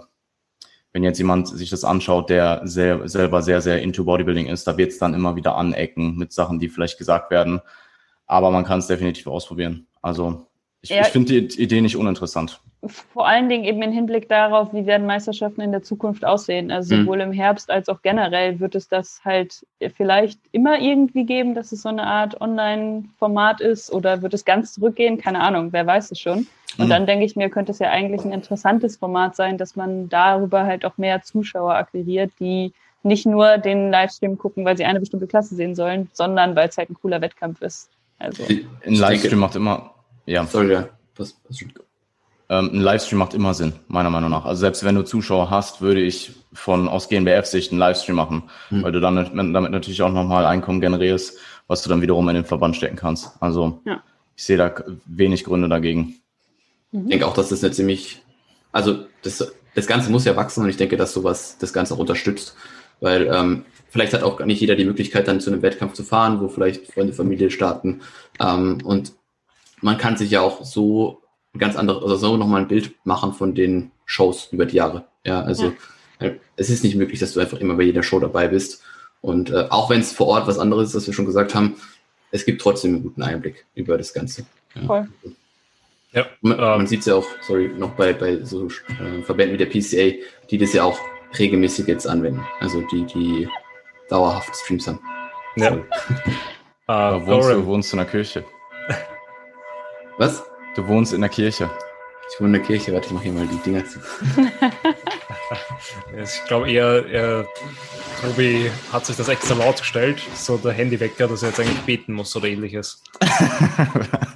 wenn 0.92 1.04
jetzt 1.04 1.18
jemand 1.18 1.48
sich 1.48 1.70
das 1.70 1.84
anschaut, 1.84 2.30
der 2.30 2.60
sehr, 2.64 3.08
selber 3.08 3.42
sehr, 3.42 3.60
sehr 3.60 3.82
into 3.82 4.04
Bodybuilding 4.04 4.46
ist, 4.46 4.66
da 4.66 4.76
wird 4.76 4.92
es 4.92 4.98
dann 4.98 5.14
immer 5.14 5.36
wieder 5.36 5.56
anecken 5.56 6.16
mit 6.16 6.32
Sachen, 6.32 6.58
die 6.58 6.68
vielleicht 6.68 6.98
gesagt 6.98 7.30
werden. 7.30 7.60
Aber 8.26 8.50
man 8.50 8.64
kann 8.64 8.80
es 8.80 8.86
definitiv 8.86 9.26
ausprobieren. 9.26 9.88
Also 10.02 10.49
ich, 10.82 10.90
ich 10.90 11.06
finde 11.08 11.42
die 11.42 11.62
Idee 11.62 11.80
nicht 11.80 11.96
uninteressant 11.96 12.60
vor 12.88 13.26
allen 13.26 13.48
Dingen 13.50 13.64
eben 13.64 13.82
im 13.82 13.92
Hinblick 13.92 14.28
darauf, 14.28 14.72
wie 14.72 14.86
werden 14.86 15.06
Meisterschaften 15.06 15.60
in 15.60 15.72
der 15.72 15.82
Zukunft 15.82 16.24
aussehen. 16.24 16.70
Also 16.70 16.94
mhm. 16.94 17.00
sowohl 17.02 17.20
im 17.20 17.32
Herbst 17.32 17.70
als 17.70 17.88
auch 17.90 18.00
generell 18.00 18.58
wird 18.58 18.74
es 18.74 18.88
das 18.88 19.20
halt 19.22 19.66
vielleicht 19.96 20.40
immer 20.52 20.80
irgendwie 20.80 21.24
geben, 21.24 21.54
dass 21.54 21.72
es 21.72 21.82
so 21.82 21.90
eine 21.90 22.06
Art 22.06 22.40
Online-Format 22.40 23.60
ist 23.60 23.92
oder 23.92 24.22
wird 24.22 24.32
es 24.32 24.46
ganz 24.46 24.72
zurückgehen? 24.72 25.18
Keine 25.18 25.40
Ahnung, 25.40 25.72
wer 25.72 25.86
weiß 25.86 26.10
es 26.10 26.18
schon. 26.18 26.46
Und 26.78 26.86
mhm. 26.86 26.90
dann 26.90 27.06
denke 27.06 27.26
ich 27.26 27.36
mir, 27.36 27.50
könnte 27.50 27.72
es 27.72 27.80
ja 27.80 27.90
eigentlich 27.90 28.24
ein 28.24 28.32
interessantes 28.32 28.96
Format 28.96 29.36
sein, 29.36 29.58
dass 29.58 29.76
man 29.76 30.08
darüber 30.08 30.64
halt 30.64 30.86
auch 30.86 30.96
mehr 30.96 31.22
Zuschauer 31.22 31.74
akquiriert, 31.74 32.32
die 32.40 32.72
nicht 33.02 33.26
nur 33.26 33.58
den 33.58 33.90
Livestream 33.90 34.38
gucken, 34.38 34.64
weil 34.64 34.76
sie 34.76 34.84
eine 34.84 35.00
bestimmte 35.00 35.26
Klasse 35.26 35.54
sehen 35.54 35.74
sollen, 35.74 36.08
sondern 36.14 36.56
weil 36.56 36.68
es 36.68 36.78
halt 36.78 36.88
ein 36.88 36.94
cooler 36.94 37.20
Wettkampf 37.20 37.60
ist. 37.60 37.90
Also. 38.18 38.42
Ein 38.84 38.94
Livestream 38.94 39.38
macht 39.38 39.56
immer, 39.56 39.90
ja. 40.26 40.46
Sorry, 40.46 40.72
ja. 40.72 40.88
Was, 41.16 41.36
was 41.48 41.64
ähm, 42.50 42.70
ein 42.72 42.80
Livestream 42.80 43.18
macht 43.18 43.32
immer 43.32 43.54
Sinn, 43.54 43.74
meiner 43.86 44.10
Meinung 44.10 44.30
nach. 44.30 44.44
Also 44.44 44.60
selbst 44.60 44.82
wenn 44.84 44.96
du 44.96 45.04
Zuschauer 45.04 45.50
hast, 45.50 45.80
würde 45.80 46.00
ich 46.00 46.32
von 46.52 46.88
aus 46.88 47.08
GNBF-Sicht 47.08 47.70
einen 47.70 47.78
Livestream 47.78 48.16
machen, 48.16 48.42
hm. 48.70 48.82
weil 48.82 48.90
du 48.90 49.00
dann 49.00 49.52
damit 49.52 49.70
natürlich 49.70 50.02
auch 50.02 50.12
nochmal 50.12 50.44
Einkommen 50.44 50.80
generierst, 50.80 51.38
was 51.68 51.82
du 51.82 51.88
dann 51.88 52.02
wiederum 52.02 52.28
in 52.28 52.34
den 52.34 52.44
Verband 52.44 52.74
stecken 52.74 52.96
kannst. 52.96 53.30
Also 53.38 53.80
ja. 53.84 54.02
ich 54.34 54.42
sehe 54.42 54.56
da 54.56 54.74
wenig 55.06 55.44
Gründe 55.44 55.68
dagegen. 55.68 56.16
Ich 56.90 57.06
denke 57.06 57.26
auch, 57.28 57.34
dass 57.34 57.50
das 57.50 57.62
eine 57.62 57.72
ziemlich, 57.72 58.20
also 58.72 59.04
das, 59.22 59.52
das 59.76 59.86
Ganze 59.86 60.10
muss 60.10 60.24
ja 60.24 60.34
wachsen 60.34 60.64
und 60.64 60.70
ich 60.70 60.76
denke, 60.76 60.96
dass 60.96 61.12
sowas 61.12 61.56
das 61.60 61.72
Ganze 61.72 61.94
auch 61.94 61.98
unterstützt, 61.98 62.56
weil 62.98 63.30
ähm, 63.32 63.64
vielleicht 63.90 64.12
hat 64.12 64.24
auch 64.24 64.44
nicht 64.44 64.60
jeder 64.60 64.74
die 64.74 64.84
Möglichkeit, 64.84 65.28
dann 65.28 65.38
zu 65.38 65.52
einem 65.52 65.62
Wettkampf 65.62 65.92
zu 65.92 66.02
fahren, 66.02 66.40
wo 66.40 66.48
vielleicht 66.48 66.92
Freunde, 66.92 67.12
Familie 67.12 67.52
starten 67.52 68.00
ähm, 68.40 68.78
und 68.82 69.12
man 69.80 69.98
kann 69.98 70.16
sich 70.16 70.30
ja 70.30 70.40
auch 70.40 70.64
so 70.64 71.22
ganz 71.56 71.76
andere, 71.76 72.02
also 72.02 72.16
so 72.16 72.36
nochmal 72.36 72.62
ein 72.62 72.68
Bild 72.68 72.94
machen 73.04 73.32
von 73.32 73.54
den 73.54 73.90
Shows 74.04 74.48
über 74.52 74.66
die 74.66 74.76
Jahre. 74.76 75.06
Ja, 75.24 75.42
also 75.42 75.72
ja. 76.20 76.26
Äh, 76.26 76.34
es 76.56 76.70
ist 76.70 76.84
nicht 76.84 76.96
möglich, 76.96 77.18
dass 77.18 77.32
du 77.32 77.40
einfach 77.40 77.58
immer 77.58 77.74
bei 77.74 77.84
jeder 77.84 78.02
Show 78.02 78.20
dabei 78.20 78.48
bist. 78.48 78.82
Und 79.20 79.50
äh, 79.50 79.66
auch 79.70 79.90
wenn 79.90 80.00
es 80.00 80.12
vor 80.12 80.28
Ort 80.28 80.46
was 80.46 80.58
anderes 80.58 80.90
ist, 80.90 80.94
was 80.96 81.06
wir 81.06 81.14
schon 81.14 81.26
gesagt 81.26 81.54
haben, 81.54 81.76
es 82.30 82.44
gibt 82.44 82.60
trotzdem 82.60 82.94
einen 82.94 83.02
guten 83.02 83.22
Einblick 83.22 83.66
über 83.74 83.98
das 83.98 84.12
Ganze. 84.12 84.46
Ja. 84.74 84.86
Voll. 84.86 85.08
Ja, 86.12 86.26
man, 86.40 86.58
ähm, 86.58 86.64
man 86.64 86.86
sieht 86.86 87.00
es 87.00 87.06
ja 87.06 87.14
auch, 87.14 87.26
sorry, 87.42 87.68
noch 87.68 87.90
bei, 87.92 88.12
bei 88.12 88.42
so 88.44 88.66
äh, 88.66 89.22
Verbänden 89.22 89.58
wie 89.58 89.64
der 89.64 89.66
PCA, 89.66 90.18
die 90.50 90.58
das 90.58 90.72
ja 90.72 90.84
auch 90.84 90.98
regelmäßig 91.38 91.86
jetzt 91.86 92.06
anwenden. 92.06 92.44
Also 92.60 92.82
die, 92.92 93.04
die 93.06 93.48
dauerhaft 94.08 94.54
Streams 94.56 94.88
haben. 94.88 95.00
Ja. 95.56 95.74
uh, 95.74 97.26
wohnst, 97.26 97.50
du 97.50 97.66
wohnst 97.66 97.92
in 97.92 97.98
der 97.98 98.06
Kirche. 98.06 98.44
Was? 100.20 100.44
Du 100.76 100.86
wohnst 100.86 101.14
in 101.14 101.22
der 101.22 101.30
Kirche. 101.30 101.70
Ich 102.30 102.38
wohne 102.38 102.48
in 102.48 102.52
der 102.52 102.62
Kirche, 102.62 102.92
warte, 102.92 103.06
ich 103.06 103.12
mache 103.14 103.24
hier 103.24 103.32
mal 103.32 103.46
die 103.46 103.56
Dinger 103.64 103.82
zu. 103.86 104.00
ich 106.22 106.44
glaube 106.46 106.70
eher, 106.70 107.06
er, 107.06 107.46
Tobi 108.20 108.70
hat 108.92 109.06
sich 109.06 109.16
das 109.16 109.28
extra 109.28 109.54
laut 109.54 109.78
gestellt, 109.78 110.18
so 110.34 110.58
der 110.58 110.72
Handywecker, 110.72 111.26
dass 111.26 111.42
er 111.42 111.48
jetzt 111.48 111.60
eigentlich 111.60 111.80
beten 111.86 112.12
muss 112.12 112.36
oder 112.36 112.48
ähnliches. 112.48 113.02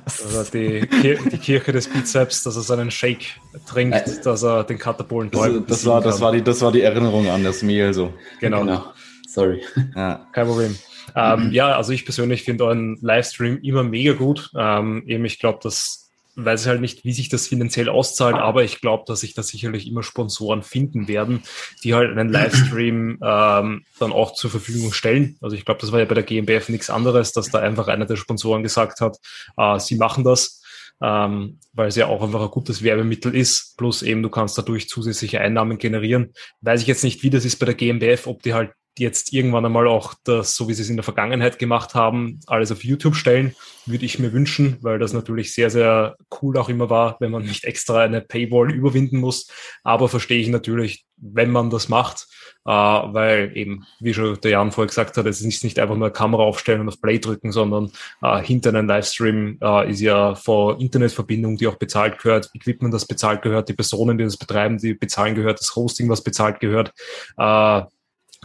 also 0.07 0.51
die, 0.55 0.89
die, 0.89 1.39
Kirche 1.39 1.73
des 1.73 1.87
Bizeps, 1.87 2.45
dass 2.45 2.57
er 2.57 2.63
seinen 2.63 2.91
Shake 2.91 3.39
trinkt, 3.69 3.95
äh, 3.95 4.23
dass 4.23 4.43
er 4.43 4.65
den 4.65 4.79
Katapolen 4.79 5.31
das, 5.31 5.51
das 5.69 5.85
war, 5.85 6.01
das 6.01 6.19
war 6.19 6.33
die, 6.33 6.43
Das 6.43 6.63
war 6.63 6.73
die 6.73 6.81
Erinnerung 6.81 7.29
an 7.29 7.45
das 7.45 7.63
Mehl 7.63 7.93
so. 7.93 8.15
Genau. 8.41 8.61
genau. 8.61 8.87
Sorry. 9.29 9.63
Ja. 9.95 10.27
Kein 10.33 10.47
Problem. 10.47 10.79
Ähm, 11.15 11.53
ja, 11.53 11.77
also 11.77 11.93
ich 11.93 12.05
persönlich 12.05 12.43
finde 12.43 12.65
euren 12.65 12.99
Livestream 13.01 13.59
immer 13.63 13.83
mega 13.83 14.15
gut. 14.15 14.51
Ähm, 14.57 15.05
eben, 15.07 15.25
ich 15.25 15.39
glaube, 15.39 15.61
dass 15.63 16.05
weiß 16.37 16.67
halt 16.67 16.81
nicht, 16.81 17.05
wie 17.05 17.13
sich 17.13 17.29
das 17.29 17.47
finanziell 17.47 17.89
auszahlt, 17.89 18.37
aber 18.37 18.65
ich 18.65 18.81
glaube, 18.81 19.05
dass 19.07 19.21
sich 19.21 19.35
da 19.35 19.43
sicherlich 19.43 19.87
immer 19.87 20.03
Sponsoren 20.03 20.63
finden 20.63 21.07
werden, 21.09 21.43
die 21.83 21.95
halt 21.95 22.11
einen 22.11 22.29
Livestream 22.29 23.19
ähm, 23.23 23.85
dann 23.99 24.13
auch 24.13 24.35
zur 24.35 24.51
Verfügung 24.51 24.93
stellen. 24.93 25.37
Also 25.41 25.57
ich 25.57 25.65
glaube, 25.65 25.81
das 25.81 25.93
war 25.93 26.01
ja 26.01 26.05
bei 26.05 26.15
der 26.15 26.25
GmbF 26.25 26.69
nichts 26.69 26.91
anderes, 26.91 27.33
dass 27.33 27.51
da 27.51 27.61
einfach 27.61 27.89
einer 27.89 28.07
der 28.07 28.17
Sponsoren 28.17 28.63
gesagt 28.63 29.01
hat, 29.01 29.19
äh, 29.57 29.79
sie 29.79 29.97
machen 29.97 30.25
das, 30.25 30.63
ähm, 31.01 31.59
weil 31.73 31.89
es 31.89 31.97
ja 31.97 32.07
auch 32.07 32.23
einfach 32.23 32.43
ein 32.43 32.51
gutes 32.51 32.83
Werbemittel 32.83 33.35
ist, 33.35 33.77
plus 33.77 34.03
eben 34.03 34.23
du 34.23 34.31
kannst 34.31 34.59
dadurch 34.59 34.89
zusätzliche 34.89 35.41
Einnahmen 35.41 35.79
generieren. 35.79 36.33
Weiß 36.63 36.81
ich 36.81 36.87
jetzt 36.87 37.05
nicht, 37.05 37.23
wie 37.23 37.31
das 37.31 37.45
ist 37.45 37.57
bei 37.57 37.67
der 37.67 37.75
GmbF, 37.75 38.27
ob 38.27 38.43
die 38.43 38.55
halt 38.55 38.73
jetzt 38.99 39.33
irgendwann 39.33 39.65
einmal 39.65 39.89
auch 39.89 40.15
das, 40.25 40.55
so 40.57 40.69
wie 40.69 40.75
sie 40.75 40.83
es 40.83 40.91
in 40.91 40.97
der 40.97 41.05
Vergangenheit 41.05 41.59
gemacht 41.59 41.95
haben, 41.95 42.41
alles 42.47 42.71
auf 42.71 42.85
YouTube 42.85 43.17
stellen, 43.17 43.55
würde 43.87 44.05
ich 44.05 44.19
mir 44.19 44.33
wünschen, 44.33 44.79
weil 44.81 44.99
das 44.99 45.13
natürlich 45.13 45.53
sehr, 45.53 45.71
sehr 45.71 46.17
cool 46.41 46.57
auch 46.57 46.69
immer 46.69 46.91
war, 46.91 47.17
wenn 47.21 47.31
man 47.31 47.43
nicht 47.43 47.65
extra 47.65 48.03
eine 48.03 48.21
Paywall 48.21 48.73
überwinden 48.73 49.19
muss. 49.19 49.49
Aber 49.83 50.09
verstehe 50.09 50.41
ich 50.41 50.49
natürlich, 50.49 51.07
wenn 51.17 51.51
man 51.51 51.71
das 51.71 51.89
macht, 51.89 52.27
äh, 52.67 52.71
weil 52.71 53.57
eben, 53.57 53.85
wie 54.01 54.15
schon 54.15 54.39
der 54.41 54.53
Jan 54.53 54.73
vorher 54.73 54.89
gesagt 54.89 55.17
hat, 55.17 55.27
es 55.27 55.41
ist 55.41 55.65
nicht 55.65 55.79
einfach 55.79 55.97
nur 55.97 56.11
Kamera 56.11 56.43
aufstellen 56.43 56.81
und 56.81 56.89
auf 56.89 57.01
Play 57.01 57.19
drücken, 57.19 57.53
sondern 57.53 57.91
äh, 58.23 58.41
hinter 58.43 58.71
einem 58.71 58.87
Livestream 58.87 59.59
äh, 59.61 59.91
ist 59.91 60.01
ja 60.01 60.35
vor 60.35 60.81
Internetverbindung, 60.81 61.57
die 61.57 61.67
auch 61.67 61.77
bezahlt 61.77 62.19
gehört, 62.19 62.51
Equipment, 62.55 62.95
das 62.95 63.07
bezahlt 63.07 63.43
gehört, 63.43 63.69
die 63.69 63.75
Personen, 63.75 64.19
die 64.19 64.25
das 64.25 64.37
betreiben, 64.37 64.79
die 64.79 64.95
bezahlen 64.95 65.35
gehört, 65.35 65.61
das 65.61 65.75
Hosting, 65.77 66.09
was 66.09 66.23
bezahlt 66.23 66.61
gehört. 66.61 66.93
Äh, 67.37 67.83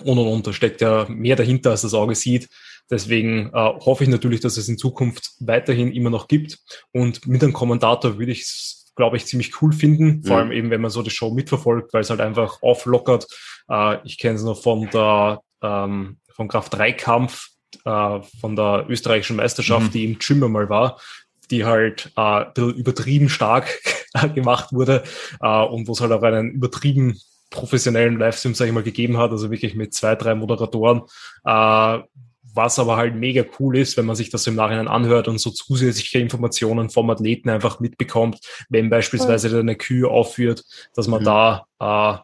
und 0.03 0.17
und 0.17 0.27
und. 0.27 0.47
Da 0.47 0.53
steckt 0.53 0.81
ja 0.81 1.05
mehr 1.09 1.35
dahinter, 1.35 1.71
als 1.71 1.81
das 1.81 1.93
Auge 1.93 2.15
sieht. 2.15 2.49
Deswegen 2.89 3.47
äh, 3.47 3.51
hoffe 3.53 4.03
ich 4.03 4.09
natürlich, 4.09 4.39
dass 4.39 4.57
es 4.57 4.67
in 4.67 4.77
Zukunft 4.77 5.31
weiterhin 5.39 5.91
immer 5.91 6.09
noch 6.09 6.27
gibt. 6.27 6.59
Und 6.91 7.27
mit 7.27 7.43
einem 7.43 7.53
Kommentator 7.53 8.17
würde 8.17 8.31
ich 8.31 8.41
es, 8.41 8.91
glaube 8.95 9.17
ich, 9.17 9.25
ziemlich 9.25 9.61
cool 9.61 9.71
finden. 9.71 10.23
Vor 10.23 10.37
ja. 10.37 10.41
allem 10.41 10.51
eben, 10.51 10.71
wenn 10.71 10.81
man 10.81 10.91
so 10.91 11.03
die 11.03 11.11
Show 11.11 11.31
mitverfolgt, 11.31 11.93
weil 11.93 12.01
es 12.01 12.09
halt 12.09 12.21
einfach 12.21 12.61
auflockert. 12.61 13.27
Äh, 13.69 13.97
ich 14.05 14.17
kenne 14.17 14.35
es 14.35 14.43
noch 14.43 14.61
von 14.61 14.89
der 14.89 15.41
ähm, 15.61 16.17
von 16.29 16.47
Kraft 16.47 16.73
3 16.73 16.93
Kampf 16.93 17.49
äh, 17.85 18.21
von 18.39 18.55
der 18.55 18.85
österreichischen 18.89 19.35
Meisterschaft, 19.35 19.87
mhm. 19.87 19.91
die 19.91 20.05
im 20.05 20.19
Gym 20.19 20.43
einmal 20.43 20.69
war, 20.69 20.99
die 21.51 21.65
halt 21.65 22.11
äh, 22.15 22.61
übertrieben 22.61 23.29
stark 23.29 23.67
gemacht 24.35 24.71
wurde 24.71 25.03
äh, 25.41 25.63
und 25.63 25.87
wo 25.87 25.91
es 25.91 26.01
halt 26.01 26.11
auch 26.11 26.21
einen 26.21 26.51
übertrieben 26.51 27.19
professionellen 27.49 28.19
Livestream, 28.19 28.53
sage 28.53 28.69
ich 28.69 28.75
mal, 28.75 28.83
gegeben 28.83 29.17
hat, 29.17 29.31
also 29.31 29.51
wirklich 29.51 29.75
mit 29.75 29.93
zwei, 29.93 30.15
drei 30.15 30.35
Moderatoren, 30.35 31.01
äh, 31.45 31.99
was 32.53 32.79
aber 32.79 32.97
halt 32.97 33.15
mega 33.15 33.43
cool 33.59 33.77
ist, 33.77 33.97
wenn 33.97 34.05
man 34.05 34.15
sich 34.15 34.29
das 34.29 34.47
im 34.47 34.55
Nachhinein 34.55 34.87
anhört 34.87 35.27
und 35.27 35.39
so 35.39 35.51
zusätzliche 35.51 36.19
Informationen 36.19 36.89
vom 36.89 37.09
Athleten 37.09 37.49
einfach 37.49 37.79
mitbekommt, 37.79 38.39
wenn 38.69 38.89
beispielsweise 38.89 39.49
der 39.49 39.59
eine 39.59 39.75
Kühe 39.75 40.07
aufführt, 40.07 40.63
dass 40.95 41.07
man 41.07 41.21
mhm. 41.21 41.25
da 41.25 41.65
äh, 41.79 42.17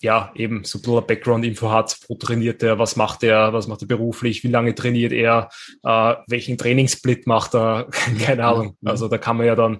ja 0.00 0.32
eben 0.36 0.64
so 0.64 0.78
ein 0.78 0.82
bisschen 0.82 1.06
Background-Info 1.06 1.70
hat, 1.70 1.98
wo 2.08 2.14
trainiert 2.14 2.62
er, 2.62 2.78
was 2.78 2.96
macht 2.96 3.22
er, 3.24 3.52
was 3.52 3.66
macht 3.66 3.82
er 3.82 3.88
beruflich, 3.88 4.44
wie 4.44 4.48
lange 4.48 4.74
trainiert 4.74 5.12
er, 5.12 5.48
äh, 5.82 6.14
welchen 6.28 6.56
Trainingssplit 6.56 7.26
macht 7.26 7.54
er, 7.54 7.88
keine 8.20 8.44
Ahnung. 8.44 8.76
Also 8.84 9.08
da 9.08 9.18
kann 9.18 9.36
man 9.38 9.46
ja 9.46 9.56
dann 9.56 9.78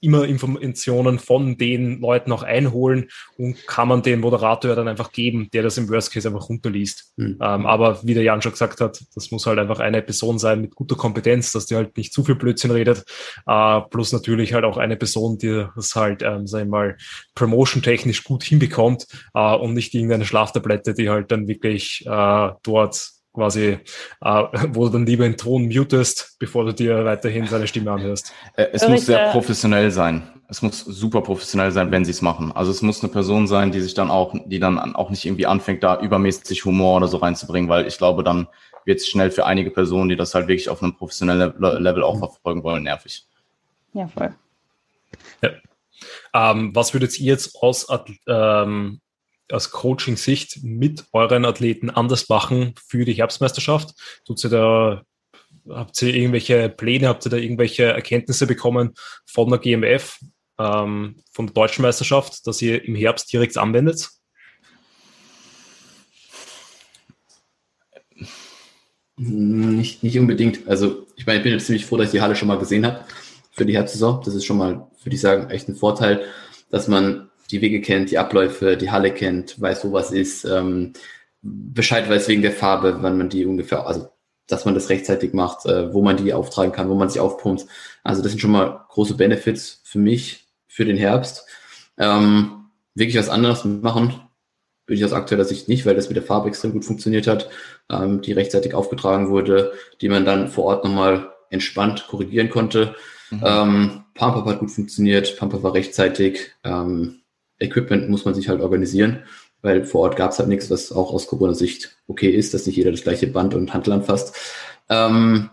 immer 0.00 0.24
Informationen 0.24 1.18
von 1.18 1.56
den 1.56 2.00
Leuten 2.00 2.30
auch 2.32 2.42
einholen 2.42 3.08
und 3.36 3.66
kann 3.66 3.88
man 3.88 4.02
den 4.02 4.20
Moderator 4.20 4.74
dann 4.76 4.88
einfach 4.88 5.12
geben, 5.12 5.48
der 5.52 5.62
das 5.62 5.76
im 5.76 5.88
Worst 5.88 6.12
Case 6.12 6.28
einfach 6.28 6.48
runterliest. 6.48 7.12
Mhm. 7.16 7.38
Ähm, 7.40 7.66
aber 7.66 8.00
wie 8.04 8.14
der 8.14 8.22
Jan 8.22 8.42
schon 8.42 8.52
gesagt 8.52 8.80
hat, 8.80 9.04
das 9.14 9.30
muss 9.30 9.46
halt 9.46 9.58
einfach 9.58 9.80
eine 9.80 10.02
Person 10.02 10.38
sein 10.38 10.60
mit 10.60 10.74
guter 10.74 10.96
Kompetenz, 10.96 11.52
dass 11.52 11.66
die 11.66 11.74
halt 11.74 11.96
nicht 11.96 12.12
zu 12.12 12.24
viel 12.24 12.36
Blödsinn 12.36 12.70
redet, 12.70 13.04
äh, 13.46 13.80
plus 13.90 14.12
natürlich 14.12 14.54
halt 14.54 14.64
auch 14.64 14.76
eine 14.76 14.96
Person, 14.96 15.38
die 15.38 15.66
das 15.74 15.94
halt, 15.96 16.22
ähm, 16.22 16.46
sag 16.46 16.62
ich 16.62 16.68
mal, 16.68 16.96
promotion-technisch 17.34 18.24
gut 18.24 18.44
hinbekommt 18.44 19.06
äh, 19.34 19.54
und 19.54 19.74
nicht 19.74 19.94
irgendeine 19.94 20.24
Schlaftablette, 20.24 20.94
die 20.94 21.10
halt 21.10 21.32
dann 21.32 21.48
wirklich 21.48 22.04
äh, 22.06 22.50
dort 22.62 23.17
quasi, 23.32 23.78
äh, 24.20 24.42
wo 24.70 24.86
du 24.86 24.92
dann 24.92 25.06
lieber 25.06 25.24
den 25.24 25.36
Ton 25.36 25.68
mutest, 25.68 26.36
bevor 26.38 26.64
du 26.64 26.74
dir 26.74 27.04
weiterhin 27.04 27.46
seine 27.46 27.66
Stimme 27.66 27.92
anhörst. 27.92 28.32
Äh, 28.54 28.66
es 28.72 28.86
muss 28.88 29.06
sehr 29.06 29.30
professionell 29.30 29.90
sein. 29.90 30.30
Es 30.48 30.62
muss 30.62 30.80
super 30.80 31.20
professionell 31.20 31.70
sein, 31.72 31.90
wenn 31.90 32.04
sie 32.04 32.10
es 32.10 32.22
machen. 32.22 32.52
Also 32.52 32.70
es 32.70 32.80
muss 32.80 33.02
eine 33.02 33.12
Person 33.12 33.46
sein, 33.46 33.70
die 33.70 33.80
sich 33.80 33.94
dann 33.94 34.10
auch, 34.10 34.34
die 34.46 34.58
dann 34.58 34.78
auch 34.94 35.10
nicht 35.10 35.26
irgendwie 35.26 35.46
anfängt, 35.46 35.82
da 35.82 36.00
übermäßig 36.00 36.64
Humor 36.64 36.96
oder 36.96 37.08
so 37.08 37.18
reinzubringen, 37.18 37.68
weil 37.68 37.86
ich 37.86 37.98
glaube, 37.98 38.24
dann 38.24 38.48
wird 38.86 39.00
es 39.00 39.08
schnell 39.08 39.30
für 39.30 39.44
einige 39.44 39.70
Personen, 39.70 40.08
die 40.08 40.16
das 40.16 40.34
halt 40.34 40.48
wirklich 40.48 40.70
auf 40.70 40.82
einem 40.82 40.96
professionellen 40.96 41.52
Level 41.58 42.02
auch 42.02 42.18
verfolgen 42.18 42.64
wollen, 42.64 42.84
nervig. 42.84 43.26
Ja, 43.92 44.08
voll. 44.08 44.34
Ja. 45.42 45.50
Ähm, 46.32 46.74
was 46.74 46.94
würdet 46.94 47.18
ihr 47.20 47.26
jetzt 47.26 47.56
aus 47.60 47.86
ähm, 48.26 49.00
aus 49.52 49.70
Coaching-Sicht 49.70 50.62
mit 50.62 51.04
euren 51.12 51.44
Athleten 51.44 51.90
anders 51.90 52.28
machen 52.28 52.74
für 52.86 53.04
die 53.04 53.14
Herbstmeisterschaft? 53.14 53.94
Tut 54.26 54.42
ihr 54.44 54.50
da, 54.50 55.02
habt 55.68 56.00
ihr 56.02 56.14
irgendwelche 56.14 56.68
Pläne, 56.68 57.08
habt 57.08 57.26
ihr 57.26 57.30
da 57.30 57.36
irgendwelche 57.36 57.84
Erkenntnisse 57.84 58.46
bekommen 58.46 58.94
von 59.26 59.48
der 59.50 59.58
GMF, 59.58 60.18
ähm, 60.58 61.16
von 61.32 61.46
der 61.46 61.54
deutschen 61.54 61.82
Meisterschaft, 61.82 62.46
dass 62.46 62.62
ihr 62.62 62.84
im 62.84 62.94
Herbst 62.94 63.32
direkt 63.32 63.56
anwendet? 63.56 64.10
Nicht, 69.16 70.04
nicht 70.04 70.18
unbedingt. 70.18 70.68
Also 70.68 71.06
ich 71.16 71.26
meine, 71.26 71.38
ich 71.38 71.42
bin 71.42 71.52
jetzt 71.52 71.66
ziemlich 71.66 71.84
froh, 71.84 71.96
dass 71.96 72.06
ich 72.06 72.12
die 72.12 72.20
Halle 72.20 72.36
schon 72.36 72.46
mal 72.46 72.58
gesehen 72.58 72.86
habe 72.86 73.04
für 73.50 73.66
die 73.66 73.74
Herbstsaison. 73.74 74.22
Das 74.24 74.34
ist 74.34 74.44
schon 74.44 74.58
mal, 74.58 74.86
würde 75.02 75.14
ich 75.14 75.20
sagen, 75.20 75.50
echt 75.50 75.68
ein 75.68 75.74
Vorteil, 75.74 76.24
dass 76.70 76.86
man 76.86 77.27
die 77.50 77.60
Wege 77.60 77.80
kennt, 77.80 78.10
die 78.10 78.18
Abläufe, 78.18 78.76
die 78.76 78.90
Halle 78.90 79.12
kennt, 79.12 79.60
weiß, 79.60 79.84
wo 79.84 79.92
was 79.92 80.10
ist, 80.10 80.44
ähm, 80.44 80.92
Bescheid 81.42 82.08
weiß 82.08 82.28
wegen 82.28 82.42
der 82.42 82.52
Farbe, 82.52 82.98
wann 83.00 83.16
man 83.16 83.28
die 83.28 83.46
ungefähr, 83.46 83.86
also 83.86 84.08
dass 84.48 84.64
man 84.64 84.74
das 84.74 84.88
rechtzeitig 84.88 85.34
macht, 85.34 85.66
äh, 85.66 85.92
wo 85.92 86.02
man 86.02 86.16
die 86.16 86.32
auftragen 86.32 86.72
kann, 86.72 86.88
wo 86.88 86.94
man 86.94 87.08
sich 87.08 87.20
aufpumpt. 87.20 87.66
Also 88.02 88.22
das 88.22 88.32
sind 88.32 88.40
schon 88.40 88.50
mal 88.50 88.84
große 88.88 89.14
Benefits 89.14 89.82
für 89.84 89.98
mich, 89.98 90.46
für 90.66 90.84
den 90.84 90.96
Herbst. 90.96 91.46
Ähm, 91.98 92.70
wirklich 92.94 93.18
was 93.18 93.28
anderes 93.28 93.64
machen, 93.64 94.20
bin 94.86 94.96
ich 94.96 95.04
aus 95.04 95.12
aktueller 95.12 95.44
Sicht 95.44 95.68
nicht, 95.68 95.84
weil 95.84 95.94
das 95.94 96.08
mit 96.08 96.16
der 96.16 96.22
Farbe 96.22 96.48
extrem 96.48 96.72
gut 96.72 96.84
funktioniert 96.84 97.26
hat, 97.26 97.50
ähm, 97.90 98.22
die 98.22 98.32
rechtzeitig 98.32 98.74
aufgetragen 98.74 99.28
wurde, 99.28 99.72
die 100.00 100.08
man 100.08 100.24
dann 100.24 100.48
vor 100.48 100.64
Ort 100.64 100.84
nochmal 100.84 101.30
entspannt 101.50 102.06
korrigieren 102.08 102.48
konnte. 102.48 102.94
Mhm. 103.30 103.42
Ähm, 103.44 104.04
Pump-Up 104.14 104.46
hat 104.46 104.60
gut 104.60 104.70
funktioniert, 104.70 105.36
Pump-Up 105.36 105.62
war 105.62 105.74
rechtzeitig. 105.74 106.52
Ähm, 106.64 107.17
Equipment 107.58 108.08
muss 108.08 108.24
man 108.24 108.34
sich 108.34 108.48
halt 108.48 108.60
organisieren, 108.60 109.24
weil 109.62 109.84
vor 109.84 110.02
Ort 110.02 110.16
gab 110.16 110.30
es 110.30 110.38
halt 110.38 110.48
nichts, 110.48 110.70
was 110.70 110.92
auch 110.92 111.12
aus 111.12 111.26
Corona-Sicht 111.26 111.96
okay 112.06 112.30
ist, 112.30 112.54
dass 112.54 112.66
nicht 112.66 112.76
jeder 112.76 112.90
das 112.90 113.02
gleiche 113.02 113.26
Band 113.26 113.54
und 113.54 113.74
Handel 113.74 113.92
anfasst. 113.92 114.36
Ähm, 114.88 115.50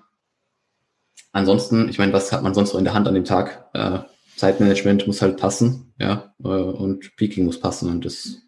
ansonsten, 1.32 1.89
ich 1.89 1.97
meine, 1.97 2.14
was 2.14 2.32
hat 2.32 2.43
man 2.43 2.53
sonst 2.53 2.74
noch 2.74 2.80
in 2.80 2.86
der 2.86 2.93
Hand 2.93 3.08
an 3.08 3.16
dem 3.16 3.26
Tag? 3.26 3.70
Äh, 3.74 3.99
Zeitmanagement 4.38 5.08
muss 5.08 5.22
halt 5.22 5.38
passen, 5.38 5.93
ja, 5.97 6.34
äh, 6.43 6.47
und 6.47 7.16
Peaking 7.16 7.45
muss 7.45 7.60
passen 7.60 7.89
und 7.89 8.06
das 8.06 8.41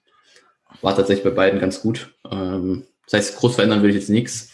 war 0.81 0.95
tatsächlich 0.95 1.23
bei 1.23 1.31
beiden 1.31 1.59
ganz 1.59 1.81
gut. 1.81 2.13
Ähm, 2.29 2.85
das 3.05 3.13
heißt, 3.13 3.37
groß 3.37 3.55
verändern 3.55 3.83
will 3.83 3.89
ich 3.89 3.95
jetzt 3.95 4.09
nichts. 4.09 4.49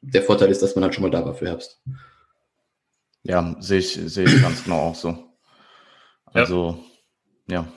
Der 0.00 0.22
Vorteil 0.22 0.50
ist, 0.50 0.62
dass 0.62 0.74
man 0.74 0.84
halt 0.84 0.94
schon 0.94 1.02
mal 1.02 1.10
da 1.10 1.24
war 1.24 1.34
für 1.34 1.46
Herbst. 1.46 1.80
Ja, 3.22 3.54
sehe 3.60 3.78
ich, 3.78 3.92
sehe 3.92 4.24
ich 4.24 4.42
ganz 4.42 4.64
genau 4.64 4.78
auch 4.78 4.94
so. 4.94 5.16
Also, 6.24 6.82
ja. 7.46 7.60
ja. 7.60 7.72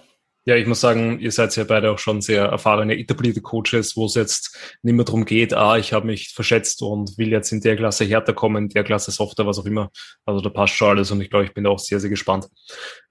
Ja, 0.47 0.55
ich 0.55 0.67
muss 0.67 0.79
sagen, 0.79 1.19
ihr 1.19 1.31
seid 1.31 1.55
ja 1.55 1.63
beide 1.63 1.89
auch 1.89 1.97
schon 1.97 2.21
sehr 2.21 2.45
erfahrene, 2.45 2.99
etablierte 2.99 3.41
Coaches, 3.41 3.97
wo 3.97 4.05
es 4.05 4.13
jetzt 4.13 4.55
nicht 4.83 4.93
mehr 4.93 5.03
darum 5.03 5.25
geht, 5.25 5.55
ah, 5.55 5.75
ich 5.75 5.91
habe 5.91 6.05
mich 6.05 6.33
verschätzt 6.35 6.83
und 6.83 7.17
will 7.17 7.29
jetzt 7.29 7.51
in 7.51 7.61
der 7.61 7.75
Klasse 7.75 8.05
härter 8.05 8.33
kommen, 8.33 8.65
in 8.65 8.69
der 8.69 8.83
Klasse 8.83 9.09
softer, 9.09 9.47
was 9.47 9.57
auch 9.57 9.65
immer. 9.65 9.89
Also 10.23 10.41
da 10.41 10.49
passt 10.49 10.75
schon 10.75 10.89
alles 10.89 11.09
und 11.09 11.19
ich 11.21 11.31
glaube, 11.31 11.45
ich 11.45 11.53
bin 11.55 11.63
da 11.63 11.71
auch 11.71 11.79
sehr, 11.79 11.99
sehr 11.99 12.11
gespannt. 12.11 12.47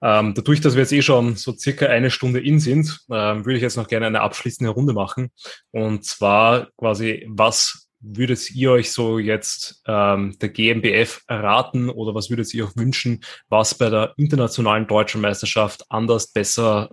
Ähm, 0.01 0.33
dadurch, 0.33 0.61
dass 0.61 0.75
wir 0.75 0.83
jetzt 0.83 0.93
eh 0.93 1.01
schon 1.01 1.35
so 1.35 1.53
circa 1.53 1.87
eine 1.87 2.09
Stunde 2.09 2.39
in 2.39 2.61
sind, 2.61 3.01
ähm, 3.11 3.45
würde 3.45 3.57
ich 3.57 3.63
jetzt 3.63 3.75
noch 3.75 3.89
gerne 3.89 4.07
eine 4.07 4.21
abschließende 4.21 4.71
Runde 4.71 4.93
machen. 4.93 5.31
Und 5.71 6.05
zwar 6.05 6.69
quasi, 6.77 7.25
was 7.27 7.84
würdet 8.05 8.51
ihr 8.51 8.71
euch 8.71 8.91
so 8.91 9.19
jetzt 9.19 9.81
ähm, 9.87 10.37
der 10.39 10.49
GmbF 10.49 11.23
erraten 11.27 11.89
oder 11.89 12.13
was 12.13 12.29
würdet 12.29 12.53
ihr 12.53 12.65
euch 12.65 12.75
wünschen, 12.75 13.23
was 13.49 13.75
bei 13.75 13.89
der 13.89 14.13
internationalen 14.17 14.87
deutschen 14.87 15.21
Meisterschaft 15.21 15.85
anders, 15.89 16.31
besser 16.31 16.89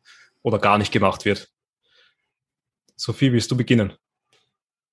äh, 0.00 0.06
oder 0.42 0.58
gar 0.58 0.78
nicht 0.78 0.92
gemacht 0.92 1.24
wird? 1.24 1.48
Sophie, 2.96 3.32
willst 3.32 3.50
du 3.50 3.56
beginnen? 3.56 3.92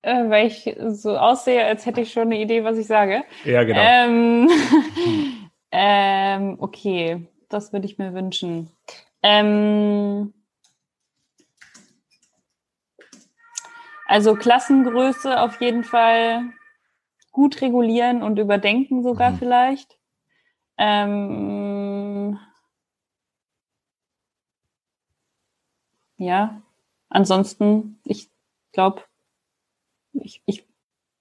Äh, 0.01 0.29
weil 0.29 0.47
ich 0.47 0.75
so 0.89 1.15
aussehe, 1.17 1.63
als 1.63 1.85
hätte 1.85 2.01
ich 2.01 2.11
schon 2.11 2.23
eine 2.23 2.41
Idee, 2.41 2.63
was 2.63 2.77
ich 2.77 2.87
sage. 2.87 3.23
Ja, 3.45 3.63
genau. 3.63 3.79
Ähm, 3.81 4.49
ähm, 5.71 6.57
okay, 6.59 7.27
das 7.49 7.71
würde 7.71 7.85
ich 7.85 7.97
mir 7.99 8.13
wünschen. 8.13 8.69
Ähm, 9.21 10.33
Also 14.11 14.35
Klassengröße 14.35 15.39
auf 15.39 15.61
jeden 15.61 15.85
Fall 15.85 16.51
gut 17.31 17.61
regulieren 17.61 18.23
und 18.23 18.39
überdenken 18.39 19.03
sogar 19.03 19.31
mhm. 19.31 19.37
vielleicht. 19.37 19.97
Ähm, 20.77 22.37
ja, 26.17 26.61
ansonsten, 27.07 28.01
ich 28.03 28.29
glaube, 28.73 29.03
ich, 30.11 30.43
ich, 30.45 30.65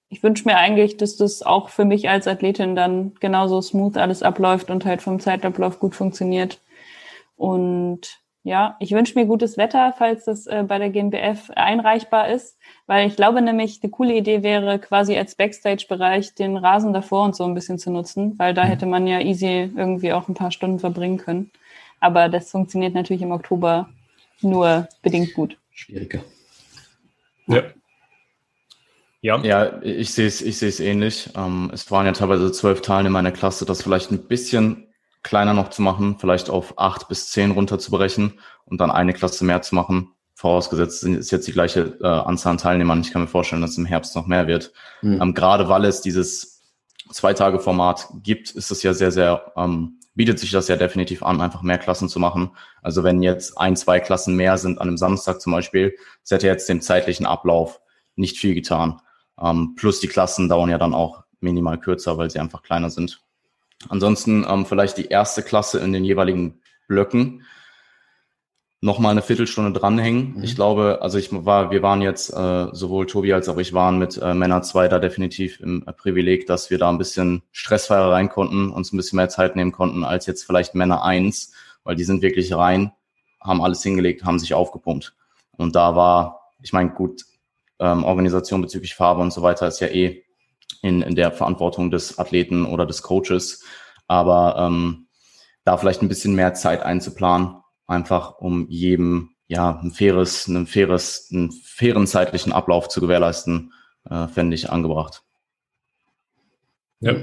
ich 0.09 0.21
wünsche 0.21 0.43
mir 0.43 0.57
eigentlich, 0.57 0.97
dass 0.97 1.15
das 1.15 1.43
auch 1.43 1.69
für 1.69 1.85
mich 1.85 2.09
als 2.09 2.27
Athletin 2.27 2.75
dann 2.75 3.15
genauso 3.21 3.61
smooth 3.61 3.95
alles 3.95 4.21
abläuft 4.21 4.69
und 4.69 4.83
halt 4.83 5.01
vom 5.01 5.21
Zeitablauf 5.21 5.79
gut 5.79 5.95
funktioniert. 5.95 6.59
Und 7.37 8.20
ja, 8.43 8.75
ich 8.79 8.91
wünsche 8.91 9.17
mir 9.19 9.25
gutes 9.25 9.57
Wetter, 9.57 9.93
falls 9.95 10.25
das 10.25 10.47
äh, 10.47 10.63
bei 10.67 10.79
der 10.79 10.89
GmbF 10.89 11.51
einreichbar 11.55 12.29
ist, 12.29 12.57
weil 12.87 13.07
ich 13.07 13.15
glaube 13.15 13.41
nämlich, 13.41 13.79
eine 13.81 13.91
coole 13.91 14.15
Idee 14.15 14.41
wäre, 14.41 14.79
quasi 14.79 15.15
als 15.15 15.35
Backstage-Bereich 15.35 16.33
den 16.33 16.57
Rasen 16.57 16.91
davor 16.91 17.25
und 17.25 17.35
so 17.35 17.43
ein 17.43 17.53
bisschen 17.53 17.77
zu 17.77 17.91
nutzen, 17.91 18.37
weil 18.39 18.53
da 18.53 18.63
mhm. 18.63 18.67
hätte 18.69 18.85
man 18.87 19.05
ja 19.05 19.19
easy 19.19 19.71
irgendwie 19.75 20.11
auch 20.13 20.27
ein 20.27 20.33
paar 20.33 20.51
Stunden 20.51 20.79
verbringen 20.79 21.17
können. 21.17 21.51
Aber 21.99 22.29
das 22.29 22.49
funktioniert 22.49 22.95
natürlich 22.95 23.21
im 23.21 23.31
Oktober 23.31 23.89
nur 24.41 24.87
bedingt 25.03 25.35
gut. 25.35 25.57
Schwieriger. 25.71 26.23
Ja. 27.47 27.63
Ja. 29.23 29.37
ja, 29.43 29.83
ich 29.83 30.13
sehe 30.13 30.25
es 30.25 30.41
ich 30.41 30.57
sehe 30.57 30.69
es 30.69 30.79
ähnlich. 30.79 31.29
Ähm, 31.35 31.69
es 31.71 31.91
waren 31.91 32.07
ja 32.07 32.11
teilweise 32.11 32.51
zwölf 32.51 32.81
Teilnehmer 32.81 33.19
in 33.19 33.25
meiner 33.25 33.31
Klasse, 33.31 33.65
das 33.65 33.83
vielleicht 33.83 34.09
ein 34.11 34.27
bisschen 34.27 34.90
kleiner 35.23 35.53
noch 35.53 35.69
zu 35.69 35.81
machen, 35.81 36.17
vielleicht 36.19 36.49
auf 36.49 36.77
acht 36.77 37.07
bis 37.07 37.29
zehn 37.29 37.51
runterzubrechen 37.51 38.39
und 38.65 38.81
dann 38.81 38.91
eine 38.91 39.13
Klasse 39.13 39.45
mehr 39.45 39.61
zu 39.61 39.75
machen. 39.75 40.13
Vorausgesetzt 40.33 41.03
ist 41.03 41.31
jetzt 41.31 41.47
die 41.47 41.51
gleiche 41.51 41.97
äh, 42.01 42.07
Anzahl 42.07 42.51
an 42.51 42.57
Teilnehmern. 42.57 43.01
Ich 43.01 43.11
kann 43.11 43.21
mir 43.21 43.27
vorstellen, 43.27 43.61
dass 43.61 43.71
es 43.71 43.77
im 43.77 43.85
Herbst 43.85 44.15
noch 44.15 44.25
mehr 44.25 44.47
wird. 44.47 44.73
Mhm. 45.01 45.21
Ähm, 45.21 45.33
gerade 45.33 45.69
weil 45.69 45.85
es 45.85 46.01
dieses 46.01 46.63
Zwei-Tage-Format 47.11 48.07
gibt, 48.23 48.51
ist 48.51 48.71
es 48.71 48.81
ja 48.83 48.93
sehr, 48.93 49.11
sehr, 49.11 49.51
ähm, 49.55 49.99
bietet 50.15 50.39
sich 50.39 50.51
das 50.51 50.67
ja 50.67 50.77
definitiv 50.77 51.23
an, 51.23 51.41
einfach 51.41 51.61
mehr 51.61 51.77
Klassen 51.77 52.09
zu 52.09 52.19
machen. 52.19 52.51
Also 52.81 53.03
wenn 53.03 53.21
jetzt 53.21 53.57
ein, 53.57 53.75
zwei 53.75 53.99
Klassen 53.99 54.35
mehr 54.35 54.57
sind 54.57 54.79
an 54.79 54.87
einem 54.87 54.97
Samstag 54.97 55.41
zum 55.41 55.51
Beispiel, 55.51 55.95
das 56.23 56.31
hätte 56.31 56.47
jetzt 56.47 56.67
dem 56.69 56.81
zeitlichen 56.81 57.25
Ablauf 57.25 57.81
nicht 58.15 58.37
viel 58.37 58.55
getan. 58.55 59.01
Ähm, 59.39 59.75
plus 59.75 59.99
die 59.99 60.07
Klassen 60.07 60.49
dauern 60.49 60.69
ja 60.69 60.77
dann 60.77 60.93
auch 60.93 61.23
minimal 61.39 61.79
kürzer, 61.79 62.17
weil 62.17 62.29
sie 62.29 62.39
einfach 62.39 62.63
kleiner 62.63 62.89
sind. 62.89 63.21
Ansonsten 63.89 64.45
ähm, 64.47 64.65
vielleicht 64.65 64.97
die 64.97 65.07
erste 65.07 65.43
Klasse 65.43 65.79
in 65.79 65.93
den 65.93 66.05
jeweiligen 66.05 66.61
Blöcken 66.87 67.43
nochmal 68.81 69.11
eine 69.11 69.21
Viertelstunde 69.21 69.79
dranhängen. 69.79 70.33
Mhm. 70.37 70.43
Ich 70.43 70.55
glaube, 70.55 70.99
also 71.01 71.17
ich 71.17 71.29
war, 71.31 71.71
wir 71.71 71.83
waren 71.83 72.01
jetzt, 72.01 72.31
äh, 72.33 72.67
sowohl 72.71 73.05
Tobi 73.05 73.31
als 73.31 73.47
auch 73.47 73.57
ich 73.57 73.73
waren 73.73 73.99
mit 73.99 74.17
äh, 74.17 74.33
Männer 74.33 74.63
2 74.63 74.87
da 74.87 74.99
definitiv 74.99 75.59
im 75.59 75.83
äh, 75.85 75.93
Privileg, 75.93 76.47
dass 76.47 76.71
wir 76.71 76.79
da 76.79 76.89
ein 76.89 76.97
bisschen 76.97 77.43
stressfreier 77.51 78.11
rein 78.11 78.29
konnten, 78.29 78.71
uns 78.71 78.91
ein 78.91 78.97
bisschen 78.97 79.17
mehr 79.17 79.29
Zeit 79.29 79.55
nehmen 79.55 79.71
konnten 79.71 80.03
als 80.03 80.25
jetzt 80.25 80.43
vielleicht 80.43 80.73
Männer 80.73 81.03
1, 81.03 81.53
weil 81.83 81.95
die 81.95 82.03
sind 82.03 82.23
wirklich 82.23 82.53
rein, 82.53 82.91
haben 83.39 83.61
alles 83.61 83.83
hingelegt, 83.83 84.25
haben 84.25 84.39
sich 84.39 84.55
aufgepumpt. 84.55 85.13
Und 85.57 85.75
da 85.75 85.95
war, 85.95 86.51
ich 86.63 86.73
meine, 86.73 86.89
gut, 86.89 87.23
ähm, 87.79 88.03
Organisation 88.03 88.61
bezüglich 88.61 88.95
Farbe 88.95 89.21
und 89.21 89.31
so 89.31 89.43
weiter 89.43 89.67
ist 89.67 89.79
ja 89.79 89.87
eh 89.87 90.23
in, 90.81 91.01
in 91.01 91.15
der 91.15 91.31
Verantwortung 91.31 91.91
des 91.91 92.19
Athleten 92.19 92.65
oder 92.65 92.85
des 92.85 93.01
Coaches. 93.01 93.63
Aber 94.07 94.55
ähm, 94.57 95.07
da 95.63 95.77
vielleicht 95.77 96.01
ein 96.01 96.09
bisschen 96.09 96.35
mehr 96.35 96.53
Zeit 96.53 96.81
einzuplanen, 96.83 97.55
einfach 97.87 98.39
um 98.39 98.67
jedem 98.69 99.31
ja 99.47 99.79
ein 99.81 99.91
faires, 99.91 100.47
ein 100.47 100.65
faires, 100.65 101.29
einen 101.31 101.51
fairen 101.51 102.07
zeitlichen 102.07 102.53
Ablauf 102.53 102.87
zu 102.87 103.01
gewährleisten, 103.01 103.73
äh, 104.09 104.27
fände 104.27 104.55
ich 104.55 104.69
angebracht. 104.69 105.23
Ja. 107.01 107.15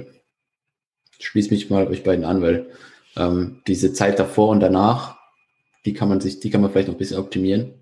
Ich 1.18 1.26
schließe 1.26 1.50
mich 1.50 1.70
mal 1.70 1.88
euch 1.88 2.04
beiden 2.04 2.24
an, 2.24 2.42
weil 2.42 2.70
ähm, 3.16 3.62
diese 3.66 3.92
Zeit 3.92 4.18
davor 4.18 4.48
und 4.50 4.60
danach, 4.60 5.16
die 5.84 5.94
kann 5.94 6.08
man 6.08 6.20
sich, 6.20 6.40
die 6.40 6.50
kann 6.50 6.60
man 6.60 6.70
vielleicht 6.70 6.88
noch 6.88 6.94
ein 6.94 6.98
bisschen 6.98 7.18
optimieren. 7.18 7.74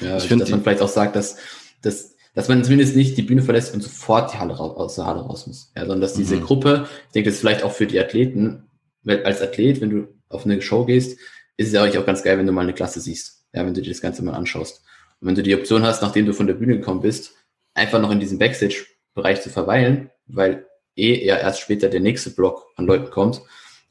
Ja, 0.00 0.16
ich 0.16 0.24
finde, 0.24 0.44
dass 0.44 0.50
man 0.50 0.62
vielleicht 0.62 0.82
auch 0.82 0.88
sagt, 0.88 1.16
dass, 1.16 1.38
dass 1.82 2.13
dass 2.34 2.48
man 2.48 2.64
zumindest 2.64 2.96
nicht 2.96 3.16
die 3.16 3.22
Bühne 3.22 3.42
verlässt 3.42 3.72
und 3.72 3.82
sofort 3.82 4.32
die 4.32 4.38
Halle 4.38 4.54
raus, 4.54 4.76
aus 4.76 4.94
der 4.96 5.06
Halle 5.06 5.20
raus 5.20 5.46
muss. 5.46 5.70
Ja, 5.76 5.82
sondern 5.82 6.00
dass 6.00 6.14
diese 6.14 6.36
mhm. 6.36 6.42
Gruppe, 6.42 6.88
ich 7.06 7.12
denke, 7.12 7.30
das 7.30 7.36
ist 7.36 7.40
vielleicht 7.40 7.62
auch 7.62 7.72
für 7.72 7.86
die 7.86 7.98
Athleten, 7.98 8.64
weil 9.02 9.24
als 9.24 9.40
Athlet, 9.40 9.80
wenn 9.80 9.90
du 9.90 10.08
auf 10.28 10.44
eine 10.44 10.60
Show 10.60 10.84
gehst, 10.84 11.18
ist 11.56 11.68
es 11.68 11.72
ja 11.72 11.82
auch 11.82 12.06
ganz 12.06 12.22
geil, 12.22 12.38
wenn 12.38 12.46
du 12.46 12.52
mal 12.52 12.62
eine 12.62 12.74
Klasse 12.74 13.00
siehst. 13.00 13.44
Ja, 13.52 13.64
wenn 13.64 13.74
du 13.74 13.82
dir 13.82 13.90
das 13.90 14.00
Ganze 14.00 14.24
mal 14.24 14.34
anschaust. 14.34 14.82
Und 15.20 15.28
wenn 15.28 15.34
du 15.36 15.42
die 15.42 15.54
Option 15.54 15.84
hast, 15.84 16.02
nachdem 16.02 16.26
du 16.26 16.34
von 16.34 16.48
der 16.48 16.54
Bühne 16.54 16.76
gekommen 16.78 17.02
bist, 17.02 17.32
einfach 17.72 18.00
noch 18.00 18.10
in 18.10 18.18
diesem 18.18 18.38
Backstage-Bereich 18.38 19.40
zu 19.42 19.50
verweilen, 19.50 20.10
weil 20.26 20.66
eh 20.96 21.14
eher 21.20 21.40
erst 21.40 21.60
später 21.60 21.88
der 21.88 22.00
nächste 22.00 22.30
Block 22.30 22.66
an 22.76 22.86
Leuten 22.86 23.10
kommt, 23.10 23.42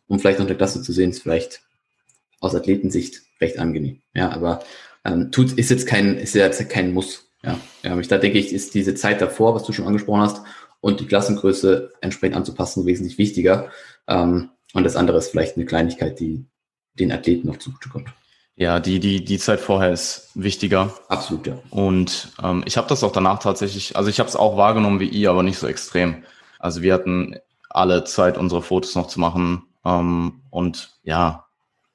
um 0.08 0.20
vielleicht 0.20 0.40
noch 0.40 0.46
eine 0.46 0.58
Klasse 0.58 0.82
zu 0.82 0.92
sehen, 0.92 1.12
ist 1.12 1.22
vielleicht 1.22 1.62
aus 2.42 2.56
Athletensicht 2.56 3.22
recht 3.40 3.58
angenehm. 3.58 4.02
Ja, 4.14 4.32
aber 4.32 4.64
ähm, 5.06 5.32
tut, 5.32 5.54
ist 5.54 5.70
jetzt 5.70 5.88
kein, 5.88 6.18
ist 6.18 6.36
jetzt 6.36 6.70
kein 6.70 6.94
Muss. 6.94 7.30
Ja, 7.44 7.60
ja, 7.84 7.96
da 7.96 8.18
denke 8.18 8.40
ich, 8.40 8.54
ist 8.54 8.74
diese 8.74 8.96
Zeit 8.96 9.22
davor, 9.22 9.54
was 9.54 9.64
du 9.64 9.74
schon 9.74 9.86
angesprochen 9.86 10.22
hast, 10.22 10.42
und 10.80 11.00
die 11.00 11.06
Klassengröße 11.06 11.94
entsprechend 12.02 12.38
anzupassen, 12.38 12.86
wesentlich 12.86 13.18
wichtiger. 13.18 13.70
Ähm, 14.08 14.50
und 14.74 14.84
das 14.84 14.96
andere 14.96 15.18
ist 15.18 15.30
vielleicht 15.30 15.56
eine 15.56 15.66
Kleinigkeit, 15.66 16.20
die 16.20 16.46
den 16.94 17.12
Athleten 17.12 17.48
noch 17.48 17.58
zugutekommt. 17.58 18.10
Ja, 18.56 18.80
die, 18.80 19.00
die, 19.00 19.24
die 19.24 19.40
Zeit 19.40 19.60
vorher 19.60 19.92
ist 19.92 20.30
wichtiger. 20.36 20.94
Absolut, 21.08 21.48
ja. 21.48 21.58
Und 21.70 22.34
ähm, 22.44 22.64
ich 22.66 22.78
habe 22.78 22.88
das 22.88 23.04
auch 23.04 23.12
danach 23.12 23.40
tatsächlich, 23.40 23.96
also 23.96 24.10
ich 24.10 24.20
habe 24.20 24.30
es 24.30 24.36
auch 24.36 24.58
wahrgenommen 24.58 25.00
wie 25.00 25.08
ihr, 25.08 25.32
aber 25.32 25.42
nicht 25.42 25.58
so 25.58 25.68
extrem. 25.68 26.24
Also 26.60 26.82
wir 26.82 26.94
hatten 26.94 27.36
alle 27.70 28.04
Zeit, 28.04 28.38
unsere 28.38 28.62
Fotos 28.62 28.96
noch 28.96 29.08
zu 29.08 29.20
machen. 29.20 29.64
Ähm, 29.84 30.42
und 30.52 30.92
ja, 31.04 31.43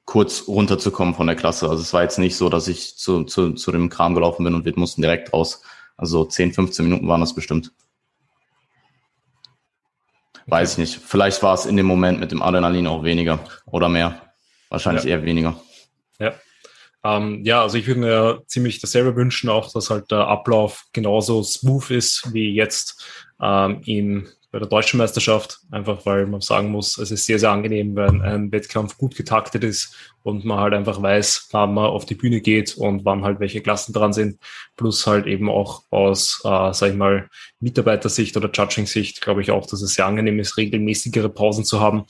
kurz 0.09 0.47
runterzukommen 0.47 1.13
von 1.13 1.27
der 1.27 1.35
Klasse. 1.35 1.69
Also 1.69 1.83
es 1.83 1.93
war 1.93 2.01
jetzt 2.01 2.17
nicht 2.17 2.35
so, 2.35 2.49
dass 2.49 2.67
ich 2.67 2.97
zu, 2.97 3.25
zu, 3.25 3.53
zu 3.53 3.71
dem 3.71 3.89
Kram 3.89 4.15
gelaufen 4.15 4.43
bin 4.43 4.55
und 4.55 4.65
wir 4.65 4.73
mussten 4.75 5.03
direkt 5.03 5.31
raus. 5.31 5.61
Also 5.97 6.25
10, 6.25 6.51
15 6.51 6.83
Minuten 6.83 7.07
waren 7.07 7.21
das 7.21 7.35
bestimmt. 7.35 7.71
Weiß 10.47 10.71
ich 10.71 10.77
nicht. 10.79 10.95
Vielleicht 10.95 11.43
war 11.43 11.53
es 11.53 11.67
in 11.67 11.77
dem 11.77 11.85
Moment 11.85 12.19
mit 12.19 12.31
dem 12.31 12.41
Adrenalin 12.41 12.87
auch 12.87 13.03
weniger 13.03 13.39
oder 13.67 13.87
mehr. 13.87 14.33
Wahrscheinlich 14.69 15.03
ja. 15.03 15.11
eher 15.11 15.23
weniger. 15.25 15.61
Ja. 16.17 16.33
Ähm, 17.03 17.45
ja, 17.45 17.61
also 17.61 17.77
ich 17.77 17.85
würde 17.85 17.99
mir 17.99 18.41
ziemlich 18.47 18.81
dasselbe 18.81 19.15
wünschen, 19.15 19.47
auch 19.47 19.71
dass 19.71 19.91
halt 19.91 20.09
der 20.09 20.27
Ablauf 20.27 20.85
genauso 20.91 21.43
smooth 21.43 21.91
ist 21.91 22.33
wie 22.33 22.51
jetzt 22.55 23.05
ähm, 23.39 23.83
in 23.85 24.27
bei 24.51 24.57
der 24.57 24.67
deutschen 24.67 24.97
Meisterschaft, 24.97 25.59
einfach 25.69 26.05
weil 26.07 26.25
man 26.25 26.41
sagen 26.41 26.71
muss, 26.71 26.97
es 26.97 27.11
ist 27.11 27.25
sehr, 27.25 27.37
sehr 27.37 27.51
angenehm, 27.51 27.95
wenn 27.95 28.21
ein 28.21 28.51
Wettkampf 28.51 28.97
gut 28.97 29.15
getaktet 29.15 29.63
ist 29.63 29.95
und 30.23 30.43
man 30.43 30.59
halt 30.59 30.73
einfach 30.73 31.01
weiß, 31.01 31.49
wann 31.51 31.75
man 31.75 31.85
auf 31.85 32.05
die 32.05 32.15
Bühne 32.15 32.41
geht 32.41 32.75
und 32.75 33.05
wann 33.05 33.23
halt 33.23 33.39
welche 33.39 33.61
Klassen 33.61 33.93
dran 33.93 34.11
sind. 34.11 34.39
Plus 34.75 35.05
halt 35.05 35.27
eben 35.27 35.49
auch 35.49 35.83
aus, 35.91 36.41
äh, 36.43 36.73
sag 36.73 36.89
ich 36.89 36.95
mal, 36.95 37.29
Mitarbeitersicht 37.59 38.35
oder 38.37 38.49
Judging-Sicht, 38.51 39.21
glaube 39.21 39.41
ich 39.41 39.51
auch, 39.51 39.67
dass 39.67 39.83
es 39.83 39.93
sehr 39.93 40.07
angenehm 40.07 40.39
ist, 40.39 40.57
regelmäßigere 40.57 41.29
Pausen 41.29 41.63
zu 41.63 41.79
haben. 41.79 42.05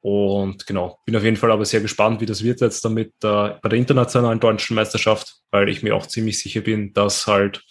Und 0.00 0.66
genau, 0.66 0.98
bin 1.04 1.14
auf 1.14 1.22
jeden 1.22 1.36
Fall 1.36 1.52
aber 1.52 1.64
sehr 1.64 1.80
gespannt, 1.82 2.20
wie 2.20 2.26
das 2.26 2.42
wird 2.42 2.60
jetzt 2.62 2.84
damit 2.84 3.12
äh, 3.22 3.50
bei 3.62 3.68
der 3.68 3.78
internationalen 3.78 4.40
deutschen 4.40 4.74
Meisterschaft, 4.74 5.36
weil 5.52 5.68
ich 5.68 5.84
mir 5.84 5.94
auch 5.94 6.06
ziemlich 6.06 6.38
sicher 6.38 6.62
bin, 6.62 6.92
dass 6.94 7.28
halt 7.28 7.62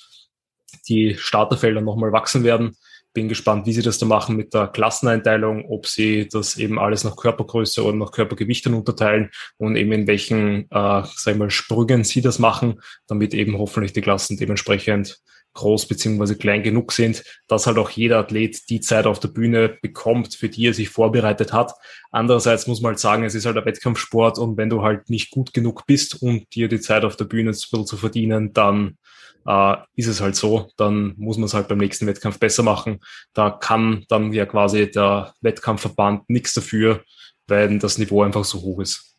die 0.88 1.16
Starterfelder 1.18 1.82
nochmal 1.82 2.14
wachsen 2.14 2.44
werden 2.44 2.78
bin 3.14 3.28
gespannt, 3.28 3.66
wie 3.66 3.74
sie 3.74 3.82
das 3.82 3.98
da 3.98 4.06
machen 4.06 4.36
mit 4.36 4.54
der 4.54 4.68
Klasseneinteilung, 4.68 5.66
ob 5.70 5.88
sie 5.88 6.28
das 6.28 6.58
eben 6.58 6.80
alles 6.80 7.04
nach 7.04 7.16
Körpergröße 7.16 7.84
oder 7.84 7.98
nach 7.98 8.12
Körpergewichten 8.12 8.74
unterteilen 8.74 9.30
und 9.58 9.76
eben 9.76 9.92
in 9.92 10.08
welchen, 10.08 10.64
äh, 10.72 11.04
sag 11.16 11.34
ich 11.34 11.38
mal, 11.38 11.50
Sprüngen 11.50 12.04
sie 12.04 12.22
das 12.22 12.40
machen, 12.40 12.82
damit 13.08 13.34
eben 13.34 13.58
hoffentlich 13.58 13.94
die 13.94 14.02
Klassen 14.02 14.38
dementsprechend 14.38 15.20
groß 15.54 15.88
beziehungsweise 15.88 16.38
klein 16.38 16.64
genug 16.64 16.92
sind, 16.92 17.24
dass 17.48 17.68
halt 17.68 17.78
auch 17.78 17.90
jeder 17.90 18.20
Athlet 18.20 18.70
die 18.70 18.82
Zeit 18.82 19.06
auf 19.06 19.20
der 19.20 19.30
Bühne 19.30 19.78
bekommt, 19.82 20.36
für 20.36 20.48
die 20.48 20.68
er 20.68 20.74
sich 20.74 20.90
vorbereitet 20.90 21.54
hat. 21.54 21.74
Andererseits 22.12 22.68
muss 22.68 22.82
man 22.82 22.92
halt 22.92 23.00
sagen, 23.00 23.24
es 23.24 23.36
ist 23.36 23.46
halt 23.46 23.58
ein 23.58 23.66
Wettkampfsport 23.66 24.38
und 24.38 24.58
wenn 24.58 24.70
du 24.70 24.84
halt 24.84 25.10
nicht 25.10 25.32
gut 25.32 25.54
genug 25.54 25.86
bist, 25.86 26.22
um 26.22 26.46
dir 26.54 26.68
die 26.68 26.80
Zeit 26.80 27.04
auf 27.04 27.16
der 27.16 27.26
Bühne 27.26 27.54
zu, 27.54 27.84
zu 27.84 27.98
verdienen, 27.98 28.54
dann 28.54 28.98
äh, 29.46 29.76
ist 29.96 30.08
es 30.08 30.22
halt 30.22 30.36
so, 30.36 30.72
dann 30.78 31.14
muss 31.18 31.38
man 31.38 31.46
es 31.46 31.54
halt 31.54 31.68
beim 31.68 31.78
nächsten 31.78 32.08
Wettkampf 32.08 32.40
besser 32.40 32.64
machen. 32.64 33.00
Da 33.34 33.50
kann 33.50 34.06
dann 34.10 34.32
ja 34.34 34.46
quasi 34.46 34.90
der 34.90 35.34
Wettkampfverband 35.42 36.30
nichts 36.30 36.54
dafür, 36.54 37.04
weil 37.48 37.80
das 37.80 37.98
Niveau 37.98 38.24
einfach 38.24 38.46
so 38.46 38.62
hoch 38.62 38.80
ist. 38.80 39.18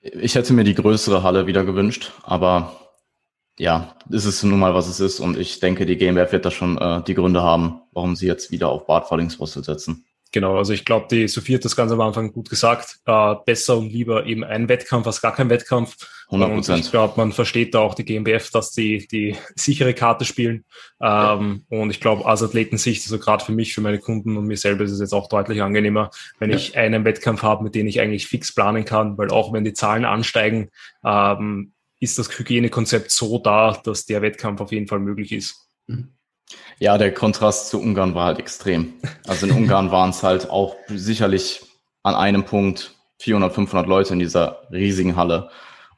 Ich 0.00 0.34
hätte 0.36 0.52
mir 0.52 0.64
die 0.64 0.74
größere 0.74 1.22
Halle 1.22 1.46
wieder 1.46 1.64
gewünscht, 1.64 2.12
aber 2.22 2.86
ja, 3.58 3.96
ist 4.10 4.24
es 4.26 4.42
nun 4.42 4.58
mal, 4.58 4.74
was 4.74 4.86
es 4.86 5.00
ist. 5.00 5.20
Und 5.20 5.38
ich 5.38 5.60
denke, 5.60 5.86
die 5.86 5.96
GmbF 5.96 6.32
wird 6.32 6.44
da 6.44 6.50
schon 6.50 6.78
äh, 6.78 7.02
die 7.02 7.14
Gründe 7.14 7.42
haben, 7.42 7.80
warum 7.92 8.14
sie 8.16 8.26
jetzt 8.26 8.50
wieder 8.50 8.68
auf 8.68 8.86
Bart 8.86 9.08
Fallingsrostel 9.08 9.64
setzen. 9.64 10.05
Genau, 10.36 10.58
also 10.58 10.74
ich 10.74 10.84
glaube, 10.84 11.06
die 11.10 11.28
Sophie 11.28 11.54
hat 11.54 11.64
das 11.64 11.76
ganz 11.76 11.90
am 11.90 12.00
Anfang 12.02 12.30
gut 12.30 12.50
gesagt. 12.50 12.98
Äh, 13.06 13.36
besser 13.46 13.78
und 13.78 13.88
lieber 13.88 14.26
eben 14.26 14.44
ein 14.44 14.68
Wettkampf 14.68 15.06
als 15.06 15.22
gar 15.22 15.34
kein 15.34 15.48
Wettkampf. 15.48 15.96
100 16.26 16.52
Prozent. 16.52 16.84
Ich 16.84 16.90
glaube, 16.90 17.14
man 17.16 17.32
versteht 17.32 17.74
da 17.74 17.78
auch 17.78 17.94
die 17.94 18.04
GmbF, 18.04 18.50
dass 18.50 18.70
die 18.70 19.08
die 19.08 19.34
sichere 19.54 19.94
Karte 19.94 20.26
spielen. 20.26 20.66
Ähm, 21.00 21.64
ja. 21.70 21.78
Und 21.78 21.88
ich 21.88 22.00
glaube, 22.00 22.26
aus 22.26 22.42
Athletensicht, 22.42 23.02
also 23.04 23.18
gerade 23.18 23.46
für 23.46 23.52
mich, 23.52 23.72
für 23.72 23.80
meine 23.80 23.98
Kunden 23.98 24.36
und 24.36 24.44
mir 24.44 24.58
selber 24.58 24.84
ist 24.84 24.90
es 24.90 25.00
jetzt 25.00 25.14
auch 25.14 25.30
deutlich 25.30 25.62
angenehmer, 25.62 26.10
wenn 26.38 26.50
ja. 26.50 26.56
ich 26.56 26.76
einen 26.76 27.06
Wettkampf 27.06 27.40
habe, 27.42 27.64
mit 27.64 27.74
dem 27.74 27.86
ich 27.86 28.02
eigentlich 28.02 28.26
fix 28.26 28.54
planen 28.54 28.84
kann, 28.84 29.16
weil 29.16 29.30
auch 29.30 29.54
wenn 29.54 29.64
die 29.64 29.72
Zahlen 29.72 30.04
ansteigen, 30.04 30.68
ähm, 31.02 31.72
ist 31.98 32.18
das 32.18 32.38
Hygienekonzept 32.38 33.10
so 33.10 33.38
da, 33.38 33.80
dass 33.82 34.04
der 34.04 34.20
Wettkampf 34.20 34.60
auf 34.60 34.70
jeden 34.70 34.86
Fall 34.86 34.98
möglich 34.98 35.32
ist. 35.32 35.66
Mhm. 35.86 36.15
Ja, 36.78 36.98
der 36.98 37.12
Kontrast 37.12 37.68
zu 37.68 37.80
Ungarn 37.80 38.14
war 38.14 38.26
halt 38.26 38.38
extrem. 38.38 38.94
Also 39.26 39.46
in 39.46 39.52
Ungarn 39.52 39.90
waren 39.90 40.10
es 40.10 40.22
halt 40.22 40.50
auch 40.50 40.76
sicherlich 40.88 41.62
an 42.02 42.14
einem 42.14 42.44
Punkt 42.44 42.94
400, 43.18 43.52
500 43.54 43.88
Leute 43.88 44.12
in 44.12 44.18
dieser 44.18 44.62
riesigen 44.70 45.16
Halle. 45.16 45.50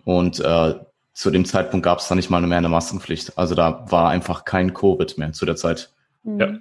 Und 0.04 0.40
äh, 0.40 0.74
zu 1.12 1.30
dem 1.30 1.44
Zeitpunkt 1.44 1.84
gab 1.84 1.98
es 1.98 2.08
da 2.08 2.14
nicht 2.14 2.30
mal 2.30 2.40
mehr 2.40 2.58
eine 2.58 2.68
Maskenpflicht. 2.68 3.36
Also 3.36 3.54
da 3.54 3.84
war 3.90 4.08
einfach 4.08 4.44
kein 4.44 4.72
Covid 4.72 5.18
mehr 5.18 5.32
zu 5.32 5.46
der 5.46 5.56
Zeit. 5.56 5.92
Ja. 6.24 6.58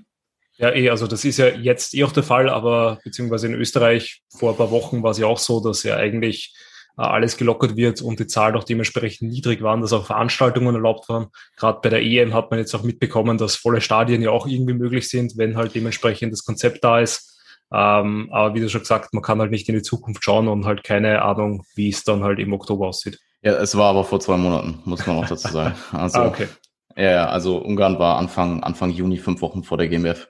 Ja, 0.57 0.73
eh, 0.73 0.89
also 0.89 1.05
das 1.05 1.23
ist 1.23 1.37
ja 1.37 1.49
jetzt 1.49 1.93
eh 1.93 2.03
auch 2.03 2.11
der 2.11 2.23
Fall, 2.23 2.49
aber 2.49 2.99
beziehungsweise 3.03 3.45
in 3.45 3.53
Österreich 3.53 4.23
vor 4.27 4.51
ein 4.51 4.57
paar 4.57 4.71
Wochen 4.71 5.03
war 5.03 5.11
es 5.11 5.19
ja 5.19 5.27
auch 5.27 5.37
so, 5.37 5.61
dass 5.61 5.83
ja 5.83 5.95
eigentlich 5.97 6.55
äh, 6.55 6.76
alles 7.03 7.37
gelockert 7.37 7.75
wird 7.75 8.01
und 8.01 8.19
die 8.19 8.27
Zahlen 8.27 8.55
auch 8.55 8.63
dementsprechend 8.63 9.29
niedrig 9.31 9.61
waren, 9.61 9.81
dass 9.81 9.93
auch 9.93 10.07
Veranstaltungen 10.07 10.73
erlaubt 10.73 11.07
waren. 11.09 11.27
Gerade 11.55 11.79
bei 11.81 11.89
der 11.89 12.03
EM 12.03 12.33
hat 12.33 12.49
man 12.49 12.59
jetzt 12.59 12.73
auch 12.73 12.83
mitbekommen, 12.83 13.37
dass 13.37 13.55
volle 13.55 13.81
Stadien 13.81 14.21
ja 14.21 14.31
auch 14.31 14.47
irgendwie 14.47 14.73
möglich 14.73 15.07
sind, 15.07 15.37
wenn 15.37 15.57
halt 15.57 15.75
dementsprechend 15.75 16.33
das 16.33 16.43
Konzept 16.43 16.83
da 16.83 16.99
ist. 16.99 17.39
Ähm, 17.71 18.29
aber 18.31 18.55
wie 18.55 18.61
du 18.61 18.69
schon 18.69 18.81
gesagt, 18.81 19.13
man 19.13 19.21
kann 19.21 19.39
halt 19.39 19.51
nicht 19.51 19.69
in 19.69 19.75
die 19.75 19.81
Zukunft 19.81 20.23
schauen 20.23 20.47
und 20.47 20.65
halt 20.65 20.83
keine 20.83 21.21
Ahnung, 21.21 21.63
wie 21.75 21.89
es 21.89 22.03
dann 22.03 22.23
halt 22.23 22.39
im 22.39 22.53
Oktober 22.53 22.87
aussieht. 22.87 23.19
Ja, 23.43 23.53
es 23.57 23.77
war 23.77 23.91
aber 23.91 24.03
vor 24.03 24.19
zwei 24.19 24.37
Monaten, 24.37 24.79
muss 24.85 25.05
man 25.05 25.17
auch 25.17 25.27
dazu 25.29 25.49
sagen. 25.49 25.75
Also, 25.91 26.19
ah, 26.19 26.27
okay. 26.27 26.47
Ja, 26.95 27.29
also 27.29 27.59
Ungarn 27.59 27.99
war 27.99 28.17
Anfang, 28.17 28.63
Anfang 28.63 28.89
Juni, 28.89 29.17
fünf 29.17 29.41
Wochen 29.41 29.63
vor 29.63 29.77
der 29.77 29.87
GmbF. 29.87 30.27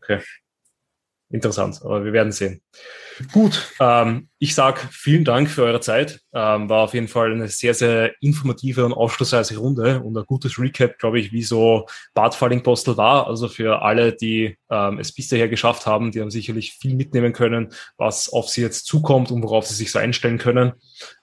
Okay. 0.00 0.20
Interessant, 1.28 1.80
aber 1.84 2.04
wir 2.04 2.12
werden 2.12 2.32
sehen. 2.32 2.62
Gut, 3.32 3.72
ähm, 3.80 4.28
ich 4.38 4.54
sage 4.54 4.80
vielen 4.90 5.24
Dank 5.24 5.48
für 5.48 5.62
eure 5.62 5.80
Zeit. 5.80 6.20
Ähm, 6.32 6.68
war 6.68 6.80
auf 6.80 6.94
jeden 6.94 7.08
Fall 7.08 7.32
eine 7.32 7.48
sehr, 7.48 7.72
sehr 7.72 8.12
informative 8.20 8.84
und 8.84 8.92
aufschlussreiche 8.92 9.56
Runde 9.56 10.00
und 10.00 10.18
ein 10.18 10.24
gutes 10.26 10.58
Recap, 10.58 10.98
glaube 10.98 11.20
ich, 11.20 11.32
wie 11.32 11.44
so 11.44 11.86
Bad 12.12 12.34
Falling-Postel 12.34 12.96
war. 12.96 13.26
Also 13.28 13.48
für 13.48 13.82
alle, 13.82 14.12
die 14.12 14.58
ähm, 14.68 14.98
es 14.98 15.12
bisher 15.12 15.48
geschafft 15.48 15.86
haben, 15.86 16.10
die 16.10 16.20
haben 16.20 16.30
sicherlich 16.30 16.74
viel 16.74 16.94
mitnehmen 16.94 17.32
können, 17.32 17.72
was 17.96 18.28
auf 18.30 18.48
sie 18.48 18.62
jetzt 18.62 18.86
zukommt 18.86 19.30
und 19.30 19.42
worauf 19.42 19.66
sie 19.66 19.74
sich 19.74 19.92
so 19.92 20.00
einstellen 20.00 20.38
können. 20.38 20.72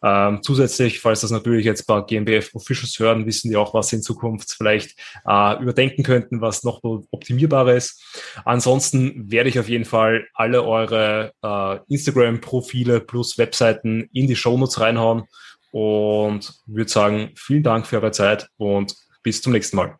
Ähm, 0.01 0.39
zusätzlich, 0.41 1.01
falls 1.01 1.21
das 1.21 1.31
natürlich 1.31 1.65
jetzt 1.65 1.85
bei 1.85 2.01
GmbF 2.01 2.55
Officials 2.55 2.97
hören, 2.97 3.25
wissen 3.25 3.49
die 3.49 3.57
auch, 3.57 3.73
was 3.73 3.89
sie 3.89 3.97
in 3.97 4.01
Zukunft 4.01 4.51
vielleicht 4.51 4.97
äh, 5.27 5.61
überdenken 5.61 6.03
könnten, 6.03 6.41
was 6.41 6.63
noch 6.63 6.79
optimierbarer 6.83 7.73
ist. 7.75 8.01
Ansonsten 8.45 9.29
werde 9.29 9.49
ich 9.49 9.59
auf 9.59 9.69
jeden 9.69 9.85
Fall 9.85 10.25
alle 10.33 10.63
eure 10.63 11.33
äh, 11.43 11.79
Instagram-Profile 11.87 13.01
plus 13.01 13.37
Webseiten 13.37 14.09
in 14.13 14.27
die 14.27 14.35
Shownotes 14.35 14.79
reinhauen 14.79 15.23
und 15.71 16.53
würde 16.65 16.89
sagen, 16.91 17.31
vielen 17.35 17.63
Dank 17.63 17.87
für 17.87 17.97
eure 17.97 18.11
Zeit 18.11 18.49
und 18.57 18.95
bis 19.23 19.41
zum 19.41 19.53
nächsten 19.53 19.77
Mal. 19.77 19.97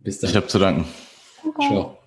Bis 0.00 0.20
dann. 0.20 0.30
Ich 0.30 0.36
habe 0.36 0.46
zu 0.46 0.58
danken. 0.58 0.86
Okay. 1.44 1.66
Ciao. 1.66 2.03